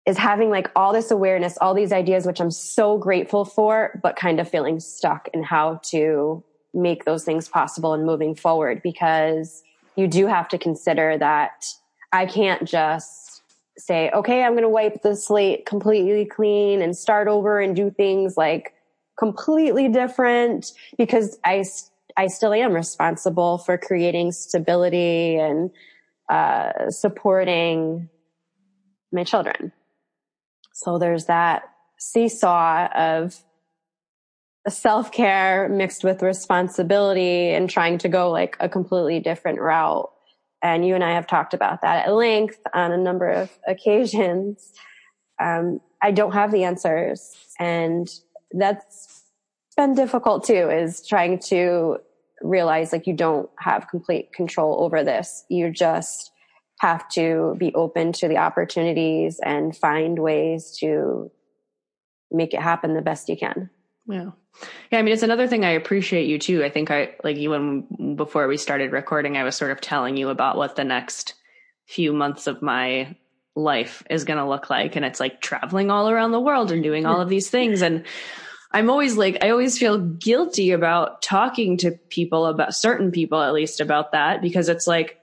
is 0.05 0.17
having 0.17 0.49
like 0.49 0.69
all 0.75 0.93
this 0.93 1.11
awareness, 1.11 1.57
all 1.59 1.73
these 1.73 1.91
ideas, 1.91 2.25
which 2.25 2.41
I'm 2.41 2.51
so 2.51 2.97
grateful 2.97 3.45
for, 3.45 3.99
but 4.03 4.15
kind 4.15 4.39
of 4.39 4.49
feeling 4.49 4.79
stuck 4.79 5.29
in 5.33 5.43
how 5.43 5.79
to 5.91 6.43
make 6.73 7.05
those 7.05 7.23
things 7.23 7.47
possible 7.47 7.93
and 7.93 8.05
moving 8.05 8.35
forward 8.35 8.81
because 8.81 9.63
you 9.95 10.07
do 10.07 10.27
have 10.27 10.47
to 10.49 10.57
consider 10.57 11.17
that 11.17 11.65
I 12.11 12.25
can't 12.25 12.67
just 12.67 13.22
say, 13.77 14.11
okay, 14.11 14.43
I'm 14.43 14.53
going 14.53 14.63
to 14.63 14.69
wipe 14.69 15.01
the 15.01 15.15
slate 15.15 15.65
completely 15.65 16.25
clean 16.25 16.81
and 16.81 16.95
start 16.95 17.27
over 17.27 17.59
and 17.59 17.75
do 17.75 17.89
things 17.89 18.37
like 18.37 18.73
completely 19.17 19.87
different 19.89 20.71
because 20.97 21.37
I, 21.43 21.63
I 22.17 22.27
still 22.27 22.53
am 22.53 22.73
responsible 22.73 23.57
for 23.57 23.77
creating 23.77 24.31
stability 24.31 25.35
and 25.35 25.71
uh, 26.29 26.89
supporting 26.89 28.09
my 29.11 29.23
children. 29.23 29.71
So 30.73 30.97
there's 30.97 31.25
that 31.25 31.63
seesaw 31.99 32.87
of 32.95 33.43
self 34.67 35.11
care 35.11 35.67
mixed 35.69 36.03
with 36.03 36.21
responsibility 36.21 37.49
and 37.49 37.69
trying 37.69 37.97
to 37.99 38.09
go 38.09 38.31
like 38.31 38.57
a 38.59 38.69
completely 38.69 39.19
different 39.19 39.59
route. 39.59 40.09
And 40.63 40.85
you 40.85 40.95
and 40.95 41.03
I 41.03 41.11
have 41.11 41.27
talked 41.27 41.53
about 41.53 41.81
that 41.81 42.07
at 42.07 42.13
length 42.13 42.59
on 42.73 42.91
a 42.91 42.97
number 42.97 43.29
of 43.29 43.51
occasions. 43.67 44.71
Um, 45.39 45.81
I 46.01 46.11
don't 46.11 46.33
have 46.33 46.51
the 46.51 46.63
answers. 46.63 47.35
And 47.59 48.09
that's 48.51 49.23
been 49.75 49.93
difficult 49.93 50.45
too, 50.45 50.69
is 50.69 51.05
trying 51.05 51.39
to 51.39 51.97
realize 52.41 52.91
like 52.91 53.07
you 53.07 53.13
don't 53.13 53.49
have 53.59 53.87
complete 53.89 54.33
control 54.33 54.83
over 54.83 55.03
this. 55.03 55.45
You 55.49 55.71
just 55.71 56.31
have 56.79 57.07
to 57.09 57.55
be 57.57 57.73
open 57.73 58.11
to 58.11 58.27
the 58.27 58.37
opportunities 58.37 59.39
and 59.43 59.75
find 59.75 60.19
ways 60.19 60.75
to 60.79 61.31
make 62.31 62.53
it 62.53 62.61
happen 62.61 62.93
the 62.93 63.01
best 63.01 63.29
you 63.29 63.37
can. 63.37 63.69
Yeah. 64.07 64.31
Yeah, 64.91 64.99
I 64.99 65.01
mean, 65.01 65.13
it's 65.13 65.23
another 65.23 65.47
thing 65.47 65.65
I 65.65 65.71
appreciate 65.71 66.27
you 66.27 66.37
too. 66.37 66.63
I 66.63 66.69
think 66.69 66.91
I 66.91 67.15
like 67.23 67.37
you 67.37 67.51
when 67.51 68.15
before 68.15 68.47
we 68.47 68.57
started 68.57 68.91
recording, 68.91 69.37
I 69.37 69.43
was 69.43 69.55
sort 69.55 69.71
of 69.71 69.81
telling 69.81 70.17
you 70.17 70.29
about 70.29 70.57
what 70.57 70.75
the 70.75 70.83
next 70.83 71.33
few 71.85 72.13
months 72.13 72.47
of 72.47 72.61
my 72.61 73.15
life 73.55 74.03
is 74.09 74.23
going 74.23 74.37
to 74.37 74.47
look 74.47 74.69
like. 74.69 74.95
And 74.95 75.05
it's 75.05 75.19
like 75.19 75.41
traveling 75.41 75.91
all 75.91 76.09
around 76.09 76.31
the 76.31 76.39
world 76.39 76.71
and 76.71 76.83
doing 76.83 77.05
all 77.05 77.15
hmm. 77.15 77.21
of 77.21 77.29
these 77.29 77.49
things. 77.49 77.81
And 77.81 78.05
I'm 78.71 78.89
always 78.89 79.17
like, 79.17 79.43
I 79.43 79.49
always 79.49 79.77
feel 79.77 79.99
guilty 79.99 80.71
about 80.71 81.21
talking 81.21 81.77
to 81.77 81.91
people 82.09 82.45
about 82.45 82.73
certain 82.73 83.11
people, 83.11 83.41
at 83.41 83.53
least 83.53 83.79
about 83.79 84.11
that, 84.13 84.41
because 84.41 84.69
it's 84.69 84.87
like, 84.87 85.19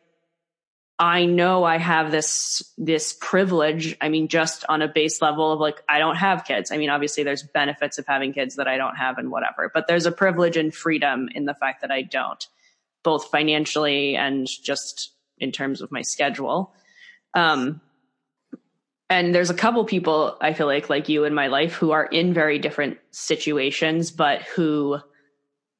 I 1.02 1.24
know 1.24 1.64
I 1.64 1.78
have 1.78 2.10
this, 2.10 2.62
this 2.76 3.16
privilege. 3.18 3.96
I 4.02 4.10
mean, 4.10 4.28
just 4.28 4.66
on 4.68 4.82
a 4.82 4.86
base 4.86 5.22
level 5.22 5.50
of 5.50 5.58
like, 5.58 5.82
I 5.88 5.98
don't 5.98 6.16
have 6.16 6.44
kids. 6.44 6.70
I 6.70 6.76
mean, 6.76 6.90
obviously 6.90 7.24
there's 7.24 7.42
benefits 7.42 7.96
of 7.96 8.06
having 8.06 8.34
kids 8.34 8.56
that 8.56 8.68
I 8.68 8.76
don't 8.76 8.96
have 8.96 9.16
and 9.16 9.30
whatever, 9.30 9.70
but 9.72 9.86
there's 9.88 10.04
a 10.04 10.12
privilege 10.12 10.58
and 10.58 10.74
freedom 10.74 11.30
in 11.34 11.46
the 11.46 11.54
fact 11.54 11.80
that 11.80 11.90
I 11.90 12.02
don't, 12.02 12.46
both 13.02 13.30
financially 13.30 14.14
and 14.14 14.46
just 14.46 15.14
in 15.38 15.52
terms 15.52 15.80
of 15.80 15.90
my 15.90 16.02
schedule. 16.02 16.74
Um, 17.32 17.80
and 19.08 19.34
there's 19.34 19.48
a 19.48 19.54
couple 19.54 19.82
people 19.86 20.36
I 20.38 20.52
feel 20.52 20.66
like, 20.66 20.90
like 20.90 21.08
you 21.08 21.24
in 21.24 21.32
my 21.32 21.46
life 21.46 21.72
who 21.72 21.92
are 21.92 22.04
in 22.04 22.34
very 22.34 22.58
different 22.58 22.98
situations, 23.10 24.10
but 24.10 24.42
who, 24.42 24.98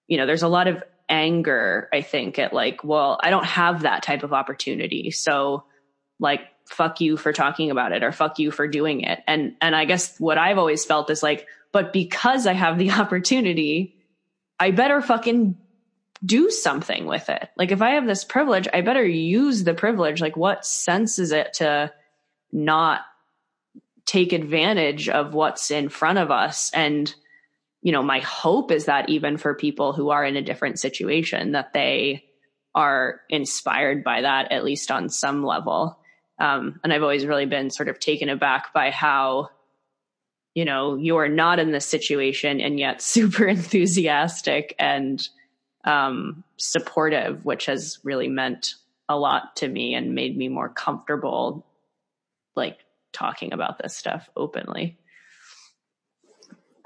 you 0.09 0.17
know, 0.17 0.25
there's 0.25 0.43
a 0.43 0.49
lot 0.49 0.67
of 0.67 0.83
anger, 1.11 1.89
I 1.93 2.01
think, 2.01 2.39
at 2.39 2.53
like, 2.53 2.83
well, 2.85 3.19
I 3.23 3.31
don't 3.31 3.45
have 3.45 3.83
that 3.83 4.03
type 4.03 4.23
of 4.23 4.33
opportunity. 4.33 5.11
So 5.11 5.65
like, 6.19 6.41
fuck 6.67 7.01
you 7.01 7.17
for 7.17 7.33
talking 7.33 7.71
about 7.71 7.93
it 7.93 8.03
or 8.03 8.13
fuck 8.13 8.39
you 8.39 8.51
for 8.51 8.69
doing 8.69 9.03
it. 9.03 9.21
And, 9.27 9.57
and 9.61 9.75
I 9.75 9.85
guess 9.85 10.19
what 10.19 10.39
I've 10.39 10.59
always 10.59 10.85
felt 10.85 11.11
is 11.11 11.23
like, 11.23 11.47
but 11.73 11.93
because 11.93 12.47
I 12.47 12.53
have 12.53 12.79
the 12.79 12.91
opportunity, 12.93 13.97
I 14.59 14.71
better 14.71 15.01
fucking 15.01 15.57
do 16.25 16.51
something 16.51 17.07
with 17.07 17.29
it. 17.29 17.49
Like 17.57 17.73
if 17.73 17.83
I 17.83 17.91
have 17.93 18.07
this 18.07 18.25
privilege, 18.25 18.69
I 18.73 18.83
better 18.83 19.05
use 19.05 19.65
the 19.65 19.75
privilege. 19.75 20.21
Like 20.21 20.37
what 20.37 20.67
sense 20.67 21.19
is 21.19 21.33
it 21.33 21.55
to 21.55 21.93
not 22.53 23.01
take 24.05 24.33
advantage 24.33 25.09
of 25.09 25.35
what's 25.35 25.71
in 25.71 25.89
front 25.89 26.19
of 26.19 26.31
us 26.31 26.71
and 26.75 27.15
you 27.83 27.93
know, 27.93 28.03
my 28.03 28.21
hope 28.21 28.71
is 28.71 28.85
that 28.87 29.09
even 29.09 29.37
for 29.37 29.55
people 29.55 29.93
who 29.93 30.11
are 30.11 30.25
in 30.25 30.37
a 30.37 30.43
different 30.43 30.79
situation, 30.79 31.53
that 31.53 31.73
they 31.73 32.25
are 32.75 33.21
inspired 33.29 34.05
by 34.05 34.21
that, 34.23 34.53
at 34.53 34.65
least 34.65 34.91
on 34.91 35.09
some 35.09 35.45
level. 35.45 35.99
Um, 36.39 36.79
and 36.85 36.93
I've 36.93 37.03
always 37.03 37.27
really 37.27 37.47
been 37.47 37.71
sort 37.71 37.89
of 37.89 37.99
taken 37.99 38.29
aback 38.29 38.73
by 38.73 38.91
how, 38.91 39.49
you 40.55 40.65
know, 40.65 40.97
you're 40.97 41.29
not 41.29 41.59
in 41.59 41.73
this 41.73 41.87
situation 41.87 42.61
and 42.61 42.79
yet 42.79 43.03
super 43.03 43.47
enthusiastic 43.47 44.75
and 44.79 45.27
um, 45.85 46.45
supportive, 46.59 47.45
which 47.45 47.67
has 47.67 47.99
really 48.05 48.29
meant 48.29 48.75
a 49.09 49.19
lot 49.19 49.57
to 49.57 49.69
me 49.69 49.95
and 49.95 50.15
made 50.15 50.37
me 50.37 50.49
more 50.49 50.69
comfortable, 50.69 51.67
like 52.55 52.79
talking 53.13 53.53
about 53.53 53.79
this 53.83 53.97
stuff 53.97 54.29
openly. 54.37 55.00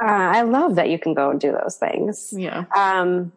Uh, 0.03 0.07
I 0.07 0.43
love 0.43 0.77
that 0.77 0.91
you 0.91 0.99
can 0.99 1.15
go 1.15 1.31
and 1.31 1.41
do 1.41 1.53
those 1.53 1.77
things. 1.77 2.33
Yeah. 2.37 2.65
Um, 2.75 3.33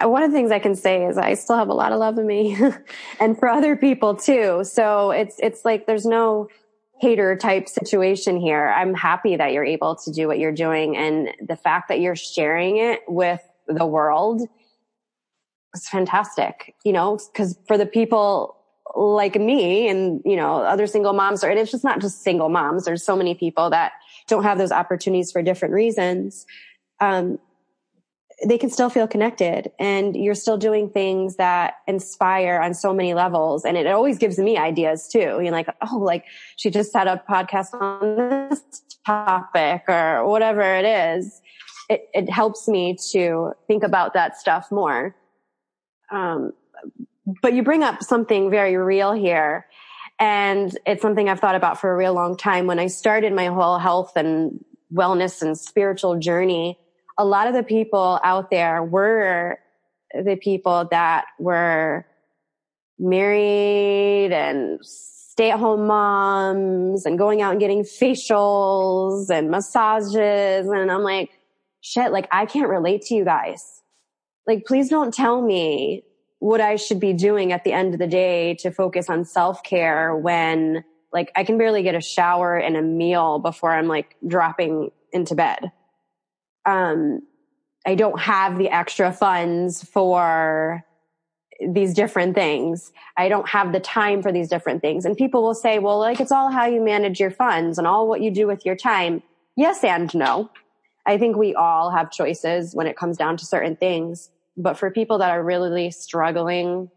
one 0.00 0.22
of 0.22 0.30
the 0.30 0.36
things 0.36 0.50
I 0.50 0.58
can 0.58 0.74
say 0.74 1.06
is 1.06 1.16
I 1.16 1.34
still 1.34 1.56
have 1.56 1.68
a 1.68 1.74
lot 1.74 1.92
of 1.92 1.98
love 1.98 2.18
in 2.18 2.26
me 2.26 2.56
and 3.20 3.38
for 3.38 3.48
other 3.48 3.76
people 3.76 4.14
too. 4.14 4.62
So 4.64 5.10
it's, 5.10 5.36
it's 5.38 5.64
like 5.64 5.86
there's 5.86 6.04
no 6.04 6.48
hater 7.00 7.36
type 7.36 7.68
situation 7.68 8.38
here. 8.38 8.68
I'm 8.68 8.94
happy 8.94 9.36
that 9.36 9.52
you're 9.52 9.64
able 9.64 9.96
to 9.96 10.12
do 10.12 10.26
what 10.26 10.38
you're 10.38 10.52
doing 10.52 10.96
and 10.96 11.30
the 11.46 11.56
fact 11.56 11.88
that 11.88 12.00
you're 12.00 12.16
sharing 12.16 12.78
it 12.78 13.02
with 13.06 13.40
the 13.66 13.86
world 13.86 14.42
is 15.74 15.88
fantastic, 15.88 16.74
you 16.84 16.92
know, 16.92 17.18
cause 17.34 17.58
for 17.66 17.76
the 17.76 17.86
people 17.86 18.56
like 18.94 19.36
me 19.36 19.88
and, 19.88 20.22
you 20.24 20.36
know, 20.36 20.56
other 20.56 20.86
single 20.86 21.12
moms 21.12 21.44
or, 21.44 21.48
and 21.48 21.58
it's 21.58 21.70
just 21.70 21.84
not 21.84 22.00
just 22.00 22.22
single 22.22 22.48
moms. 22.48 22.84
There's 22.84 23.04
so 23.04 23.16
many 23.16 23.34
people 23.34 23.70
that 23.70 23.92
don't 24.26 24.42
have 24.42 24.58
those 24.58 24.72
opportunities 24.72 25.32
for 25.32 25.42
different 25.42 25.74
reasons, 25.74 26.46
um, 27.00 27.38
they 28.44 28.58
can 28.58 28.68
still 28.68 28.90
feel 28.90 29.08
connected 29.08 29.70
and 29.78 30.14
you're 30.14 30.34
still 30.34 30.58
doing 30.58 30.90
things 30.90 31.36
that 31.36 31.74
inspire 31.86 32.60
on 32.60 32.74
so 32.74 32.92
many 32.92 33.14
levels. 33.14 33.64
And 33.64 33.78
it 33.78 33.86
always 33.86 34.18
gives 34.18 34.38
me 34.38 34.58
ideas 34.58 35.08
too. 35.08 35.18
You're 35.18 35.52
like, 35.52 35.68
oh, 35.90 35.96
like 35.96 36.24
she 36.56 36.68
just 36.70 36.92
had 36.92 37.06
a 37.06 37.22
podcast 37.28 37.72
on 37.80 38.48
this 38.50 38.60
topic 39.06 39.84
or 39.88 40.26
whatever 40.26 40.60
it 40.60 40.84
is. 40.84 41.40
It, 41.88 42.08
it 42.12 42.28
helps 42.28 42.68
me 42.68 42.96
to 43.12 43.52
think 43.66 43.82
about 43.82 44.12
that 44.14 44.36
stuff 44.36 44.70
more. 44.70 45.16
Um, 46.12 46.52
but 47.42 47.54
you 47.54 47.62
bring 47.62 47.82
up 47.82 48.02
something 48.02 48.50
very 48.50 48.76
real 48.76 49.12
here 49.12 49.66
and 50.18 50.76
it's 50.86 51.02
something 51.02 51.28
I've 51.28 51.40
thought 51.40 51.54
about 51.54 51.80
for 51.80 51.92
a 51.92 51.96
real 51.96 52.14
long 52.14 52.36
time. 52.36 52.66
When 52.66 52.78
I 52.78 52.86
started 52.86 53.32
my 53.32 53.46
whole 53.46 53.78
health 53.78 54.12
and 54.16 54.64
wellness 54.92 55.42
and 55.42 55.58
spiritual 55.58 56.18
journey, 56.18 56.78
a 57.18 57.24
lot 57.24 57.46
of 57.46 57.54
the 57.54 57.62
people 57.62 58.20
out 58.24 58.50
there 58.50 58.82
were 58.82 59.58
the 60.14 60.36
people 60.36 60.88
that 60.90 61.26
were 61.38 62.06
married 62.98 64.32
and 64.32 64.78
stay 64.82 65.50
at 65.50 65.58
home 65.58 65.86
moms 65.86 67.04
and 67.04 67.18
going 67.18 67.42
out 67.42 67.50
and 67.50 67.60
getting 67.60 67.82
facials 67.82 69.28
and 69.28 69.50
massages. 69.50 70.66
And 70.66 70.90
I'm 70.90 71.02
like, 71.02 71.30
shit, 71.82 72.10
like 72.10 72.26
I 72.32 72.46
can't 72.46 72.70
relate 72.70 73.02
to 73.02 73.14
you 73.14 73.24
guys. 73.24 73.82
Like, 74.46 74.64
please 74.64 74.88
don't 74.88 75.12
tell 75.12 75.42
me 75.42 76.04
what 76.46 76.60
I 76.60 76.76
should 76.76 77.00
be 77.00 77.12
doing 77.12 77.50
at 77.50 77.64
the 77.64 77.72
end 77.72 77.92
of 77.92 77.98
the 77.98 78.06
day 78.06 78.54
to 78.60 78.70
focus 78.70 79.10
on 79.10 79.24
self 79.24 79.64
care 79.64 80.14
when 80.14 80.84
like 81.12 81.32
I 81.34 81.42
can 81.42 81.58
barely 81.58 81.82
get 81.82 81.96
a 81.96 82.00
shower 82.00 82.56
and 82.56 82.76
a 82.76 82.82
meal 82.82 83.40
before 83.40 83.72
I'm 83.72 83.88
like 83.88 84.14
dropping 84.24 84.92
into 85.12 85.34
bed. 85.34 85.72
Um, 86.64 87.22
I 87.84 87.96
don't 87.96 88.20
have 88.20 88.58
the 88.58 88.68
extra 88.68 89.12
funds 89.12 89.82
for 89.82 90.84
these 91.68 91.94
different 91.94 92.36
things. 92.36 92.92
I 93.16 93.28
don't 93.28 93.48
have 93.48 93.72
the 93.72 93.80
time 93.80 94.22
for 94.22 94.30
these 94.30 94.48
different 94.48 94.82
things. 94.82 95.04
And 95.04 95.16
people 95.16 95.42
will 95.42 95.54
say, 95.54 95.80
well, 95.80 95.98
like 95.98 96.20
it's 96.20 96.30
all 96.30 96.52
how 96.52 96.66
you 96.66 96.80
manage 96.80 97.18
your 97.18 97.32
funds 97.32 97.76
and 97.76 97.88
all 97.88 98.06
what 98.06 98.20
you 98.20 98.30
do 98.30 98.46
with 98.46 98.64
your 98.64 98.76
time. 98.76 99.20
Yes 99.56 99.82
and 99.82 100.14
no. 100.14 100.48
I 101.06 101.18
think 101.18 101.36
we 101.36 101.56
all 101.56 101.90
have 101.90 102.12
choices 102.12 102.72
when 102.72 102.86
it 102.86 102.96
comes 102.96 103.16
down 103.16 103.36
to 103.38 103.44
certain 103.44 103.74
things. 103.74 104.30
But 104.56 104.78
for 104.78 104.90
people 104.90 105.18
that 105.18 105.30
are 105.30 105.42
really 105.42 105.90
struggling 105.90 106.90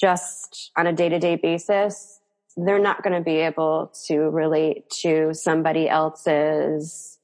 just 0.00 0.70
on 0.76 0.86
a 0.86 0.92
day 0.92 1.08
to 1.08 1.18
day 1.18 1.36
basis, 1.36 2.20
they're 2.56 2.78
not 2.78 3.02
going 3.02 3.14
to 3.14 3.20
be 3.22 3.36
able 3.36 3.92
to 4.06 4.18
relate 4.30 4.88
to 5.02 5.34
somebody 5.34 5.88
else's 5.88 7.18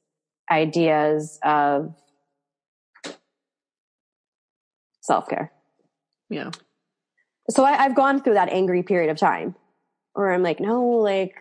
ideas 0.51 1.39
of 1.43 1.93
self 5.01 5.27
care. 5.27 5.51
Yeah. 6.29 6.51
So 7.49 7.63
I, 7.63 7.83
I've 7.83 7.95
gone 7.95 8.21
through 8.21 8.33
that 8.33 8.49
angry 8.49 8.83
period 8.83 9.09
of 9.09 9.17
time 9.17 9.55
where 10.13 10.31
I'm 10.31 10.43
like, 10.43 10.59
no, 10.59 10.83
like, 10.83 11.35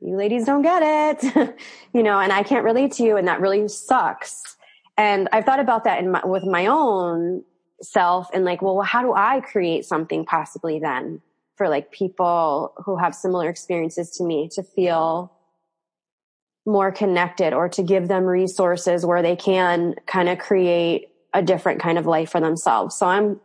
you 0.00 0.16
ladies 0.16 0.44
don't 0.44 0.62
get 0.62 0.82
it, 0.82 1.56
you 1.92 2.02
know, 2.02 2.20
and 2.20 2.32
I 2.32 2.42
can't 2.42 2.64
relate 2.64 2.92
to 2.92 3.02
you. 3.02 3.16
And 3.16 3.26
that 3.26 3.40
really 3.40 3.66
sucks. 3.68 4.56
And 4.98 5.28
I've 5.32 5.44
thought 5.44 5.60
about 5.60 5.84
that 5.84 6.00
in 6.00 6.10
my, 6.10 6.26
with 6.26 6.44
my 6.44 6.66
own 6.66 7.44
self 7.80 8.28
and 8.34 8.44
like, 8.44 8.60
well, 8.60 8.80
how 8.82 9.00
do 9.00 9.14
I 9.14 9.40
create 9.40 9.84
something 9.84 10.24
possibly 10.24 10.80
then 10.80 11.22
for 11.56 11.68
like 11.68 11.92
people 11.92 12.74
who 12.84 12.96
have 12.96 13.14
similar 13.14 13.48
experiences 13.48 14.10
to 14.18 14.24
me 14.24 14.48
to 14.54 14.62
feel 14.62 15.32
more 16.66 16.92
connected 16.92 17.54
or 17.54 17.68
to 17.68 17.82
give 17.82 18.08
them 18.08 18.24
resources 18.24 19.06
where 19.06 19.22
they 19.22 19.36
can 19.36 19.94
kind 20.06 20.28
of 20.28 20.38
create 20.38 21.08
a 21.32 21.42
different 21.42 21.80
kind 21.80 21.96
of 21.96 22.06
life 22.06 22.30
for 22.30 22.40
themselves. 22.40 22.96
So 22.96 23.06
I'm 23.06 23.40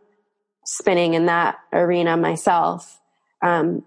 spinning 0.64 1.14
in 1.14 1.26
that 1.26 1.56
arena 1.72 2.16
myself. 2.16 3.00
Um, 3.42 3.84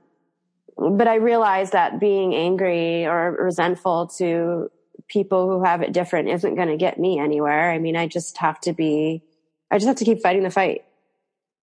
but 0.77 1.07
I 1.07 1.15
realize 1.15 1.72
that 1.72 1.99
being 1.99 2.34
angry 2.34 3.06
or 3.06 3.31
resentful 3.31 4.07
to 4.18 4.69
people 5.08 5.50
who 5.50 5.64
have 5.64 5.82
it 5.82 5.94
different 5.94 6.30
isn't 6.30 6.56
going 6.56 6.68
to 6.68 6.78
get 6.78 7.00
me 7.00 7.20
anywhere. 7.20 7.72
I 7.72 7.80
mean, 7.80 7.96
I 7.96 8.08
just 8.08 8.38
have 8.38 8.60
to 8.62 8.74
be, 8.74 9.24
I 9.72 9.78
just 9.78 9.88
have 9.88 9.98
to 9.98 10.06
keep 10.06 10.22
fighting 10.22 10.44
the 10.44 10.52
fight 10.52 10.84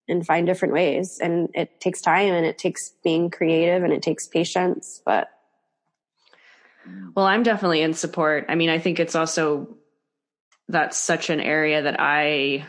and 0.08 0.26
find 0.26 0.46
different 0.46 0.74
ways. 0.74 1.18
And 1.22 1.48
it 1.54 1.80
takes 1.80 2.00
time 2.00 2.32
and 2.32 2.46
it 2.46 2.58
takes 2.58 2.92
being 3.02 3.30
creative 3.30 3.82
and 3.82 3.92
it 3.92 4.02
takes 4.02 4.26
patience, 4.26 5.00
but. 5.04 5.28
Well, 7.14 7.26
I'm 7.26 7.42
definitely 7.42 7.82
in 7.82 7.94
support. 7.94 8.46
I 8.48 8.54
mean, 8.54 8.68
I 8.68 8.78
think 8.78 9.00
it's 9.00 9.14
also, 9.14 9.76
that's 10.68 10.96
such 10.96 11.30
an 11.30 11.40
area 11.40 11.82
that 11.82 11.96
I 11.98 12.66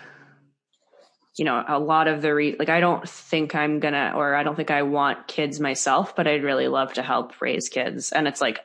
you 1.37 1.43
know, 1.43 1.63
a 1.67 1.79
lot 1.79 2.07
of 2.07 2.21
the 2.21 2.33
re- 2.33 2.55
like 2.57 2.69
I 2.69 2.79
don't 2.79 3.07
think 3.07 3.55
I'm 3.55 3.79
gonna 3.79 4.13
or 4.15 4.35
I 4.35 4.43
don't 4.43 4.55
think 4.55 4.71
I 4.71 4.83
want 4.83 5.27
kids 5.27 5.59
myself, 5.59 6.15
but 6.15 6.27
I'd 6.27 6.43
really 6.43 6.67
love 6.67 6.93
to 6.93 7.01
help 7.01 7.41
raise 7.41 7.67
kids. 7.67 8.11
And 8.11 8.27
it's 8.27 8.39
like 8.39 8.59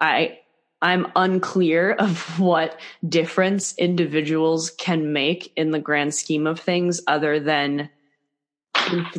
I 0.00 0.38
I'm 0.82 1.10
unclear 1.16 1.92
of 1.98 2.38
what 2.38 2.78
difference 3.08 3.74
individuals 3.76 4.70
can 4.70 5.12
make 5.12 5.52
in 5.56 5.70
the 5.70 5.78
grand 5.78 6.14
scheme 6.14 6.46
of 6.46 6.60
things 6.60 7.00
other 7.06 7.40
than 7.40 7.90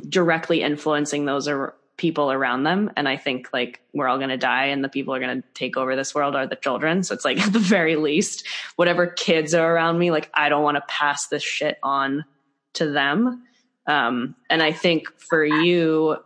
directly 0.07 0.61
influencing 0.61 1.25
those 1.25 1.47
or 1.47 1.75
people 1.97 2.31
around 2.31 2.61
them 2.61 2.91
and 2.95 3.09
i 3.09 3.17
think 3.17 3.49
like 3.51 3.81
we're 3.91 4.07
all 4.07 4.19
going 4.19 4.29
to 4.29 4.37
die 4.37 4.65
and 4.65 4.83
the 4.83 4.87
people 4.87 5.15
are 5.15 5.19
going 5.19 5.41
to 5.41 5.47
take 5.55 5.75
over 5.75 5.95
this 5.95 6.13
world 6.13 6.35
are 6.35 6.45
the 6.45 6.55
children 6.55 7.01
so 7.01 7.13
it's 7.15 7.25
like 7.25 7.39
at 7.45 7.51
the 7.51 7.59
very 7.59 7.95
least 7.95 8.45
whatever 8.75 9.07
kids 9.07 9.55
are 9.55 9.73
around 9.73 9.97
me 9.97 10.11
like 10.11 10.29
i 10.35 10.47
don't 10.47 10.61
want 10.61 10.75
to 10.75 10.83
pass 10.87 11.27
this 11.27 11.41
shit 11.41 11.79
on 11.81 12.23
to 12.77 12.91
them. 12.91 13.43
Um, 13.85 14.35
and 14.49 14.63
I 14.63 14.71
think 14.71 15.07
for 15.19 15.43
you, 15.43 16.17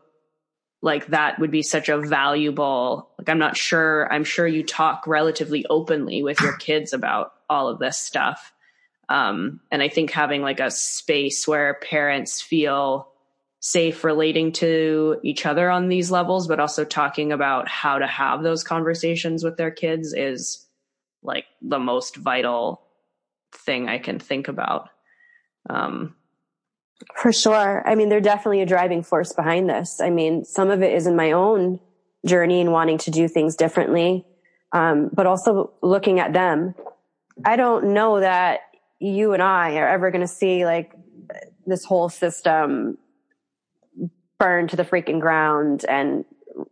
like 0.81 1.07
that 1.07 1.39
would 1.39 1.51
be 1.51 1.61
such 1.61 1.89
a 1.89 1.99
valuable, 1.99 3.09
like, 3.17 3.29
I'm 3.29 3.37
not 3.37 3.55
sure, 3.55 4.11
I'm 4.11 4.23
sure 4.23 4.47
you 4.47 4.63
talk 4.63 5.05
relatively 5.05 5.65
openly 5.69 6.23
with 6.23 6.39
your 6.41 6.57
kids 6.57 6.93
about 6.93 7.33
all 7.49 7.67
of 7.67 7.79
this 7.79 7.97
stuff. 7.97 8.51
Um, 9.07 9.59
and 9.71 9.81
I 9.81 9.89
think 9.89 10.11
having 10.11 10.41
like 10.41 10.59
a 10.59 10.71
space 10.71 11.47
where 11.47 11.75
parents 11.75 12.41
feel 12.41 13.09
safe 13.59 14.03
relating 14.03 14.51
to 14.53 15.19
each 15.23 15.45
other 15.45 15.69
on 15.69 15.87
these 15.87 16.09
levels, 16.09 16.47
but 16.47 16.59
also 16.59 16.83
talking 16.83 17.31
about 17.31 17.67
how 17.67 17.99
to 17.99 18.07
have 18.07 18.41
those 18.41 18.63
conversations 18.63 19.43
with 19.43 19.57
their 19.57 19.69
kids 19.69 20.13
is 20.13 20.65
like 21.21 21.45
the 21.61 21.77
most 21.77 22.15
vital 22.15 22.81
thing 23.51 23.87
I 23.87 23.99
can 23.99 24.17
think 24.17 24.47
about. 24.47 24.89
Um, 25.69 26.15
for 27.15 27.31
sure. 27.31 27.87
I 27.87 27.95
mean, 27.95 28.09
they're 28.09 28.21
definitely 28.21 28.61
a 28.61 28.65
driving 28.65 29.03
force 29.03 29.33
behind 29.33 29.69
this. 29.69 29.99
I 29.99 30.09
mean, 30.09 30.45
some 30.45 30.69
of 30.69 30.81
it 30.81 30.93
is 30.93 31.07
in 31.07 31.15
my 31.15 31.31
own 31.31 31.79
journey 32.25 32.61
and 32.61 32.71
wanting 32.71 32.97
to 32.99 33.11
do 33.11 33.27
things 33.27 33.55
differently, 33.55 34.25
um, 34.71 35.09
but 35.13 35.25
also 35.25 35.71
looking 35.81 36.19
at 36.19 36.33
them. 36.33 36.75
I 37.45 37.55
don't 37.55 37.93
know 37.93 38.19
that 38.19 38.61
you 38.99 39.33
and 39.33 39.41
I 39.41 39.77
are 39.77 39.87
ever 39.87 40.11
going 40.11 40.21
to 40.21 40.27
see 40.27 40.65
like 40.65 40.93
this 41.65 41.85
whole 41.85 42.09
system 42.09 42.97
burn 44.39 44.67
to 44.67 44.75
the 44.75 44.83
freaking 44.83 45.19
ground 45.19 45.85
and 45.87 46.25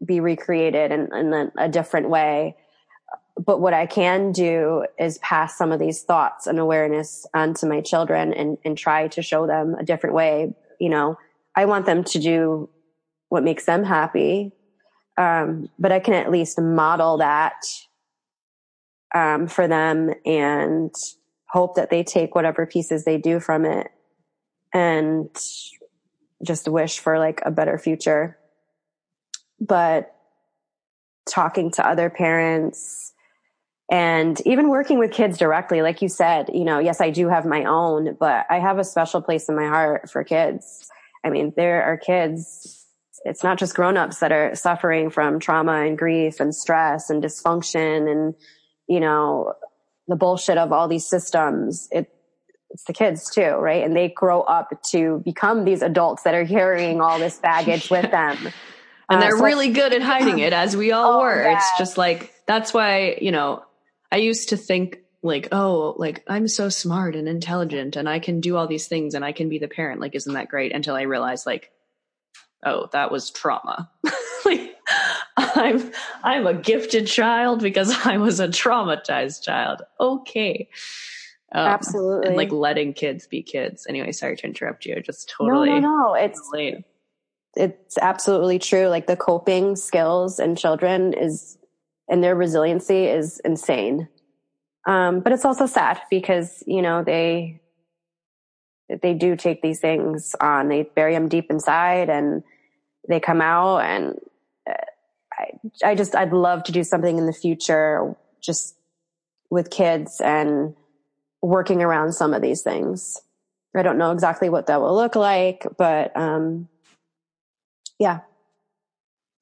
be 0.03 0.19
recreated 0.19 0.91
in, 0.91 1.13
in 1.13 1.51
a 1.57 1.69
different 1.69 2.09
way 2.09 2.55
but 3.45 3.61
what 3.61 3.73
I 3.73 3.85
can 3.85 4.33
do 4.33 4.85
is 4.99 5.17
pass 5.19 5.57
some 5.57 5.71
of 5.71 5.79
these 5.79 6.03
thoughts 6.03 6.45
and 6.45 6.59
awareness 6.59 7.25
onto 7.33 7.67
my 7.67 7.79
children 7.79 8.33
and, 8.33 8.57
and 8.65 8.77
try 8.77 9.07
to 9.07 9.21
show 9.21 9.47
them 9.47 9.75
a 9.79 9.83
different 9.83 10.13
way. 10.13 10.53
You 10.79 10.89
know, 10.89 11.17
I 11.55 11.65
want 11.65 11.85
them 11.85 12.03
to 12.03 12.19
do 12.19 12.69
what 13.29 13.43
makes 13.43 13.65
them 13.65 13.85
happy. 13.85 14.51
Um, 15.17 15.69
but 15.79 15.91
I 15.91 15.99
can 15.99 16.15
at 16.15 16.31
least 16.31 16.59
model 16.59 17.17
that, 17.17 17.63
um, 19.15 19.47
for 19.47 19.67
them 19.67 20.13
and 20.25 20.93
hope 21.49 21.75
that 21.75 21.89
they 21.89 22.03
take 22.03 22.35
whatever 22.35 22.65
pieces 22.65 23.05
they 23.05 23.17
do 23.17 23.39
from 23.39 23.65
it 23.65 23.87
and 24.73 25.29
just 26.43 26.67
wish 26.67 26.99
for 26.99 27.19
like 27.19 27.41
a 27.45 27.51
better 27.51 27.77
future. 27.77 28.37
But 29.59 30.13
talking 31.27 31.71
to 31.71 31.87
other 31.87 32.09
parents, 32.09 33.08
and 33.89 34.39
even 34.45 34.69
working 34.69 34.99
with 34.99 35.11
kids 35.11 35.37
directly 35.37 35.81
like 35.81 36.01
you 36.01 36.09
said 36.09 36.49
you 36.53 36.63
know 36.63 36.79
yes 36.79 37.01
i 37.01 37.09
do 37.09 37.27
have 37.27 37.45
my 37.45 37.63
own 37.63 38.15
but 38.19 38.45
i 38.49 38.59
have 38.59 38.77
a 38.77 38.83
special 38.83 39.21
place 39.21 39.49
in 39.49 39.55
my 39.55 39.67
heart 39.67 40.09
for 40.09 40.23
kids. 40.23 40.87
I 41.23 41.29
mean 41.29 41.53
there 41.55 41.83
are 41.83 41.97
kids 41.97 42.79
it's 43.25 43.43
not 43.43 43.57
just 43.57 43.75
grown-ups 43.75 44.19
that 44.19 44.31
are 44.31 44.55
suffering 44.55 45.09
from 45.09 45.39
trauma 45.39 45.85
and 45.85 45.97
grief 45.97 46.39
and 46.39 46.55
stress 46.55 47.09
and 47.09 47.23
dysfunction 47.23 48.09
and 48.11 48.35
you 48.87 48.99
know 48.99 49.53
the 50.07 50.15
bullshit 50.15 50.57
of 50.57 50.71
all 50.71 50.87
these 50.87 51.05
systems. 51.05 51.87
It 51.91 52.11
it's 52.71 52.83
the 52.83 52.93
kids 52.93 53.29
too 53.29 53.55
right? 53.55 53.83
And 53.83 53.95
they 53.95 54.09
grow 54.09 54.41
up 54.41 54.69
to 54.91 55.21
become 55.25 55.65
these 55.65 55.81
adults 55.81 56.23
that 56.23 56.35
are 56.35 56.45
carrying 56.45 57.01
all 57.01 57.19
this 57.19 57.37
baggage 57.39 57.89
with 57.89 58.09
them. 58.11 58.37
And 59.09 59.21
they're 59.21 59.35
uh, 59.35 59.39
so 59.39 59.43
really 59.43 59.71
good 59.71 59.91
at 59.91 60.03
hiding 60.03 60.39
it 60.39 60.53
as 60.53 60.77
we 60.77 60.91
all 60.91 61.13
oh, 61.13 61.19
were. 61.21 61.41
Yeah. 61.41 61.57
it's 61.57 61.77
just 61.77 61.97
like 61.97 62.33
that's 62.45 62.73
why 62.73 63.17
you 63.21 63.31
know 63.31 63.63
I 64.11 64.17
used 64.17 64.49
to 64.49 64.57
think 64.57 64.99
like, 65.21 65.49
oh, 65.51 65.95
like 65.97 66.23
I'm 66.27 66.47
so 66.47 66.69
smart 66.69 67.15
and 67.15 67.27
intelligent 67.27 67.95
and 67.95 68.07
I 68.07 68.19
can 68.19 68.41
do 68.41 68.57
all 68.57 68.67
these 68.67 68.87
things 68.87 69.13
and 69.13 69.23
I 69.23 69.31
can 69.31 69.49
be 69.49 69.59
the 69.59 69.67
parent. 69.67 70.01
Like, 70.01 70.15
isn't 70.15 70.33
that 70.33 70.49
great? 70.49 70.73
Until 70.73 70.95
I 70.95 71.01
realized 71.03 71.45
like, 71.45 71.71
oh, 72.65 72.87
that 72.93 73.11
was 73.11 73.29
trauma. 73.29 73.89
like 74.45 74.75
I'm 75.37 75.91
I'm 76.23 76.47
a 76.47 76.53
gifted 76.53 77.07
child 77.07 77.61
because 77.61 77.93
I 78.05 78.17
was 78.17 78.39
a 78.39 78.47
traumatized 78.47 79.43
child. 79.43 79.81
Okay. 79.99 80.69
Um, 81.51 81.67
Absolutely. 81.67 82.27
And 82.27 82.37
like 82.37 82.51
letting 82.51 82.93
kids 82.93 83.27
be 83.27 83.41
kids. 83.41 83.85
Anyway, 83.89 84.11
sorry 84.11 84.37
to 84.37 84.45
interrupt 84.45 84.85
you. 84.85 85.01
Just 85.01 85.29
totally. 85.29 85.69
No, 85.69 85.79
no, 85.79 85.97
no. 85.97 86.13
It's 86.13 86.49
late. 86.53 86.83
It's 87.55 87.97
absolutely 87.97 88.59
true. 88.59 88.87
Like 88.87 89.07
the 89.07 89.17
coping 89.17 89.75
skills 89.75 90.39
in 90.39 90.55
children 90.55 91.13
is 91.13 91.57
and 92.09 92.23
their 92.23 92.35
resiliency 92.35 93.05
is 93.05 93.39
insane. 93.45 94.09
Um, 94.87 95.19
but 95.19 95.31
it's 95.31 95.45
also 95.45 95.67
sad 95.67 96.01
because, 96.09 96.63
you 96.65 96.81
know, 96.81 97.03
they, 97.03 97.61
they 99.01 99.13
do 99.13 99.35
take 99.35 99.61
these 99.61 99.79
things 99.79 100.35
on, 100.41 100.67
they 100.67 100.83
bury 100.95 101.13
them 101.13 101.29
deep 101.29 101.51
inside 101.51 102.09
and 102.09 102.43
they 103.07 103.19
come 103.19 103.41
out 103.41 103.79
and 103.79 104.15
uh, 104.67 104.73
I, 105.31 105.89
I 105.89 105.95
just, 105.95 106.15
I'd 106.15 106.33
love 106.33 106.63
to 106.63 106.71
do 106.71 106.83
something 106.83 107.17
in 107.17 107.27
the 107.27 107.33
future 107.33 108.15
just 108.41 108.75
with 109.51 109.69
kids 109.69 110.21
and 110.21 110.75
working 111.41 111.83
around 111.83 112.13
some 112.13 112.33
of 112.33 112.41
these 112.41 112.63
things. 112.63 113.21
I 113.75 113.83
don't 113.83 113.99
know 113.99 114.11
exactly 114.11 114.49
what 114.49 114.67
that 114.67 114.81
will 114.81 114.95
look 114.95 115.15
like, 115.15 115.67
but, 115.77 116.15
um, 116.17 116.67
yeah, 117.99 118.21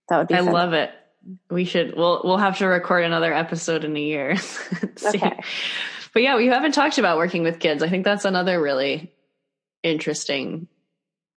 that 0.09 0.17
would 0.17 0.27
be. 0.27 0.35
I 0.35 0.39
fun. 0.39 0.51
love 0.51 0.73
it 0.73 0.91
we 1.49 1.65
should 1.65 1.95
we'll 1.95 2.21
we'll 2.23 2.37
have 2.37 2.57
to 2.59 2.67
record 2.67 3.03
another 3.03 3.33
episode 3.33 3.83
in 3.83 3.95
a 3.95 4.01
year. 4.01 4.37
okay. 5.05 5.39
But 6.13 6.23
yeah, 6.23 6.37
we 6.37 6.47
haven't 6.47 6.73
talked 6.73 6.97
about 6.97 7.17
working 7.17 7.43
with 7.43 7.59
kids. 7.59 7.83
I 7.83 7.89
think 7.89 8.05
that's 8.05 8.25
another 8.25 8.61
really 8.61 9.13
interesting 9.83 10.67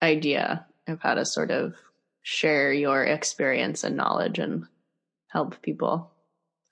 idea 0.02 0.66
of 0.86 1.00
how 1.00 1.14
to 1.14 1.24
sort 1.24 1.50
of 1.50 1.74
share 2.22 2.72
your 2.72 3.04
experience 3.04 3.84
and 3.84 3.96
knowledge 3.96 4.38
and 4.38 4.64
help 5.28 5.60
people. 5.62 6.10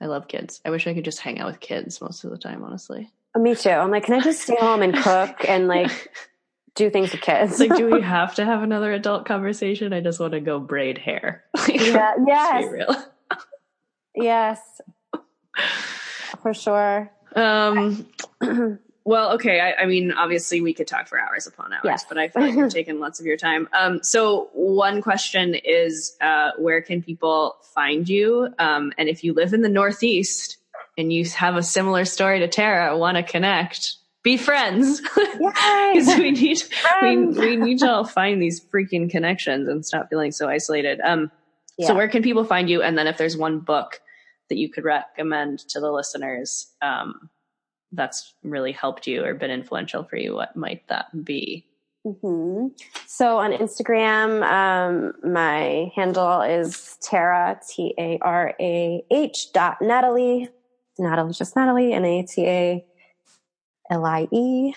I 0.01 0.07
love 0.07 0.29
kids. 0.29 0.61
I 0.65 0.71
wish 0.71 0.87
I 0.87 0.95
could 0.95 1.05
just 1.05 1.21
hang 1.21 1.39
out 1.39 1.49
with 1.49 1.61
kids 1.61 2.01
most 2.01 2.25
of 2.25 2.31
the 2.31 2.39
time, 2.39 2.63
honestly. 2.65 3.11
Me 3.37 3.55
too. 3.55 3.71
I'm 3.71 3.91
like, 3.91 4.05
can 4.05 4.15
I 4.15 4.21
just 4.21 4.43
stay 4.43 4.57
home 4.57 4.83
and 4.83 4.97
cook 4.97 5.45
and 5.49 5.69
like 5.69 5.91
do 6.79 6.89
things 6.89 7.13
with 7.13 7.21
kids. 7.21 7.61
like, 7.61 7.75
do 7.75 7.91
we 7.91 8.01
have 8.17 8.37
to 8.37 8.45
have 8.45 8.63
another 8.63 8.93
adult 8.93 9.27
conversation? 9.27 9.93
I 9.93 10.01
just 10.01 10.21
want 10.21 10.33
to 10.33 10.41
go 10.41 10.61
braid 10.61 10.97
hair. 10.97 11.45
yeah. 11.69 12.15
Yes. 12.27 12.97
yes. 14.15 14.61
For 16.41 16.55
sure. 16.55 17.11
Um. 17.35 18.07
Well, 19.05 19.37
okay. 19.37 19.59
I, 19.59 19.85
I, 19.85 19.87
mean, 19.87 20.13
obviously, 20.13 20.61
we 20.61 20.75
could 20.75 20.87
talk 20.87 21.09
for 21.09 21.19
hours 21.19 21.47
upon 21.47 21.73
hours, 21.73 21.81
yes. 21.83 22.05
but 22.07 22.19
I 22.19 22.29
feel 22.29 22.43
like 22.43 22.55
we're 22.55 22.69
taking 22.69 23.01
lots 23.01 23.21
of 23.21 23.25
your 23.25 23.39
time. 23.39 23.67
Um, 23.73 24.03
so, 24.03 24.51
one 24.53 25.01
question 25.01 25.55
is, 25.55 26.15
uh, 26.21 26.51
where 26.59 26.83
can 26.83 27.03
people 27.03 27.57
find 27.75 28.07
you? 28.07 28.53
Um, 28.59 28.93
and 28.99 29.09
if 29.09 29.25
you 29.25 29.33
live 29.33 29.55
in 29.55 29.63
the 29.63 29.71
Northeast 29.71 30.59
and 30.99 31.11
you 31.11 31.25
have 31.25 31.57
a 31.57 31.63
similar 31.63 32.05
story 32.05 32.41
to 32.41 32.49
Tarah, 32.49 32.99
want 32.99 33.17
to 33.17 33.23
connect, 33.23 33.95
be 34.23 34.37
friends 34.37 35.01
because 35.17 36.19
we 36.19 36.33
need 36.33 36.61
friends. 36.61 37.39
we, 37.39 37.51
we 37.51 37.57
need 37.57 37.79
to 37.79 37.91
all 37.91 38.05
find 38.05 38.43
these 38.43 38.61
freaking 38.61 39.09
connections 39.09 39.69
and 39.69 39.87
stop 39.87 40.09
feeling 40.11 40.33
so 40.33 40.49
isolated 40.49 41.01
um 41.03 41.31
yeah. 41.79 41.87
so 41.87 41.95
where 41.95 42.09
can 42.09 42.23
people 42.23 42.45
find 42.45 42.69
you 42.69 42.83
and 42.83 42.99
then 42.99 43.07
if 43.07 43.17
there's 43.17 43.37
one 43.37 43.61
book 43.61 44.01
that 44.49 44.57
you 44.57 44.69
could 44.69 44.85
recommend 44.85 45.61
to 45.61 45.81
the 45.81 45.91
listeners 45.91 46.73
um, 46.83 47.31
that's 47.93 48.35
really 48.43 48.73
helped 48.73 49.07
you 49.07 49.25
or 49.25 49.35
been 49.35 49.51
influential 49.51 50.05
for 50.05 50.17
you, 50.17 50.35
what 50.35 50.57
might 50.57 50.87
that 50.89 51.07
be? 51.25 51.65
Mm-hmm. 52.07 52.69
So 53.07 53.39
on 53.39 53.53
Instagram, 53.53 54.43
um, 54.49 55.13
my 55.31 55.91
handle 55.95 56.43
is 56.43 56.97
Tarah, 57.03 57.61
T 57.69 57.95
A 57.99 58.19
R 58.23 58.55
A 58.61 59.03
H 59.11 59.53
dot 59.53 59.79
Natalie. 59.81 60.49
Natalie, 60.99 61.33
just 61.33 61.57
Natalie, 61.57 61.93
N 61.93 62.05
A 62.05 62.23
T 62.23 62.47
A 62.47 62.85
L 63.91 64.05
I 64.05 64.29
E. 64.31 64.75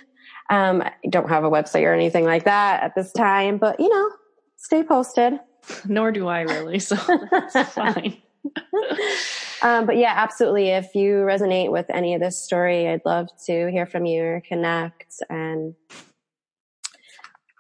Um, 0.50 0.82
I 0.82 0.92
don't 1.10 1.30
have 1.30 1.44
a 1.44 1.50
website 1.50 1.84
or 1.84 1.94
anything 1.94 2.26
like 2.26 2.44
that 2.46 2.84
at 2.84 2.96
this 2.96 3.12
time, 3.14 3.58
but 3.58 3.80
you 3.80 3.90
know, 3.90 4.10
stay 4.58 4.84
posted. 4.84 5.40
Nor 5.88 6.12
do 6.12 6.28
I 6.28 6.42
really, 6.42 6.80
so 6.80 6.96
that's 7.32 7.74
fine. 7.74 8.18
um, 9.62 9.86
but 9.86 9.98
yeah, 9.98 10.14
absolutely. 10.16 10.70
If 10.70 10.96
you 10.96 11.14
resonate 11.18 11.72
with 11.72 11.86
any 11.90 12.16
of 12.16 12.22
this 12.22 12.44
story, 12.44 12.88
I'd 12.88 13.06
love 13.06 13.30
to 13.46 13.70
hear 13.72 13.86
from 13.86 14.06
you 14.06 14.24
or 14.24 14.44
connect. 14.48 15.22
And 15.30 15.76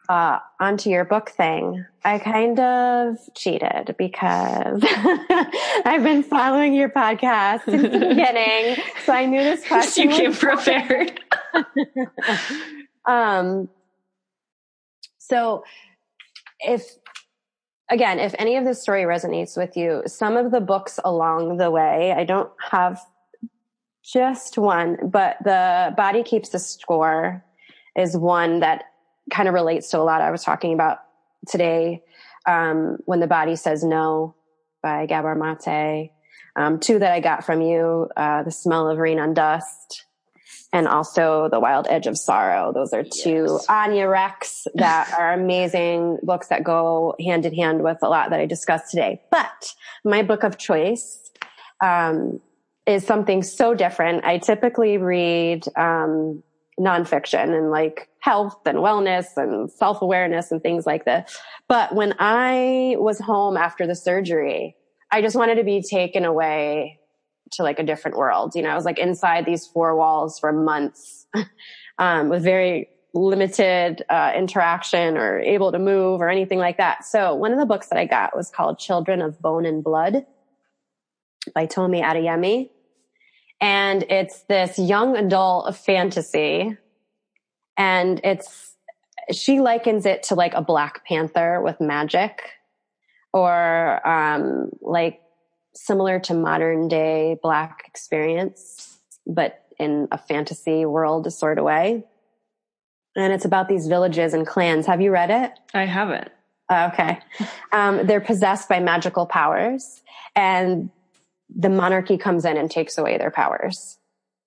uh, 0.09 0.39
onto 0.59 0.89
your 0.89 1.05
book 1.05 1.29
thing, 1.29 1.85
I 2.03 2.17
kind 2.19 2.59
of 2.59 3.17
cheated 3.35 3.95
because 3.97 4.83
I've 5.85 6.03
been 6.03 6.23
following 6.23 6.73
your 6.73 6.89
podcast 6.89 7.65
since 7.65 7.83
the 7.83 7.99
beginning, 7.99 8.83
so 9.05 9.13
I 9.13 9.25
knew 9.25 9.41
this 9.41 9.65
question. 9.65 10.09
you 10.09 10.15
came 10.15 10.33
prepared. 10.33 11.19
um. 13.07 13.69
So, 15.17 15.63
if 16.59 16.83
again, 17.89 18.19
if 18.19 18.33
any 18.39 18.55
of 18.57 18.65
this 18.65 18.81
story 18.81 19.03
resonates 19.03 19.57
with 19.57 19.77
you, 19.77 20.03
some 20.07 20.37
of 20.37 20.51
the 20.51 20.61
books 20.61 20.99
along 21.03 21.57
the 21.57 21.69
way, 21.71 22.13
I 22.15 22.23
don't 22.23 22.49
have 22.71 22.99
just 24.03 24.57
one, 24.57 24.97
but 25.03 25.37
the 25.43 25.93
Body 25.95 26.23
Keeps 26.23 26.49
the 26.49 26.59
Score 26.59 27.43
is 27.95 28.17
one 28.17 28.61
that 28.61 28.85
kind 29.31 29.47
of 29.47 29.53
relates 29.53 29.89
to 29.89 29.99
a 29.99 30.01
lot 30.01 30.21
I 30.21 30.31
was 30.31 30.43
talking 30.43 30.73
about 30.73 30.99
today. 31.47 32.01
Um, 32.47 32.97
when 33.05 33.19
the 33.19 33.27
body 33.27 33.55
says 33.55 33.83
no 33.83 34.35
by 34.81 35.05
Gabor 35.05 35.35
Maté. 35.35 36.09
Um, 36.55 36.79
two 36.79 36.99
that 36.99 37.13
I 37.13 37.19
got 37.19 37.45
from 37.45 37.61
you, 37.61 38.09
uh, 38.17 38.43
the 38.43 38.51
smell 38.51 38.89
of 38.89 38.97
rain 38.97 39.19
on 39.19 39.33
dust 39.33 40.05
and 40.73 40.87
also 40.87 41.49
The 41.49 41.59
Wild 41.59 41.87
Edge 41.89 42.07
of 42.07 42.17
Sorrow. 42.17 42.71
Those 42.73 42.93
are 42.93 43.03
two 43.03 43.47
yes. 43.49 43.65
Anya 43.67 44.07
Rex 44.07 44.67
that 44.75 45.13
are 45.17 45.33
amazing 45.33 46.19
books 46.23 46.47
that 46.47 46.63
go 46.63 47.15
hand 47.19 47.45
in 47.45 47.53
hand 47.53 47.83
with 47.83 47.97
a 48.01 48.09
lot 48.09 48.29
that 48.29 48.39
I 48.39 48.45
discussed 48.45 48.91
today. 48.91 49.21
But 49.31 49.73
my 50.05 50.23
book 50.23 50.43
of 50.43 50.57
choice, 50.57 51.31
um, 51.81 52.39
is 52.87 53.05
something 53.05 53.43
so 53.43 53.75
different. 53.75 54.25
I 54.25 54.37
typically 54.39 54.97
read, 54.97 55.65
um, 55.75 56.41
nonfiction 56.79 57.55
and 57.55 57.69
like 57.69 58.09
health 58.19 58.59
and 58.65 58.79
wellness 58.79 59.25
and 59.37 59.69
self 59.71 60.01
awareness 60.01 60.51
and 60.51 60.61
things 60.61 60.85
like 60.85 61.05
this. 61.05 61.37
But 61.67 61.93
when 61.93 62.15
I 62.19 62.95
was 62.97 63.19
home 63.19 63.57
after 63.57 63.85
the 63.85 63.95
surgery, 63.95 64.75
I 65.11 65.21
just 65.21 65.35
wanted 65.35 65.55
to 65.55 65.63
be 65.63 65.81
taken 65.81 66.25
away 66.25 66.99
to 67.51 67.63
like 67.63 67.79
a 67.79 67.83
different 67.83 68.17
world. 68.17 68.55
You 68.55 68.61
know, 68.61 68.69
I 68.69 68.75
was 68.75 68.85
like 68.85 68.99
inside 68.99 69.45
these 69.45 69.67
four 69.67 69.95
walls 69.95 70.39
for 70.39 70.51
months, 70.51 71.25
um, 71.97 72.29
with 72.29 72.43
very 72.43 72.89
limited 73.13 74.03
uh, 74.09 74.31
interaction 74.35 75.17
or 75.17 75.39
able 75.39 75.71
to 75.71 75.79
move 75.79 76.21
or 76.21 76.29
anything 76.29 76.59
like 76.59 76.77
that. 76.77 77.05
So 77.05 77.35
one 77.35 77.51
of 77.51 77.59
the 77.59 77.65
books 77.65 77.87
that 77.87 77.99
I 77.99 78.05
got 78.05 78.35
was 78.35 78.49
called 78.49 78.79
Children 78.79 79.21
of 79.21 79.41
Bone 79.41 79.65
and 79.65 79.83
Blood 79.83 80.25
by 81.53 81.65
Tomi 81.65 82.01
Adeyemi. 82.01 82.69
And 83.59 84.03
it's 84.03 84.43
this 84.43 84.79
young 84.79 85.17
adult 85.17 85.75
fantasy. 85.75 86.77
And 87.77 88.21
it's, 88.23 88.75
she 89.31 89.59
likens 89.59 90.05
it 90.05 90.23
to 90.23 90.35
like 90.35 90.53
a 90.53 90.61
Black 90.61 91.05
Panther 91.05 91.61
with 91.61 91.79
magic 91.79 92.41
or, 93.33 94.07
um, 94.07 94.69
like 94.81 95.20
similar 95.73 96.19
to 96.19 96.33
modern 96.33 96.87
day 96.87 97.37
black 97.41 97.83
experience, 97.87 98.97
but 99.25 99.65
in 99.79 100.07
a 100.11 100.17
fantasy 100.17 100.85
world 100.85 101.31
sort 101.33 101.57
of 101.57 101.65
way. 101.65 102.03
And 103.15 103.33
it's 103.33 103.45
about 103.45 103.67
these 103.67 103.87
villages 103.87 104.33
and 104.33 104.45
clans. 104.45 104.85
Have 104.85 105.01
you 105.01 105.11
read 105.11 105.31
it? 105.31 105.51
I 105.73 105.85
haven't. 105.85 106.29
Okay. 106.71 107.19
Um, 107.73 108.05
they're 108.05 108.21
possessed 108.21 108.69
by 108.69 108.79
magical 108.79 109.25
powers 109.25 110.01
and 110.35 110.89
the 111.53 111.69
monarchy 111.69 112.17
comes 112.17 112.45
in 112.45 112.55
and 112.55 112.71
takes 112.71 112.97
away 112.97 113.17
their 113.17 113.31
powers. 113.31 113.97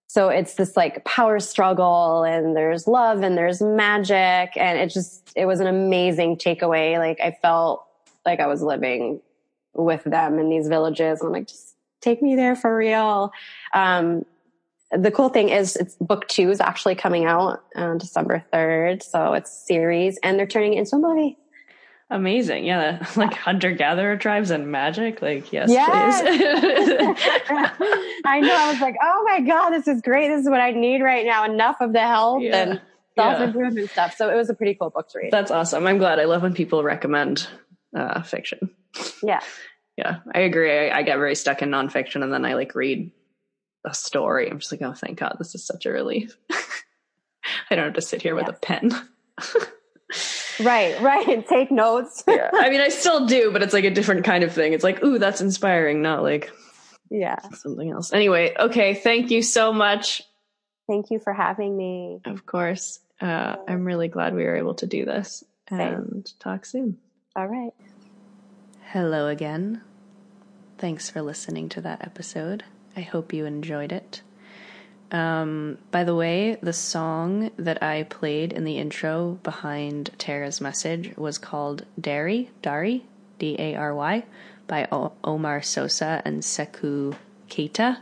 So 0.07 0.29
it's 0.29 0.55
this 0.55 0.77
like 0.77 1.05
power 1.05 1.41
struggle 1.41 2.23
and 2.23 2.57
there's 2.57 2.87
love 2.87 3.23
and 3.23 3.37
there's 3.37 3.61
magic. 3.61 4.57
And 4.57 4.79
it 4.79 4.87
just, 4.89 5.33
it 5.37 5.45
was 5.45 5.61
an 5.61 5.67
amazing 5.67 6.37
takeaway. 6.37 6.99
Like 6.99 7.21
I 7.21 7.37
felt 7.43 7.85
like 8.25 8.41
I 8.41 8.47
was 8.47 8.63
living 8.63 9.21
with 9.75 10.05
them 10.05 10.39
in 10.39 10.49
these 10.49 10.69
villages. 10.69 11.21
And 11.21 11.29
I'm 11.29 11.33
like, 11.33 11.49
just 11.49 11.75
take 12.01 12.23
me 12.23 12.37
there 12.37 12.57
for 12.57 12.77
real. 12.77 13.33
Um, 13.73 14.25
the 14.91 15.11
cool 15.11 15.29
thing 15.29 15.49
is 15.49 15.77
it's 15.77 15.97
book 15.97 16.29
two 16.29 16.51
is 16.51 16.61
actually 16.61 16.95
coming 16.95 17.25
out 17.25 17.65
on 17.75 17.99
December 17.99 18.45
3rd. 18.53 19.03
So 19.03 19.33
it's 19.33 19.67
series 19.67 20.19
and 20.23 20.39
they're 20.39 20.47
turning 20.47 20.75
it 20.75 20.79
into 20.79 20.97
a 20.97 20.99
movie. 20.99 21.39
Amazing. 22.11 22.65
Yeah. 22.65 23.05
Like 23.17 23.35
hunter 23.35 23.73
gatherer 23.73 24.17
tribes 24.17 24.51
and 24.51 24.71
magic. 24.71 25.23
Like, 25.23 25.53
yes, 25.53 25.71
yes. 25.71 26.21
I 28.25 28.41
know. 28.41 28.55
I 28.55 28.71
was 28.71 28.81
like, 28.81 28.97
oh 29.03 29.25
my 29.27 29.41
God, 29.41 29.71
this 29.71 29.89
is 29.89 30.01
great. 30.01 30.29
This 30.29 30.43
is 30.43 30.49
what 30.49 30.61
I 30.61 30.71
need 30.73 31.01
right 31.01 31.25
now. 31.25 31.45
Enough 31.45 31.77
of 31.81 31.93
the 31.93 32.01
health 32.01 32.43
yeah. 32.43 32.57
and 32.57 32.81
self 33.17 33.41
improvement 33.41 33.87
yeah. 33.87 33.93
stuff. 33.93 34.17
So 34.17 34.31
it 34.31 34.37
was 34.37 34.51
a 34.51 34.55
pretty 34.55 34.75
cool 34.75 34.91
book 34.91 35.09
to 35.11 35.19
read. 35.19 35.33
That's 35.33 35.51
awesome. 35.51 35.87
I'm 35.87 35.99
glad. 35.99 36.19
I 36.19 36.25
love 36.25 36.43
when 36.43 36.55
people 36.55 36.83
recommend 36.83 37.49
uh, 37.97 38.23
fiction. 38.23 38.71
Yeah. 39.23 39.41
Yeah, 39.97 40.19
I 40.35 40.41
agree. 40.41 40.91
I, 40.91 40.99
I, 40.99 41.03
get 41.03 41.19
very 41.19 41.37
stuck 41.37 41.63
in 41.63 41.71
nonfiction 41.71 42.25
and 42.25 42.33
then 42.33 42.45
I 42.45 42.55
like 42.55 42.75
read 42.75 43.13
a 43.85 43.95
story. 43.95 44.51
I'm 44.51 44.59
just 44.59 44.73
like, 44.73 44.83
oh, 44.83 44.93
thank 44.93 45.21
God, 45.21 45.37
this 45.39 45.55
is 45.55 45.65
such 45.65 45.87
a 45.87 45.93
relief. 45.93 46.37
I 47.71 47.77
don't 47.77 47.85
have 47.85 47.95
to 47.95 48.03
sit 48.03 48.21
here 48.21 48.35
with 48.35 48.49
a 48.49 48.55
pen. 48.55 48.91
right, 50.61 51.01
right. 51.01 51.29
And 51.29 51.47
take 51.49 51.71
notes. 51.71 52.25
yeah. 52.27 52.51
I 52.53 52.71
mean, 52.71 52.81
I 52.81 52.89
still 52.89 53.27
do, 53.27 53.53
but 53.53 53.63
it's 53.63 53.73
like 53.73 53.85
a 53.85 53.91
different 53.91 54.25
kind 54.25 54.43
of 54.43 54.53
thing. 54.53 54.73
It's 54.73 54.85
like, 54.85 55.05
ooh, 55.05 55.19
that's 55.19 55.41
inspiring, 55.41 56.03
not 56.03 56.23
like 56.23 56.51
yeah, 57.11 57.39
something 57.53 57.91
else. 57.91 58.13
Anyway, 58.13 58.55
okay. 58.59 58.95
Thank 58.95 59.31
you 59.31 59.43
so 59.43 59.73
much. 59.73 60.23
Thank 60.89 61.11
you 61.11 61.19
for 61.19 61.33
having 61.33 61.77
me. 61.77 62.21
Of 62.25 62.47
course. 62.47 62.99
Uh, 63.21 63.57
I'm 63.69 63.85
really 63.85 64.09
glad 64.09 64.35
we 64.35 64.45
were 64.45 64.57
able 64.57 64.75
to 64.75 64.87
do 64.87 65.05
this 65.05 65.45
and 65.69 66.31
talk 66.41 66.67
soon. 66.67 66.99
All 67.37 67.47
right. 67.47 67.73
Hello 68.95 69.27
again. 69.27 69.81
Thanks 70.79 71.11
for 71.11 71.21
listening 71.21 71.69
to 71.71 71.81
that 71.81 72.05
episode. 72.05 72.63
I 72.97 73.01
hope 73.01 73.33
you 73.33 73.45
enjoyed 73.45 73.91
it. 73.91 74.23
Um, 75.11 75.79
by 75.91 76.05
the 76.05 76.15
way, 76.15 76.59
the 76.63 76.73
song 76.73 77.51
that 77.57 77.83
I 77.83 78.05
played 78.05 78.53
in 78.53 78.63
the 78.63 78.79
intro 78.79 79.41
behind 79.43 80.11
Tarah's 80.17 80.61
message 80.61 81.13
was 81.17 81.39
called 81.39 81.85
Dary, 82.01 82.53
Dary, 82.63 83.05
D 83.41 83.57
A 83.59 83.75
R 83.75 83.93
Y, 83.97 84.23
by 84.69 84.87
o- 84.93 85.15
Omar 85.25 85.61
Sosa 85.61 86.23
and 86.25 86.45
Seckou 86.45 87.17
Keita. 87.51 87.99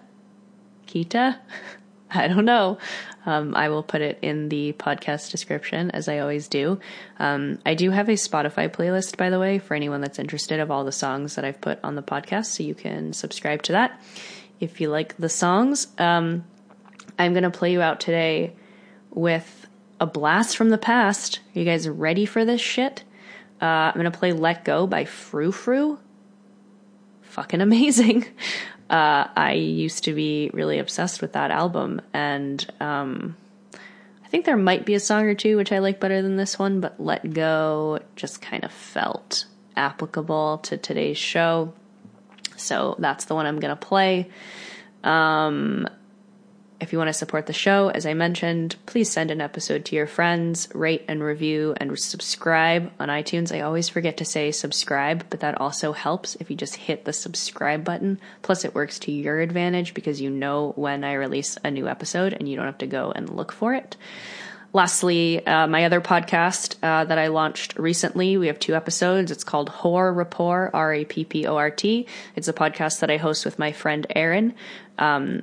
Keita? 0.87 1.39
I 2.15 2.29
don't 2.29 2.45
know. 2.45 2.79
Um, 3.25 3.55
I 3.55 3.69
will 3.69 3.83
put 3.83 4.01
it 4.01 4.19
in 4.23 4.49
the 4.49 4.73
podcast 4.75 5.31
description 5.31 5.91
as 5.93 6.09
I 6.09 6.19
always 6.19 6.49
do. 6.49 6.81
Um, 7.19 7.59
I 7.65 7.75
do 7.75 7.91
have 7.91 8.09
a 8.09 8.13
Spotify 8.13 8.69
playlist, 8.69 9.17
by 9.17 9.31
the 9.31 9.39
way, 9.39 9.59
for 9.59 9.75
anyone 9.75 10.01
that's 10.01 10.19
interested 10.19 10.61
of 10.61 10.71
all 10.71 10.85
the 10.85 10.93
songs 10.93 11.37
that 11.37 11.45
I've 11.45 11.61
put 11.61 11.79
on 11.83 11.95
the 11.95 12.03
podcast, 12.03 12.47
so 12.47 12.63
you 12.63 12.75
can 12.75 13.13
subscribe 13.13 13.63
to 13.65 13.73
that 13.73 14.01
if 14.61 14.81
you 14.81 14.91
like 14.91 15.17
the 15.17 15.29
songs. 15.29 15.87
Um, 15.99 16.45
I'm 17.19 17.33
going 17.33 17.45
to 17.45 17.51
play 17.51 17.73
you 17.73 17.81
out 17.81 18.01
today 18.01 18.55
with 19.11 19.67
a 20.01 20.07
blast 20.07 20.57
from 20.57 20.71
the 20.71 20.79
past. 20.79 21.41
Are 21.55 21.59
you 21.61 21.65
guys 21.65 21.89
ready 21.89 22.27
for 22.27 22.45
this 22.45 22.61
shit? 22.61 23.05
Uh, 23.61 23.65
I'm 23.65 23.95
going 23.95 24.11
to 24.11 24.19
play 24.19 24.33
Let 24.33 24.65
Go 24.65 24.87
by 24.87 25.05
Frou 25.05 25.53
Frou. 25.53 25.99
Fucking 27.23 27.61
amazing. 27.61 28.27
uh, 28.93 29.27
I 29.35 29.55
used 29.55 30.05
to 30.05 30.13
be 30.13 30.51
really 30.53 30.79
obsessed 30.79 31.23
with 31.23 31.33
that 31.33 31.51
album, 31.51 32.03
and 32.13 32.65
um, 32.79 33.37
I 34.23 34.29
think 34.29 34.45
there 34.45 34.57
might 34.57 34.85
be 34.85 34.95
a 34.95 35.01
song 35.01 35.25
or 35.25 35.35
two 35.35 35.57
which 35.57 35.73
I 35.73 35.79
like 35.79 35.99
better 35.99 36.21
than 36.21 36.37
this 36.37 36.59
one, 36.59 36.81
but 36.81 37.01
Let 37.01 37.33
Go 37.33 38.01
just 38.17 38.43
kind 38.43 38.65
of 38.65 38.71
felt 38.71 39.47
applicable 39.77 40.59
to 40.59 40.77
today's 40.77 41.17
show. 41.17 41.73
So 42.57 42.95
that's 42.99 43.25
the 43.25 43.35
one 43.35 43.47
I'm 43.47 43.59
to 43.75 43.87
play. 43.87 44.31
Um, 45.03 45.89
if 46.83 46.93
you 46.93 46.99
want 46.99 47.09
to 47.09 47.15
support 47.15 47.47
the 47.47 47.53
show, 47.53 47.91
as 47.91 48.07
I 48.07 48.15
mentioned, 48.15 48.75
please 48.87 49.09
send 49.09 49.31
an 49.31 49.41
episode 49.41 49.85
to 49.85 49.97
your 49.97 50.09
friends, 50.09 50.69
rate 50.75 51.05
and 51.07 51.23
review, 51.23 51.75
and 51.77 51.97
subscribe 51.97 52.91
on 52.99 53.09
iTunes. 53.09 53.55
I 53.55 53.61
always 53.61 53.89
forget 53.89 54.17
to 54.17 54.25
say 54.25 54.51
subscribe, 54.51 55.27
but 55.31 55.41
that 55.41 55.61
also 55.61 55.93
helps 55.93 56.35
if 56.35 56.51
you 56.51 56.57
just 56.57 56.75
hit 56.75 57.05
the 57.05 57.13
subscribe 57.13 57.85
button. 57.85 58.19
Plus, 58.43 58.65
it 58.65 58.75
works 58.75 58.99
to 59.01 59.13
your 59.13 59.41
advantage 59.41 59.95
because 59.95 60.21
you 60.21 60.29
know 60.29 60.73
when 60.75 61.05
I 61.05 61.13
release 61.13 61.57
a 61.63 61.71
new 61.71 61.87
episode 61.87 62.33
and 62.33 62.49
you 62.49 62.57
don't 62.57 62.67
have 62.67 62.79
to 62.79 62.89
go 62.89 63.13
and 63.13 63.31
look 63.31 63.53
for 63.53 63.75
it. 63.75 63.97
Lastly, 64.73 65.47
uh, 65.47 65.69
my 65.69 65.85
other 65.85 66.01
podcast 66.01 66.77
uh, 66.83 67.05
that 67.05 67.19
I 67.19 67.29
launched 67.29 67.79
recently, 67.79 68.39
we 68.39 68.49
have 68.49 68.59
two 68.59 68.75
episodes. 68.75 69.31
It's 69.31 69.45
called 69.45 69.69
Horror 69.69 70.13
Rapport, 70.13 70.71
R 70.75 70.95
A 70.95 71.05
P 71.05 71.25
P 71.25 71.47
O 71.47 71.57
R 71.57 71.71
T. 71.71 72.07
It's 72.35 72.49
a 72.49 72.53
podcast 72.53 73.01
that 73.01 73.11
I 73.11 73.19
host 73.19 73.45
with 73.45 73.59
my 73.59 73.71
friend 73.71 74.05
Aaron. 74.17 74.55
Um, 74.99 75.43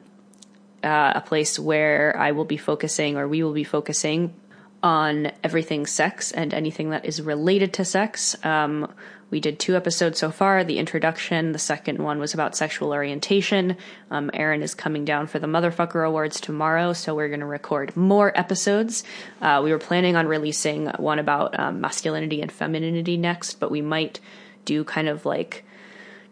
uh, 0.83 1.13
a 1.15 1.21
place 1.21 1.59
where 1.59 2.15
I 2.17 2.31
will 2.31 2.45
be 2.45 2.57
focusing, 2.57 3.17
or 3.17 3.27
we 3.27 3.43
will 3.43 3.53
be 3.53 3.63
focusing, 3.63 4.33
on 4.81 5.31
everything 5.43 5.85
sex 5.85 6.31
and 6.31 6.53
anything 6.53 6.91
that 6.91 7.05
is 7.05 7.21
related 7.21 7.73
to 7.73 7.85
sex. 7.85 8.35
Um, 8.45 8.91
we 9.29 9.39
did 9.39 9.59
two 9.59 9.75
episodes 9.75 10.17
so 10.17 10.31
far. 10.31 10.63
The 10.63 10.79
introduction, 10.79 11.51
the 11.51 11.59
second 11.59 11.99
one 11.99 12.19
was 12.19 12.33
about 12.33 12.55
sexual 12.55 12.93
orientation. 12.93 13.77
Um, 14.09 14.31
Aaron 14.33 14.63
is 14.63 14.73
coming 14.73 15.05
down 15.05 15.27
for 15.27 15.37
the 15.37 15.47
Motherfucker 15.47 16.07
Awards 16.07 16.41
tomorrow, 16.41 16.93
so 16.93 17.13
we're 17.13 17.27
going 17.27 17.41
to 17.41 17.45
record 17.45 17.95
more 17.95 18.35
episodes. 18.35 19.03
Uh, 19.41 19.61
we 19.63 19.71
were 19.71 19.79
planning 19.79 20.15
on 20.15 20.27
releasing 20.27 20.87
one 20.97 21.19
about 21.19 21.59
um, 21.59 21.79
masculinity 21.79 22.41
and 22.41 22.51
femininity 22.51 23.17
next, 23.17 23.59
but 23.59 23.69
we 23.69 23.81
might 23.81 24.19
do 24.65 24.83
kind 24.83 25.07
of 25.07 25.25
like 25.25 25.63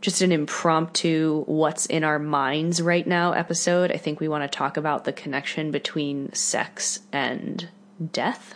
just 0.01 0.21
an 0.21 0.31
impromptu 0.31 1.43
what's 1.47 1.85
in 1.87 2.03
our 2.03 2.19
minds 2.19 2.81
right 2.81 3.07
now 3.07 3.31
episode. 3.31 3.91
I 3.91 3.97
think 3.97 4.19
we 4.19 4.27
want 4.27 4.49
to 4.49 4.57
talk 4.57 4.77
about 4.77 5.03
the 5.03 5.13
connection 5.13 5.71
between 5.71 6.31
sex 6.33 6.99
and 7.11 7.69
death. 8.11 8.55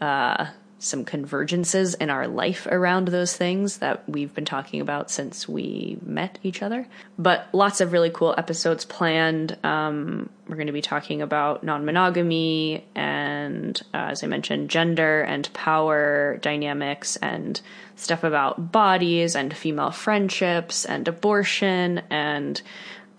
Uh, 0.00 0.46
some 0.80 1.04
convergences 1.04 1.94
in 2.00 2.08
our 2.08 2.26
life 2.26 2.66
around 2.66 3.08
those 3.08 3.36
things 3.36 3.78
that 3.78 4.02
we've 4.08 4.34
been 4.34 4.46
talking 4.46 4.80
about 4.80 5.10
since 5.10 5.46
we 5.46 5.98
met 6.02 6.38
each 6.42 6.62
other. 6.62 6.88
But 7.18 7.48
lots 7.52 7.82
of 7.82 7.92
really 7.92 8.10
cool 8.10 8.34
episodes 8.36 8.86
planned. 8.86 9.58
Um, 9.62 10.30
we're 10.48 10.56
going 10.56 10.68
to 10.68 10.72
be 10.72 10.80
talking 10.80 11.20
about 11.20 11.62
non 11.62 11.84
monogamy 11.84 12.84
and, 12.94 13.80
uh, 13.92 14.08
as 14.10 14.24
I 14.24 14.26
mentioned, 14.26 14.70
gender 14.70 15.20
and 15.20 15.52
power 15.52 16.38
dynamics 16.40 17.16
and 17.16 17.60
stuff 17.96 18.24
about 18.24 18.72
bodies 18.72 19.36
and 19.36 19.54
female 19.54 19.90
friendships 19.90 20.86
and 20.86 21.06
abortion 21.06 21.98
and 22.08 22.62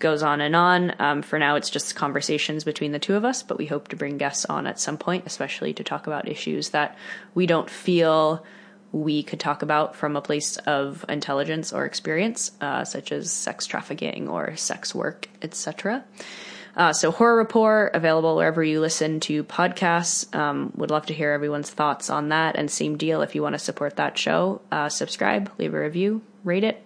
goes 0.02 0.22
on 0.22 0.42
and 0.42 0.54
on. 0.54 0.94
Um, 0.98 1.22
for 1.22 1.38
now, 1.38 1.54
it's 1.54 1.70
just 1.70 1.94
conversations 1.94 2.64
between 2.64 2.92
the 2.92 2.98
two 2.98 3.14
of 3.14 3.24
us, 3.24 3.42
but 3.42 3.56
we 3.56 3.64
hope 3.64 3.88
to 3.88 3.96
bring 3.96 4.18
guests 4.18 4.44
on 4.44 4.66
at 4.66 4.78
some 4.78 4.98
point, 4.98 5.24
especially 5.24 5.72
to 5.74 5.84
talk 5.84 6.06
about 6.06 6.28
issues 6.28 6.70
that 6.70 6.98
we 7.34 7.46
don't 7.46 7.70
feel 7.70 8.44
we 8.90 9.22
could 9.22 9.40
talk 9.40 9.62
about 9.62 9.96
from 9.96 10.16
a 10.16 10.20
place 10.20 10.58
of 10.58 11.06
intelligence 11.08 11.72
or 11.72 11.86
experience, 11.86 12.50
uh, 12.60 12.84
such 12.84 13.10
as 13.12 13.30
sex 13.30 13.64
trafficking 13.66 14.28
or 14.28 14.54
sex 14.56 14.94
work, 14.94 15.28
etc. 15.40 16.04
Uh, 16.76 16.92
so 16.92 17.10
horror 17.10 17.36
Rapport 17.36 17.90
available 17.94 18.36
wherever 18.36 18.62
you 18.62 18.80
listen 18.80 19.20
to 19.20 19.44
podcasts. 19.44 20.34
Um, 20.34 20.72
would 20.76 20.90
love 20.90 21.06
to 21.06 21.14
hear 21.14 21.30
everyone's 21.30 21.70
thoughts 21.70 22.10
on 22.10 22.30
that. 22.30 22.56
And 22.56 22.70
same 22.70 22.98
deal 22.98 23.22
if 23.22 23.34
you 23.34 23.42
want 23.42 23.54
to 23.54 23.58
support 23.58 23.96
that 23.96 24.18
show, 24.18 24.60
uh, 24.70 24.88
subscribe, 24.88 25.50
leave 25.58 25.72
a 25.72 25.80
review, 25.80 26.22
rate 26.44 26.64
it, 26.64 26.84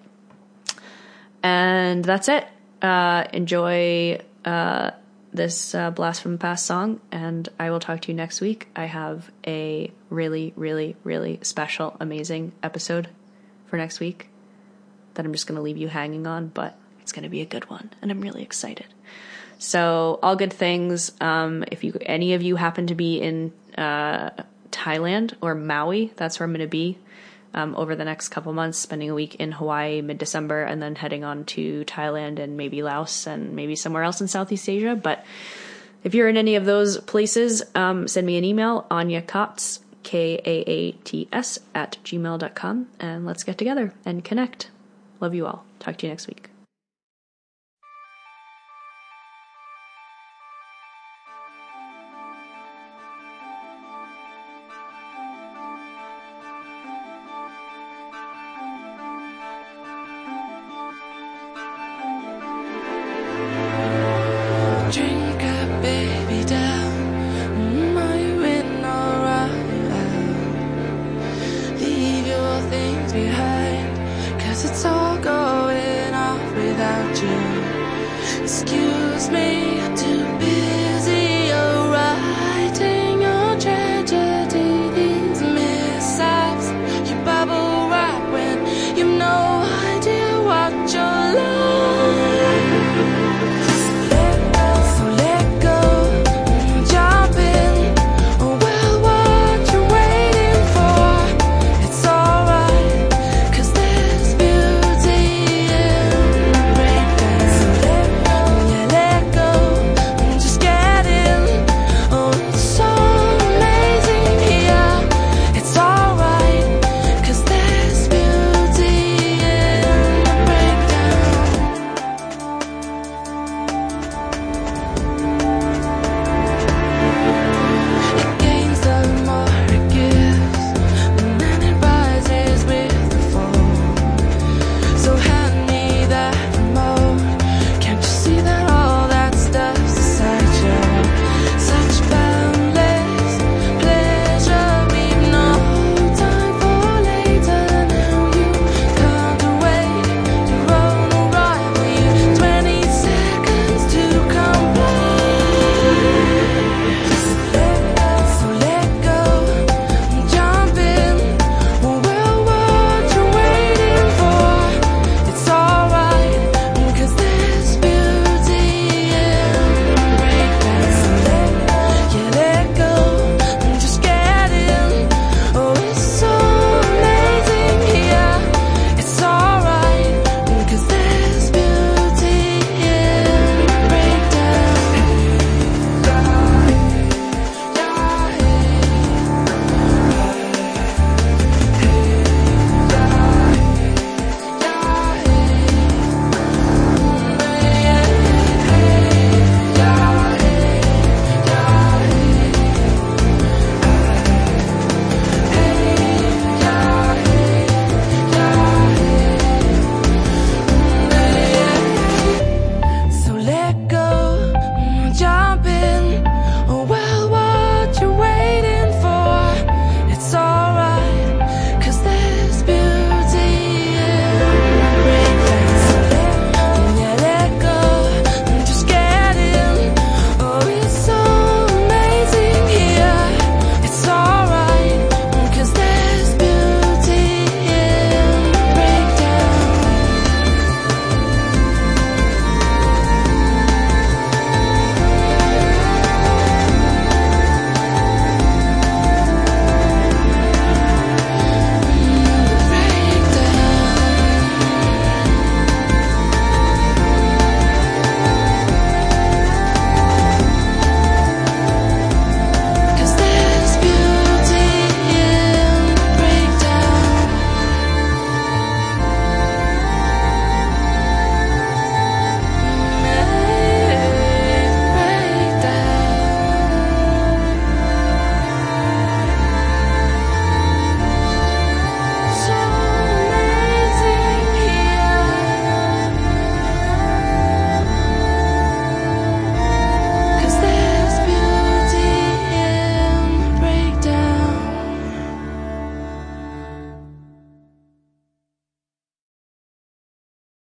and 1.43 2.05
that's 2.05 2.29
it 2.29 2.47
uh, 2.83 3.25
enjoy 3.33 4.21
uh, 4.45 4.91
this 5.33 5.75
uh, 5.75 5.91
Blast 5.91 6.23
from 6.23 6.33
the 6.33 6.39
Past 6.39 6.67
song, 6.67 7.01
and 7.11 7.49
I 7.59 7.71
will 7.71 7.81
talk 7.81 8.01
to 8.03 8.09
you 8.13 8.15
next 8.15 8.41
week. 8.41 8.69
I 8.75 8.87
have 8.87 9.31
a 9.47 9.91
really, 10.11 10.53
really, 10.57 10.97
really 11.05 11.39
special, 11.43 11.97
amazing 12.01 12.53
episode 12.63 13.09
for 13.67 13.77
next 13.77 14.01
week 14.01 14.29
that 15.15 15.25
I'm 15.25 15.33
just 15.33 15.47
going 15.47 15.57
to 15.57 15.63
leave 15.63 15.77
you 15.77 15.89
hanging 15.89 16.27
on, 16.27 16.49
but 16.49 16.77
it's 17.01 17.13
going 17.13 17.25
to 17.25 17.29
be 17.29 17.41
a 17.41 17.47
good 17.47 17.69
one, 17.71 17.91
and 18.03 18.11
I'm 18.11 18.21
really 18.21 18.43
excited. 18.43 18.87
So, 19.59 20.19
all 20.23 20.37
good 20.37 20.53
things. 20.53 21.13
Um, 21.21 21.65
if 21.71 21.83
you 21.83 21.97
any 22.03 22.35
of 22.35 22.43
you 22.43 22.57
happen 22.57 22.89
to 22.89 22.95
be 22.95 23.21
in 23.21 23.53
uh, 23.79 24.31
Thailand 24.71 25.35
or 25.41 25.55
Maui, 25.55 26.13
that's 26.17 26.39
where 26.39 26.45
I'm 26.45 26.53
going 26.53 26.61
to 26.61 26.67
be 26.67 26.99
um, 27.55 27.75
over 27.77 27.97
the 27.97 28.05
next 28.05 28.29
couple 28.29 28.53
months, 28.53 28.79
spending 28.79 29.11
a 29.11 29.15
week 29.15 29.37
in 29.37 29.53
Hawaii 29.53 30.03
mid 30.03 30.19
December, 30.19 30.63
and 30.63 30.83
then 30.83 30.95
heading 30.95 31.25
on 31.25 31.45
to 31.47 31.85
Thailand 31.85 32.39
and 32.39 32.57
maybe 32.57 32.83
Laos 32.83 33.27
and 33.27 33.55
maybe 33.55 33.77
somewhere 33.77 34.03
else 34.03 34.21
in 34.21 34.29
Southeast 34.29 34.69
Asia. 34.69 34.95
But 34.95 35.25
if 36.05 36.15
you're 36.15 36.29
in 36.29 36.37
any 36.37 36.57
of 36.57 36.65
those 36.65 36.99
places, 36.99 37.63
um, 37.75 38.09
send 38.09 38.27
me 38.27 38.37
an 38.37 38.45
email, 38.45 38.87
Anya 38.91 39.23
Kaats, 39.23 39.81
K 40.03 40.41
A 40.45 40.71
A 40.71 40.93
T 40.93 41.29
S, 41.33 41.59
at 41.75 41.99
gmail.com, 42.05 42.89
and 43.01 43.27
let's 43.27 43.43
get 43.43 43.59
together 43.59 43.93
and 44.05 44.25
connect. 44.25 44.71
Love 45.21 45.35
you 45.35 45.47
all. 45.47 45.65
Talk 45.81 45.97
to 45.99 46.07
you 46.07 46.13
next 46.13 46.29
week. 46.29 46.51